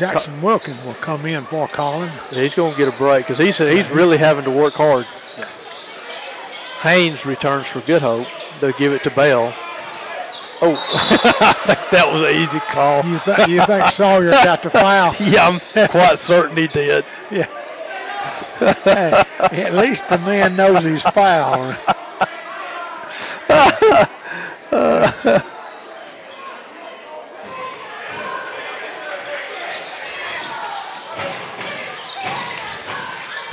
Jackson 0.03 0.43
Wilkins 0.43 0.83
will 0.85 0.95
come 0.95 1.25
in 1.27 1.45
for 1.45 1.69
Colin. 1.69 2.11
He's 2.33 2.57
going 2.57 2.73
to 2.73 2.77
get 2.77 2.93
a 2.93 2.99
break 2.99 3.25
because 3.25 3.39
he's, 3.39 3.57
he's 3.57 3.89
really 3.89 4.19
having 4.19 4.43
to 4.43 4.51
work 4.51 4.75
hard. 4.75 5.05
Haynes 6.83 7.25
returns 7.25 7.69
for 7.69 7.83
Good 7.83 8.03
Hope. 8.03 8.27
They'll 8.59 8.73
give 8.73 8.93
it 8.93 9.05
to 9.05 9.11
Bell. 9.11 9.55
Oh, 10.61 10.75
I 10.93 11.53
think 11.67 11.91
that 11.93 12.13
was 12.13 12.23
an 12.23 12.35
easy 12.35 12.59
call. 12.59 13.05
You, 13.05 13.21
th- 13.21 13.47
you 13.47 13.65
think 13.65 13.93
Sawyer 13.93 14.33
got 14.33 14.65
the 14.65 14.71
foul? 14.71 15.15
Yeah, 15.21 15.47
I'm 15.47 15.89
quite 15.89 16.19
certain 16.19 16.57
he 16.57 16.67
did. 16.67 17.05
Yeah. 17.31 17.47
Hey, 18.85 19.63
at 19.63 19.75
least 19.75 20.09
the 20.09 20.19
man 20.19 20.57
knows 20.57 20.85
he's 20.85 21.03
fouled. 21.03 21.77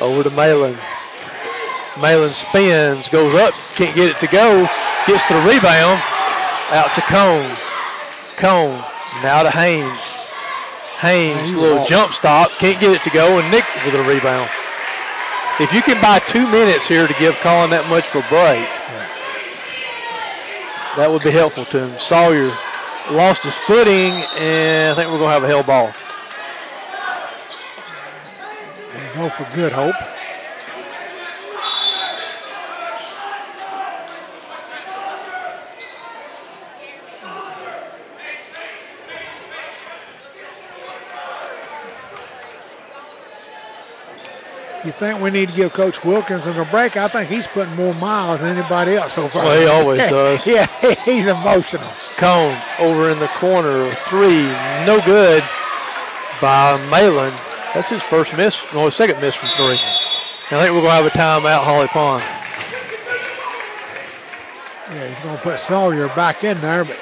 Over 0.02 0.24
to 0.24 0.36
Malin. 0.36 0.78
Malin 2.00 2.34
spins, 2.34 3.10
goes 3.10 3.36
up, 3.36 3.54
can't 3.76 3.96
get 3.96 4.10
it 4.10 4.20
to 4.20 4.28
go, 4.28 4.68
gets 5.06 5.28
the 5.28 5.36
rebound, 5.44 6.00
out 6.72 6.94
to 6.96 7.02
Cone. 7.02 7.56
Cone, 8.38 8.82
now 9.22 9.44
to 9.44 9.52
Haynes. 9.52 10.16
Haynes, 11.00 11.54
little 11.56 11.86
jump 11.86 12.14
stop, 12.14 12.52
can't 12.52 12.80
get 12.80 12.92
it 12.92 13.04
to 13.04 13.10
go, 13.10 13.40
and 13.40 13.52
Nick 13.52 13.66
with 13.86 13.96
a 13.96 14.04
rebound. 14.04 14.50
If 15.60 15.74
you 15.74 15.82
can 15.82 16.02
buy 16.02 16.20
two 16.20 16.48
minutes 16.50 16.88
here 16.88 17.06
to 17.06 17.14
give 17.16 17.36
Colin 17.38 17.70
that 17.72 17.90
much 17.90 18.06
for 18.08 18.20
a 18.20 18.30
break, 18.30 18.68
that 20.96 21.10
would 21.12 21.24
be 21.24 21.32
helpful 21.32 21.66
to 21.66 21.88
him. 21.88 22.00
Sawyer 22.00 22.52
lost 23.12 23.44
his 23.44 23.56
footing, 23.56 24.24
and 24.40 24.92
I 24.92 24.96
think 24.96 25.12
we're 25.12 25.20
going 25.20 25.30
to 25.30 25.40
have 25.40 25.44
a 25.44 25.48
held 25.48 25.68
ball. 25.68 25.92
And 28.96 28.99
go 29.14 29.30
for 29.30 29.48
Good 29.56 29.72
Hope. 29.72 29.96
You 44.86 44.94
think 44.94 45.22
we 45.22 45.30
need 45.30 45.50
to 45.50 45.56
give 45.56 45.74
Coach 45.74 46.06
Wilkins 46.06 46.48
a 46.48 46.54
break? 46.72 46.96
I 46.96 47.10
think 47.10 47.30
he's 47.30 47.48
putting 47.48 47.76
more 47.76 47.94
miles 47.96 48.40
than 48.40 48.58
anybody 48.58 48.96
else 48.96 49.14
so 49.14 49.28
far. 49.28 49.44
Well, 49.44 49.60
he 49.60 49.68
always 49.68 50.00
does. 50.10 50.48
yeah, 50.48 50.68
he's 51.06 51.28
emotional. 51.28 51.90
Cone 52.16 52.58
over 52.80 53.10
in 53.10 53.20
the 53.20 53.28
corner, 53.28 53.94
three, 54.08 54.44
no 54.86 55.02
good 55.06 55.44
by 56.42 56.78
Malin. 56.90 57.34
That's 57.74 57.90
his 57.90 58.02
first 58.02 58.36
miss, 58.36 58.62
no, 58.74 58.86
his 58.86 58.96
second 58.96 59.22
miss 59.22 59.36
from 59.36 59.50
three. 59.50 59.78
I 59.78 60.64
think 60.64 60.74
we're 60.74 60.82
going 60.82 60.86
to 60.86 60.90
have 60.92 61.06
a 61.06 61.10
timeout, 61.12 61.64
Holly 61.64 61.88
Pond. 61.88 62.24
Yeah, 64.92 65.08
he's 65.08 65.20
going 65.24 65.38
to 65.38 65.44
put 65.44 65.60
Sawyer 65.60 66.08
back 66.10 66.44
in 66.44 66.60
there, 66.62 66.84
but 66.84 66.98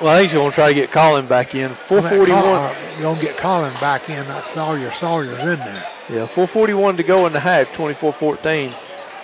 Well, 0.00 0.08
I 0.12 0.18
think 0.18 0.30
he's 0.32 0.38
going 0.38 0.50
to 0.50 0.54
try 0.54 0.68
to 0.68 0.74
get 0.74 0.90
Colin 0.90 1.26
back 1.26 1.54
in. 1.54 1.68
441. 1.70 2.38
uh, 2.40 2.74
you're 2.94 3.02
going 3.02 3.16
to 3.20 3.22
get 3.24 3.36
Colin 3.36 3.72
back 3.74 4.10
in, 4.10 4.26
not 4.26 4.44
Sawyer. 4.44 4.90
Sawyer's 4.90 5.40
in 5.44 5.58
there. 5.60 5.86
Yeah, 6.10 6.26
441 6.26 6.96
to 6.96 7.02
go 7.04 7.26
in 7.26 7.32
the 7.32 7.38
half, 7.40 7.68
24-14. 7.72 8.72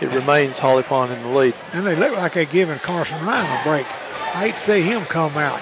It 0.01 0.13
remains 0.13 0.59
Holly 0.59 0.83
Pond 0.85 1.13
in 1.13 1.19
the 1.19 1.29
lead. 1.29 1.55
And 1.73 1.85
they 1.85 1.97
look 1.97 2.13
like 2.17 2.35
they're 2.35 2.45
giving 2.45 2.79
Carson 2.79 3.25
Ryan 3.25 3.61
a 3.61 3.65
break. 3.65 3.87
I 4.35 4.47
hate 4.47 4.57
to 4.57 4.63
see 4.63 4.83
him 4.83 5.05
come 5.07 5.37
out. 5.37 5.61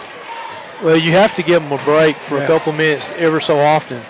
Well, 0.82 0.96
you 0.98 1.12
have 1.12 1.34
to 1.36 1.42
give 1.42 1.62
them 1.62 1.72
a 1.72 1.82
break 1.84 2.16
for 2.16 2.36
Yeah. 2.36 2.44
a 2.44 2.46
couple 2.48 2.72
minutes 2.72 3.10
ever 3.16 3.40
so 3.40 3.58
often, 3.60 4.02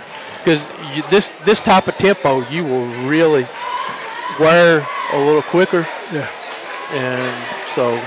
because 0.45 0.67
this 1.11 1.33
this 1.45 1.61
type 1.61 1.89
of 1.89 1.97
tempo 1.97 2.41
you 2.51 2.65
will 2.65 2.87
really 3.09 3.47
wear 4.39 4.87
a 5.13 5.19
little 5.19 5.43
quicker, 5.43 5.87
Yeah. 6.13 6.29
and 6.93 7.35
so 7.75 8.01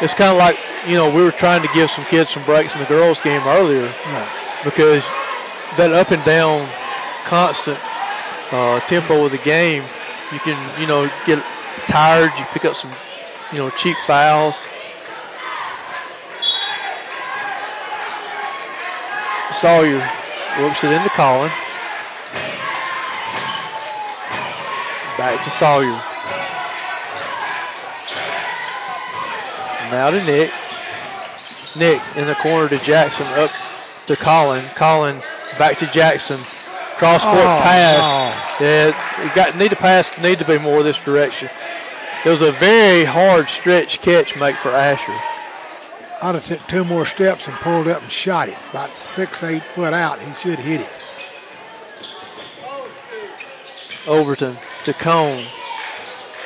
it's 0.00 0.14
kind 0.14 0.30
of 0.30 0.36
like 0.38 0.56
you 0.86 0.94
know 0.96 1.10
we 1.10 1.22
were 1.22 1.32
trying 1.32 1.62
to 1.62 1.68
give 1.74 1.90
some 1.90 2.04
kids 2.04 2.30
some 2.30 2.44
breaks 2.44 2.74
in 2.74 2.80
the 2.80 2.86
girls' 2.86 3.20
game 3.22 3.42
earlier 3.46 3.88
Right. 4.06 4.30
because 4.64 5.04
that 5.76 5.92
up 5.92 6.10
and 6.10 6.24
down 6.24 6.68
constant 7.24 7.78
uh, 8.50 8.80
tempo 8.80 9.24
of 9.24 9.32
the 9.32 9.38
game, 9.38 9.84
you 10.32 10.40
can 10.40 10.56
you 10.80 10.86
know 10.86 11.10
get 11.26 11.44
tired, 11.86 12.38
you 12.38 12.44
pick 12.46 12.64
up 12.64 12.74
some 12.74 12.90
you 13.52 13.58
know 13.58 13.70
cheap 13.70 13.96
fouls. 14.06 14.68
Sawyer 19.54 19.98
works 20.60 20.84
it 20.84 20.92
into 20.92 21.08
Colin. 21.10 21.50
Back 25.16 25.42
to 25.44 25.50
Sawyer. 25.50 26.00
Now 29.90 30.10
to 30.10 30.22
Nick. 30.24 30.50
Nick 31.76 32.00
in 32.16 32.26
the 32.26 32.34
corner 32.36 32.68
to 32.68 32.78
Jackson, 32.78 33.26
up 33.28 33.50
to 34.06 34.16
Colin. 34.16 34.64
Colin 34.74 35.20
back 35.58 35.76
to 35.78 35.86
Jackson. 35.86 36.38
Cross 36.96 37.22
court 37.22 37.36
Oh, 37.36 37.60
pass. 37.62 38.60
Yeah, 38.60 39.24
you 39.24 39.34
got 39.34 39.56
need 39.56 39.70
to 39.70 39.76
pass 39.76 40.16
need 40.20 40.38
to 40.40 40.44
be 40.44 40.58
more 40.58 40.82
this 40.82 40.98
direction. 41.02 41.48
It 42.24 42.28
was 42.28 42.42
a 42.42 42.52
very 42.52 43.04
hard 43.04 43.48
stretch 43.48 44.00
catch 44.02 44.36
make 44.36 44.56
for 44.56 44.70
Asher. 44.70 45.16
I'd 46.20 46.34
have 46.34 46.46
took 46.46 46.66
two 46.66 46.84
more 46.84 47.06
steps 47.06 47.46
and 47.46 47.56
pulled 47.58 47.86
up 47.86 48.02
and 48.02 48.10
shot 48.10 48.48
it. 48.48 48.58
About 48.70 48.96
six, 48.96 49.44
eight 49.44 49.62
foot 49.72 49.94
out. 49.94 50.20
He 50.20 50.34
should 50.34 50.58
hit 50.58 50.80
it. 50.80 50.90
Overton 54.08 54.56
to 54.84 54.92
Cone. 54.94 55.44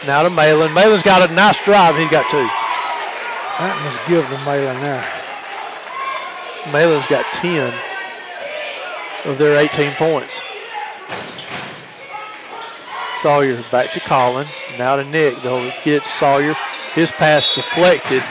Now 0.06 0.24
to 0.24 0.30
Malin. 0.30 0.74
Malin's 0.74 1.02
got 1.02 1.28
a 1.28 1.32
nice 1.32 1.64
drive. 1.64 1.96
He's 1.96 2.10
got 2.10 2.30
two. 2.30 2.46
That 3.58 3.80
must 3.84 4.08
give 4.08 4.28
the 4.28 4.38
Malin 4.44 4.78
there. 4.82 5.08
Malin's 6.70 7.06
got 7.06 7.24
10 7.32 7.72
of 9.24 9.38
their 9.38 9.56
18 9.56 9.94
points. 9.94 10.42
Sawyer 13.22 13.62
back 13.70 13.92
to 13.92 14.00
Colin. 14.00 14.46
Now 14.76 14.96
to 14.96 15.04
Nick. 15.04 15.40
They'll 15.42 15.72
get 15.82 16.02
to 16.02 16.08
Sawyer. 16.08 16.54
His 16.94 17.10
pass 17.12 17.54
deflected 17.54 18.22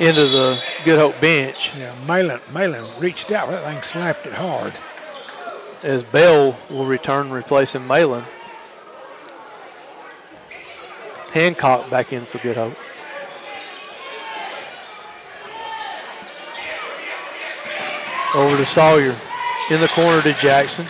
into 0.00 0.26
the 0.26 0.60
Good 0.84 0.98
Hope 0.98 1.20
bench 1.20 1.72
Yeah, 1.76 1.94
Malin, 2.06 2.40
Malin 2.52 2.84
reached 2.98 3.30
out. 3.30 3.48
That 3.48 3.64
thing 3.64 3.82
slapped 3.82 4.26
it 4.26 4.32
hard. 4.32 4.74
as 5.82 6.02
Bell 6.02 6.56
will 6.70 6.86
return 6.86 7.30
replacing 7.30 7.86
Malin. 7.86 8.24
Hancock 11.32 11.90
back 11.90 12.12
in 12.12 12.26
for 12.26 12.38
Good 12.38 12.56
Hope. 12.56 12.74
Over 18.34 18.56
to 18.56 18.66
Sawyer. 18.66 19.14
In 19.70 19.80
the 19.80 19.88
corner 19.88 20.20
to 20.22 20.32
Jackson. 20.34 20.86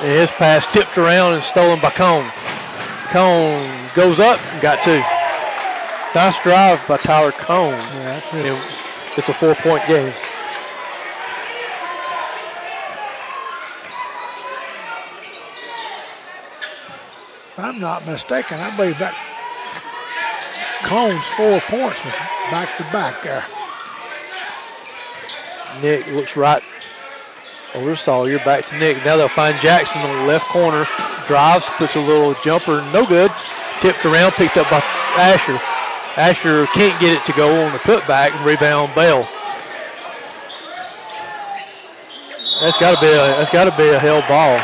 And 0.00 0.12
his 0.12 0.30
pass 0.30 0.70
tipped 0.72 0.96
around 0.96 1.34
and 1.34 1.42
stolen 1.42 1.80
by 1.80 1.90
Cone. 1.90 2.30
Cone 3.08 3.88
goes 3.94 4.20
up 4.20 4.40
and 4.52 4.62
got 4.62 4.82
two. 4.84 5.02
Nice 6.14 6.42
drive 6.42 6.86
by 6.88 6.96
Tyler 6.96 7.32
Cone. 7.32 7.72
Yeah, 7.72 8.04
that's 8.04 8.30
his. 8.30 8.76
It's 9.16 9.28
a 9.28 9.34
four-point 9.34 9.86
game. 9.86 10.12
If 17.52 17.58
I'm 17.58 17.78
not 17.80 18.06
mistaken, 18.06 18.58
I 18.58 18.74
believe 18.76 18.98
that 18.98 19.14
Cone's 20.82 21.26
four 21.28 21.60
points 21.60 22.04
was 22.04 22.14
back 22.50 22.76
to 22.78 22.84
back 22.92 23.22
there. 23.22 23.44
Nick 25.82 26.06
looks 26.14 26.36
right 26.36 26.62
over 27.74 27.94
Sawyer, 27.96 28.38
back 28.38 28.64
to 28.66 28.78
Nick. 28.78 29.04
Now 29.04 29.16
they'll 29.16 29.28
find 29.28 29.58
Jackson 29.60 30.00
on 30.00 30.16
the 30.18 30.24
left 30.24 30.46
corner. 30.46 30.86
Drives, 31.26 31.66
puts 31.76 31.96
a 31.96 32.00
little 32.00 32.34
jumper, 32.42 32.82
no 32.92 33.04
good. 33.04 33.30
Tipped 33.80 34.04
around, 34.06 34.32
picked 34.32 34.56
up 34.56 34.70
by 34.70 34.82
Asher. 35.16 35.60
Asher 36.18 36.66
can't 36.74 36.98
get 37.00 37.16
it 37.16 37.24
to 37.26 37.32
go 37.32 37.64
on 37.64 37.72
the 37.72 37.78
putback 37.78 38.32
and 38.34 38.44
rebound 38.44 38.92
Bell. 38.94 39.22
That's 42.60 42.76
got 42.78 42.96
to 42.96 43.00
be 43.00 43.06
a 43.06 43.38
that's 43.38 43.50
got 43.50 43.64
to 43.70 43.76
be 43.76 43.88
a 43.88 43.98
held 43.98 44.26
ball 44.26 44.58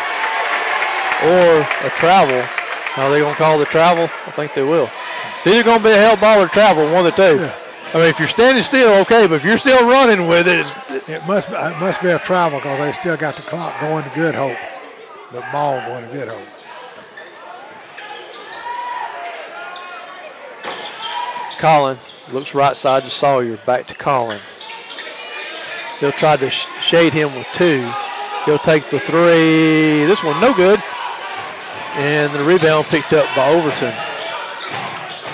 or 1.31 1.61
a 1.87 1.91
travel. 1.91 2.43
Are 2.97 3.11
they 3.11 3.21
going 3.21 3.35
to 3.35 3.39
call 3.39 3.59
the 3.59 3.67
travel? 3.67 4.05
I 4.27 4.31
think 4.33 4.53
they 4.53 4.65
will. 4.65 4.91
It's 5.39 5.47
either 5.47 5.63
going 5.63 5.79
to 5.79 5.85
be 5.85 5.91
a 5.91 5.97
held 5.97 6.21
ball 6.21 6.43
or 6.43 6.49
travel, 6.49 6.85
one 6.93 7.07
of 7.07 7.15
the 7.15 7.37
two. 7.37 7.41
Yeah. 7.43 7.55
I 7.95 7.99
mean, 7.99 8.09
if 8.09 8.19
you're 8.19 8.29
standing 8.29 8.65
still, 8.65 8.93
okay, 9.03 9.29
but 9.29 9.37
if 9.37 9.45
you're 9.45 9.59
still 9.59 9.87
running 9.89 10.27
with 10.27 10.49
it, 10.49 10.67
It 11.09 11.25
must 11.27 11.51
it 11.51 11.79
must 11.79 12.03
be 12.03 12.09
a 12.09 12.19
travel 12.19 12.59
because 12.59 12.79
they 12.79 12.93
still 12.93 13.17
got 13.17 13.37
the 13.37 13.43
clock 13.43 13.79
going 13.81 14.03
to 14.05 14.11
Good 14.11 14.35
Hope. 14.35 14.57
The 15.31 15.45
ball 15.53 15.81
going 15.87 16.05
to 16.07 16.13
Good 16.13 16.29
Hope. 16.29 16.54
Colin 21.55 21.99
looks 22.33 22.55
right 22.55 22.77
side 22.77 23.03
to 23.03 23.11
Sawyer, 23.11 23.57
back 23.67 23.87
to 23.89 23.95
Colin. 23.95 24.41
He'll 26.01 26.13
try 26.13 26.37
to 26.37 26.51
sh- 26.51 26.67
shade 26.83 27.13
him 27.13 27.35
with 27.35 27.47
two. 27.53 27.91
He'll 28.45 28.59
take 28.59 28.91
the 28.91 29.01
three. 29.01 30.05
This 30.05 30.23
one 30.23 30.39
no 30.41 30.53
good. 30.55 30.79
And 31.95 32.33
the 32.35 32.45
rebound 32.45 32.87
picked 32.87 33.13
up 33.13 33.27
by 33.37 33.49
Overton. 33.49 33.95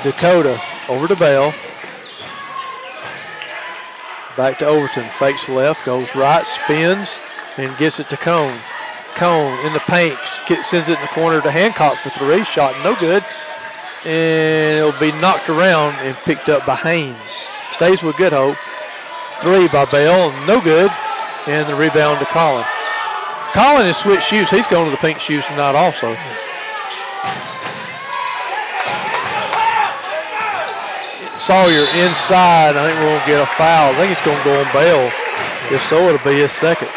Dakota 0.03 0.61
over 0.89 1.09
to 1.09 1.17
Bell. 1.17 1.55
Back 4.37 4.59
to 4.59 4.67
Overton. 4.67 5.09
Fakes 5.19 5.49
left, 5.49 5.85
goes 5.85 6.15
right, 6.15 6.47
spins, 6.47 7.19
and 7.57 7.77
gets 7.79 7.99
it 7.99 8.09
to 8.11 8.17
Cone. 8.17 8.59
Cone 9.15 9.67
in 9.67 9.73
the 9.73 9.81
paint, 9.81 10.19
sends 10.65 10.89
it 10.89 10.95
in 10.95 11.01
the 11.01 11.09
corner 11.09 11.41
to 11.41 11.51
Hancock 11.51 11.99
for 11.99 12.11
three. 12.11 12.45
Shot 12.45 12.75
no 12.85 12.95
good. 12.95 13.25
And 14.05 14.79
it'll 14.79 14.99
be 14.99 15.13
knocked 15.21 15.51
around 15.51 15.95
and 15.97 16.17
picked 16.25 16.49
up 16.49 16.65
by 16.65 16.77
Haynes. 16.77 17.17
Stays 17.77 18.03
with 18.03 18.17
Good 18.17 18.33
Hope. 18.33 18.57
Three 19.41 19.69
by 19.69 19.85
Bell, 19.87 20.33
no 20.47 20.61
good. 20.61 20.91
And 21.47 21.69
the 21.69 21.75
rebound 21.75 22.19
to 22.21 22.27
Colin. 22.27 22.65
Colin 23.53 23.85
has 23.85 23.99
switched 23.99 24.29
shoes. 24.29 24.49
He's 24.49 24.67
going 24.69 24.87
to 24.87 24.91
the 24.91 24.97
pink 24.97 25.19
shoes 25.19 25.45
tonight 25.47 25.75
also. 25.75 26.17
Sawyer 31.37 31.85
inside. 32.01 32.77
I 32.77 32.89
think 32.89 32.97
we're 33.01 33.09
going 33.09 33.21
to 33.21 33.27
get 33.27 33.43
a 33.43 33.53
foul. 33.57 33.93
I 33.93 33.97
think 33.97 34.13
it's 34.13 34.25
going 34.25 34.39
to 34.39 34.45
go 34.45 34.61
on 34.61 34.73
Bell. 34.73 35.13
If 35.73 35.85
so, 35.89 36.09
it'll 36.09 36.25
be 36.25 36.41
his 36.41 36.53
second. 36.53 36.89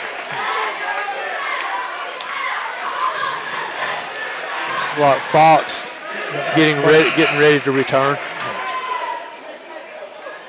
Like 5.00 5.20
Fox 5.22 5.93
getting 6.56 6.78
ready, 6.84 7.10
getting 7.16 7.40
ready 7.40 7.60
to 7.62 7.72
return. 7.72 8.18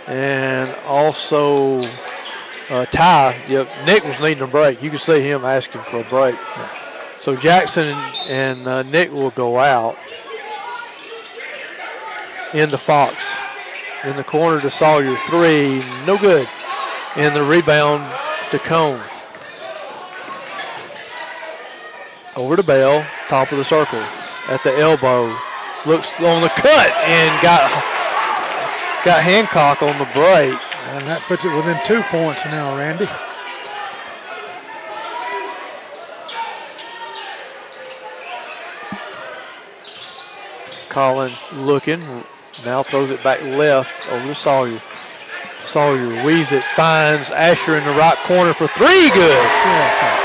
And 0.06 0.69
also 0.86 1.81
uh, 2.70 2.86
Ty, 2.86 3.43
yep, 3.48 3.69
Nick 3.86 4.05
was 4.05 4.19
needing 4.20 4.43
a 4.43 4.47
break. 4.47 4.82
You 4.82 4.90
can 4.90 4.98
see 4.98 5.20
him 5.20 5.44
asking 5.44 5.82
for 5.82 6.01
a 6.01 6.05
break. 6.05 6.36
So 7.20 7.36
Jackson 7.36 7.89
and, 8.28 8.66
uh, 8.69 8.82
Nick 8.82 9.12
will 9.12 9.31
go 9.31 9.59
out. 9.59 9.97
in 12.55 12.70
the 12.70 12.78
Fox. 12.78 13.16
In 14.05 14.16
the 14.16 14.24
corner 14.24 14.61
to 14.61 14.70
Sawyer. 14.70 15.16
Three, 15.27 15.82
no 16.06 16.16
good. 16.16 16.48
And 17.16 17.35
the 17.35 17.43
rebound 17.43 18.05
to 18.51 18.59
Cone. 18.59 19.02
Over 22.36 22.56
to 22.56 22.62
Bell, 22.62 23.06
top 23.28 23.52
of 23.52 23.59
the 23.59 23.65
circle. 23.65 24.02
At 24.48 24.62
the 24.62 24.77
elbow. 24.78 25.36
Looks 25.86 26.19
on 26.20 26.40
the 26.40 26.48
cut 26.48 26.93
and 27.05 27.43
got 27.43 27.70
got 29.05 29.23
Hancock 29.23 29.82
on 29.82 29.98
the 29.98 30.09
break. 30.15 30.59
And 30.94 31.06
that 31.06 31.20
puts 31.27 31.44
it 31.44 31.55
within 31.55 31.78
two 31.85 32.02
points 32.05 32.44
now, 32.47 32.77
Randy. 32.78 33.06
Colin 40.89 41.31
looking. 41.52 42.01
Now 42.65 42.82
throws 42.82 43.11
it 43.11 43.23
back 43.23 43.43
left 43.43 44.11
over 44.11 44.27
to 44.28 44.35
Sawyer. 44.35 44.81
Sawyer 45.59 46.24
weaves 46.24 46.52
it, 46.52 46.62
finds 46.62 47.31
Asher 47.31 47.77
in 47.77 47.85
the 47.85 47.90
right 47.90 48.16
corner 48.19 48.55
for 48.55 48.69
three. 48.69 49.11
Good. 49.11 49.36
Yes. 49.36 50.24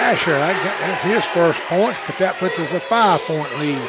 Asher, 0.00 0.32
that's 0.32 1.04
his 1.04 1.24
first 1.26 1.60
points, 1.62 1.98
but 2.06 2.16
that 2.18 2.36
puts 2.36 2.58
us 2.58 2.72
a 2.72 2.80
five-point 2.80 3.58
lead. 3.58 3.88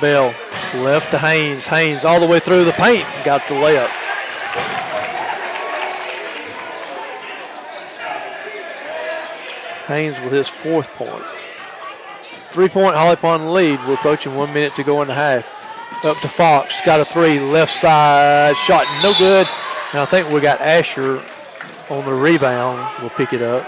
Bell 0.00 0.34
left 0.82 1.12
to 1.12 1.18
Haynes. 1.18 1.66
Haynes 1.68 2.04
all 2.04 2.18
the 2.18 2.26
way 2.26 2.40
through 2.40 2.64
the 2.64 2.72
paint. 2.72 3.06
Got 3.24 3.46
the 3.46 3.54
layup. 3.54 3.88
Haynes 9.86 10.18
with 10.24 10.32
his 10.32 10.48
fourth 10.48 10.88
point. 10.94 11.24
Three 12.50 12.68
point 12.68 12.96
Holly 12.96 13.16
Pond 13.16 13.52
lead. 13.52 13.78
We're 13.86 13.94
approaching 13.94 14.34
one 14.34 14.52
minute 14.52 14.74
to 14.74 14.82
go 14.82 15.00
in 15.00 15.08
the 15.08 15.14
half. 15.14 15.48
Up 16.04 16.18
to 16.18 16.28
Fox. 16.28 16.80
Got 16.84 17.00
a 17.00 17.04
three. 17.04 17.38
Left 17.38 17.72
side. 17.72 18.56
Shot 18.56 18.84
no 19.02 19.14
good. 19.18 19.46
And 19.92 20.00
I 20.00 20.04
think 20.06 20.28
we 20.30 20.40
got 20.40 20.60
Asher 20.60 21.22
on 21.92 22.06
the 22.06 22.14
rebound. 22.14 22.90
We'll 23.00 23.10
pick 23.10 23.34
it 23.34 23.42
up. 23.42 23.62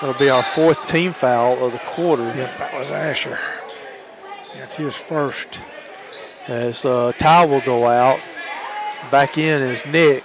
That'll 0.00 0.18
be 0.18 0.28
our 0.28 0.42
fourth 0.42 0.86
team 0.86 1.12
foul 1.12 1.64
of 1.64 1.72
the 1.72 1.78
quarter. 1.78 2.22
Yep, 2.22 2.58
that 2.58 2.78
was 2.78 2.90
Asher. 2.90 3.38
That's 4.56 4.76
his 4.76 4.96
first. 4.96 5.58
As 6.48 6.84
uh, 6.84 7.12
Ty 7.18 7.46
will 7.46 7.60
go 7.62 7.86
out. 7.86 8.20
Back 9.10 9.38
in 9.38 9.62
is 9.62 9.84
Nick. 9.86 10.22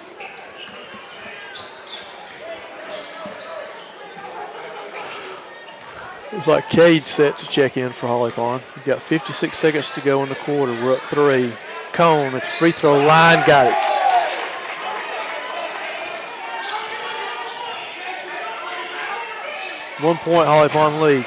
Looks 6.34 6.48
like 6.48 6.70
Cage 6.70 7.06
set 7.06 7.38
to 7.38 7.48
check 7.48 7.78
in 7.78 7.90
for 7.90 8.08
Holly 8.08 8.32
Pond. 8.32 8.62
We've 8.76 8.86
got 8.86 9.02
56 9.02 9.58
seconds 9.58 9.94
to 9.94 10.02
go 10.02 10.22
in 10.24 10.30
the 10.30 10.36
quarter. 10.36 10.74
We're 10.74 10.94
up 10.94 11.00
three. 11.00 11.54
Cone 11.94 12.34
at 12.34 12.42
the 12.42 12.48
free 12.48 12.74
throw 12.74 12.98
line. 13.06 13.46
Got 13.48 13.68
it. 13.68 13.95
One 20.06 20.18
point 20.18 20.48
Holly 20.48 20.70
Pond 20.70 21.02
lead. 21.02 21.26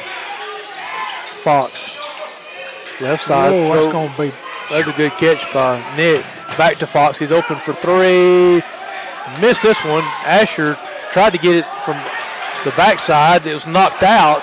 Fox. 1.43 1.99
Left 3.01 3.27
side. 3.27 3.53
oh, 3.53 3.75
that's 3.75 3.93
going 3.93 4.09
to 4.09 4.23
be 4.23 4.31
that's 4.71 4.87
a 4.87 4.93
good 4.93 5.11
catch 5.13 5.53
by 5.53 5.83
Nick. 5.97 6.23
Back 6.57 6.77
to 6.77 6.87
Fox. 6.87 7.19
He's 7.19 7.33
open 7.33 7.57
for 7.57 7.73
three. 7.73 8.63
Missed 9.41 9.65
this 9.65 9.85
one. 9.85 10.05
Asher 10.23 10.79
tried 11.11 11.31
to 11.31 11.39
get 11.39 11.57
it 11.57 11.67
from 11.85 11.97
the 12.63 12.73
backside. 12.77 13.47
It 13.47 13.55
was 13.55 13.67
knocked 13.67 14.05
out. 14.05 14.39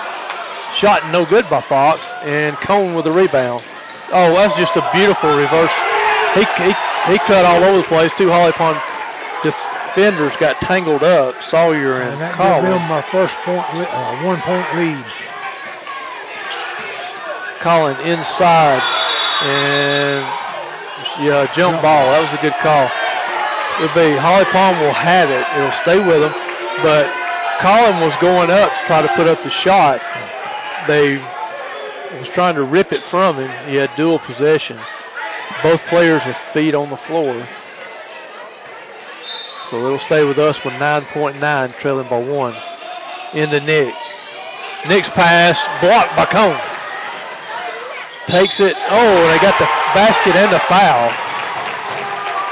Shot 0.74 1.00
no 1.10 1.24
good 1.24 1.48
by 1.48 1.62
Fox. 1.62 2.12
And 2.20 2.56
Cone 2.56 2.94
with 2.94 3.06
the 3.06 3.12
rebound. 3.12 3.64
Oh, 4.12 4.34
that's 4.34 4.54
just 4.54 4.76
a 4.76 4.86
beautiful 4.92 5.34
reverse. 5.34 5.72
He, 6.34 6.44
he, 6.60 6.76
he 7.08 7.18
cut 7.24 7.46
all 7.46 7.64
over 7.64 7.78
the 7.78 7.88
place. 7.88 8.12
Two 8.18 8.28
Holly 8.28 8.52
Pond 8.52 8.76
defenders 9.96 10.36
got 10.36 10.60
tangled 10.60 11.02
up. 11.02 11.40
Sawyer 11.40 11.94
and, 12.04 12.12
And 12.12 12.20
that 12.20 12.34
Colin. 12.34 12.60
gives 12.60 12.76
them 12.76 12.92
our 12.92 13.02
first 13.08 13.36
point, 13.48 13.64
uh, 13.64 14.20
one 14.20 14.40
point 14.44 14.68
lead. 14.76 15.00
Colin 17.64 17.96
inside 18.04 18.84
and 19.48 20.20
yeah, 21.24 21.48
jump 21.56 21.80
ball. 21.80 22.12
That 22.12 22.20
was 22.20 22.32
a 22.36 22.42
good 22.44 22.52
call. 22.60 22.92
It'll 23.80 23.96
be 23.96 24.12
Holly 24.20 24.44
Pond 24.52 24.76
will 24.84 24.92
have 24.92 25.32
it. 25.32 25.44
It'll 25.56 25.72
stay 25.80 25.96
with 25.96 26.20
them, 26.20 26.32
but 26.84 27.08
Colin 27.64 27.96
was 28.04 28.14
going 28.20 28.50
up 28.52 28.68
to 28.68 28.80
try 28.84 29.00
to 29.00 29.08
put 29.16 29.26
up 29.26 29.42
the 29.42 29.50
shot. 29.50 30.00
They 30.86 31.16
was 32.20 32.28
trying 32.28 32.54
to 32.54 32.62
rip 32.62 32.92
it 32.92 33.00
from 33.00 33.36
him. 33.36 33.50
He 33.68 33.76
had 33.76 33.90
dual 33.96 34.18
possession. 34.18 34.78
Both 35.62 35.80
players 35.86 36.24
with 36.26 36.36
feet 36.36 36.74
on 36.74 36.90
the 36.90 36.96
floor. 36.96 37.46
So 39.70 39.84
it'll 39.84 39.98
stay 39.98 40.24
with 40.24 40.38
us 40.38 40.64
with 40.64 40.74
9.9 40.74 41.78
trailing 41.78 42.08
by 42.08 42.20
one. 42.20 42.54
Into 43.34 43.60
Nick. 43.66 43.94
Nick's 44.88 45.10
pass 45.10 45.58
blocked 45.80 46.16
by 46.16 46.24
Cone 46.26 46.60
takes 48.26 48.58
it. 48.58 48.76
Oh, 48.90 49.28
they 49.30 49.38
got 49.38 49.56
the 49.58 49.66
basket 49.94 50.34
and 50.34 50.52
the 50.52 50.58
foul. 50.58 51.10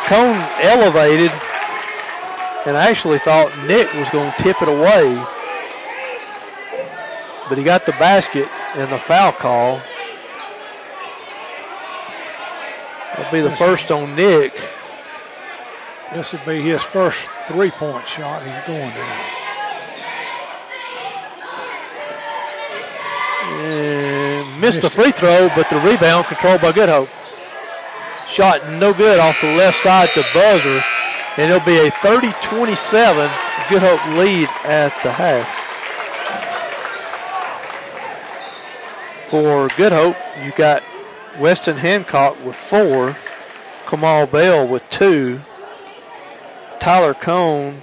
Cone 0.07 0.37
elevated 0.63 1.33
and 2.67 2.77
I 2.77 2.89
actually 2.89 3.19
thought 3.19 3.53
Nick 3.67 3.93
was 3.95 4.09
going 4.11 4.33
to 4.33 4.43
tip 4.43 4.63
it 4.63 4.69
away. 4.69 5.15
but 7.49 7.59
he 7.59 7.65
got 7.65 7.85
the 7.85 7.93
basket 7.93 8.49
and 8.77 8.91
the 8.91 8.99
foul 8.99 9.33
call. 9.33 9.83
That'll 13.11 13.33
be 13.33 13.41
the 13.43 13.55
first 13.57 13.91
on 13.91 14.15
Nick. 14.15 14.55
This 16.15 16.31
would 16.31 16.45
be 16.45 16.61
his 16.61 16.81
first 16.81 17.29
three-point 17.49 18.07
shot 18.07 18.41
he's 18.45 18.67
going 18.69 18.93
tonight. 18.93 19.35
And 23.51 24.61
missed 24.61 24.83
the 24.83 24.91
free 24.91 25.11
throw, 25.11 25.49
but 25.57 25.69
the 25.71 25.81
rebound 25.81 26.27
controlled 26.27 26.61
by 26.61 26.71
Good 26.71 26.89
Hope. 26.89 27.09
Shot 28.29 28.65
no 28.75 28.95
good 28.95 29.19
off 29.19 29.41
the 29.41 29.57
left 29.57 29.83
side 29.83 30.09
to 30.11 30.25
buzzer, 30.33 30.85
and 31.37 31.51
it'll 31.51 31.67
be 31.67 31.79
a 31.79 31.91
30-27 31.91 33.69
Good 33.69 33.83
Hope 33.83 34.07
lead 34.17 34.49
at 34.65 34.93
the 35.03 35.11
half. 35.11 35.49
For 39.29 39.67
Good 39.77 39.91
Hope, 39.91 40.17
you 40.45 40.53
got 40.53 40.85
Weston 41.41 41.77
Hancock 41.77 42.37
with 42.45 42.55
four, 42.55 43.17
Kamal 43.89 44.29
Bell 44.29 44.65
with 44.69 44.89
two, 44.91 45.41
Tyler 46.85 47.15
Cone 47.15 47.81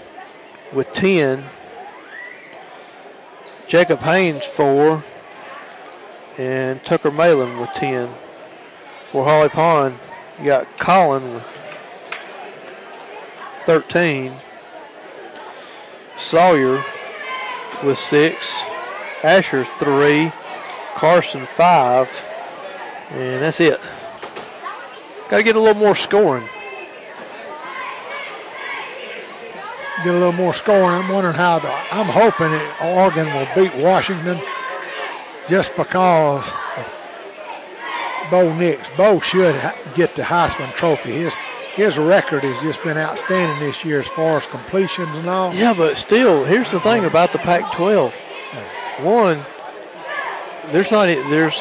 with 0.72 0.94
10, 0.94 1.44
Jacob 3.68 3.98
Haynes 4.02 4.46
four, 4.46 5.04
and 6.38 6.86
Tucker 6.86 7.10
Malin 7.10 7.60
with 7.60 7.72
10. 7.72 8.14
For 9.08 9.26
Holly 9.26 9.50
Pond, 9.50 9.98
you 10.38 10.46
got 10.46 10.68
Colin 10.78 11.34
with 11.34 11.44
13, 13.66 14.34
Sawyer 16.20 16.86
with 17.84 17.98
six, 17.98 18.62
Asher 19.24 19.66
three, 19.80 20.32
Carson 20.94 21.48
five, 21.48 22.08
and 23.10 23.42
that's 23.42 23.60
it. 23.60 23.82
Got 25.28 25.38
to 25.38 25.44
get 25.44 25.56
a 25.56 25.60
little 25.60 25.82
more 25.82 25.96
scoring. 25.96 26.48
Get 30.04 30.16
a 30.16 30.18
little 30.18 30.32
more 30.32 30.54
scoring. 30.54 30.96
I'm 30.96 31.10
wondering 31.10 31.36
how 31.36 31.60
the. 31.60 31.72
I'm 31.92 32.08
hoping 32.08 32.50
that 32.50 32.82
Oregon 32.82 33.28
will 33.36 33.48
beat 33.54 33.84
Washington 33.84 34.42
just 35.48 35.76
because 35.76 36.48
of 36.78 38.32
Bo 38.32 38.52
Nix. 38.56 38.90
Bo 38.98 39.20
should 39.20 39.56
get 39.94 40.16
the 40.16 40.24
Heisman 40.24 40.74
Trophy. 40.74 41.12
His 41.12 41.36
his 41.76 42.00
record 42.00 42.44
has 42.44 42.62
just 42.64 42.84
been 42.84 42.98
outstanding 42.98 43.60
this 43.60 43.86
year 43.86 44.00
as 44.00 44.08
far 44.08 44.38
as 44.38 44.46
completions 44.48 45.16
and 45.20 45.28
all. 45.30 45.54
Yeah, 45.54 45.74
but 45.74 45.98
still, 45.98 46.46
here's 46.46 46.72
the 46.72 46.80
thing 46.80 47.06
about 47.06 47.32
the 47.32 47.38
Pac-12. 47.40 48.12
One, 49.04 49.46
there's 50.72 50.90
not 50.90 51.06
there's 51.06 51.60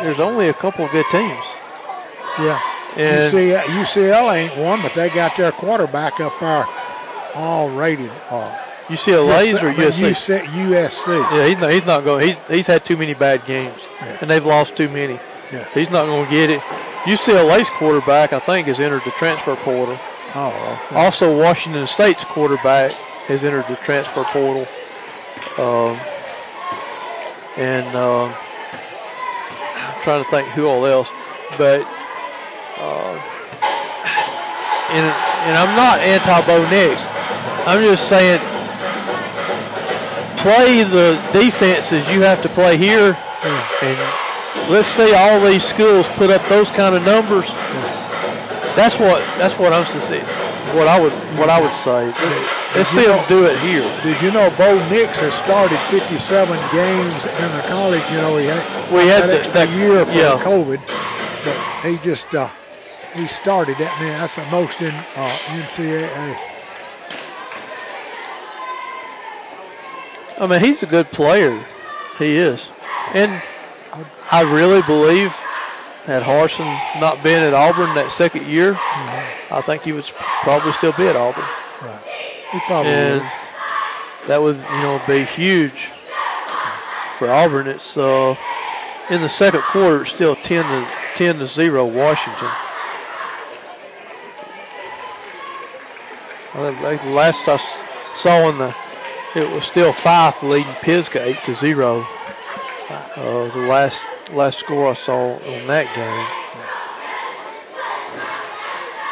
there's 0.00 0.20
only 0.20 0.48
a 0.48 0.54
couple 0.54 0.84
of 0.84 0.92
good 0.92 1.06
teams. 1.10 1.44
Yeah. 2.38 2.60
And 2.96 3.32
UCL, 3.32 3.62
UCL 3.62 4.34
ain't 4.34 4.56
one, 4.56 4.80
but 4.80 4.94
they 4.94 5.10
got 5.10 5.36
their 5.36 5.52
quarterback 5.52 6.20
up 6.20 6.38
there 6.40 6.66
all 7.34 7.68
rated. 7.70 8.10
Uh, 8.30 8.56
UCLA's 8.86 9.54
or 9.62 9.68
I 9.68 9.76
mean, 9.76 9.90
USC? 9.90 10.40
USC. 10.42 11.08
Yeah, 11.32 11.46
he's 11.46 11.58
not, 11.58 11.72
he's 11.72 11.86
not 11.86 12.04
going. 12.04 12.26
He's 12.26 12.36
he's 12.48 12.66
had 12.66 12.84
too 12.84 12.96
many 12.96 13.14
bad 13.14 13.44
games, 13.46 13.80
Yeah. 14.00 14.18
and 14.20 14.30
they've 14.30 14.44
lost 14.44 14.76
too 14.76 14.88
many. 14.88 15.18
Yeah. 15.52 15.68
He's 15.74 15.90
not 15.90 16.06
going 16.06 16.24
to 16.24 16.30
get 16.30 16.50
it. 16.50 16.60
UCLA's 17.04 17.68
quarterback, 17.70 18.32
I 18.32 18.38
think, 18.40 18.66
has 18.66 18.78
entered 18.80 19.02
the 19.04 19.10
transfer 19.12 19.56
portal. 19.56 19.98
Oh, 20.34 20.78
okay. 20.86 20.96
Also, 20.96 21.36
Washington 21.36 21.86
State's 21.86 22.24
quarterback 22.24 22.92
has 23.26 23.42
entered 23.42 23.66
the 23.68 23.76
transfer 23.76 24.24
portal. 24.24 24.66
Um, 25.58 25.98
and 27.56 27.86
um, 27.96 28.32
I'm 29.74 30.02
trying 30.02 30.22
to 30.24 30.30
think 30.30 30.46
who 30.48 30.66
all 30.66 30.84
else, 30.86 31.08
but 31.58 31.80
uh, 32.78 33.14
and 34.90 35.06
and 35.46 35.56
I'm 35.56 35.74
not 35.76 35.98
anti-Bo 36.00 36.68
Nix. 36.70 37.02
I'm 37.66 37.82
just 37.84 38.08
saying 38.08 38.40
play 40.38 40.82
the 40.84 41.20
defenses 41.32 42.08
you 42.08 42.22
have 42.22 42.40
to 42.42 42.48
play 42.48 42.76
here, 42.78 43.16
and 43.82 44.70
let's 44.72 44.88
see 44.88 45.12
all 45.14 45.40
these 45.44 45.64
schools 45.64 46.06
put 46.16 46.30
up 46.30 46.46
those 46.48 46.70
kind 46.70 46.94
of 46.94 47.04
numbers. 47.04 47.46
That's 48.76 48.98
what 48.98 49.20
that's 49.36 49.58
what 49.58 49.72
I'm 49.72 49.84
saying. 49.86 50.24
What 50.76 50.88
I 50.88 50.98
would 51.00 51.12
what 51.38 51.50
I 51.50 51.60
would 51.60 51.74
say. 51.74 52.06
Let's, 52.06 52.76
let's 52.76 52.88
see 52.90 53.04
them 53.06 53.22
do 53.28 53.44
it 53.44 53.58
here. 53.60 53.82
Did 54.02 54.20
you 54.22 54.30
know 54.30 54.48
Bo 54.56 54.78
Nix 54.88 55.18
has 55.20 55.34
started 55.34 55.78
57 55.90 56.56
games 56.72 57.14
in 57.26 57.50
the 57.56 57.64
college? 57.68 58.02
You 58.10 58.18
know, 58.18 58.38
he 58.38 58.46
had, 58.46 58.92
We 58.92 59.06
had 59.08 59.28
that 59.28 59.52
that- 59.52 59.70
year 59.70 60.04
for 60.06 60.12
yeah. 60.12 60.38
COVID, 60.40 60.80
but 61.44 61.84
he 61.84 61.98
just 61.98 62.32
uh, 62.34 62.48
he 63.14 63.26
started 63.26 63.76
that. 63.78 63.92
Man, 64.00 64.18
that's 64.20 64.36
the 64.36 64.46
most 64.46 64.80
in 64.80 64.94
uh, 64.94 65.28
NCAA. 65.66 66.49
I 70.40 70.46
mean, 70.46 70.60
he's 70.60 70.82
a 70.82 70.86
good 70.86 71.10
player. 71.12 71.64
He 72.18 72.36
is, 72.36 72.68
and 73.14 73.30
I 74.32 74.42
really 74.42 74.82
believe 74.82 75.32
had 76.04 76.22
Harsin 76.22 76.66
not 77.00 77.22
been 77.22 77.42
at 77.42 77.52
Auburn 77.52 77.94
that 77.94 78.10
second 78.10 78.46
year, 78.46 78.72
I 79.50 79.62
think 79.64 79.82
he 79.82 79.92
would 79.92 80.04
probably 80.42 80.72
still 80.72 80.92
be 80.92 81.06
at 81.06 81.14
Auburn. 81.16 81.44
Right. 81.82 82.00
He 82.52 82.58
probably 82.60 82.90
and 82.90 83.20
would. 83.20 83.30
that 84.28 84.40
would 84.40 84.56
you 84.56 84.82
know 84.82 85.00
be 85.06 85.24
huge 85.24 85.90
for 87.18 87.30
Auburn. 87.30 87.68
It's 87.68 87.96
uh, 87.96 88.34
in 89.10 89.20
the 89.20 89.28
second 89.28 89.60
quarter, 89.62 90.02
it's 90.02 90.10
still 90.10 90.36
ten 90.36 90.64
to 90.64 90.90
ten 91.16 91.38
to 91.38 91.46
zero 91.46 91.84
Washington. 91.84 92.48
I 96.52 96.74
think 96.80 97.02
the 97.02 97.10
last 97.10 97.46
I 97.46 97.58
saw 98.16 98.48
in 98.48 98.58
the, 98.58 98.74
it 99.36 99.50
was 99.50 99.64
still 99.64 99.92
Fyffe 99.92 100.42
leading 100.48 100.72
Pisgah 100.82 101.24
eight 101.24 101.42
to 101.44 101.54
zero. 101.54 102.06
Uh, 102.88 103.48
the 103.54 103.66
last 103.66 104.02
last 104.32 104.58
score 104.58 104.88
I 104.88 104.94
saw 104.94 105.34
on 105.34 105.66
that 105.66 105.86
game. 105.94 106.26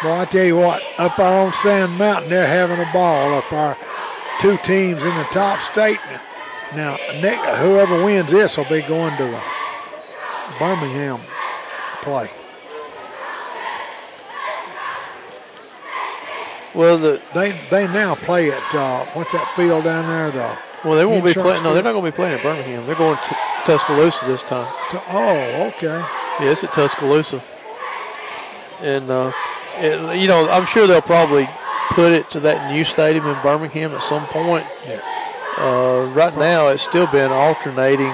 Well, 0.04 0.20
I 0.20 0.24
tell 0.26 0.44
you 0.44 0.56
what, 0.56 0.82
up 0.98 1.16
there 1.16 1.26
on 1.26 1.52
Sand 1.52 1.98
Mountain, 1.98 2.30
they're 2.30 2.46
having 2.46 2.78
a 2.78 2.92
ball 2.92 3.34
up 3.34 3.52
our 3.52 3.76
Two 4.38 4.56
teams 4.58 5.04
in 5.04 5.16
the 5.16 5.26
top 5.32 5.60
state. 5.60 5.98
Now, 6.76 6.94
whoever 7.56 8.04
wins 8.04 8.30
this 8.30 8.56
will 8.56 8.66
be 8.66 8.82
going 8.82 9.16
to 9.16 9.24
the 9.24 9.42
Birmingham 10.60 11.18
play. 12.02 12.30
Well, 16.74 16.98
the 16.98 17.20
They 17.34 17.52
they 17.70 17.86
now 17.88 18.14
play 18.14 18.50
at 18.50 18.74
uh, 18.74 19.04
what's 19.14 19.32
that 19.32 19.48
field 19.56 19.84
down 19.84 20.06
there? 20.06 20.30
The 20.30 20.58
well 20.84 20.96
they 20.96 21.04
won't 21.06 21.24
be 21.24 21.32
playing. 21.32 21.62
No, 21.62 21.74
they're 21.74 21.82
not 21.82 21.92
going 21.92 22.04
to 22.04 22.10
be 22.10 22.14
playing 22.14 22.34
at 22.36 22.42
Birmingham. 22.42 22.86
They're 22.86 22.94
going 22.94 23.16
to 23.16 23.36
Tuscaloosa 23.64 24.24
this 24.26 24.42
time. 24.42 24.72
to- 24.90 25.02
oh, 25.08 25.72
okay. 25.76 25.98
Yeah, 26.40 26.52
it's 26.52 26.62
at 26.64 26.72
Tuscaloosa. 26.72 27.42
And, 28.80 29.10
uh, 29.10 29.32
it, 29.78 30.16
you 30.20 30.28
know, 30.28 30.48
I'm 30.48 30.64
sure 30.66 30.86
they'll 30.86 31.02
probably 31.02 31.48
put 31.90 32.12
it 32.12 32.30
to 32.30 32.40
that 32.40 32.72
new 32.72 32.84
stadium 32.84 33.26
in 33.26 33.34
Birmingham 33.42 33.92
at 33.92 34.02
some 34.04 34.24
point. 34.28 34.64
Yeah. 34.86 35.00
Uh, 35.58 36.08
right 36.14 36.36
now, 36.38 36.68
it's 36.68 36.82
still 36.84 37.08
been 37.08 37.32
alternating. 37.32 38.12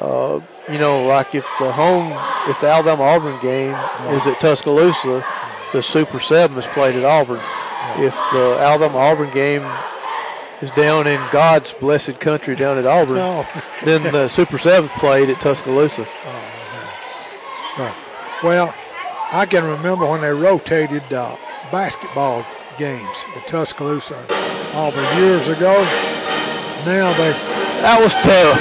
Uh, 0.00 0.40
you 0.68 0.78
know, 0.78 1.06
like 1.06 1.34
if 1.34 1.46
the 1.58 1.70
home, 1.72 2.12
if 2.48 2.60
the 2.60 2.66
Alabama 2.68 3.04
Auburn 3.04 3.40
game 3.40 3.74
is 4.12 4.26
at 4.26 4.38
Tuscaloosa, 4.40 5.24
the 5.72 5.82
Super 5.82 6.20
Seven 6.20 6.58
is 6.58 6.66
played 6.66 6.96
at 6.96 7.04
Auburn. 7.04 7.40
If 7.98 8.14
the 8.32 8.56
Alabama 8.60 8.98
Auburn 8.98 9.30
game 9.32 9.64
is 10.60 10.70
down 10.72 11.06
in 11.06 11.20
God's 11.32 11.72
blessed 11.72 12.20
country 12.20 12.54
down 12.54 12.78
at 12.78 12.86
Auburn, 12.86 13.16
No. 13.16 13.46
then 13.84 14.02
the 14.12 14.28
Super 14.28 14.58
Seven 14.58 14.88
played 14.90 15.30
at 15.30 15.40
Tuscaloosa. 15.40 16.06
Right. 17.78 17.94
Well, 18.42 18.74
I 19.32 19.46
can 19.46 19.64
remember 19.64 20.06
when 20.06 20.20
they 20.20 20.30
rotated 20.32 21.02
uh, 21.12 21.36
basketball 21.70 22.44
games 22.78 23.24
at 23.36 23.46
Tuscaloosa, 23.46 24.16
Auburn 24.74 25.04
years 25.18 25.48
ago. 25.48 25.82
Now 26.84 27.12
they 27.16 27.32
That 27.82 27.98
was 28.00 28.12
tough. 28.14 28.58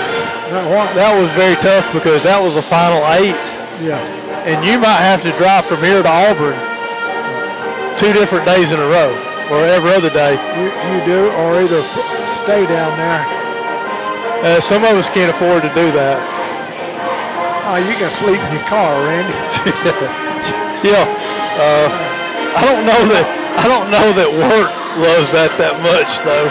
that 0.51 0.65
what? 0.69 0.93
That 0.95 1.19
was 1.19 1.31
very 1.33 1.55
tough 1.55 1.91
because 1.93 2.23
that 2.23 2.41
was 2.41 2.55
the 2.55 2.61
final 2.61 2.99
eight, 3.13 3.35
Yeah. 3.81 3.97
and 4.45 4.63
you 4.65 4.77
might 4.79 4.99
have 5.01 5.21
to 5.23 5.31
drive 5.37 5.65
from 5.65 5.83
here 5.83 6.03
to 6.03 6.09
Auburn 6.09 6.55
two 7.99 8.13
different 8.13 8.45
days 8.45 8.71
in 8.71 8.79
a 8.79 8.87
row, 8.87 9.11
or 9.51 9.65
every 9.65 9.91
other 9.91 10.09
day. 10.09 10.33
You, 10.55 10.67
you 10.87 11.05
do, 11.05 11.27
or 11.43 11.59
either 11.61 11.81
stay 12.27 12.65
down 12.65 12.97
there. 12.97 13.25
Uh, 14.41 14.61
some 14.61 14.83
of 14.83 14.95
us 14.95 15.09
can't 15.09 15.29
afford 15.29 15.63
to 15.63 15.69
do 15.75 15.91
that. 15.91 16.17
Oh, 17.67 17.75
you 17.77 17.93
can 17.99 18.09
sleep 18.09 18.39
in 18.39 18.53
your 18.55 18.65
car, 18.67 19.03
Randy. 19.03 19.35
Yeah, 20.81 21.03
uh, 21.59 21.91
I 22.55 22.63
don't 22.63 22.85
know 22.85 23.03
that 23.11 23.27
I 23.59 23.67
don't 23.67 23.91
know 23.91 24.13
that 24.15 24.31
work 24.31 24.71
loves 24.95 25.29
that 25.33 25.51
that 25.59 25.75
much 25.83 26.23
though. 26.23 26.47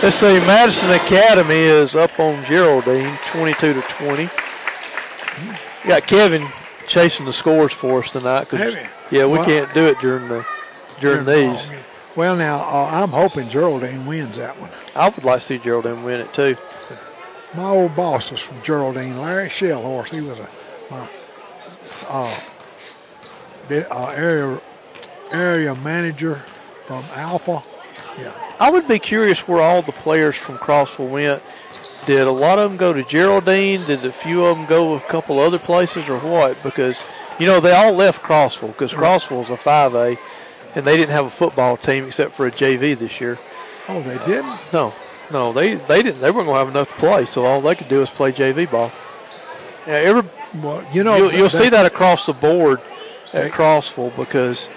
Let's 0.02 0.16
see, 0.16 0.40
Madison 0.46 0.90
Academy 0.92 1.54
is 1.54 1.94
up 1.94 2.18
on 2.18 2.42
Geraldine, 2.46 3.18
22 3.26 3.74
to 3.74 3.82
20. 3.82 4.30
Got 5.86 6.06
Kevin 6.06 6.48
chasing 6.86 7.26
the 7.26 7.32
scores 7.34 7.74
for 7.74 8.02
us 8.02 8.10
tonight. 8.12 8.48
'cause- 8.48 8.74
you? 8.74 8.86
Yeah, 9.10 9.26
we 9.26 9.38
Well- 9.38 9.44
can't 9.46 9.72
do 9.74 9.86
it 9.86 9.98
during 10.00 10.28
the 10.28 10.44
during 11.00 11.24
these. 11.26 11.68
Well, 12.14 12.34
now 12.36 12.56
uh, 12.56 12.90
I'm 12.92 13.10
hoping 13.10 13.48
Geraldine 13.50 14.06
wins 14.06 14.38
that 14.38 14.58
one. 14.58 14.70
I 14.94 15.10
would 15.10 15.22
like 15.24 15.40
to 15.40 15.44
see 15.44 15.58
Geraldine 15.58 16.02
win 16.02 16.20
it 16.20 16.32
too. 16.32 16.56
My 17.54 17.68
old 17.68 17.94
boss 17.94 18.30
was 18.30 18.40
from 18.40 18.62
Geraldine, 18.62 19.20
Larry 19.20 19.48
Shellhorse. 19.48 20.08
He 20.08 20.20
was 20.22 20.38
a 20.38 20.48
my 20.90 21.08
uh, 22.08 22.34
uh, 23.90 24.12
area 24.16 24.60
area 25.32 25.74
manager 25.74 26.42
from 26.86 27.04
Alfa. 27.14 27.62
Yeah, 28.18 28.32
I 28.58 28.70
would 28.70 28.88
be 28.88 28.98
curious 28.98 29.46
where 29.46 29.60
all 29.60 29.82
the 29.82 29.92
players 29.92 30.36
from 30.36 30.56
Crossville 30.58 31.08
went. 31.08 31.42
Did 32.06 32.26
a 32.26 32.30
lot 32.30 32.58
of 32.58 32.70
them 32.70 32.78
go 32.78 32.92
to 32.92 33.02
Geraldine? 33.04 33.84
Did 33.84 34.04
a 34.04 34.12
few 34.12 34.44
of 34.44 34.56
them 34.56 34.66
go 34.66 34.94
a 34.94 35.00
couple 35.00 35.38
other 35.40 35.58
places 35.58 36.08
or 36.08 36.18
what? 36.20 36.62
Because, 36.62 37.02
you 37.38 37.46
know, 37.46 37.60
they 37.60 37.72
all 37.72 37.92
left 37.92 38.22
Crossville 38.22 38.68
because 38.68 38.92
Crossville 38.92 39.42
is 39.44 39.50
a 39.50 39.56
5A 39.56 40.18
and 40.74 40.84
they 40.84 40.96
didn't 40.96 41.12
have 41.12 41.26
a 41.26 41.30
football 41.30 41.76
team 41.76 42.04
except 42.06 42.32
for 42.32 42.46
a 42.46 42.50
JV 42.50 42.98
this 42.98 43.20
year. 43.20 43.38
Oh, 43.88 44.02
they 44.02 44.18
didn't. 44.26 44.58
No, 44.72 44.92
no, 45.30 45.52
they, 45.52 45.74
they 45.74 46.02
didn't. 46.02 46.20
They 46.20 46.30
weren't 46.30 46.46
going 46.46 46.54
to 46.60 46.64
have 46.66 46.68
enough 46.68 46.90
to 46.92 46.96
play, 46.98 47.24
so 47.26 47.44
all 47.44 47.60
they 47.60 47.74
could 47.74 47.88
do 47.88 48.00
was 48.00 48.10
play 48.10 48.32
JV 48.32 48.70
ball. 48.70 48.90
Yeah, 49.86 49.94
every, 49.94 50.28
Well, 50.62 50.84
you 50.92 51.04
know, 51.04 51.16
you'll, 51.16 51.32
you'll 51.32 51.50
see 51.50 51.68
that 51.68 51.86
across 51.86 52.26
the 52.26 52.32
board 52.32 52.80
They- 53.32 53.42
at 53.46 53.52
Crossville 53.52 54.14
because 54.16 54.68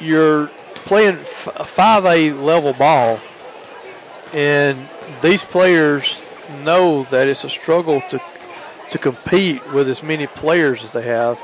you're 0.00 0.48
playing 0.74 1.16
f- 1.20 1.48
a 1.56 1.64
5A 1.64 2.40
level 2.42 2.72
ball, 2.74 3.18
and 4.32 4.88
these 5.22 5.42
players 5.42 6.20
know 6.62 7.04
that 7.04 7.28
it's 7.28 7.44
a 7.44 7.50
struggle 7.50 8.02
to 8.10 8.20
to 8.90 8.98
compete 8.98 9.62
with 9.72 9.88
as 9.88 10.02
many 10.02 10.26
players 10.26 10.84
as 10.84 10.92
they 10.92 11.02
have. 11.02 11.38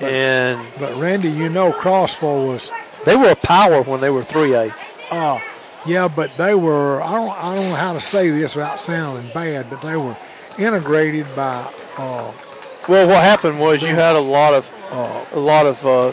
And 0.00 0.66
But 0.78 0.94
Randy, 0.96 1.30
you 1.30 1.48
know, 1.48 1.72
Crossville 1.72 2.46
was. 2.48 2.70
they 3.04 3.16
were 3.16 3.30
a 3.30 3.36
power 3.36 3.82
when 3.82 4.00
they 4.00 4.10
were 4.10 4.22
3A. 4.22 4.74
Uh, 5.10 5.40
yeah, 5.86 6.08
but 6.08 6.36
they 6.36 6.54
were. 6.54 7.00
I 7.02 7.12
don't. 7.12 7.30
I 7.44 7.54
don't 7.54 7.68
know 7.68 7.74
how 7.76 7.92
to 7.92 8.00
say 8.00 8.30
this 8.30 8.54
without 8.56 8.78
sounding 8.78 9.30
bad, 9.32 9.68
but 9.70 9.82
they 9.82 9.96
were 9.96 10.16
integrated 10.58 11.26
by 11.36 11.70
uh, 11.98 12.32
Well, 12.88 13.06
what 13.06 13.22
happened 13.22 13.60
was 13.60 13.82
you 13.82 13.94
had 13.94 14.16
a 14.16 14.20
lot 14.20 14.54
of 14.54 14.70
uh, 14.90 15.24
a 15.32 15.38
lot 15.38 15.66
of 15.66 15.84
uh, 15.86 16.12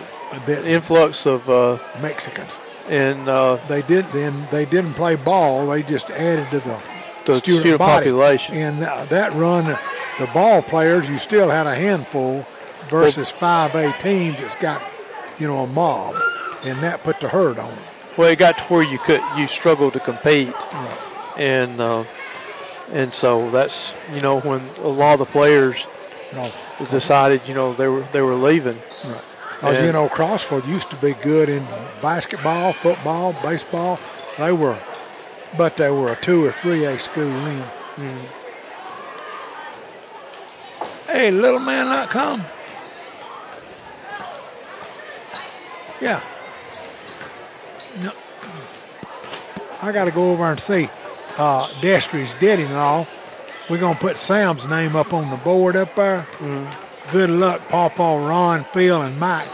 influx 0.66 1.26
of 1.26 1.50
uh, 1.50 1.78
Mexicans. 2.02 2.60
and 2.90 3.28
uh, 3.30 3.56
They 3.68 3.82
did 3.82 4.06
then. 4.12 4.48
They 4.52 4.66
didn't 4.66 4.94
play 4.96 5.16
ball. 5.16 5.68
They 5.68 5.84
just 5.84 6.10
added 6.12 6.52
to 6.52 6.60
the 6.60 6.78
the 7.26 7.36
student, 7.36 7.62
student, 7.62 7.80
population. 7.80 8.56
And 8.56 8.84
uh, 8.84 9.06
that 9.06 9.34
run, 9.34 9.66
the 10.20 10.28
ball 10.34 10.62
players, 10.62 11.10
you 11.10 11.18
still 11.18 11.50
had 11.50 11.68
a 11.68 11.76
handful 11.76 12.46
versus 12.90 13.30
five 13.32 13.74
A 13.76 13.94
teams 14.00 14.38
that's 14.40 14.56
got, 14.56 14.82
you 15.40 15.48
know, 15.48 15.60
a 15.64 15.68
mob, 15.68 16.16
and 16.64 16.82
that 16.84 17.04
put 17.04 17.20
the 17.20 17.30
hurt 17.30 17.58
on 17.58 17.70
them. 17.76 17.84
Well, 18.18 18.30
it 18.30 18.38
got 18.40 18.58
to 18.58 18.64
where 18.66 18.84
you 18.84 18.98
could 19.00 19.22
you 19.38 19.48
struggled 19.48 19.94
to 19.94 20.00
compete, 20.00 20.54
Right. 20.54 20.98
and 21.38 21.80
uh, 21.80 22.04
and 22.92 23.14
so 23.14 23.50
that's 23.52 23.94
you 24.14 24.20
know 24.20 24.42
when 24.42 24.62
a 24.84 24.88
lot 24.88 25.14
of 25.14 25.20
the 25.20 25.26
players 25.26 25.86
No, 26.34 26.52
decided 26.90 27.42
you 27.48 27.54
know 27.54 27.74
they 27.74 27.88
were 27.88 28.06
they 28.12 28.22
were 28.22 28.36
leaving. 28.36 28.78
right. 29.64 29.84
You 29.86 29.92
know, 29.94 30.10
Crossville 30.10 30.68
used 30.68 30.90
to 30.90 30.96
be 30.98 31.14
good 31.14 31.48
in 31.48 31.66
basketball, 32.02 32.74
football, 32.74 33.34
baseball. 33.44 34.00
They 34.40 34.52
were, 34.52 34.78
but 35.58 35.78
they 35.78 35.90
were 35.90 36.12
a 36.12 36.16
two 36.16 36.46
or 36.46 36.52
three 36.52 36.86
A 36.86 36.98
school 37.00 37.26
then. 37.26 37.68
Hey, 41.08 41.32
little 41.32 41.60
man, 41.60 41.88
not 41.88 42.10
come. 42.10 42.44
Yeah. 46.00 46.24
No. 48.02 48.12
I 49.82 49.92
got 49.92 50.06
to 50.06 50.12
go 50.12 50.32
over 50.32 50.46
and 50.46 50.60
see 50.60 50.90
uh, 51.38 51.68
Destry's 51.82 52.34
daddy-in-law. 52.40 53.06
We're 53.70 53.78
gonna 53.78 53.98
put 53.98 54.18
Sam's 54.18 54.68
name 54.68 54.96
up 54.96 55.14
on 55.14 55.30
the 55.30 55.38
board 55.38 55.76
up 55.76 55.96
there. 55.96 56.26
Good 57.12 57.30
luck, 57.30 57.62
Pawpaw, 57.70 58.28
Ron, 58.28 58.66
Phil, 58.74 59.02
and 59.02 59.20
Mike. 59.20 59.48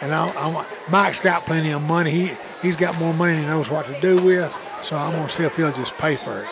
And 0.00 0.14
I, 0.14 0.28
I'm, 0.30 0.66
Mike's 0.88 1.20
got 1.20 1.44
plenty 1.44 1.72
of 1.72 1.82
money. 1.82 2.10
He 2.10 2.32
he's 2.62 2.76
got 2.76 2.98
more 2.98 3.12
money 3.12 3.34
than 3.34 3.42
he 3.42 3.48
knows 3.48 3.68
what 3.68 3.86
to 3.86 4.00
do 4.00 4.16
with. 4.16 4.54
So 4.82 4.96
I'm 4.96 5.12
gonna 5.12 5.28
see 5.28 5.44
if 5.44 5.56
he'll 5.56 5.72
just 5.72 5.96
pay 5.98 6.16
for 6.16 6.42
it. 6.42 6.48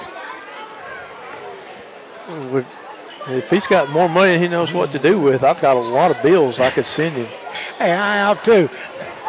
If 3.29 3.51
he's 3.51 3.67
got 3.67 3.91
more 3.91 4.09
money 4.09 4.33
than 4.33 4.41
he 4.43 4.49
knows 4.49 4.73
what 4.73 4.93
to 4.93 4.99
do 4.99 5.19
with, 5.21 5.45
I've 5.45 5.61
got 5.61 5.77
a 5.77 5.81
lot 5.81 6.11
of 6.11 6.23
bills 6.23 6.61
I 6.61 6.71
could 6.71 6.87
send 6.87 7.15
him. 7.15 7.27
Hey, 7.79 7.93
I 7.93 8.17
have 8.17 8.43
too. 8.43 8.69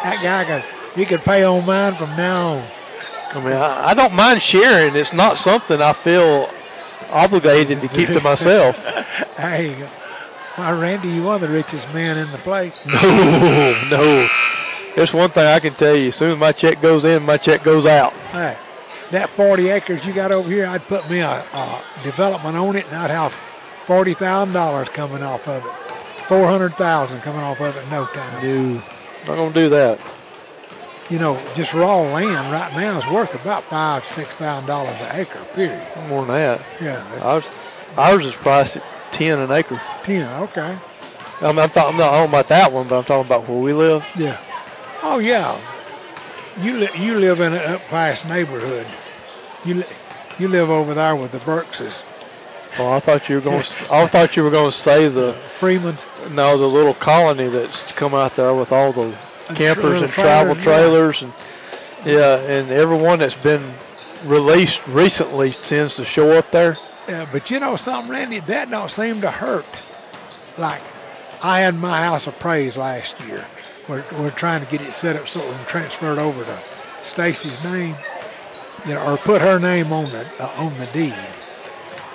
That 0.02 0.20
guy 0.22 0.44
could 0.44 0.64
he 0.94 1.04
could 1.04 1.20
pay 1.20 1.44
on 1.44 1.64
mine 1.66 1.96
from 1.96 2.14
now 2.16 2.54
on. 2.54 2.64
I 3.32 3.44
mean, 3.44 3.52
I, 3.52 3.90
I 3.90 3.94
don't 3.94 4.14
mind 4.14 4.42
sharing. 4.42 4.96
It's 4.96 5.12
not 5.12 5.38
something 5.38 5.80
I 5.80 5.92
feel 5.92 6.50
obligated 7.10 7.80
to 7.80 7.88
keep 7.88 8.08
to 8.08 8.20
myself. 8.20 8.82
There 9.36 9.62
you 9.62 9.76
go. 9.76 9.86
Why, 10.56 10.72
Randy, 10.72 11.08
you 11.08 11.28
are 11.28 11.38
the 11.38 11.48
richest 11.48 11.92
man 11.94 12.18
in 12.18 12.30
the 12.32 12.38
place. 12.38 12.84
No, 12.86 13.88
no. 13.90 14.28
There's 14.96 15.14
one 15.14 15.30
thing 15.30 15.46
I 15.46 15.60
can 15.60 15.74
tell 15.74 15.94
you. 15.94 16.08
As 16.08 16.16
soon 16.16 16.32
as 16.32 16.38
my 16.38 16.50
check 16.52 16.82
goes 16.82 17.04
in, 17.04 17.22
my 17.22 17.36
check 17.36 17.62
goes 17.62 17.86
out. 17.86 18.12
Hey, 18.32 18.58
that 19.10 19.28
40 19.30 19.68
acres 19.70 20.04
you 20.06 20.12
got 20.12 20.32
over 20.32 20.48
here, 20.50 20.66
I'd 20.66 20.86
put 20.86 21.08
me 21.10 21.18
a, 21.20 21.44
a 21.52 21.82
development 22.04 22.56
on 22.56 22.76
it, 22.76 22.86
and 22.86 22.94
I'd 22.96 23.10
have 23.10 23.32
forty 23.86 24.14
thousand 24.14 24.52
dollars 24.54 24.88
coming 24.88 25.22
off 25.22 25.48
of 25.48 25.64
it, 25.64 25.70
four 26.28 26.46
hundred 26.46 26.74
thousand 26.74 27.20
coming 27.22 27.40
off 27.42 27.60
of 27.60 27.76
it 27.76 27.82
in 27.84 27.90
no 27.90 28.04
time. 28.06 28.42
No, 28.42 28.82
not 29.26 29.36
gonna 29.36 29.52
do 29.52 29.68
that. 29.70 29.98
You 31.10 31.18
know, 31.18 31.40
just 31.54 31.74
raw 31.74 32.00
land 32.02 32.52
right 32.52 32.72
now 32.76 32.98
is 32.98 33.06
worth 33.08 33.34
about 33.34 33.64
five, 33.64 34.04
six 34.04 34.36
thousand 34.36 34.66
dollars 34.68 35.00
an 35.02 35.08
acre. 35.20 35.40
Period. 35.54 35.82
More 36.08 36.20
than 36.24 36.34
that. 36.34 36.60
Yeah, 36.80 37.02
Ours, 37.22 37.50
ours 37.98 38.26
is 38.26 38.36
priced 38.36 38.76
at 38.76 38.82
ten 39.10 39.40
an 39.40 39.50
acre. 39.50 39.80
ten. 40.04 40.30
Okay. 40.42 40.76
I 41.42 41.48
mean, 41.48 41.58
I'm, 41.58 41.70
talking, 41.70 41.94
I'm 41.94 41.96
not 41.98 42.10
talking 42.10 42.28
about 42.28 42.48
that 42.48 42.72
one, 42.72 42.86
but 42.86 42.98
I'm 42.98 43.04
talking 43.04 43.26
about 43.26 43.48
where 43.48 43.58
we 43.58 43.72
live. 43.72 44.06
Yeah. 44.16 44.38
Oh 45.02 45.18
yeah. 45.18 45.58
You 46.60 46.76
li- 46.76 46.90
you 46.94 47.18
live 47.18 47.40
in 47.40 47.54
an 47.54 47.60
upclass 47.60 48.28
neighborhood. 48.28 48.86
You 49.64 49.84
you 50.38 50.48
live 50.48 50.70
over 50.70 50.94
there 50.94 51.14
with 51.16 51.32
the 51.32 51.38
Burkses, 51.40 52.02
Oh, 52.78 52.88
I 52.94 53.00
thought 53.00 53.28
you 53.28 53.34
were 53.36 53.40
going. 53.42 53.62
to 53.62 53.92
I 53.92 54.06
thought 54.06 54.36
you 54.36 54.44
were 54.44 54.50
going 54.50 54.70
to 54.70 54.76
say 54.76 55.08
the 55.08 55.32
Freemans. 55.32 56.06
no, 56.30 56.56
the 56.56 56.66
little 56.66 56.94
colony 56.94 57.48
that's 57.48 57.90
come 57.92 58.14
out 58.14 58.36
there 58.36 58.54
with 58.54 58.72
all 58.72 58.92
the 58.92 59.14
campers 59.54 60.00
and 60.02 60.10
travel 60.12 60.54
trailers, 60.54 61.18
trailers 61.18 61.22
and 61.22 61.32
yeah, 62.04 62.36
and 62.38 62.70
everyone 62.70 63.18
that's 63.18 63.34
been 63.34 63.74
released 64.24 64.86
recently 64.86 65.50
tends 65.50 65.96
to 65.96 66.04
show 66.04 66.30
up 66.30 66.50
there. 66.50 66.78
Yeah, 67.08 67.26
but 67.30 67.50
you 67.50 67.58
know 67.60 67.76
something, 67.76 68.10
Randy, 68.10 68.40
that 68.40 68.70
don't 68.70 68.90
seem 68.90 69.20
to 69.22 69.30
hurt. 69.30 69.66
Like 70.56 70.80
I 71.42 71.60
had 71.60 71.74
my 71.74 72.02
house 72.04 72.26
appraised 72.26 72.76
last 72.78 73.20
year. 73.20 73.44
We're, 73.88 74.04
we're 74.12 74.30
trying 74.30 74.64
to 74.64 74.70
get 74.70 74.80
it 74.82 74.92
set 74.94 75.16
up 75.16 75.26
so 75.26 75.44
we 75.44 75.52
can 75.54 75.64
transfer 75.66 76.12
it 76.12 76.18
over 76.18 76.44
to 76.44 76.58
Stacy's 77.02 77.62
name, 77.64 77.96
you 78.86 78.94
know, 78.94 79.12
or 79.12 79.18
put 79.18 79.42
her 79.42 79.58
name 79.58 79.92
on 79.92 80.10
the 80.10 80.26
uh, 80.38 80.52
on 80.56 80.74
the 80.76 80.86
deed. 80.86 81.14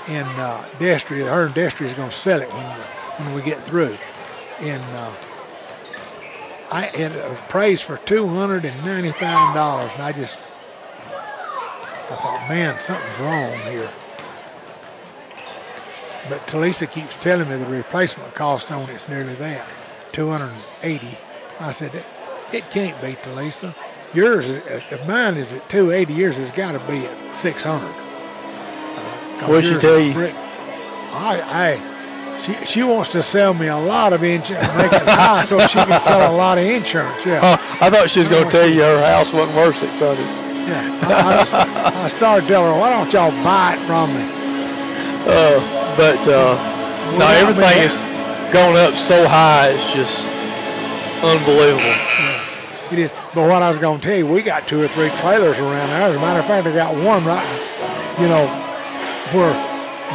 And 0.08 0.28
uh, 0.40 0.64
Destry, 0.80 1.26
her 1.26 1.46
and 1.48 1.56
Destry 1.56 1.86
is 1.88 1.94
going 1.94 2.10
to 2.10 2.16
sell 2.16 2.42
it 2.42 2.50
when 2.50 2.66
when 3.18 3.36
we 3.36 3.42
get 3.42 3.66
through. 3.66 3.98
And 4.60 4.84
uh, 4.96 5.12
I 6.72 6.82
had 6.84 7.12
it 7.14 7.32
appraised 7.32 7.84
for 7.84 7.98
two 7.98 8.28
hundred 8.28 8.66
and 8.66 8.86
ninety 8.86 9.12
thousand 9.12 9.54
dollars, 9.54 9.92
and 9.94 10.04
I 10.04 10.12
just 10.12 10.38
I 12.10 12.16
thought, 12.16 12.48
man, 12.50 12.80
something's 12.80 13.20
wrong 13.20 13.58
here. 13.62 13.90
But 16.30 16.48
Talisa 16.48 16.90
keeps 16.90 17.16
telling 17.16 17.50
me 17.50 17.58
the 17.58 17.66
replacement 17.66 18.34
cost 18.36 18.72
on 18.72 18.90
it's 18.90 19.10
nearly 19.10 19.34
that, 19.36 19.66
280. 20.12 21.18
I 21.60 21.72
said, 21.72 22.04
it 22.54 22.70
can't 22.70 23.00
be 23.02 23.14
Talisa. 23.14 23.76
Yours, 24.16 24.50
if 24.50 25.06
mine 25.08 25.36
is 25.36 25.54
at 25.54 25.70
280, 25.70 26.14
yours 26.14 26.38
has 26.38 26.50
got 26.52 26.72
to 26.72 26.80
be 26.88 27.06
at 27.06 27.36
600. 27.36 27.86
Uh, 27.86 27.92
What'd 29.48 29.66
she 29.66 29.78
tell 29.78 30.00
you? 30.00 30.14
I, 31.12 31.42
I, 31.78 32.40
she, 32.42 32.54
she 32.66 32.84
wants 32.84 33.12
to 33.12 33.22
sell 33.22 33.54
me 33.54 33.68
a 33.68 33.76
lot 33.78 34.14
of 34.14 34.24
insurance, 34.24 34.68
make 34.78 34.94
it 34.94 35.02
high 35.04 35.44
so 35.44 35.60
she 35.68 35.80
can 35.80 36.00
sell 36.00 36.34
a 36.34 36.36
lot 36.36 36.58
of 36.58 36.64
insurance. 36.66 37.26
Yeah. 37.26 37.42
Oh, 37.44 37.78
I 37.82 37.90
thought 37.90 38.10
she 38.10 38.20
was 38.22 38.30
going 38.30 38.46
to 38.46 38.52
tell 38.52 38.70
you 38.70 38.82
her 38.82 39.04
house 39.06 39.34
wasn't 39.34 39.58
worth 39.58 39.78
six 39.80 40.00
hundred. 40.00 40.24
Yeah, 40.66 41.00
I, 41.04 41.34
I, 41.34 41.38
just- 41.40 41.54
I 41.54 42.08
started 42.08 42.48
telling 42.48 42.74
her, 42.74 42.80
why 42.80 42.90
don't 42.92 43.12
y'all 43.12 43.32
buy 43.44 43.76
it 43.76 43.86
from 43.86 44.14
me? 44.16 44.24
Uh, 45.28 45.60
but 45.98 46.20
uh, 46.28 46.56
no, 47.14 47.20
Well, 47.20 47.28
I 47.28 47.52
mean, 47.52 47.64
everything 47.64 47.84
is 47.84 48.54
going 48.54 48.78
up 48.78 48.96
so 48.96 49.28
high. 49.28 49.70
It's 49.72 49.92
just 49.94 50.20
unbelievable. 51.24 51.84
It 52.91 52.99
is. 52.99 53.12
But 53.34 53.49
what 53.49 53.62
I 53.64 53.70
was 53.70 53.80
going 53.80 53.99
to 53.99 54.07
tell 54.07 54.18
you, 54.18 54.28
we 54.28 54.41
got 54.44 54.68
two 54.68 54.82
or 54.82 54.88
three 54.88 55.10
trailers 55.10 55.57
around 55.57 55.90
there. 55.90 56.02
As 56.03 56.16
a 56.16 56.20
matter 56.20 56.40
of 56.40 56.45
fact, 56.45 56.68
I 56.68 56.72
got 56.74 56.94
one 56.95 57.26
right, 57.26 57.45
you 58.22 58.28
know, 58.28 58.45
where 59.34 59.53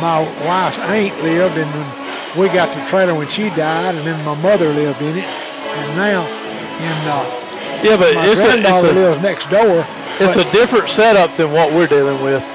my 0.00 0.20
wife's 0.46 0.78
aunt 0.78 1.22
lived, 1.22 1.58
and 1.58 1.70
then 1.74 2.38
we 2.38 2.48
got 2.48 2.72
the 2.72 2.84
trailer 2.88 3.14
when 3.14 3.28
she 3.28 3.50
died, 3.50 3.94
and 3.96 4.06
then 4.06 4.24
my 4.24 4.34
mother 4.40 4.68
lived 4.68 5.02
in 5.02 5.16
it, 5.16 5.24
and 5.24 5.96
now, 5.96 6.22
and 6.26 7.08
uh, 7.08 7.82
Yeah, 7.84 7.96
but 7.96 8.14
my 8.14 8.26
it's 8.26 8.40
a, 8.40 8.58
it's 8.58 8.68
a 8.68 8.92
lives 8.92 9.20
next 9.20 9.50
door. 9.50 9.84
it's 10.20 10.36
but- 10.36 10.46
a 10.46 10.50
different 10.52 10.88
setup 10.88 11.36
than 11.36 11.52
what 11.52 11.72
we're 11.72 11.88
dealing 11.88 12.22
with. 12.22 12.48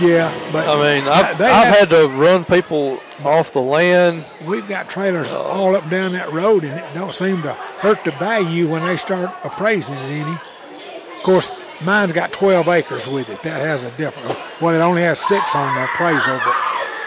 Yeah, 0.00 0.50
but 0.52 0.68
I 0.68 0.74
mean, 1.00 1.08
I've, 1.08 1.38
they 1.38 1.46
I've 1.46 1.74
had- 1.74 1.90
to 1.90 2.08
run 2.08 2.44
people 2.44 3.00
off 3.24 3.52
the 3.52 3.60
land. 3.62 4.24
We've 4.44 4.66
got 4.68 4.88
trailers 4.88 5.32
all 5.32 5.76
up 5.76 5.88
down 5.88 6.12
that 6.12 6.32
road, 6.32 6.64
and 6.64 6.78
it 6.78 6.84
don't 6.94 7.14
seem 7.14 7.42
to 7.42 7.52
hurt 7.52 8.02
the 8.04 8.10
value 8.12 8.68
when 8.68 8.82
they 8.84 8.96
start 8.96 9.30
appraising 9.44 9.94
it 9.96 10.10
any. 10.10 10.32
Of 10.32 11.22
course, 11.22 11.50
mine's 11.82 12.12
got 12.12 12.32
12 12.32 12.68
acres 12.68 13.06
with 13.06 13.28
it. 13.28 13.42
That 13.42 13.60
has 13.60 13.84
a 13.84 13.90
different. 13.92 14.36
Well, 14.60 14.74
it 14.74 14.80
only 14.80 15.02
has 15.02 15.18
six 15.20 15.54
on 15.54 15.74
the 15.74 15.84
appraisal, 15.84 16.38
but 16.38 16.54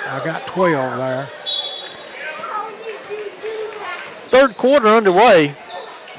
I 0.09 0.22
got 0.23 0.47
12 0.47 0.97
there. 0.97 1.30
Third 4.27 4.57
quarter 4.57 4.88
underway. 4.88 5.53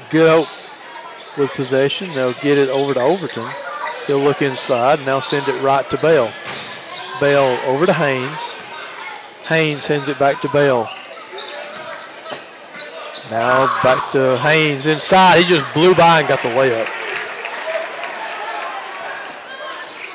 Good 0.09 0.29
Hope 0.29 1.37
with 1.37 1.51
possession. 1.51 2.09
They'll 2.13 2.33
get 2.33 2.57
it 2.57 2.69
over 2.69 2.93
to 2.93 3.01
Overton. 3.01 3.47
He'll 4.09 4.17
look 4.17 4.41
inside 4.41 4.97
and 4.97 5.07
they'll 5.07 5.21
send 5.21 5.47
it 5.47 5.61
right 5.61 5.87
to 5.91 5.97
Bell. 5.99 6.33
Bell 7.19 7.59
over 7.67 7.85
to 7.85 7.93
Haynes. 7.93 8.55
Haynes 9.47 9.83
sends 9.83 10.09
it 10.09 10.17
back 10.17 10.41
to 10.41 10.49
Bell. 10.49 10.89
Now 13.29 13.67
back 13.83 14.11
to 14.13 14.35
Haynes 14.39 14.87
inside. 14.87 15.43
He 15.43 15.45
just 15.47 15.71
blew 15.75 15.93
by 15.93 16.21
and 16.21 16.27
got 16.27 16.41
the 16.41 16.49
layup. 16.49 16.89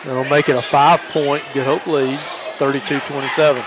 They'll 0.04 0.24
make 0.24 0.48
it 0.48 0.56
a 0.56 0.62
five 0.62 0.98
point 1.12 1.44
Good 1.54 1.64
Hope 1.64 1.86
lead, 1.86 2.18
32 2.58 2.98
27. 2.98 3.62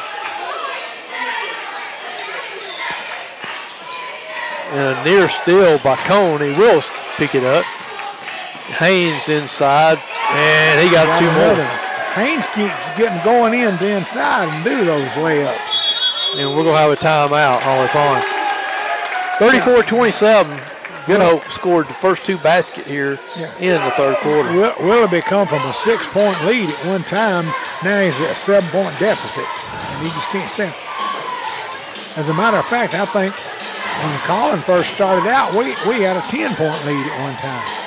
And 4.72 5.00
a 5.00 5.04
near 5.06 5.30
steal 5.30 5.80
by 5.80 5.96
Cone. 5.96 6.42
He 6.42 6.52
will 6.60 6.84
pick 7.16 7.34
it 7.34 7.46
up. 7.46 7.64
Haynes 8.68 9.30
inside, 9.30 9.98
and 10.32 10.82
he 10.82 10.90
got 10.94 11.08
Got 11.08 11.20
two 11.20 11.30
another. 11.30 11.64
more. 11.64 11.84
Haynes 12.16 12.46
keeps 12.48 12.74
getting 12.98 13.24
going 13.24 13.54
in 13.54 13.78
to 13.78 13.88
inside 13.98 14.50
and 14.50 14.64
do 14.64 14.84
those 14.86 15.10
layups. 15.12 16.36
And 16.38 16.50
we're 16.56 16.64
going 16.64 16.76
to 16.76 16.82
have 16.82 16.92
a 16.92 16.96
timeout, 16.96 17.62
Holly 17.62 17.88
Pond. 17.90 18.24
34 19.40 19.84
27. 19.84 20.60
Good 21.06 21.22
Hope 21.22 21.48
scored 21.50 21.88
the 21.88 21.94
first 21.94 22.26
two 22.26 22.38
basket 22.40 22.86
here 22.86 23.18
Yeah. 23.38 23.56
in 23.60 23.82
the 23.82 23.92
third 23.92 24.18
quarter. 24.18 24.52
Will- 24.52 24.76
Willoughby 24.82 25.22
come 25.22 25.48
from 25.48 25.62
a 25.66 25.74
six-point 25.74 26.44
lead 26.44 26.70
at 26.70 26.86
one 26.86 27.06
time. 27.06 27.46
Now 27.82 28.02
he's 28.02 28.20
at 28.20 28.32
a 28.32 28.36
seven-point 28.36 29.00
deficit, 29.00 29.46
and 29.72 30.06
he 30.06 30.10
just 30.14 30.28
can't 30.30 30.50
stand. 30.50 30.74
As 32.18 32.28
a 32.28 32.34
matter 32.34 32.58
of 32.58 32.66
fact, 32.66 32.94
I 32.94 33.06
think 33.06 33.34
when 33.34 34.20
Colin 34.26 34.62
first 34.64 34.94
started 34.96 35.30
out, 35.30 35.54
we, 35.54 35.68
we 35.88 36.02
had 36.04 36.18
a 36.18 36.22
10-point 36.22 36.86
lead 36.86 37.06
at 37.08 37.22
one 37.22 37.36
time. 37.38 37.87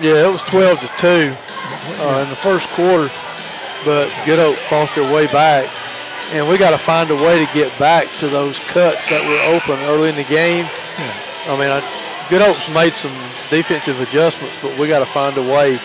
Yeah, 0.00 0.26
it 0.26 0.32
was 0.32 0.42
12 0.42 0.80
to 0.80 0.86
2 0.98 1.06
uh, 1.06 2.22
in 2.24 2.28
the 2.28 2.36
first 2.36 2.68
quarter, 2.70 3.12
but 3.84 4.10
Good 4.26 4.40
Hope 4.40 4.56
fought 4.68 4.92
their 4.94 5.12
way 5.14 5.26
back. 5.28 5.70
And 6.32 6.48
we 6.48 6.58
got 6.58 6.70
to 6.70 6.78
find 6.78 7.10
a 7.10 7.14
way 7.14 7.44
to 7.44 7.52
get 7.54 7.76
back 7.78 8.08
to 8.18 8.28
those 8.28 8.58
cuts 8.58 9.08
that 9.08 9.22
were 9.22 9.54
open 9.54 9.78
early 9.84 10.08
in 10.08 10.16
the 10.16 10.24
game. 10.24 10.64
Yeah. 10.64 11.14
I 11.46 11.58
mean, 11.58 11.70
I, 11.70 12.26
Good 12.28 12.42
Hope's 12.42 12.68
made 12.74 12.94
some 12.94 13.14
defensive 13.50 14.00
adjustments, 14.00 14.56
but 14.60 14.76
we 14.78 14.88
got 14.88 14.98
to 14.98 15.06
find 15.06 15.36
a 15.36 15.42
way 15.42 15.78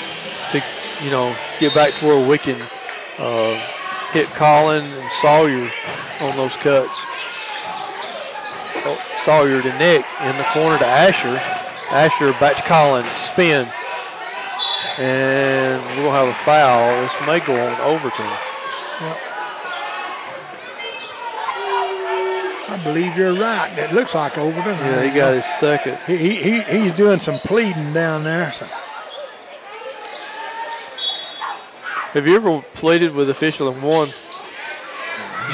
to, 0.52 0.64
you 1.04 1.12
know, 1.12 1.36
get 1.60 1.76
back 1.76 1.94
to 1.96 2.06
where 2.08 2.28
we 2.28 2.40
can 2.40 2.60
uh, 3.20 3.62
hit 4.12 4.26
Colin 4.30 4.86
and 4.86 5.12
Sawyer 5.22 5.70
on 6.22 6.36
those 6.36 6.56
cuts. 6.58 7.06
Oh, 8.86 8.98
Sawyer 9.24 9.62
to 9.62 9.78
Nick 9.78 10.04
in 10.22 10.38
the 10.38 10.48
corner 10.52 10.80
to 10.80 10.86
Asher. 10.88 11.38
Asher 11.92 12.32
back 12.40 12.58
to 12.58 12.64
Colin, 12.64 13.06
spin. 13.22 13.70
And 14.98 15.82
we'll 15.98 16.12
have 16.12 16.28
a 16.28 16.34
foul. 16.34 17.02
This 17.02 17.14
may 17.26 17.40
go 17.40 17.54
on 17.56 17.80
Overton. 17.82 18.30
I 22.72 22.82
believe 22.84 23.18
you're 23.18 23.34
right. 23.34 23.78
It 23.78 23.92
looks 23.94 24.14
like 24.16 24.38
Overton. 24.38 24.78
Yeah, 24.78 25.04
he 25.04 25.10
got 25.10 25.36
his 25.36 25.46
second. 25.60 25.98
He, 26.06 26.18
he, 26.18 26.36
he, 26.36 26.62
he's 26.62 26.92
doing 26.94 27.20
some 27.20 27.40
pleading 27.40 27.94
down 27.94 28.24
there. 28.24 28.52
So. 28.54 28.66
Have 32.14 32.26
you 32.28 32.36
ever 32.36 32.62
pleaded 32.74 33.14
with 33.14 33.30
official 33.30 33.70
and 33.70 33.82
won? 33.82 34.10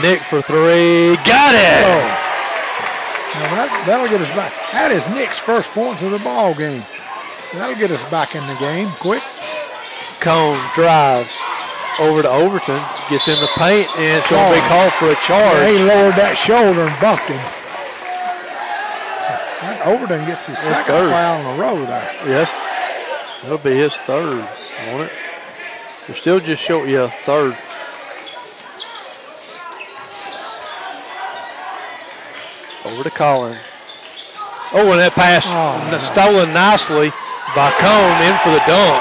Nick 0.02 0.20
for 0.22 0.42
three. 0.42 1.16
Got 1.18 1.56
it! 1.56 1.84
Oh. 1.86 2.22
Now 3.36 3.56
that, 3.56 3.84
that'll 3.86 4.08
get 4.08 4.22
us 4.22 4.30
back. 4.30 4.54
That 4.72 4.92
is 4.92 5.08
Nick's 5.10 5.40
first 5.40 5.70
points 5.72 6.04
of 6.04 6.12
the 6.12 6.20
ball 6.20 6.54
game. 6.54 6.84
That'll 7.56 7.76
get 7.76 7.92
us 7.92 8.04
back 8.06 8.36
in 8.36 8.46
the 8.48 8.56
game 8.56 8.90
quick. 9.00 9.24
Cone 10.20 10.60
drives 10.76 11.32
over 12.00 12.22
to 12.22 12.30
Overton, 12.30 12.82
gets 13.10 13.28
in 13.28 13.40
the 13.40 13.48
paint, 13.56 13.88
and 13.98 14.20
it's 14.20 14.30
going 14.30 14.44
to 14.54 14.60
be 14.62 14.68
called 14.68 14.92
for 14.94 15.08
a 15.12 15.16
charge. 15.24 15.68
He 15.72 15.80
lowered 15.84 16.16
that 16.16 16.36
shoulder 16.36 16.82
and 16.82 17.00
bumped 17.00 17.24
him. 17.32 17.40
So 19.24 19.72
that 19.72 19.82
Overton 19.88 20.26
gets 20.28 20.48
his 20.48 20.58
That's 20.58 20.68
second 20.68 20.94
third. 20.96 21.12
foul 21.12 21.40
in 21.40 21.46
a 21.46 21.62
row 21.62 21.86
there. 21.86 22.12
Yes, 22.28 22.52
that'll 23.42 23.58
be 23.58 23.76
his 23.76 23.96
third, 24.04 24.36
won't 24.88 25.04
it? 25.04 25.12
They're 26.08 26.16
still 26.16 26.40
just 26.40 26.62
short, 26.62 26.90
yeah, 26.90 27.10
third. 27.26 27.58
Over 32.86 33.04
to 33.04 33.10
Colin. 33.12 33.58
Oh, 34.74 34.92
and 34.92 35.00
that 35.00 35.14
pass 35.14 35.44
Oh, 35.48 35.98
stolen 36.14 36.54
nicely 36.54 37.12
by 37.54 37.70
Cone 37.78 38.18
in 38.26 38.36
for 38.42 38.50
the 38.50 38.64
dunk. 38.66 38.98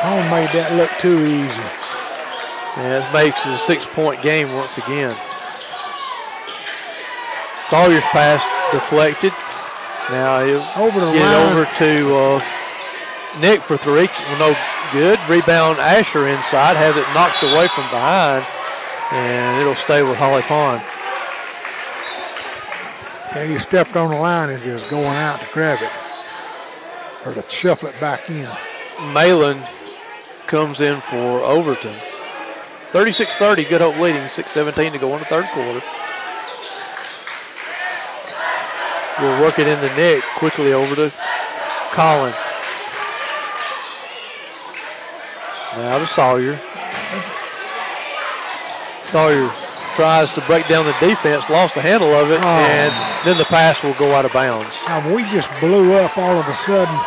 Home 0.00 0.30
made 0.32 0.48
that 0.56 0.72
look 0.80 0.88
too 0.96 1.20
easy. 1.26 1.66
And 2.80 3.04
it 3.04 3.12
makes 3.12 3.44
it 3.44 3.52
a 3.52 3.58
six-point 3.58 4.22
game 4.22 4.54
once 4.54 4.78
again. 4.78 5.12
Sawyer's 7.68 8.06
pass 8.08 8.40
deflected. 8.72 9.32
Now 10.08 10.42
he'll 10.42 10.64
Over 10.80 11.00
get 11.12 11.22
line. 11.22 11.52
over 11.52 11.68
to 11.78 12.16
uh, 12.16 12.40
Nick 13.38 13.60
for 13.60 13.76
three. 13.76 14.08
Well, 14.08 14.54
no 14.54 14.56
good. 14.92 15.20
Rebound 15.28 15.78
Asher 15.78 16.26
inside. 16.28 16.76
Has 16.76 16.96
it 16.96 17.06
knocked 17.12 17.42
away 17.42 17.68
from 17.68 17.84
behind. 17.90 18.46
And 19.12 19.60
it'll 19.60 19.74
stay 19.74 20.02
with 20.02 20.16
Holly 20.16 20.42
Pond. 20.42 20.80
Yeah, 23.36 23.46
he 23.46 23.58
stepped 23.58 23.94
on 23.96 24.10
the 24.10 24.16
line 24.16 24.48
as 24.50 24.64
he 24.64 24.72
was 24.72 24.82
going 24.84 25.04
out 25.04 25.40
to 25.40 25.46
grab 25.52 25.82
it. 25.82 25.90
Or 27.24 27.34
to 27.34 27.44
shuffle 27.48 27.88
it 27.88 28.00
back 28.00 28.28
in. 28.30 28.48
Malin 29.12 29.62
comes 30.46 30.80
in 30.80 31.00
for 31.00 31.42
Overton. 31.42 31.94
36-30, 32.92 33.68
Good 33.68 33.80
Hope 33.80 33.96
leading, 33.98 34.22
6-17 34.22 34.92
to 34.92 34.98
go 34.98 35.12
in 35.14 35.20
the 35.20 35.26
third 35.26 35.46
quarter. 35.46 35.82
We'll 39.20 39.42
work 39.42 39.58
it 39.58 39.68
in 39.68 39.80
the 39.80 39.94
Nick, 39.96 40.24
quickly 40.36 40.72
over 40.72 40.94
to 40.96 41.12
Collins. 41.92 42.36
Now 45.76 45.98
to 45.98 46.06
Sawyer. 46.06 46.58
Sawyer 49.10 49.52
tries 49.94 50.32
to 50.32 50.40
break 50.42 50.66
down 50.68 50.86
the 50.86 50.94
defense, 51.00 51.48
lost 51.50 51.74
the 51.74 51.80
handle 51.82 52.12
of 52.14 52.30
it, 52.30 52.40
Oh. 52.42 52.46
and 52.46 52.92
then 53.26 53.36
the 53.38 53.44
pass 53.44 53.82
will 53.82 53.94
go 53.94 54.14
out 54.14 54.24
of 54.24 54.32
bounds. 54.32 54.74
Now, 54.86 55.14
we 55.14 55.22
just 55.30 55.50
blew 55.60 55.94
up 55.94 56.16
all 56.16 56.38
of 56.38 56.46
a 56.48 56.54
sudden. 56.54 56.98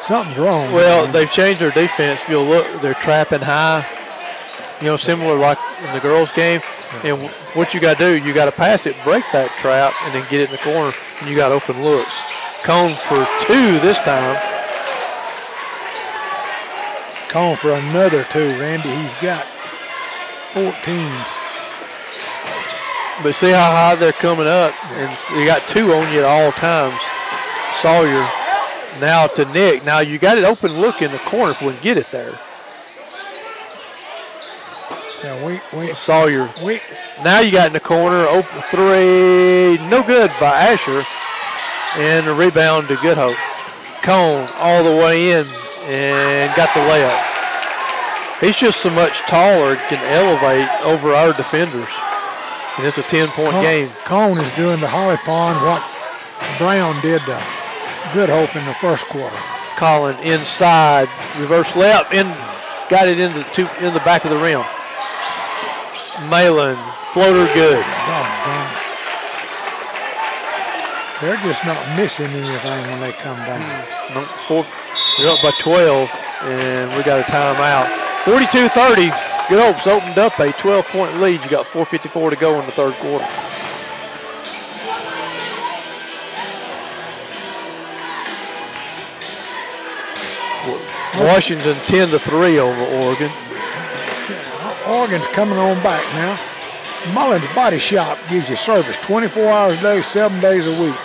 Something's 0.00 0.38
wrong. 0.38 0.72
Well, 0.72 1.04
man. 1.04 1.12
they've 1.12 1.30
changed 1.30 1.60
their 1.60 1.70
defense. 1.70 2.20
If 2.22 2.28
you'll 2.28 2.44
look, 2.44 2.66
they're 2.82 2.94
trapping 2.94 3.40
high. 3.40 3.86
You 4.80 4.88
know, 4.88 4.96
similar 4.96 5.36
like 5.36 5.58
in 5.86 5.92
the 5.94 6.00
girls' 6.00 6.32
game. 6.32 6.60
And 7.02 7.22
what 7.54 7.72
you 7.74 7.80
got 7.80 7.98
to 7.98 8.04
do, 8.18 8.24
you 8.24 8.34
got 8.34 8.44
to 8.44 8.52
pass 8.52 8.86
it, 8.86 8.94
break 9.02 9.24
that 9.32 9.50
trap, 9.60 9.94
and 10.04 10.14
then 10.14 10.22
get 10.30 10.40
it 10.40 10.44
in 10.46 10.52
the 10.52 10.58
corner, 10.58 10.92
and 11.20 11.30
you 11.30 11.34
got 11.36 11.52
open 11.52 11.82
looks. 11.82 12.12
Cone 12.62 12.94
for 12.94 13.26
two 13.46 13.78
this 13.80 13.98
time. 13.98 14.36
Calling 17.30 17.56
for 17.56 17.72
another 17.72 18.24
two, 18.30 18.50
Randy. 18.60 18.90
He's 18.94 19.14
got 19.16 19.44
14. 20.54 21.10
But 23.22 23.34
see 23.34 23.50
how 23.50 23.70
high 23.70 23.94
they're 23.94 24.12
coming 24.12 24.46
up, 24.46 24.74
and 24.92 25.38
you 25.38 25.46
got 25.46 25.66
two 25.68 25.92
on 25.92 26.12
you 26.12 26.18
at 26.18 26.24
all 26.24 26.50
times. 26.52 26.98
Sawyer 27.80 28.28
now 29.00 29.26
to 29.28 29.44
Nick. 29.46 29.84
Now 29.84 30.00
you 30.00 30.18
got 30.18 30.36
it 30.38 30.44
open 30.44 30.80
look 30.80 31.00
in 31.00 31.12
the 31.12 31.18
corner 31.18 31.52
if 31.52 31.62
we 31.62 31.72
can 31.72 31.82
get 31.82 31.96
it 31.96 32.10
there. 32.10 32.38
Yeah, 35.22 35.46
we, 35.46 35.60
we, 35.72 35.86
Sawyer 35.94 36.52
we, 36.62 36.80
Now 37.22 37.40
you 37.40 37.50
got 37.50 37.68
in 37.68 37.72
the 37.72 37.80
corner, 37.80 38.26
open 38.26 38.60
three, 38.70 39.78
no 39.88 40.02
good 40.06 40.30
by 40.40 40.50
Asher. 40.72 41.06
And 41.96 42.26
the 42.26 42.34
rebound 42.34 42.88
to 42.88 42.96
Good 42.96 43.16
Hope. 43.16 43.36
Cone 44.02 44.48
all 44.56 44.82
the 44.82 44.94
way 44.94 45.32
in 45.32 45.46
and 45.86 46.54
got 46.56 46.74
the 46.74 46.80
layup. 46.80 47.34
He's 48.40 48.56
just 48.56 48.80
so 48.80 48.90
much 48.90 49.20
taller, 49.20 49.76
can 49.76 50.02
elevate 50.12 50.68
over 50.82 51.14
our 51.14 51.32
defenders. 51.32 51.88
And 52.76 52.86
it's 52.86 52.98
a 52.98 53.02
10 53.02 53.28
point 53.28 53.52
Cone, 53.52 53.62
game. 53.62 53.90
Cone 54.04 54.38
is 54.38 54.50
doing 54.56 54.80
the 54.80 54.88
Holly 54.88 55.16
Pond 55.18 55.62
what 55.62 55.82
Brown 56.58 57.00
did 57.02 57.22
to 57.22 57.38
Good 58.12 58.28
Hope 58.28 58.54
in 58.56 58.64
the 58.66 58.74
first 58.74 59.06
quarter. 59.06 59.36
Colin 59.76 60.16
inside, 60.22 61.08
reverse 61.38 61.70
layup, 61.72 62.12
and 62.12 62.28
got 62.90 63.08
it 63.08 63.18
into 63.18 63.42
two, 63.54 63.68
in 63.80 63.94
the 63.94 64.00
back 64.00 64.24
of 64.24 64.30
the 64.30 64.38
rim. 64.38 64.62
Malin, 66.30 66.76
floater 67.12 67.46
good. 67.54 67.82
Doggone. 67.82 68.70
They're 71.20 71.36
just 71.46 71.64
not 71.64 71.78
missing 71.96 72.26
anything 72.26 72.80
when 72.90 73.00
they 73.00 73.12
come 73.12 73.38
down. 73.46 73.62
Four, 74.46 74.66
they're 75.18 75.30
up 75.30 75.42
by 75.42 75.52
12, 75.60 76.10
and 76.42 76.96
we 76.96 77.02
got 77.02 77.20
a 77.20 77.24
timeout. 77.30 77.86
42-30. 78.24 79.33
Good 79.48 79.60
Hope's 79.62 79.86
opened 79.86 80.18
up 80.18 80.38
a 80.38 80.46
12-point 80.46 81.20
lead. 81.20 81.42
You 81.44 81.50
got 81.50 81.66
4:54 81.66 82.30
to 82.30 82.36
go 82.36 82.58
in 82.60 82.66
the 82.66 82.72
third 82.72 82.94
quarter. 82.94 83.28
Washington 91.18 91.76
10 91.86 92.08
to 92.08 92.18
3 92.18 92.58
over 92.58 92.82
Oregon. 92.82 93.30
Oregon's 94.88 95.26
coming 95.28 95.58
on 95.58 95.80
back 95.82 96.02
now. 96.14 96.40
Mullins 97.12 97.46
Body 97.54 97.78
Shop 97.78 98.18
gives 98.30 98.48
you 98.48 98.56
service 98.56 98.96
24 98.98 99.46
hours 99.46 99.78
a 99.78 99.82
day, 99.82 100.02
seven 100.02 100.40
days 100.40 100.66
a 100.66 100.72
week. 100.72 100.96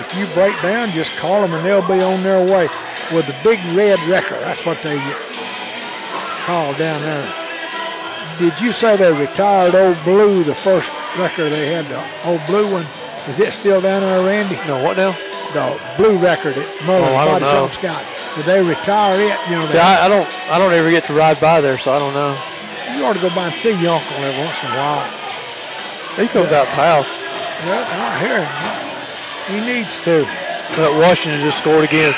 If 0.00 0.14
you 0.16 0.26
break 0.34 0.60
down, 0.62 0.90
just 0.90 1.12
call 1.12 1.42
them 1.42 1.54
and 1.54 1.64
they'll 1.64 1.86
be 1.86 2.02
on 2.02 2.24
their 2.24 2.44
way 2.44 2.68
with 3.12 3.26
the 3.26 3.36
big 3.44 3.60
red 3.76 4.00
wrecker. 4.08 4.38
That's 4.40 4.66
what 4.66 4.82
they 4.82 4.98
call 6.44 6.74
down 6.74 7.00
there. 7.02 7.43
Did 8.38 8.60
you 8.60 8.72
say 8.72 8.96
they 8.96 9.12
retired 9.12 9.74
Old 9.74 10.02
Blue, 10.04 10.42
the 10.44 10.54
first 10.56 10.90
record 11.16 11.50
they 11.50 11.72
had, 11.72 11.86
the 11.86 12.02
Old 12.28 12.44
Blue 12.46 12.70
one? 12.70 12.86
Is 13.28 13.38
it 13.40 13.52
still 13.52 13.80
down 13.80 14.02
there, 14.02 14.24
Randy? 14.24 14.56
No, 14.66 14.82
what 14.82 14.96
now? 14.96 15.16
The 15.54 15.78
blue 15.96 16.18
record 16.18 16.58
at 16.58 16.66
Mullins 16.84 17.10
Oh, 17.10 17.14
I 17.14 17.24
don't 17.26 17.40
Body 17.40 17.44
know. 17.44 17.70
Got. 17.80 18.04
Did 18.34 18.44
they 18.44 18.60
retire 18.60 19.20
it? 19.20 19.38
You 19.48 19.54
know, 19.56 19.66
See, 19.68 19.78
I, 19.78 20.06
I 20.06 20.08
don't, 20.08 20.26
I 20.50 20.58
don't 20.58 20.72
ever 20.72 20.90
get 20.90 21.04
to 21.06 21.14
ride 21.14 21.38
by 21.40 21.60
there, 21.60 21.78
so 21.78 21.92
I 21.94 22.00
don't 22.00 22.12
know. 22.12 22.34
you 22.98 23.04
ought 23.06 23.12
to 23.12 23.20
go 23.20 23.30
by 23.30 23.46
and 23.46 23.54
see 23.54 23.70
your 23.80 23.94
uncle 23.94 24.16
every 24.18 24.42
once 24.44 24.58
in 24.60 24.66
a 24.66 24.74
while. 24.76 25.06
He 26.18 26.26
comes 26.26 26.50
out 26.50 26.66
the 26.66 26.82
house. 26.82 27.06
Yeah, 27.62 27.86
I 27.86 28.18
hear 28.18 28.42
him. 28.42 29.62
He 29.62 29.74
needs 29.78 29.98
to. 30.00 30.26
But 30.76 30.98
Washington 30.98 31.40
just 31.40 31.58
scored 31.58 31.84
again. 31.84 32.12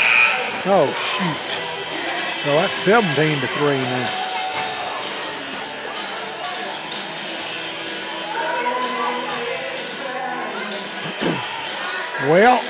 Oh 0.65 0.89
shoot! 0.97 1.51
So 2.43 2.57
that's 2.57 2.75
17 2.75 3.41
to 3.43 3.47
three 3.49 3.77
now. 3.77 4.26
Well, 12.29 12.63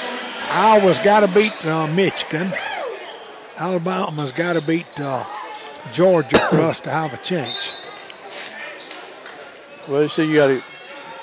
Iowa's 0.50 0.98
got 0.98 1.20
to 1.20 1.28
beat 1.28 1.64
uh, 1.66 1.86
Michigan. 1.86 2.52
Alabama's 3.58 4.32
got 4.32 4.54
to 4.54 4.60
beat 4.60 5.00
uh, 5.00 5.24
Georgia 5.92 6.38
for 6.50 6.60
us 6.60 6.80
to 6.80 6.90
have 6.90 7.14
a 7.14 7.16
chance. 7.18 7.72
Well, 9.88 10.02
you 10.02 10.08
see, 10.08 10.24
you 10.24 10.34
got 10.34 10.46
to. 10.48 10.62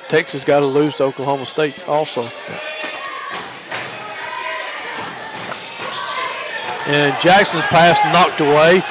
Texas 0.07 0.43
got 0.43 0.59
to 0.59 0.65
lose 0.65 0.95
to 0.95 1.03
Oklahoma 1.03 1.45
State 1.45 1.87
also. 1.87 2.23
And 6.85 7.15
Jackson's 7.21 7.63
pass 7.63 7.97
knocked 8.13 8.41
away 8.41 8.83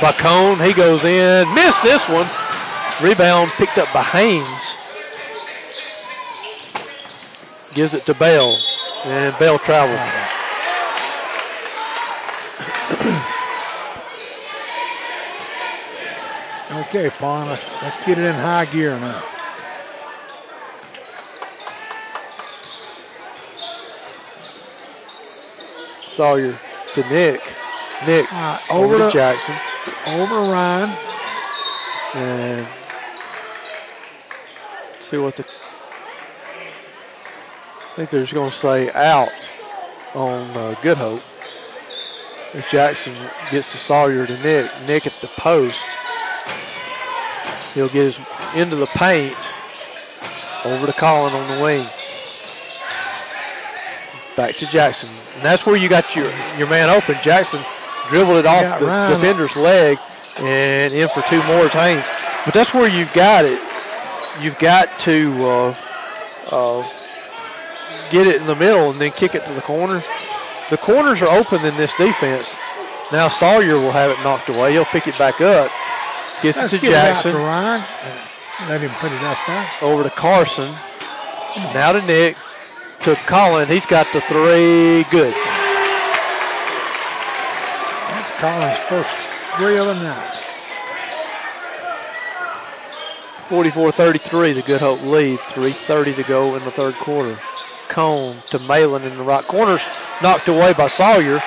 by 0.00 0.12
Cone. 0.12 0.58
He 0.60 0.72
goes 0.72 1.04
in, 1.04 1.52
missed 1.54 1.82
this 1.82 2.08
one. 2.08 2.28
Rebound 3.02 3.50
picked 3.52 3.78
up 3.78 3.92
by 3.92 4.02
Haynes. 4.02 4.46
Gives 7.74 7.94
it 7.94 8.02
to 8.04 8.14
Bell, 8.14 8.56
and 9.04 9.38
Bell 9.38 9.58
travels. 9.58 9.98
Okay, 16.70 17.08
Fawn, 17.08 17.48
let's, 17.48 17.66
let's 17.82 17.98
get 17.98 18.18
it 18.18 18.24
in 18.24 18.34
high 18.34 18.64
gear 18.66 18.98
now. 18.98 19.22
Sawyer 26.08 26.58
to 26.94 27.00
Nick. 27.08 27.42
Nick 28.06 28.32
Uh, 28.32 28.58
over, 28.70 28.94
over 28.94 29.06
to 29.06 29.10
Jackson. 29.12 29.54
Over 30.06 30.50
Ryan. 30.50 30.96
and 32.14 32.66
see 35.00 35.16
what 35.18 35.36
the. 35.36 35.44
I 38.00 38.04
think 38.04 38.12
they're 38.12 38.22
just 38.22 38.32
going 38.32 38.50
to 38.50 38.56
say 38.56 38.90
out 38.92 39.28
on 40.14 40.56
uh, 40.56 40.74
Good 40.80 40.96
Hope. 40.96 41.20
If 42.54 42.66
Jackson 42.70 43.12
gets 43.50 43.70
to 43.72 43.76
Sawyer 43.76 44.26
to 44.26 44.42
Nick, 44.42 44.70
Nick 44.86 45.06
at 45.06 45.12
the 45.20 45.26
post, 45.26 45.78
he'll 47.74 47.90
get 47.90 48.04
his 48.04 48.18
into 48.56 48.76
the 48.76 48.86
paint. 48.86 49.36
Over 50.64 50.86
to 50.86 50.94
Colin 50.94 51.34
on 51.34 51.46
the 51.58 51.62
wing. 51.62 51.86
Back 54.34 54.54
to 54.54 54.66
Jackson. 54.68 55.10
And 55.34 55.44
that's 55.44 55.66
where 55.66 55.76
you 55.76 55.90
got 55.90 56.16
your, 56.16 56.24
your 56.56 56.70
man 56.70 56.88
open. 56.88 57.16
Jackson 57.22 57.60
dribbled 58.08 58.38
it 58.38 58.46
off 58.46 58.80
the 58.80 58.86
Ryan. 58.86 59.20
defender's 59.20 59.56
leg 59.56 59.98
and 60.40 60.94
in 60.94 61.06
for 61.10 61.20
two 61.28 61.42
more 61.42 61.68
times. 61.68 62.06
But 62.46 62.54
that's 62.54 62.72
where 62.72 62.88
you've 62.88 63.12
got 63.12 63.44
it. 63.44 63.60
You've 64.40 64.58
got 64.58 64.98
to 65.00 65.44
uh, 65.44 65.76
uh, 66.50 66.88
get 68.10 68.26
it 68.26 68.36
in 68.40 68.46
the 68.46 68.56
middle 68.56 68.90
and 68.90 69.00
then 69.00 69.12
kick 69.12 69.34
it 69.34 69.46
to 69.46 69.52
the 69.54 69.60
corner. 69.60 70.02
The 70.70 70.76
corners 70.76 71.22
are 71.22 71.28
open 71.28 71.64
in 71.64 71.76
this 71.76 71.92
defense. 71.94 72.56
Now 73.12 73.28
Sawyer 73.28 73.74
will 73.78 73.90
have 73.92 74.10
it 74.10 74.22
knocked 74.22 74.48
away. 74.48 74.72
He'll 74.72 74.84
pick 74.84 75.08
it 75.08 75.18
back 75.18 75.40
up. 75.40 75.70
Gets 76.42 76.58
Let's 76.58 76.74
it 76.74 76.80
to 76.80 76.86
Jackson. 76.86 77.30
it 77.30 77.34
to 77.34 77.38
Ryan. 77.40 77.84
Let 78.68 78.80
him 78.80 78.90
put 78.92 79.12
it 79.12 79.22
up 79.22 79.38
there. 79.46 79.68
over 79.82 80.02
to 80.04 80.10
Carson. 80.10 80.72
Now 81.74 81.92
to 81.92 82.02
Nick. 82.02 82.36
To 83.02 83.16
Colin. 83.26 83.68
He's 83.68 83.86
got 83.86 84.06
the 84.12 84.20
three. 84.22 85.04
Good. 85.10 85.34
That's 88.10 88.30
Colin's 88.32 88.78
first 88.88 89.16
three 89.56 89.78
of 89.78 89.86
the 89.86 89.94
night. 89.94 90.36
44-33, 93.48 94.54
the 94.54 94.62
Good 94.62 94.80
Hope 94.80 95.02
lead. 95.02 95.38
3.30 95.40 96.14
to 96.16 96.22
go 96.22 96.54
in 96.54 96.62
the 96.64 96.70
third 96.70 96.94
quarter. 96.94 97.36
Cone 97.90 98.36
to 98.50 98.58
Malin 98.60 99.02
in 99.02 99.18
the 99.18 99.22
right 99.22 99.44
corners. 99.44 99.82
Knocked 100.22 100.48
away 100.48 100.72
by 100.72 100.86
Sawyer. 100.86 101.42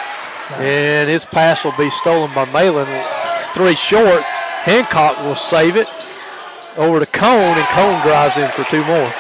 And 0.58 1.10
his 1.10 1.26
pass 1.26 1.64
will 1.64 1.74
be 1.78 1.90
stolen 1.90 2.32
by 2.36 2.46
Malin. 2.52 2.88
It's 2.88 3.50
three 3.52 3.76
short. 3.76 4.22
Hancock 4.22 5.18
will 5.24 5.36
save 5.36 5.78
it. 5.78 5.88
Over 6.76 7.00
to 7.00 7.06
Cone, 7.06 7.58
and 7.58 7.68
Cone 7.68 8.02
drives 8.02 8.38
in 8.38 8.50
for 8.52 8.64
two 8.70 8.84
more. 8.86 9.12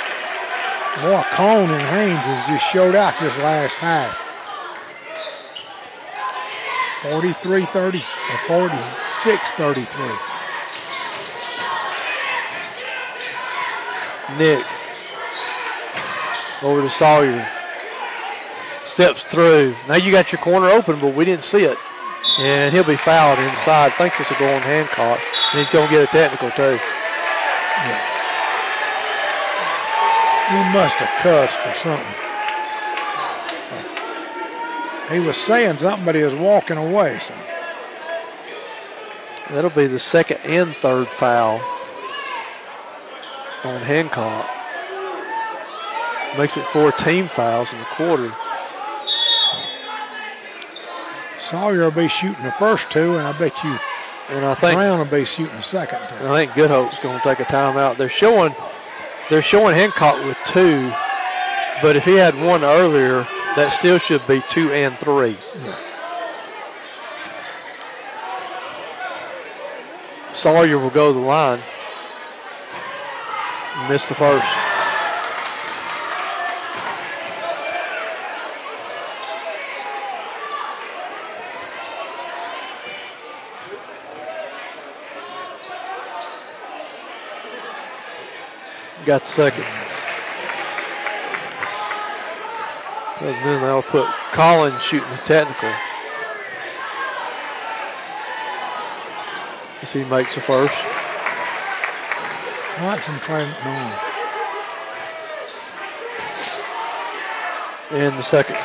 Boy, 1.01 1.23
Cone 1.31 1.69
and 1.69 1.81
Haynes 1.89 2.25
has 2.25 2.47
just 2.47 2.71
showed 2.71 2.95
out 2.95 3.17
this 3.19 3.35
last 3.37 3.75
half. 3.75 4.19
43 7.03 7.65
30 7.65 7.97
or 7.97 8.37
46 8.47 9.51
33. 9.51 10.33
Nick 14.37 14.65
over 16.63 16.81
to 16.81 16.89
Sawyer. 16.89 17.47
Steps 18.85 19.25
through. 19.25 19.75
Now 19.87 19.95
you 19.95 20.11
got 20.11 20.31
your 20.31 20.41
corner 20.41 20.67
open, 20.67 20.99
but 20.99 21.13
we 21.13 21.25
didn't 21.25 21.43
see 21.43 21.63
it. 21.63 21.77
And 22.39 22.73
he'll 22.73 22.83
be 22.83 22.95
fouled 22.95 23.39
inside. 23.39 23.87
I 23.87 23.89
think 23.91 24.17
this 24.17 24.29
will 24.29 24.37
go 24.37 24.53
on 24.53 24.61
Hancock. 24.61 25.19
And 25.51 25.59
he's 25.59 25.69
going 25.69 25.87
to 25.87 25.93
get 25.93 26.03
a 26.03 26.07
technical, 26.07 26.49
too. 26.51 26.79
He 30.49 30.59
must 30.73 30.95
have 30.95 31.21
cussed 31.21 31.59
or 31.65 31.73
something. 31.73 32.23
He 35.11 35.19
was 35.19 35.37
saying 35.37 35.79
something, 35.79 36.05
but 36.05 36.15
he 36.15 36.23
was 36.23 36.35
walking 36.35 36.77
away. 36.77 37.19
So 37.19 37.33
That'll 39.49 39.69
be 39.69 39.87
the 39.87 39.99
second 39.99 40.37
and 40.45 40.75
third 40.77 41.07
foul 41.09 41.61
on 43.63 43.81
Hancock. 43.81 44.62
Makes 46.37 46.57
it 46.57 46.65
four 46.65 46.91
team 46.91 47.27
fouls 47.27 47.71
in 47.71 47.79
the 47.79 47.85
quarter. 47.85 48.31
Sawyer 51.37 51.83
will 51.83 51.91
be 51.91 52.07
shooting 52.07 52.43
the 52.43 52.51
first 52.53 52.89
two, 52.89 53.17
and 53.17 53.27
I 53.27 53.37
bet 53.37 53.63
you 53.63 53.77
And 54.29 54.43
I 54.43 54.55
think 54.55 54.75
Brown 54.75 54.97
will 54.97 55.05
be 55.05 55.25
shooting 55.25 55.55
the 55.55 55.61
second 55.61 55.99
two. 55.99 56.27
I 56.27 56.33
think 56.33 56.55
Good 56.55 56.71
Hope's 56.71 56.97
going 56.99 57.17
to 57.19 57.23
take 57.23 57.39
a 57.39 57.45
timeout. 57.45 57.97
They're 57.97 58.09
showing 58.09 58.55
they're 59.29 59.41
showing 59.43 59.75
Hancock 59.75 60.23
with 60.25 60.37
two, 60.45 60.91
but 61.81 61.95
if 61.95 62.03
he 62.05 62.15
had 62.15 62.35
one 62.41 62.63
earlier, 62.63 63.27
That 63.55 63.71
still 63.71 63.99
should 63.99 64.25
be 64.25 64.41
two 64.49 64.71
and 64.71 64.97
three. 64.97 65.37
Sawyer 70.33 70.79
will 70.79 70.89
go 70.89 71.13
to 71.13 71.19
the 71.19 71.23
line. 71.23 71.61
Missed 73.87 74.09
the 74.09 74.15
first. 74.15 74.72
Got 89.05 89.27
second. 89.27 89.65
And 93.19 93.45
then 93.45 93.61
they'll 93.61 93.81
put 93.81 94.05
Collins 94.31 94.81
shooting 94.81 95.09
the 95.09 95.17
technical. 95.17 95.73
As 99.81 99.91
he 99.91 100.05
makes 100.05 100.35
the 100.35 100.41
first. 100.41 100.73
Watson 102.81 103.19
Concentrate 103.19 103.65
on. 103.65 103.93
And 107.91 108.17
the 108.17 108.23
second. 108.23 108.55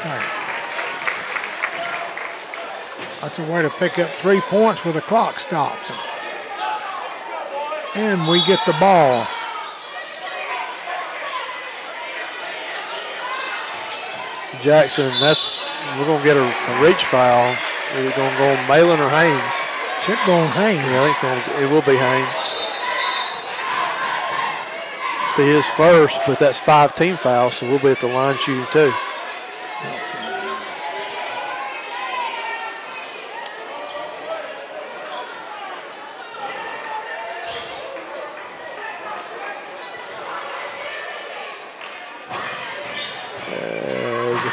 That's 3.20 3.40
a 3.40 3.44
way 3.44 3.62
to 3.62 3.70
pick 3.70 3.98
up 3.98 4.10
three 4.14 4.40
points 4.42 4.84
where 4.84 4.94
the 4.94 5.00
clock 5.00 5.40
stops. 5.40 5.90
And 7.96 8.28
we 8.28 8.44
get 8.46 8.64
the 8.64 8.76
ball. 8.78 9.26
Jackson, 14.62 15.08
that's 15.20 15.40
we're 15.98 16.06
gonna 16.06 16.24
get 16.24 16.36
a, 16.36 16.42
a 16.42 16.82
reach 16.82 17.04
foul. 17.04 17.56
It 17.94 18.14
gonna 18.16 18.38
go 18.38 18.48
on 18.50 18.68
Malin 18.68 19.00
or 19.00 19.08
Haynes? 19.10 19.54
Should 20.02 20.18
go 20.26 20.34
on 20.34 20.50
Haynes. 20.50 20.84
Yeah, 20.84 21.02
I 21.02 21.12
think 21.12 21.22
gonna, 21.22 21.64
it 21.64 21.70
will 21.70 21.82
be 21.82 21.96
Haynes. 21.96 22.28
Be 25.36 25.44
his 25.54 25.66
first, 25.66 26.18
but 26.26 26.38
that's 26.38 26.58
five 26.58 26.94
team 26.96 27.16
fouls, 27.16 27.56
so 27.56 27.68
we'll 27.68 27.78
be 27.78 27.88
at 27.88 28.00
the 28.00 28.08
line 28.08 28.36
shooting 28.38 28.66
too. 28.72 28.92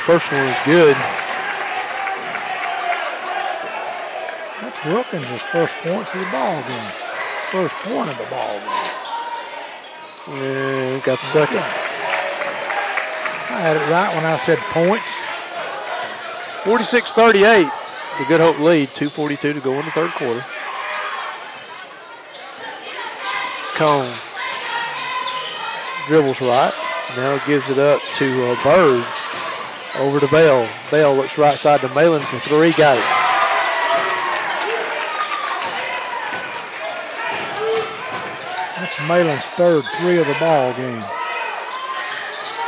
First 0.05 0.31
one 0.31 0.45
is 0.45 0.55
good. 0.65 0.95
That's 4.61 4.85
Wilkins' 4.85 5.41
first 5.51 5.75
points 5.77 6.13
of 6.13 6.19
the 6.19 6.27
ball 6.27 6.61
game. 6.67 6.91
First 7.51 7.73
point 7.77 8.11
of 8.11 8.17
the 8.19 8.25
ball 8.25 8.59
game. 8.59 8.69
And 10.27 11.03
got 11.03 11.19
the 11.19 11.25
second. 11.25 11.57
I 11.57 11.61
had 13.59 13.77
it 13.77 13.89
right 13.89 14.13
when 14.13 14.25
I 14.25 14.35
said 14.35 14.59
points. 14.69 15.19
46 16.63 17.11
38. 17.11 17.67
The 18.19 18.25
Good 18.25 18.41
Hope 18.41 18.59
lead. 18.59 18.89
2.42 18.89 19.39
to 19.39 19.59
go 19.59 19.73
in 19.73 19.85
the 19.85 19.91
third 19.91 20.11
quarter. 20.11 20.45
Cone 23.73 24.15
dribbles 26.07 26.39
right. 26.41 26.73
Now 27.17 27.43
gives 27.47 27.71
it 27.71 27.79
up 27.79 28.01
to 28.17 28.47
uh, 28.47 28.63
Bird. 28.63 29.03
Over 29.99 30.19
to 30.19 30.27
Bell. 30.27 30.69
Bell 30.91 31.15
looks 31.15 31.37
right 31.37 31.57
side 31.57 31.79
to 31.81 31.89
Malin 31.95 32.21
for 32.23 32.39
three. 32.39 32.71
Got 32.73 32.97
it. 32.97 33.25
That's 38.77 38.99
Malin's 39.07 39.47
third 39.55 39.85
three 39.97 40.19
of 40.19 40.27
the 40.27 40.35
ball 40.39 40.73
game. 40.73 41.03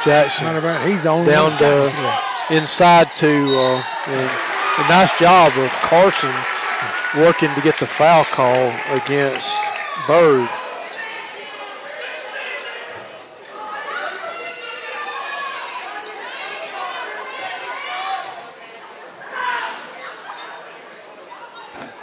Jackson 0.05 0.45
Matter 0.45 0.59
of 0.59 0.63
fact, 0.63 0.87
he's 0.87 1.05
on 1.05 1.25
down 1.25 1.51
to 1.57 1.91
inside 2.49 3.13
to 3.17 3.27
uh, 3.27 3.83
a 4.07 4.87
nice 4.87 5.19
job 5.19 5.51
of 5.57 5.69
Carson 5.83 6.33
working 7.17 7.53
to 7.55 7.61
get 7.61 7.77
the 7.79 7.87
foul 7.87 8.23
call 8.25 8.71
against 8.95 9.49
Bird. 10.07 10.49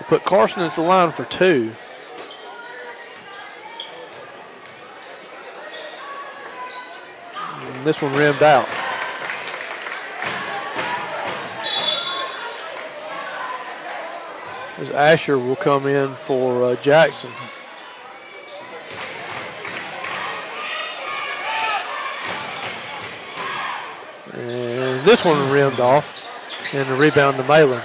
Put 0.09 0.25
Carson 0.25 0.63
at 0.63 0.75
the 0.75 0.83
line 0.83 1.11
for 1.11 1.25
two. 1.25 1.75
And 7.63 7.85
this 7.87 8.03
one 8.03 8.15
rimmed 8.15 8.43
out. 8.43 8.69
As 14.79 14.91
Asher 14.91 15.39
will 15.39 15.57
come 15.57 15.87
in 15.87 16.13
for 16.15 16.65
uh, 16.65 16.77
Jackson. 16.77 17.31
And 24.35 25.07
this 25.07 25.25
one 25.25 25.51
rimmed 25.51 25.81
off. 25.81 26.21
And 26.75 26.89
the 26.89 26.97
rebound 26.97 27.39
to 27.39 27.45
Malin. 27.45 27.81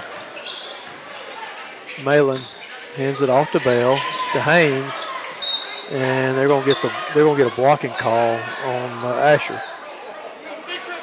Malin 2.04 2.40
hands 2.94 3.20
it 3.20 3.30
off 3.30 3.52
to 3.52 3.60
Bell 3.60 3.96
to 4.32 4.40
Haynes, 4.40 4.94
and 5.92 6.36
they're 6.36 6.48
gonna 6.48 6.66
get 6.66 6.80
the 6.82 6.92
they're 7.14 7.24
gonna 7.24 7.36
get 7.36 7.52
a 7.52 7.56
blocking 7.56 7.92
call 7.92 8.34
on 8.66 9.04
uh, 9.04 9.20
Asher. 9.22 9.60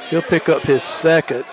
He'll 0.10 0.22
pick 0.22 0.50
up 0.50 0.62
his 0.64 0.84
second. 0.84 1.46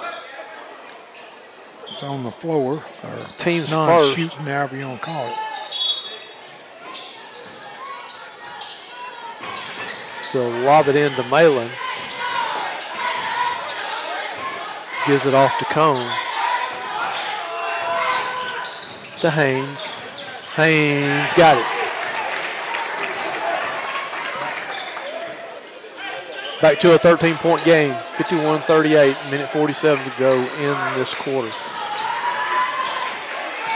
It's 1.91 2.03
on 2.03 2.23
the 2.23 2.31
floor. 2.31 2.85
Or 3.03 3.27
Team's 3.39 3.71
non-shooting, 3.71 4.39
however 4.41 4.77
you 4.77 4.87
want 4.87 5.01
to 5.01 5.07
call 5.07 5.27
it. 5.27 5.37
So 10.33 10.49
lob 10.65 10.89
it 10.89 10.97
into 10.97 11.29
Malin. 11.31 11.69
Gives 15.07 15.27
it 15.27 15.35
off 15.35 15.59
to 15.59 15.65
Cone. 15.67 16.11
To 19.25 19.31
Haynes. 19.31 19.81
Haynes 20.55 21.33
got 21.33 21.57
it. 21.57 21.65
Back 26.61 26.79
to 26.81 26.95
a 26.95 26.99
13 26.99 27.37
point 27.37 27.65
game. 27.65 27.95
51 28.19 28.61
38, 28.61 29.17
minute 29.31 29.49
47 29.49 30.05
to 30.05 30.19
go 30.19 30.43
in 30.43 30.99
this 30.99 31.15
quarter. 31.15 31.51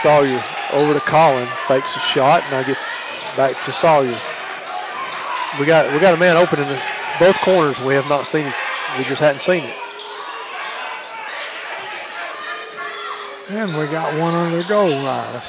Sawyer 0.02 0.44
over 0.74 0.92
to 0.92 1.00
Collin, 1.00 1.48
fakes 1.66 1.96
a 1.96 2.00
shot, 2.00 2.42
now 2.50 2.62
gets 2.62 2.78
back 3.34 3.52
to 3.64 3.72
Sawyer. 3.72 4.20
We 5.58 5.64
got 5.64 5.90
we 5.94 5.98
got 5.98 6.12
a 6.12 6.18
man 6.18 6.36
open 6.36 6.60
in 6.60 6.68
the, 6.68 6.78
both 7.18 7.40
corners. 7.40 7.80
We 7.80 7.94
have 7.94 8.06
not 8.10 8.26
seen 8.26 8.48
it. 8.48 8.54
We 8.98 9.04
just 9.04 9.22
hadn't 9.22 9.40
seen 9.40 9.64
it. 9.64 9.87
And 13.50 13.76
we 13.78 13.86
got 13.86 14.18
one 14.20 14.34
under 14.34 14.58
the 14.58 14.68
goal 14.68 14.88
line. 14.88 15.42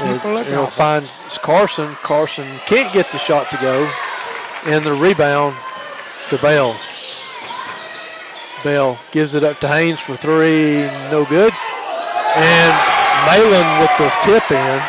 A 0.00 0.44
He'll 0.44 0.66
find 0.68 1.10
Carson. 1.42 1.92
Carson 1.94 2.46
can't 2.66 2.92
get 2.92 3.10
the 3.10 3.18
shot 3.18 3.50
to 3.50 3.56
go. 3.56 3.90
And 4.66 4.84
the 4.86 4.94
rebound 4.94 5.56
to 6.28 6.38
Bell. 6.38 6.78
Bell 8.62 8.98
gives 9.10 9.34
it 9.34 9.42
up 9.42 9.58
to 9.60 9.68
Haynes 9.68 9.98
for 9.98 10.16
three. 10.16 10.82
No 11.10 11.24
good. 11.24 11.52
And 12.36 12.98
Malin 13.26 13.80
with 13.80 13.98
the 13.98 14.12
tip 14.22 14.50
in. 14.52 14.82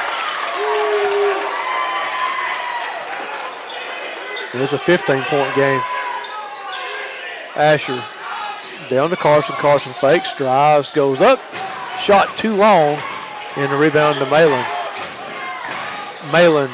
It 4.54 4.62
is 4.62 4.74
a 4.74 4.78
15 4.78 5.24
point 5.24 5.56
game. 5.56 5.82
Asher 7.56 8.04
down 8.90 9.10
to 9.10 9.16
Carson. 9.16 9.56
Carson 9.56 9.94
fakes, 9.94 10.34
drives, 10.36 10.92
goes 10.92 11.22
up. 11.22 11.40
Shot 12.10 12.36
too 12.40 12.56
long. 12.56 12.98
And 13.56 13.72
the 13.72 13.78
rebound 13.78 14.18
to 14.18 14.26
Malin. 14.32 14.66
Malin 16.32 16.72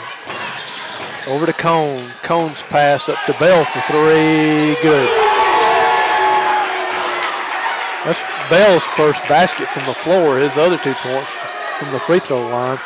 over 1.28 1.46
to 1.46 1.52
Cone. 1.52 2.08
Cone's 2.24 2.62
pass 2.62 3.10
up 3.10 3.20
to 3.26 3.34
Bell 3.34 3.66
for 3.66 3.82
three. 3.82 4.82
Good. 4.82 5.10
That's 8.06 8.24
Bell's 8.50 8.84
first 8.96 9.20
basket 9.28 9.68
from 9.68 9.86
the 9.88 9.94
floor. 9.94 10.40
His 10.40 10.56
other 10.56 10.78
two 10.78 10.94
points 10.94 11.30
from 11.80 11.92
the 11.92 12.00
free 12.00 12.20
throw 12.20 12.48
line. 12.48 12.80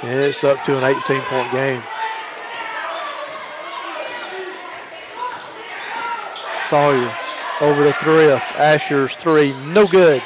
And 0.00 0.18
it's 0.18 0.42
up 0.42 0.64
to 0.64 0.78
an 0.78 0.84
18 0.84 1.20
point 1.24 1.52
game. 1.52 1.82
Sawyer 6.70 7.12
Over 7.60 7.84
the 7.84 7.92
three 7.92 8.30
Asher's 8.56 9.14
three. 9.16 9.52
No 9.74 9.86
good. 9.86 10.22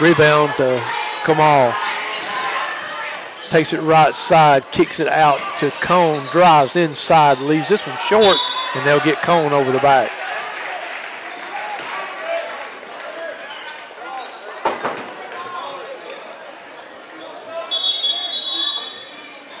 Rebound 0.00 0.50
uh, 0.52 0.56
to 0.56 0.82
Kamal. 1.24 1.72
Takes 3.48 3.72
it 3.72 3.80
right 3.80 4.12
side, 4.12 4.64
kicks 4.72 4.98
it 4.98 5.06
out 5.06 5.40
to 5.60 5.70
Cone, 5.80 6.26
drives 6.32 6.74
inside, 6.74 7.38
leaves 7.38 7.68
this 7.68 7.86
one 7.86 7.96
short, 8.08 8.36
and 8.74 8.84
they'll 8.84 8.98
get 9.04 9.22
Cone 9.22 9.52
over 9.52 9.70
the 9.70 9.78
back. 9.78 10.10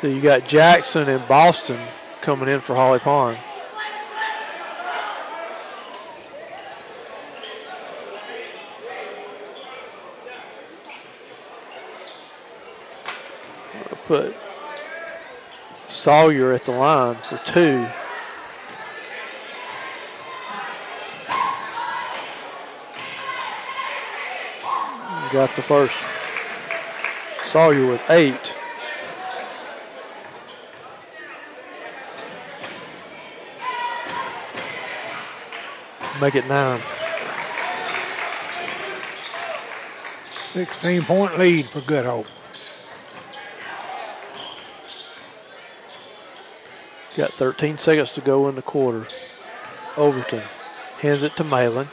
So 0.00 0.08
you 0.08 0.20
got 0.20 0.48
Jackson 0.48 1.08
and 1.08 1.26
Boston 1.28 1.80
coming 2.22 2.48
in 2.48 2.58
for 2.58 2.74
Holly 2.74 2.98
Pond. 2.98 3.38
Put 14.06 14.34
Sawyer 15.88 16.52
at 16.52 16.64
the 16.64 16.72
line 16.72 17.16
for 17.22 17.38
two. 17.46 17.86
Got 25.32 25.56
the 25.56 25.62
first. 25.62 25.96
Sawyer 27.46 27.86
with 27.86 28.02
eight. 28.10 28.54
Make 36.20 36.34
it 36.34 36.46
nine. 36.46 36.80
16 40.52 41.02
point 41.02 41.38
lead 41.38 41.64
for 41.64 41.80
Good 41.80 42.04
Hope. 42.04 42.26
Got 47.16 47.32
13 47.32 47.78
seconds 47.78 48.10
to 48.12 48.20
go 48.20 48.48
in 48.48 48.56
the 48.56 48.62
quarter. 48.62 49.06
Overton 49.96 50.42
hands 50.98 51.22
it 51.22 51.36
to 51.36 51.44
Malin. 51.44 51.86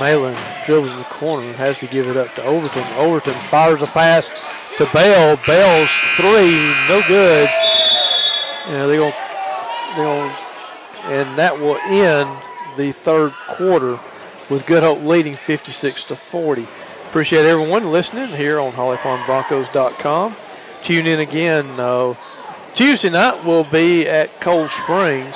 Malin 0.00 0.36
dribbles 0.64 0.92
in 0.92 0.98
the 0.98 1.04
corner 1.04 1.46
and 1.46 1.56
has 1.56 1.78
to 1.78 1.86
give 1.86 2.08
it 2.08 2.16
up 2.16 2.34
to 2.36 2.44
Overton. 2.44 2.84
Overton 2.96 3.34
fires 3.34 3.82
a 3.82 3.86
pass 3.86 4.26
to 4.78 4.86
Bell. 4.92 5.38
Bell's 5.46 5.90
three, 6.16 6.74
no 6.88 7.02
good. 7.06 7.48
Yeah, 8.66 8.86
they're 8.86 8.96
going, 8.96 9.12
they're 9.94 10.04
going, 10.04 10.32
and 11.04 11.38
that 11.38 11.58
will 11.58 11.76
end 11.84 12.30
the 12.76 12.92
third 12.92 13.32
quarter 13.46 14.00
with 14.48 14.64
Good 14.66 14.82
Hope 14.82 15.02
leading 15.02 15.36
56 15.36 16.04
to 16.04 16.16
40. 16.16 16.66
Appreciate 17.08 17.44
everyone 17.44 17.92
listening 17.92 18.26
here 18.28 18.58
on 18.58 18.72
HollyPondBroncos.com. 18.72 20.34
Tune 20.84 21.06
in 21.06 21.20
again. 21.20 21.80
Uh, 21.80 22.14
Tuesday 22.74 23.08
night 23.08 23.42
we'll 23.42 23.64
be 23.64 24.06
at 24.06 24.38
Cold 24.42 24.68
Springs. 24.68 25.34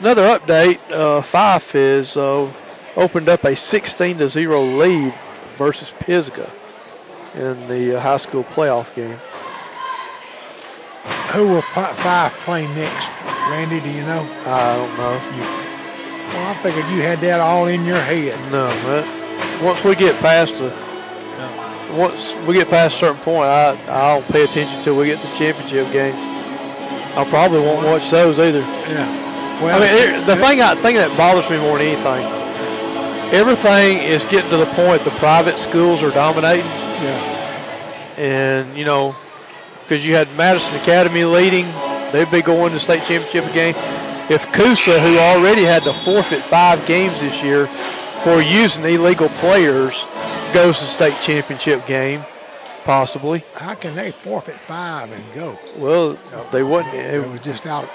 Another 0.00 0.22
update: 0.22 0.78
uh, 0.90 1.20
Fyffe 1.20 1.74
is 1.74 2.16
uh, 2.16 2.50
opened 2.96 3.28
up 3.28 3.44
a 3.44 3.54
16 3.54 4.16
to 4.16 4.26
zero 4.26 4.64
lead 4.64 5.14
versus 5.56 5.92
Pisgah 6.00 6.50
in 7.34 7.68
the 7.68 7.98
uh, 7.98 8.00
high 8.00 8.16
school 8.16 8.44
playoff 8.44 8.94
game. 8.94 9.18
Who 11.34 11.46
will 11.48 11.62
Fyffe 11.62 12.30
play 12.46 12.66
next? 12.68 13.08
Randy, 13.50 13.80
do 13.80 13.90
you 13.90 14.02
know? 14.02 14.26
I 14.46 14.76
don't 14.76 14.96
know. 14.96 15.20
Well, 16.32 16.54
I 16.54 16.62
figured 16.62 16.86
you 16.86 17.02
had 17.02 17.20
that 17.20 17.40
all 17.40 17.66
in 17.66 17.84
your 17.84 18.00
head. 18.00 18.40
No, 18.50 18.66
but 18.84 19.62
once 19.62 19.84
we 19.84 19.94
get 19.94 20.18
past 20.20 20.56
the 20.56 20.85
once 21.96 22.34
we 22.46 22.54
get 22.54 22.68
past 22.68 22.96
a 22.96 22.98
certain 22.98 23.22
point, 23.22 23.48
I 23.48 23.72
I 23.88 24.14
don't 24.14 24.26
pay 24.28 24.44
attention 24.44 24.82
till 24.82 24.96
we 24.96 25.06
get 25.06 25.20
to 25.20 25.26
the 25.26 25.36
championship 25.36 25.90
game. 25.92 26.14
I 27.16 27.24
probably 27.28 27.60
won't 27.60 27.86
watch 27.86 28.10
those 28.10 28.38
either. 28.38 28.60
Yeah. 28.60 29.62
Well, 29.62 29.82
I 29.82 29.86
mean, 29.86 30.22
it, 30.22 30.26
the 30.26 30.36
thing 30.36 30.60
I 30.60 30.74
thing 30.74 30.96
that 30.96 31.16
bothers 31.16 31.48
me 31.48 31.56
more 31.56 31.78
than 31.78 31.86
anything, 31.88 32.24
everything 33.32 33.98
is 33.98 34.24
getting 34.26 34.50
to 34.50 34.58
the 34.58 34.66
point 34.74 35.02
the 35.02 35.10
private 35.12 35.58
schools 35.58 36.02
are 36.02 36.10
dominating, 36.10 36.66
yeah. 36.66 38.14
and 38.18 38.76
you 38.76 38.84
know, 38.84 39.16
because 39.82 40.04
you 40.04 40.14
had 40.14 40.30
Madison 40.36 40.74
Academy 40.74 41.24
leading, 41.24 41.66
they'd 42.12 42.30
be 42.30 42.42
going 42.42 42.72
to 42.72 42.78
state 42.78 43.04
championship 43.04 43.50
game. 43.54 43.74
If 44.28 44.50
Coosa, 44.52 45.00
who 45.00 45.18
already 45.18 45.62
had 45.62 45.84
to 45.84 45.94
forfeit 45.94 46.44
five 46.44 46.84
games 46.84 47.18
this 47.20 47.42
year 47.42 47.68
for 48.24 48.42
using 48.42 48.84
illegal 48.84 49.28
players, 49.40 49.94
goes 50.56 50.78
to 50.78 50.84
the 50.84 50.90
state 50.90 51.20
championship 51.20 51.86
game, 51.86 52.24
possibly. 52.84 53.44
How 53.52 53.74
can 53.74 53.94
they 53.94 54.10
forfeit 54.10 54.54
five 54.54 55.12
and 55.12 55.22
go? 55.34 55.58
Well, 55.76 56.18
they 56.50 56.62
wouldn't. 56.62 56.94
It 56.94 57.28
was 57.28 57.40
just 57.42 57.66
out. 57.66 57.86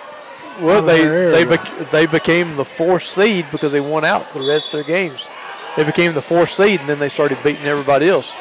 Well, 0.62 0.84
they 0.84 1.08
they 1.08 1.44
bec- 1.44 1.90
they 1.92 2.06
became 2.06 2.58
the 2.58 2.66
fourth 2.66 3.02
seed 3.02 3.48
because 3.52 3.72
they 3.72 3.82
won 3.82 4.06
out 4.06 4.32
the 4.36 4.42
rest 4.42 4.68
of 4.68 4.72
their 4.74 4.84
games. 4.84 5.28
They 5.76 5.84
became 5.84 6.14
the 6.14 6.22
fourth 6.22 6.52
seed, 6.52 6.80
and 6.82 6.88
then 6.88 7.00
they 7.00 7.10
started 7.10 7.40
beating 7.44 7.66
everybody 7.66 8.10
else. 8.10 8.32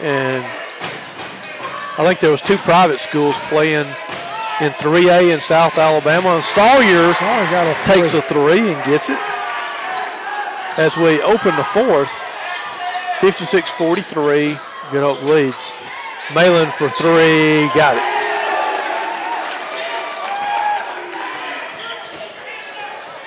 And 0.00 0.44
I 1.96 2.04
think 2.04 2.18
there 2.18 2.32
was 2.32 2.40
two 2.40 2.56
private 2.58 2.98
schools 2.98 3.36
playing 3.50 3.86
in 4.60 4.72
3A 4.72 5.32
in 5.32 5.40
South 5.40 5.78
Alabama. 5.78 6.30
And 6.30 6.44
Sawyer 6.44 7.10
a 7.10 7.84
takes 7.84 8.14
a 8.14 8.22
three 8.22 8.72
and 8.72 8.84
gets 8.84 9.10
it. 9.10 9.18
As 10.76 10.96
we 10.96 11.22
open 11.22 11.54
the 11.56 11.64
fourth, 11.64 12.27
56-43, 13.18 14.60
Good 14.92 15.02
Hope 15.02 15.22
leads. 15.24 15.72
Malin 16.34 16.70
for 16.72 16.88
three, 16.88 17.66
got 17.74 17.96
it. 17.96 18.18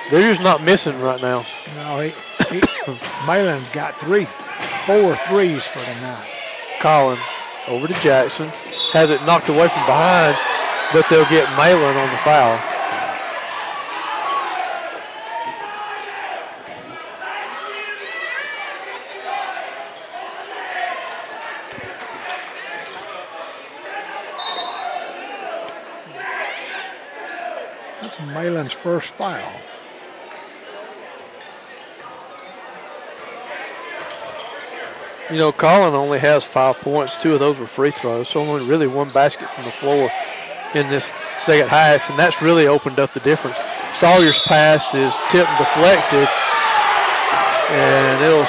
They're 0.10 0.30
just 0.30 0.42
not 0.42 0.64
missing 0.64 1.00
right 1.02 1.22
now. 1.22 1.46
No, 1.76 2.00
he, 2.00 2.14
he 2.50 2.62
Malin's 3.26 3.70
got 3.72 4.00
three, 4.00 4.26
four 4.86 5.18
threes 5.28 5.66
for 5.66 5.80
tonight. 5.80 6.30
Colin 6.80 7.20
over 7.68 7.88
to 7.88 7.94
Jackson. 7.96 8.48
Has 8.94 9.10
it 9.10 9.22
knocked 9.26 9.50
away 9.50 9.68
from 9.68 9.86
behind, 9.86 10.38
but 10.94 11.06
they'll 11.10 11.30
get 11.30 11.50
Malin 11.58 11.98
on 11.98 12.12
the 12.12 12.18
foul. 12.18 12.60
That's 28.02 28.20
Malin's 28.42 28.74
first 28.74 29.14
foul. 29.16 29.52
You 35.30 35.38
know, 35.38 35.52
Colin 35.52 35.94
only 35.94 36.20
has 36.20 36.44
five 36.44 36.76
points. 36.78 37.22
Two 37.22 37.34
of 37.34 37.40
those 37.40 37.60
were 37.60 37.68
free 37.68 37.92
throws, 37.92 38.30
so 38.30 38.42
only 38.42 38.68
really 38.68 38.88
one 38.88 39.10
basket 39.12 39.48
from 39.50 39.64
the 39.64 39.72
floor 39.72 40.10
in 40.74 40.90
this 40.90 41.14
second 41.38 41.70
half, 41.70 42.10
and 42.10 42.18
that's 42.18 42.42
really 42.42 42.68
opened 42.68 43.00
up 43.00 43.14
the 43.14 43.20
difference. 43.22 43.58
Sawyer's 43.94 44.40
pass 44.40 44.96
is 44.96 45.14
tipped 45.30 45.50
and 45.50 45.58
deflected, 45.60 46.28
and 47.70 48.26
it'll 48.26 48.48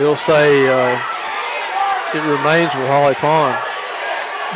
it'll 0.00 0.16
say 0.16 0.68
uh, 0.68 1.02
it 2.14 2.22
remains 2.30 2.72
with 2.74 2.86
Holly 2.86 3.14
Pond. 3.14 3.58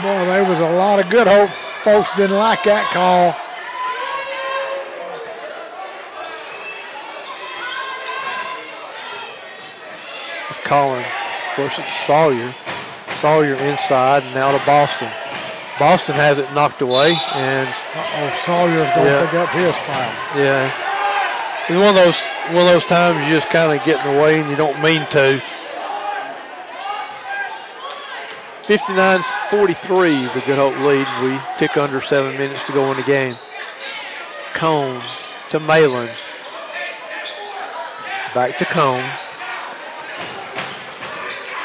Boy, 0.01 0.25
there 0.27 0.49
was 0.49 0.61
a 0.61 0.71
lot 0.71 1.01
of 1.01 1.11
good 1.11 1.27
hope. 1.27 1.51
Folks 1.83 2.15
didn't 2.15 2.37
like 2.37 2.63
that 2.65 2.91
call. 2.93 3.35
It's 10.49 10.59
Colin 10.61 11.05
versus 11.57 11.85
Sawyer. 12.07 12.55
Sawyer 13.21 13.55
inside 13.57 14.23
and 14.25 14.35
now 14.35 14.57
to 14.57 14.65
Boston. 14.67 15.11
Boston 15.79 16.15
has 16.17 16.39
it 16.39 16.53
knocked 16.53 16.83
away, 16.83 17.17
and 17.35 17.69
Uh-oh, 17.69 18.31
Sawyer's 18.45 18.91
going 18.95 19.07
to 19.07 19.13
Yeah. 19.13 19.27
pick 19.27 19.35
up 19.35 19.49
his 19.51 19.77
foul. 19.77 20.13
Yeah. 20.37 20.71
It's 21.69 21.79
one 21.79 21.89
of 21.89 21.95
those 21.95 22.19
one 22.49 22.67
of 22.67 22.73
those 22.73 22.85
times 22.85 23.25
you 23.27 23.33
just 23.35 23.49
kind 23.51 23.73
of 23.73 23.85
get 23.85 24.05
in 24.05 24.13
the 24.17 24.21
way 24.21 24.41
and 24.41 24.51
you 24.51 24.57
don't 24.57 24.81
mean 24.83 25.07
to. 25.11 25.41
59-43, 28.71 30.33
the 30.33 30.41
Good 30.43 30.57
Hope 30.57 30.79
lead. 30.87 31.05
We 31.25 31.37
tick 31.59 31.77
under 31.77 32.01
seven 32.01 32.39
minutes 32.39 32.65
to 32.67 32.73
go 32.73 32.89
in 32.93 32.97
the 32.99 33.03
game. 33.03 33.35
Cone 34.55 35.03
to 35.49 35.59
Malin. 35.59 36.09
Back 38.33 38.59
to 38.59 38.65
Cone. 38.67 39.03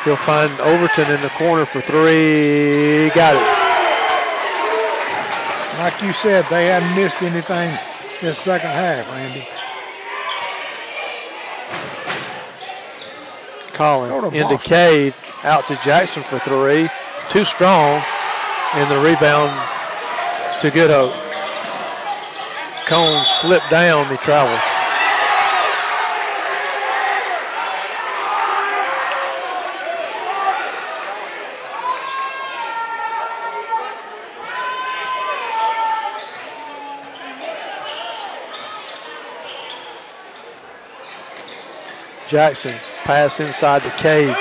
He'll 0.03 0.15
find 0.15 0.59
Overton 0.61 1.11
in 1.11 1.21
the 1.21 1.29
corner 1.29 1.65
for 1.65 1.79
three. 1.79 3.11
Got 3.13 3.35
it. 3.35 3.65
Like 5.77 6.01
you 6.01 6.11
said, 6.11 6.43
they 6.49 6.65
hadn't 6.65 6.95
missed 6.95 7.21
anything 7.21 7.77
this 8.19 8.39
second 8.39 8.71
half, 8.71 9.07
Randy. 9.11 9.47
Collin 13.73 14.09
Go 14.09 14.31
to 14.31 14.35
into 14.35 14.57
Cade, 14.57 15.13
out 15.45 15.67
to 15.67 15.75
Jackson 15.83 16.23
for 16.23 16.39
three. 16.39 16.89
Too 17.29 17.45
strong. 17.45 18.03
And 18.73 18.91
the 18.91 18.99
rebound 18.99 19.51
to 20.61 20.71
Good 20.71 20.89
Hope. 20.89 21.13
Cone 22.87 23.23
slipped 23.25 23.69
down, 23.69 24.09
he 24.09 24.17
traveled. 24.17 24.59
Jackson 42.27 42.73
pass 43.03 43.39
inside 43.39 43.83
the 43.83 43.89
Cade. 43.91 44.35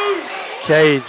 Cade 0.65 1.03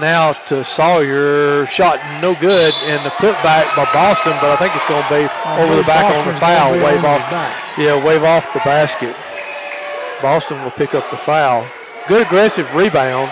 now 0.00 0.32
to 0.32 0.64
Sawyer. 0.64 1.66
Shot 1.66 2.00
no 2.22 2.34
good, 2.34 2.72
and 2.84 3.04
the 3.04 3.10
putback 3.10 3.76
by 3.76 3.84
Boston, 3.92 4.32
but 4.40 4.50
I 4.50 4.56
think 4.56 4.74
it's 4.74 4.88
going 4.88 5.02
to 5.02 5.08
be 5.08 5.28
I 5.44 5.60
over 5.60 5.76
the 5.76 5.82
back 5.82 6.14
on 6.14 6.32
the 6.32 6.40
foul. 6.40 6.72
Wave 6.72 7.04
off. 7.04 7.20
Yeah, 7.76 8.02
wave 8.04 8.24
off 8.24 8.50
the 8.54 8.60
basket. 8.60 9.14
Boston 10.22 10.62
will 10.62 10.70
pick 10.70 10.94
up 10.94 11.10
the 11.10 11.16
foul. 11.18 11.66
Good 12.08 12.26
aggressive 12.26 12.74
rebound. 12.74 13.30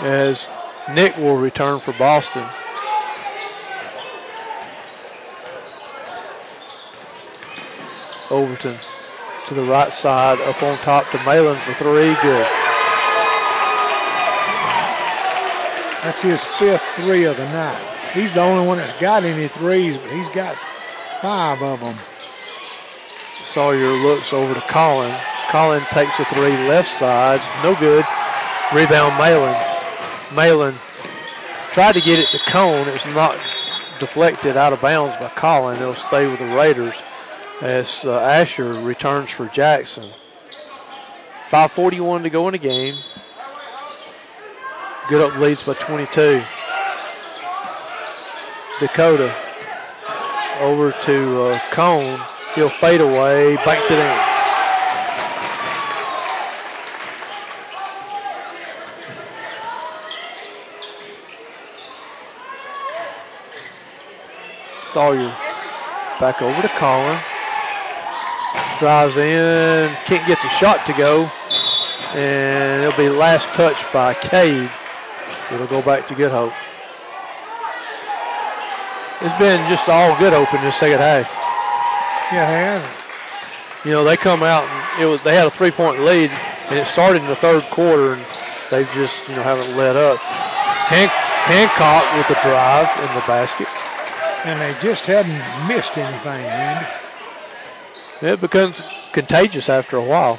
As 0.00 0.48
Nick 0.94 1.16
will 1.18 1.36
return 1.36 1.78
for 1.78 1.92
Boston. 1.92 2.46
Overton 8.30 8.76
to 9.50 9.54
the 9.54 9.64
right 9.64 9.92
side, 9.92 10.40
up 10.42 10.62
on 10.62 10.78
top 10.78 11.10
to 11.10 11.18
Malin 11.24 11.58
for 11.62 11.74
three. 11.74 12.14
Good. 12.22 12.46
That's 16.04 16.22
his 16.22 16.44
fifth 16.44 16.84
three 16.94 17.24
of 17.24 17.36
the 17.36 17.46
night. 17.46 17.84
He's 18.14 18.32
the 18.32 18.42
only 18.42 18.64
one 18.64 18.78
that's 18.78 18.92
got 19.00 19.24
any 19.24 19.48
threes, 19.48 19.98
but 19.98 20.12
he's 20.12 20.28
got 20.28 20.56
five 21.20 21.60
of 21.62 21.80
them. 21.80 21.96
Sawyer 23.42 23.90
looks 23.90 24.32
over 24.32 24.54
to 24.54 24.60
Colin. 24.68 25.12
Colin 25.48 25.82
takes 25.90 26.16
a 26.20 26.24
three 26.26 26.56
left 26.68 26.88
side. 26.88 27.40
No 27.64 27.74
good. 27.74 28.04
Rebound 28.72 29.18
Malin. 29.18 29.56
Malin 30.32 30.76
tried 31.72 31.96
to 31.96 32.00
get 32.00 32.20
it 32.20 32.28
to 32.28 32.38
Cone. 32.48 32.86
It 32.86 32.92
was 32.92 33.14
not 33.16 33.36
deflected 33.98 34.56
out 34.56 34.72
of 34.72 34.80
bounds 34.80 35.16
by 35.16 35.28
Colin. 35.30 35.82
It'll 35.82 35.94
stay 35.94 36.28
with 36.28 36.38
the 36.38 36.54
Raiders 36.54 36.94
as 37.60 38.04
uh, 38.04 38.18
Asher 38.20 38.72
returns 38.72 39.30
for 39.30 39.46
Jackson. 39.48 40.04
5.41 41.50 42.22
to 42.22 42.30
go 42.30 42.48
in 42.48 42.52
the 42.52 42.58
game. 42.58 42.94
Good 45.08 45.30
Hope 45.30 45.40
leads 45.40 45.62
by 45.62 45.74
22. 45.74 46.42
Dakota 48.78 49.34
over 50.60 50.92
to 51.02 51.42
uh, 51.42 51.58
Cone. 51.70 52.20
He'll 52.54 52.68
fade 52.68 53.00
away, 53.00 53.56
back 53.56 53.86
to 53.88 53.94
them. 53.94 54.26
Sawyer 64.86 65.18
back 66.18 66.42
over 66.42 66.62
to 66.62 66.68
Collin. 66.68 67.18
Drives 68.78 69.16
in, 69.16 69.94
can't 70.06 70.26
get 70.26 70.40
the 70.42 70.48
shot 70.48 70.86
to 70.86 70.92
go. 70.94 71.30
And 72.14 72.82
it'll 72.82 72.96
be 72.96 73.08
last 73.08 73.46
touch 73.54 73.84
by 73.92 74.14
Cade. 74.14 74.70
It'll 75.52 75.66
go 75.66 75.82
back 75.82 76.06
to 76.08 76.14
Good 76.14 76.32
Hope. 76.32 76.52
It's 79.20 79.38
been 79.38 79.60
just 79.68 79.88
all 79.88 80.16
Good 80.18 80.32
Hope 80.32 80.52
in 80.54 80.62
the 80.62 80.72
second 80.72 80.98
half. 80.98 81.30
Yeah, 82.32 82.48
it 82.48 82.80
has. 82.80 83.84
You 83.84 83.90
know, 83.92 84.04
they 84.04 84.16
come 84.16 84.42
out 84.42 84.64
and 84.64 85.02
it 85.02 85.06
was 85.06 85.22
they 85.22 85.34
had 85.34 85.46
a 85.46 85.50
three 85.50 85.70
point 85.70 86.00
lead 86.00 86.30
and 86.68 86.78
it 86.78 86.86
started 86.86 87.22
in 87.22 87.28
the 87.28 87.36
third 87.36 87.62
quarter 87.64 88.14
and 88.14 88.26
they 88.70 88.84
just, 88.94 89.28
you 89.28 89.36
know, 89.36 89.42
haven't 89.42 89.76
let 89.76 89.96
up. 89.96 90.18
Han- 90.20 91.08
Hancock 91.48 92.04
with 92.16 92.30
a 92.30 92.40
drive 92.42 92.88
in 93.00 93.14
the 93.14 93.24
basket. 93.26 93.68
And 94.44 94.60
they 94.60 94.74
just 94.80 95.06
hadn't 95.06 95.40
missed 95.68 95.98
anything, 95.98 96.46
Randy. 96.46 96.86
It 98.22 98.38
becomes 98.38 98.82
contagious 99.12 99.70
after 99.70 99.96
a 99.96 100.02
while. 100.02 100.38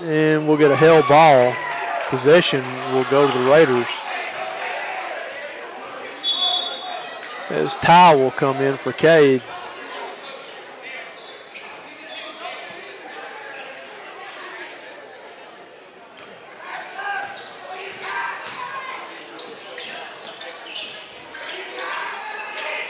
And 0.00 0.48
we'll 0.48 0.56
get 0.56 0.70
a 0.70 0.76
held 0.76 1.06
ball. 1.08 1.54
Possession 2.08 2.64
will 2.92 3.04
go 3.04 3.30
to 3.30 3.38
the 3.38 3.50
Raiders. 3.50 3.86
As 7.50 7.74
Ty 7.76 8.16
will 8.16 8.30
come 8.30 8.56
in 8.62 8.78
for 8.78 8.92
Cade. 8.92 9.42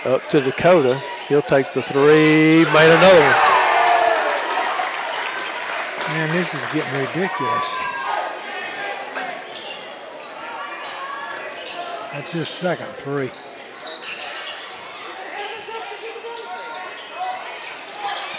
Up 0.05 0.29
to 0.31 0.41
Dakota. 0.41 1.03
He'll 1.29 1.43
take 1.43 1.75
the 1.75 1.83
three. 1.83 2.65
Made 2.73 2.91
another 2.91 3.21
one. 3.21 3.59
Man, 6.09 6.35
this 6.35 6.55
is 6.55 6.61
getting 6.73 6.93
ridiculous. 6.99 7.75
That's 12.15 12.33
his 12.33 12.49
second 12.49 12.87
three. 12.95 13.31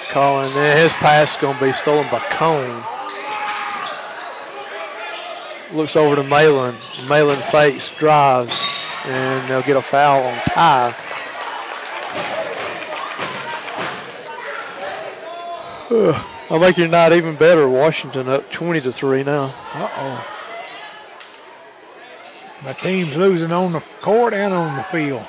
Colin, 0.10 0.52
there. 0.56 0.76
Eh, 0.76 0.82
his 0.82 0.92
pass 0.94 1.36
is 1.36 1.42
going 1.42 1.56
to 1.60 1.64
be 1.64 1.72
stolen 1.72 2.08
by 2.10 2.18
Cone. 2.32 2.84
Looks 5.72 5.96
over 5.96 6.16
to 6.16 6.24
Malin. 6.24 6.76
Malin 7.08 7.40
fakes, 7.52 7.92
drives, 7.92 8.60
and 9.06 9.48
they'll 9.48 9.62
get 9.62 9.78
a 9.78 9.82
foul 9.84 10.26
on 10.26 10.36
Ty. 10.48 10.96
Ugh, 15.92 16.26
I'll 16.52 16.60
make 16.60 16.78
your 16.78 16.88
night 16.88 17.14
even 17.14 17.36
better. 17.36 17.68
Washington 17.68 18.30
up 18.30 18.52
20 18.52 18.82
to 18.82 18.92
3 18.92 19.24
now. 19.24 19.56
Uh 19.74 19.90
oh. 19.98 20.36
My 22.64 22.74
team's 22.74 23.16
losing 23.16 23.52
on 23.52 23.74
the 23.74 23.80
court 24.02 24.34
and 24.34 24.54
on 24.54 24.76
the 24.76 24.84
field. 24.84 25.26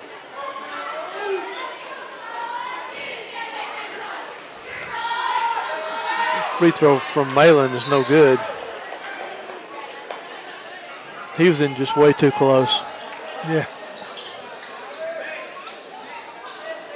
Free 6.59 6.73
throw 6.73 6.99
from 6.99 7.33
Malin 7.35 7.73
is 7.73 7.89
no 7.89 8.05
good. 8.05 8.39
He 11.39 11.49
was 11.49 11.63
in 11.63 11.75
just 11.77 11.97
way 11.97 12.13
too 12.13 12.33
close. 12.33 12.83
Yeah. 13.49 13.65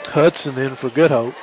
Hudson 0.08 0.58
in 0.58 0.74
for 0.74 0.90
Good 0.90 1.10
Hope. 1.10 1.34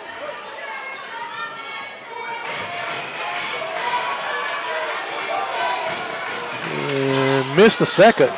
Missed 7.61 7.77
the 7.77 7.85
second. 7.85 8.33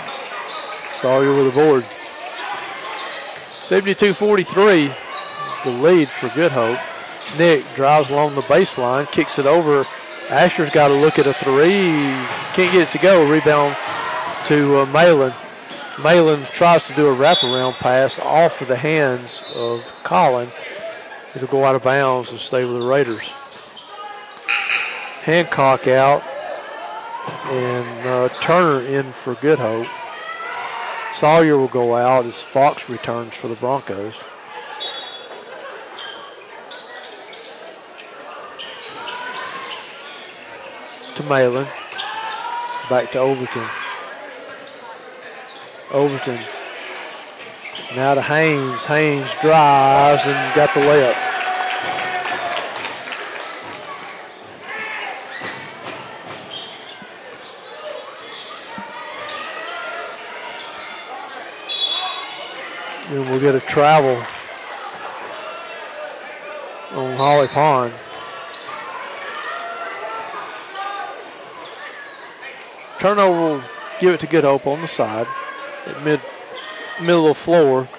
Sawyer 0.95 1.33
with 1.33 1.47
a 1.47 1.51
board. 1.51 1.85
72-43, 3.61 4.93
the 5.63 5.69
lead 5.81 6.09
for 6.09 6.27
Good 6.35 6.51
Hope. 6.51 6.77
Nick 7.37 7.63
drives 7.73 8.09
along 8.09 8.35
the 8.35 8.41
baseline, 8.41 9.09
kicks 9.13 9.39
it 9.39 9.45
over. 9.45 9.85
Asher's 10.29 10.71
got 10.71 10.89
to 10.89 10.95
look 10.95 11.19
at 11.19 11.25
a 11.25 11.31
three. 11.31 11.93
Can't 12.53 12.73
get 12.73 12.89
it 12.89 12.91
to 12.91 12.97
go. 12.97 13.25
Rebound 13.25 13.77
to 14.47 14.79
uh, 14.79 14.85
Malin. 14.87 15.33
Malin 16.03 16.43
tries 16.51 16.83
to 16.87 16.93
do 16.93 17.07
a 17.07 17.15
wraparound 17.15 17.75
pass 17.75 18.19
off 18.19 18.59
of 18.59 18.67
the 18.67 18.75
hands 18.75 19.41
of 19.55 19.89
Colin. 20.03 20.51
It'll 21.33 21.47
go 21.47 21.63
out 21.63 21.75
of 21.75 21.83
bounds 21.83 22.31
and 22.31 22.39
stay 22.41 22.65
with 22.65 22.77
the 22.77 22.85
Raiders. 22.85 23.29
Hancock 25.21 25.87
out 25.87 26.23
and 27.27 28.07
uh, 28.07 28.29
Turner 28.41 28.85
in 28.85 29.11
for 29.11 29.35
Good 29.35 29.59
Hope. 29.59 29.87
Sawyer 31.15 31.57
will 31.57 31.67
go 31.67 31.95
out 31.95 32.25
as 32.25 32.41
Fox 32.41 32.89
returns 32.89 33.33
for 33.33 33.47
the 33.47 33.55
Broncos. 33.55 34.15
To 41.15 41.23
Malin. 41.23 41.67
Back 42.89 43.11
to 43.11 43.19
Overton. 43.19 43.67
Overton. 45.91 46.39
Now 47.95 48.15
to 48.15 48.21
Haynes. 48.21 48.85
Haynes 48.85 49.29
drives 49.41 50.23
and 50.25 50.55
got 50.55 50.73
the 50.73 50.79
layup. 50.79 51.22
We'll 63.33 63.41
get 63.41 63.55
a 63.55 63.61
travel 63.61 64.15
on 66.91 67.17
Holly 67.17 67.47
Pond. 67.47 67.91
Turnover 72.99 73.39
will 73.39 73.63
give 73.99 74.13
it 74.13 74.19
to 74.19 74.27
Good 74.27 74.43
Hope 74.43 74.67
on 74.67 74.81
the 74.81 74.87
side 74.87 75.25
at 75.87 76.03
mid 76.03 76.21
middle 77.01 77.27
of 77.27 77.35
the 77.35 77.43
floor. 77.43 77.89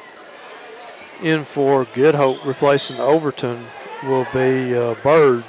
In 1.21 1.43
for 1.43 1.85
Good 1.95 2.15
Hope, 2.15 2.47
replacing 2.47 3.01
Overton 3.01 3.67
will 4.05 4.29
be 4.33 4.73
uh, 4.77 4.95
Bird. 5.03 5.43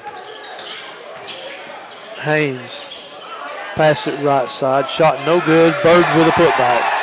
Haynes 2.24 3.12
pass 3.76 4.08
it 4.08 4.20
right 4.22 4.50
side, 4.50 4.90
shot 4.90 5.24
no 5.28 5.40
good. 5.42 5.76
Bird 5.84 6.18
with 6.18 6.28
a 6.28 6.32
putback. 6.32 6.94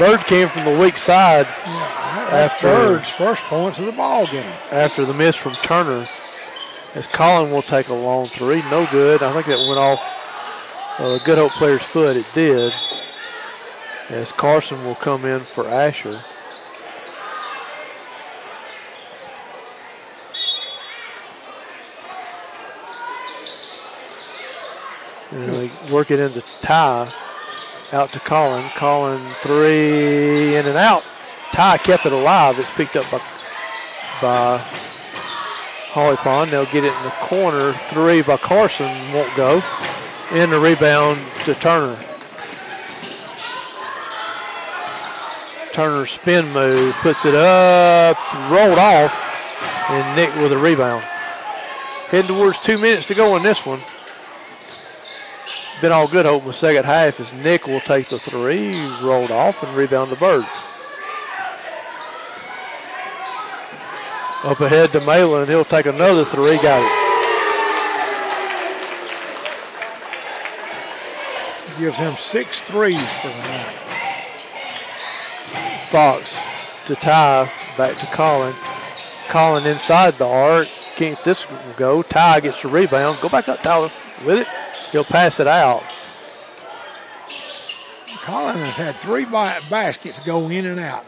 Bird 0.00 0.20
came 0.20 0.48
from 0.48 0.64
the 0.64 0.80
weak 0.80 0.96
side 0.96 1.44
That's 1.44 2.54
After- 2.54 2.66
Bird's 2.68 3.10
first 3.10 3.42
points 3.44 3.78
of 3.78 3.84
the 3.84 3.92
ball 3.92 4.26
game. 4.26 4.50
after 4.70 5.04
the 5.04 5.12
miss 5.12 5.36
from 5.36 5.52
Turner. 5.56 6.08
As 6.94 7.06
Colin 7.06 7.50
will 7.50 7.60
take 7.60 7.88
a 7.88 7.94
long 7.94 8.26
three, 8.26 8.62
no 8.70 8.86
good. 8.90 9.22
I 9.22 9.30
think 9.34 9.44
that 9.46 9.58
went 9.68 9.78
off 9.78 10.00
uh, 10.98 11.18
Good 11.18 11.36
Hope 11.36 11.52
player's 11.52 11.82
foot. 11.82 12.16
It 12.16 12.24
did. 12.32 12.72
As 14.08 14.32
Carson 14.32 14.82
will 14.84 14.94
come 14.94 15.26
in 15.26 15.40
for 15.40 15.68
Asher. 15.68 16.18
And 25.32 25.48
they 25.50 25.70
work 25.92 26.10
it 26.10 26.18
into 26.18 26.42
Ty. 26.60 27.12
Out 27.92 28.12
to 28.12 28.20
Colin. 28.20 28.64
Colin 28.76 29.20
three 29.42 30.54
in 30.54 30.66
and 30.66 30.76
out. 30.76 31.04
Ty 31.50 31.78
kept 31.78 32.06
it 32.06 32.12
alive. 32.12 32.58
It's 32.58 32.70
picked 32.70 32.94
up 32.94 33.10
by 33.10 33.18
by 34.22 34.58
Holly 35.88 36.16
Pond. 36.16 36.52
They'll 36.52 36.66
get 36.66 36.84
it 36.84 36.94
in 36.94 37.02
the 37.02 37.14
corner. 37.22 37.72
Three 37.72 38.22
by 38.22 38.36
Carson 38.36 39.12
won't 39.12 39.34
go. 39.34 39.60
In 40.32 40.50
the 40.50 40.60
rebound 40.60 41.20
to 41.44 41.54
Turner. 41.56 41.98
Turner 45.72 46.06
spin 46.06 46.52
move, 46.52 46.94
puts 46.96 47.24
it 47.24 47.34
up, 47.34 48.16
rolled 48.50 48.78
off, 48.78 49.16
and 49.88 50.16
Nick 50.16 50.34
with 50.36 50.52
a 50.52 50.58
rebound. 50.58 51.02
Heading 52.10 52.36
towards 52.36 52.58
two 52.58 52.78
minutes 52.78 53.06
to 53.08 53.14
go 53.14 53.36
in 53.36 53.42
this 53.42 53.66
one. 53.66 53.80
Been 55.80 55.92
all 55.92 56.06
good 56.06 56.26
hope 56.26 56.44
the 56.44 56.52
second 56.52 56.84
half 56.84 57.20
as 57.20 57.32
Nick 57.32 57.66
will 57.66 57.80
take 57.80 58.08
the 58.08 58.18
three, 58.18 58.78
rolled 59.00 59.30
off, 59.30 59.62
and 59.62 59.74
rebound 59.74 60.12
the 60.12 60.16
bird. 60.16 60.44
Up 64.44 64.60
ahead 64.60 64.92
to 64.92 65.00
Malin. 65.06 65.48
He'll 65.48 65.64
take 65.64 65.86
another 65.86 66.24
three. 66.24 66.58
Got 66.58 66.82
it. 66.82 67.00
Gives 71.78 71.96
him 71.96 72.14
six 72.16 72.60
threes 72.60 73.00
for 73.22 73.28
the 73.28 73.34
night. 73.34 73.76
Fox 75.90 76.38
to 76.84 76.94
Ty. 76.94 77.50
Back 77.78 77.98
to 77.98 78.06
Colin. 78.06 78.54
Colin 79.28 79.66
inside 79.66 80.18
the 80.18 80.26
arc. 80.26 80.68
Can't 80.96 81.22
this 81.24 81.46
go? 81.76 82.02
Ty 82.02 82.40
gets 82.40 82.60
the 82.60 82.68
rebound. 82.68 83.18
Go 83.22 83.30
back 83.30 83.48
up, 83.48 83.62
Tyler, 83.62 83.90
with 84.26 84.40
it. 84.40 84.46
He'll 84.92 85.04
pass 85.04 85.40
it 85.40 85.46
out. 85.46 85.82
Colin 88.22 88.58
has 88.58 88.76
had 88.76 88.96
three 88.96 89.24
baskets 89.24 90.20
go 90.20 90.48
in 90.48 90.66
and 90.66 90.78
out. 90.78 91.04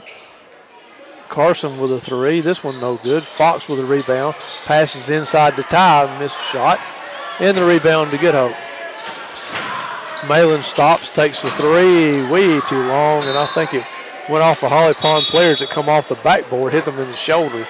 Carson 1.28 1.80
with 1.80 1.92
a 1.92 2.00
three. 2.00 2.40
This 2.40 2.62
one 2.62 2.80
no 2.80 2.96
good. 2.96 3.22
Fox 3.22 3.68
with 3.68 3.80
a 3.80 3.84
rebound. 3.84 4.34
Passes 4.64 5.10
inside 5.10 5.56
to 5.56 5.62
Ty. 5.62 6.18
Missed 6.18 6.40
shot. 6.50 6.78
And 7.40 7.56
the 7.56 7.64
rebound 7.64 8.10
to 8.10 8.18
Good 8.18 8.34
Hope. 8.34 8.54
Malin 10.28 10.62
stops, 10.62 11.10
takes 11.10 11.42
the 11.42 11.50
three. 11.52 12.26
Way 12.28 12.60
too 12.68 12.86
long. 12.86 13.24
And 13.24 13.36
I 13.36 13.46
think 13.46 13.74
it 13.74 13.84
went 14.28 14.44
off 14.44 14.60
the 14.60 14.68
Holly 14.68 14.94
Pond 14.94 15.24
players 15.26 15.58
that 15.58 15.70
come 15.70 15.88
off 15.88 16.08
the 16.08 16.14
backboard, 16.16 16.72
hit 16.72 16.84
them 16.84 16.98
in 16.98 17.10
the 17.10 17.16
shoulder. 17.16 17.66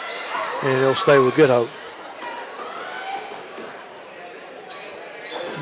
And 0.62 0.78
it'll 0.78 0.94
stay 0.94 1.18
with 1.18 1.34
Good 1.34 1.50
Hope. 1.50 1.70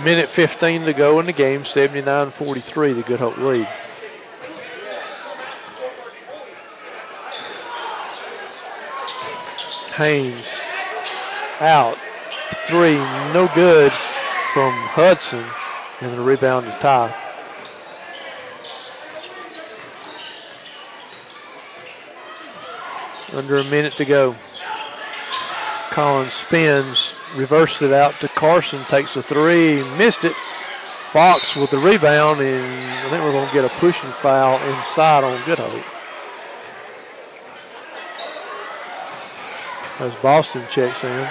Minute 0.05 0.31
15 0.31 0.87
to 0.87 0.93
go 0.95 1.21
in 1.21 1.27
the 1.27 1.33
game. 1.33 1.65
79 1.65 2.31
43, 2.31 2.93
the 2.95 3.03
Good 3.03 3.21
Hope 3.21 3.37
lead. 3.37 3.67
Haynes 9.97 10.61
out. 11.61 11.99
Three, 12.67 12.97
no 13.35 13.51
good 13.55 13.93
from 14.55 14.73
Hudson. 14.73 15.45
And 16.01 16.15
the 16.15 16.21
rebound 16.23 16.65
to 16.65 16.73
Ty. 16.79 17.15
Under 23.35 23.59
a 23.59 23.65
minute 23.65 23.93
to 23.95 24.07
go. 24.07 24.35
Collins 25.91 26.33
spins, 26.33 27.13
reverses 27.35 27.83
it 27.83 27.93
out 27.93 28.19
to 28.21 28.29
Carson, 28.29 28.85
takes 28.85 29.17
a 29.17 29.23
three, 29.23 29.83
missed 29.97 30.25
it. 30.25 30.35
Fox 31.13 31.57
with 31.57 31.71
the 31.71 31.79
rebound, 31.79 32.41
and 32.41 33.07
I 33.07 33.11
think 33.11 33.25
we're 33.25 33.33
going 33.33 33.49
to 33.49 33.53
get 33.53 33.65
a 33.65 33.69
pushing 33.81 34.11
foul 34.11 34.61
inside 34.77 35.25
on 35.25 35.45
Good 35.45 35.59
Hope. 35.59 35.85
As 39.99 40.15
Boston 40.23 40.65
checks 40.71 41.03
in. 41.03 41.29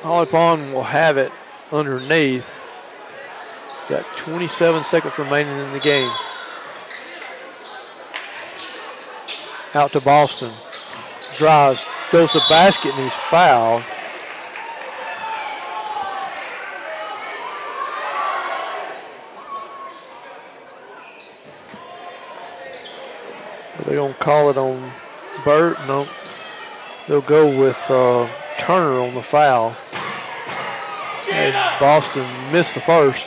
Holly 0.00 0.26
Pond 0.26 0.72
will 0.72 0.84
have 0.84 1.18
it 1.18 1.30
underneath. 1.70 2.64
Got 3.88 4.06
27 4.16 4.84
seconds 4.84 5.18
remaining 5.18 5.56
in 5.58 5.72
the 5.72 5.80
game. 5.80 6.10
Out 9.74 9.92
to 9.92 10.00
Boston. 10.00 10.50
Drives, 11.38 11.86
goes 12.10 12.32
to 12.32 12.40
basket, 12.48 12.92
and 12.94 13.04
he's 13.04 13.14
fouled. 13.14 13.84
They're 23.76 23.86
they 23.86 23.94
going 23.94 24.14
to 24.14 24.18
call 24.18 24.50
it 24.50 24.58
on 24.58 24.90
Burt? 25.44 25.78
No. 25.86 26.08
They'll 27.06 27.20
go 27.20 27.46
with 27.56 27.88
uh, 27.88 28.28
Turner 28.58 28.98
on 28.98 29.14
the 29.14 29.22
foul. 29.22 29.76
As 31.30 31.54
Boston 31.80 32.26
missed 32.52 32.74
the 32.74 32.80
first. 32.80 33.26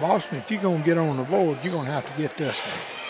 Boston, 0.00 0.38
if 0.38 0.50
you're 0.50 0.60
going 0.60 0.80
to 0.80 0.84
get 0.84 0.98
on 0.98 1.16
the 1.16 1.22
board, 1.22 1.58
you're 1.62 1.72
going 1.72 1.86
to 1.86 1.92
have 1.92 2.04
to 2.12 2.20
get 2.20 2.36
this 2.36 2.58
one. 2.58 3.01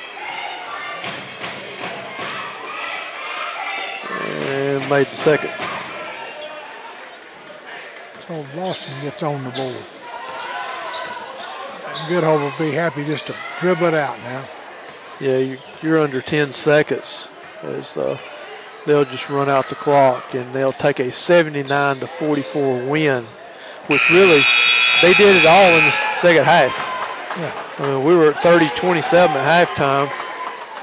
And 4.52 4.88
made 4.90 5.06
the 5.06 5.16
second. 5.16 5.50
So 8.28 8.44
Boston 8.54 8.94
gets 9.02 9.22
on 9.22 9.42
the 9.44 9.50
board. 9.50 9.76
And 11.86 12.08
Good 12.08 12.22
Hope 12.24 12.40
will 12.40 12.66
be 12.66 12.72
happy 12.72 13.04
just 13.04 13.26
to 13.28 13.34
dribble 13.60 13.86
it 13.86 13.94
out 13.94 14.18
now. 14.22 14.44
Yeah, 15.20 15.36
you- 15.38 15.58
you're 15.82 15.98
under 16.00 16.20
10 16.20 16.52
seconds 16.52 17.30
as 17.62 17.96
uh, 17.96 18.18
they'll 18.86 19.04
just 19.04 19.28
run 19.30 19.48
out 19.48 19.68
the 19.68 19.74
clock 19.74 20.34
and 20.34 20.52
they'll 20.52 20.72
take 20.72 20.98
a 20.98 21.10
79 21.10 22.00
to 22.00 22.06
44 22.06 22.78
win, 22.78 23.26
which 23.86 24.10
really 24.10 24.44
they 25.00 25.14
did 25.14 25.36
it 25.36 25.46
all 25.46 25.68
in 25.70 25.84
the 25.84 25.92
second 26.20 26.44
half. 26.44 26.72
Yeah. 27.38 27.52
I 27.78 27.88
mean, 27.88 28.04
we 28.04 28.14
were 28.16 28.28
at 28.30 28.36
30 28.42 28.68
27 28.76 29.34
at 29.36 29.68
halftime 29.68 30.10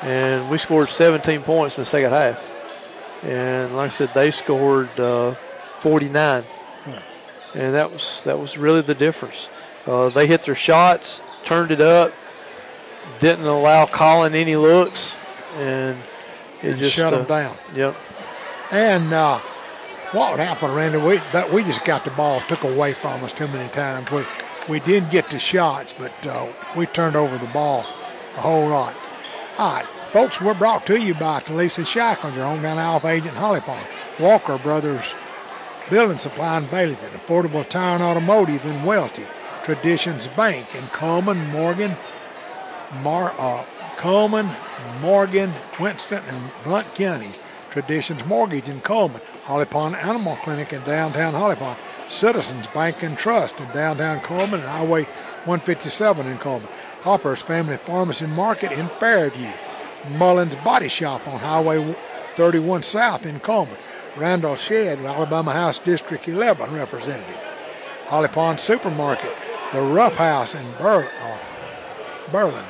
and 0.04 0.50
we 0.50 0.58
scored 0.58 0.90
17 0.90 1.44
points 1.44 1.78
in 1.78 1.84
the 1.84 1.86
second 1.90 2.12
half. 2.12 2.49
And 3.24 3.76
like 3.76 3.92
I 3.92 3.94
said, 3.94 4.14
they 4.14 4.32
scored 4.32 4.98
uh, 5.00 5.34
49. 5.80 6.44
And 7.56 7.74
that 7.74 7.92
was 7.92 8.22
that 8.26 8.38
was 8.38 8.58
really 8.58 8.82
the 8.82 8.94
difference. 8.94 9.50
Uh, 9.88 10.10
they 10.10 10.28
hit 10.28 10.44
their 10.44 10.56
shots, 10.56 11.22
turned 11.44 11.72
it 11.72 11.82
up, 11.82 12.14
didn't 13.20 13.46
allow 13.46 13.88
Colin 13.88 14.36
any 14.36 14.56
looks, 14.56 15.16
and 15.58 15.98
it 16.62 16.72
And 16.72 16.80
just 16.80 16.94
shut 16.94 17.14
uh, 17.14 17.18
them 17.18 17.28
down. 17.28 17.58
Yep. 17.74 17.96
And 18.72 19.12
uh, 19.12 19.40
what 20.12 20.32
would 20.32 20.40
happen, 20.40 20.74
Randy? 20.74 21.00
We 21.00 21.18
that 21.34 21.52
we 21.52 21.64
just 21.64 21.84
got 21.86 22.04
the 22.04 22.12
ball 22.12 22.42
took 22.42 22.64
away 22.64 22.94
from 22.94 23.24
us 23.24 23.34
too 23.34 23.48
many 23.48 23.68
times. 23.70 24.12
We 24.12 24.24
we 24.68 24.80
did 24.80 25.10
get 25.10 25.30
the 25.32 25.40
shots, 25.40 25.94
but 25.94 26.14
uh, 26.28 26.52
we 26.76 26.86
turned 26.86 27.16
over 27.16 27.38
the 27.40 27.48
ball 27.48 27.80
a 28.36 28.42
whole 28.42 28.68
lot. 28.68 28.96
All 29.58 29.74
right, 29.74 29.86
folks, 30.12 30.42
we're 30.42 30.56
brought 30.56 30.88
to 30.88 31.00
you 31.00 31.14
by 31.14 31.40
Talisa 31.40 31.86
Shackles, 31.86 32.36
your 32.36 32.46
hometown 32.46 32.78
Alfa 32.78 33.10
agent 33.10 33.38
Holly 33.38 33.62
Pond. 33.62 33.86
Walker 34.20 34.58
Brothers 34.58 35.14
Building 35.90 36.18
Supply 36.18 36.58
in 36.58 36.66
Baileyton, 36.66 37.12
Affordable 37.12 37.68
Tire 37.68 37.96
and 37.96 38.04
Automotive 38.04 38.66
in 38.66 38.82
Welti, 38.82 39.26
Traditions 39.64 40.28
Bank 40.30 40.74
in 40.76 40.86
Cullman, 40.88 41.50
Morgan, 41.50 41.96
Mar, 43.02 43.34
uh, 43.38 43.64
Cullman, 43.98 44.50
Morgan, 45.00 45.54
Winston, 45.80 46.24
and 46.28 46.52
Blount 46.64 46.94
counties. 46.96 47.42
Traditions 47.70 48.26
Mortgage 48.26 48.68
in 48.68 48.82
Cullman, 48.82 49.22
Holly 49.44 49.66
Pond 49.66 49.96
Animal 49.96 50.38
Clinic 50.38 50.74
in 50.74 50.84
downtown 50.84 51.36
Holly 51.36 51.56
Pond, 51.56 51.78
Citizens 52.08 52.66
Bank 52.68 53.04
and 53.04 53.16
Trust 53.16 53.60
in 53.60 53.68
downtown 53.68 54.22
Cullman, 54.22 54.60
and 54.60 54.70
Highway 54.70 55.04
157 55.46 56.26
in 56.26 56.38
Cullman, 56.40 56.68
Hopper's 57.02 57.42
Family 57.42 57.78
Pharmacy 57.78 58.26
Market 58.26 58.72
in 58.72 58.88
Fairview, 58.88 59.52
Mullins 60.18 60.56
Body 60.56 60.88
Shop 60.88 61.28
on 61.28 61.40
Highway 61.40 61.96
31 62.36 62.84
South 62.84 63.26
in 63.26 63.40
Cullman, 63.40 63.78
Randall 64.18 64.56
Shedd, 64.56 65.00
Alabama 65.00 65.52
House 65.52 65.80
District 65.80 66.28
11 66.28 66.74
representative, 66.74 67.36
Holly 68.06 68.28
Pond 68.28 68.60
Supermarket, 68.60 69.36
the 69.74 69.82
Rough 69.82 70.16
House 70.16 70.56
in 70.56 70.72
Ber- 70.80 71.12
uh, 71.22 71.38
Berlin, 72.32 72.66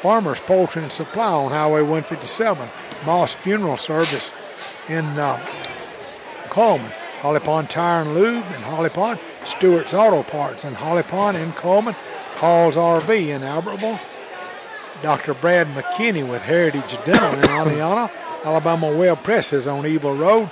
Farmers 0.00 0.40
Poultry 0.40 0.82
and 0.82 0.92
Supply 0.92 1.32
on 1.32 1.50
Highway 1.50 1.80
157, 1.80 2.68
Moss 3.04 3.34
Funeral 3.34 3.76
Service 3.76 4.32
in 4.88 5.04
uh, 5.04 5.40
Cullman, 6.50 6.92
Holly 7.20 7.40
Pond 7.40 7.70
Tire 7.70 8.02
and 8.02 8.14
Lube 8.14 8.44
in 8.44 8.62
Holly 8.62 8.90
Pond, 8.90 9.18
Stewart's 9.44 9.94
Auto 9.94 10.22
Parts 10.22 10.64
in 10.64 10.74
Holly 10.74 11.02
Pond 11.02 11.36
in 11.36 11.52
Cullman, 11.52 11.94
Hall's 12.36 12.76
RV 12.76 13.08
in 13.08 13.42
Albertville, 13.42 13.98
Dr. 15.02 15.34
Brad 15.34 15.66
McKinney 15.68 16.28
with 16.28 16.42
Heritage 16.42 16.98
Dental 17.04 17.34
in 17.34 17.48
Oneonta, 17.48 18.10
Alabama 18.44 18.90
Web 18.90 19.22
Presses 19.22 19.66
on 19.66 19.86
Evil 19.86 20.16
Road, 20.16 20.50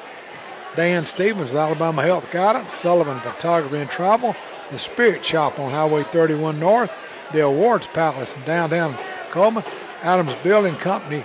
Dan 0.77 1.07
Stevens 1.07 1.53
with 1.53 1.57
Alabama 1.57 2.03
Health 2.03 2.31
Guidance, 2.31 2.73
Sullivan 2.75 3.21
Photography 3.21 3.79
and 3.79 3.91
Travel, 3.91 4.35
the 4.71 4.79
Spirit 4.79 5.25
Shop 5.25 5.59
on 5.59 5.71
Highway 5.71 6.03
31 6.03 6.59
North, 6.59 6.97
the 7.33 7.41
Awards 7.41 7.87
Palace 7.89 8.35
in 8.35 8.43
downtown 8.43 8.97
Cullman, 9.31 9.65
Adams 10.03 10.35
Building 10.43 10.75
Company 10.77 11.25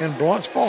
in 0.00 0.12
Blountsville, 0.14 0.68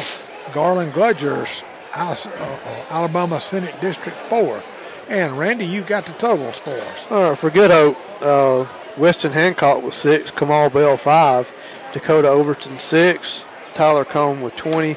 Garlan 0.51 0.91
Gudger's, 0.91 1.63
uh, 1.95 2.15
uh, 2.25 2.85
Alabama 2.89 3.39
Senate 3.39 3.79
District 3.81 4.17
4. 4.29 4.63
And 5.09 5.37
Randy, 5.39 5.65
you 5.65 5.81
got 5.81 6.05
the 6.05 6.13
totals 6.13 6.57
for 6.57 6.69
us. 6.69 7.07
All 7.09 7.29
right, 7.29 7.37
for 7.37 7.49
Good 7.49 7.71
Hope, 7.71 7.97
uh, 8.21 8.65
Weston 8.97 9.31
Hancock 9.31 9.81
was 9.81 9.95
six, 9.95 10.29
Kamal 10.29 10.69
Bell 10.69 10.97
five, 10.97 11.53
Dakota 11.93 12.27
Overton 12.27 12.79
six, 12.79 13.45
Tyler 13.73 14.05
Combe 14.05 14.41
with 14.41 14.55
20, 14.55 14.95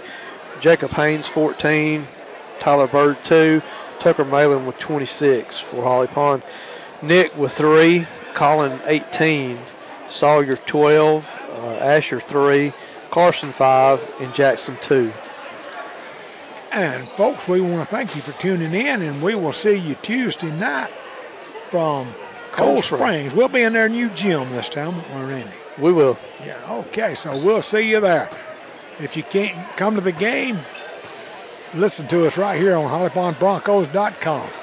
Jacob 0.60 0.90
Haynes 0.92 1.26
14, 1.26 2.06
Tyler 2.60 2.86
Bird 2.86 3.16
two, 3.24 3.62
Tucker 3.98 4.24
Malin 4.24 4.66
with 4.66 4.78
26 4.78 5.58
for 5.58 5.82
Holly 5.82 6.06
Pond, 6.06 6.42
Nick 7.00 7.36
with 7.36 7.52
three, 7.52 8.06
Colin 8.34 8.80
18, 8.84 9.58
Sawyer 10.08 10.56
12, 10.56 11.40
uh, 11.50 11.54
Asher 11.80 12.20
three, 12.20 12.72
Carson 13.10 13.52
five, 13.52 14.00
and 14.20 14.32
Jackson 14.34 14.76
two. 14.82 15.12
And 16.72 17.08
folks, 17.10 17.46
we 17.46 17.60
want 17.60 17.86
to 17.86 17.94
thank 17.94 18.16
you 18.16 18.22
for 18.22 18.32
tuning 18.40 18.72
in, 18.72 19.02
and 19.02 19.22
we 19.22 19.34
will 19.34 19.52
see 19.52 19.76
you 19.76 19.94
Tuesday 19.96 20.50
night 20.50 20.90
from 21.68 22.06
Cold, 22.52 22.82
Cold 22.82 22.84
Springs. 22.84 23.02
Springs. 23.02 23.34
We'll 23.34 23.48
be 23.48 23.62
in 23.62 23.74
their 23.74 23.88
new 23.88 24.08
gym 24.10 24.50
this 24.50 24.70
time, 24.70 24.96
won't 24.96 25.10
we, 25.10 25.34
Randy? 25.34 25.61
We 25.78 25.92
will. 25.92 26.18
Yeah, 26.44 26.58
okay, 26.70 27.14
so 27.14 27.36
we'll 27.36 27.62
see 27.62 27.90
you 27.90 28.00
there. 28.00 28.28
If 28.98 29.16
you 29.16 29.22
can't 29.22 29.56
come 29.76 29.94
to 29.94 30.00
the 30.00 30.12
game, 30.12 30.58
listen 31.74 32.06
to 32.08 32.26
us 32.26 32.36
right 32.36 32.60
here 32.60 32.74
on 32.74 32.90
HollyPondBroncos.com. 32.90 34.61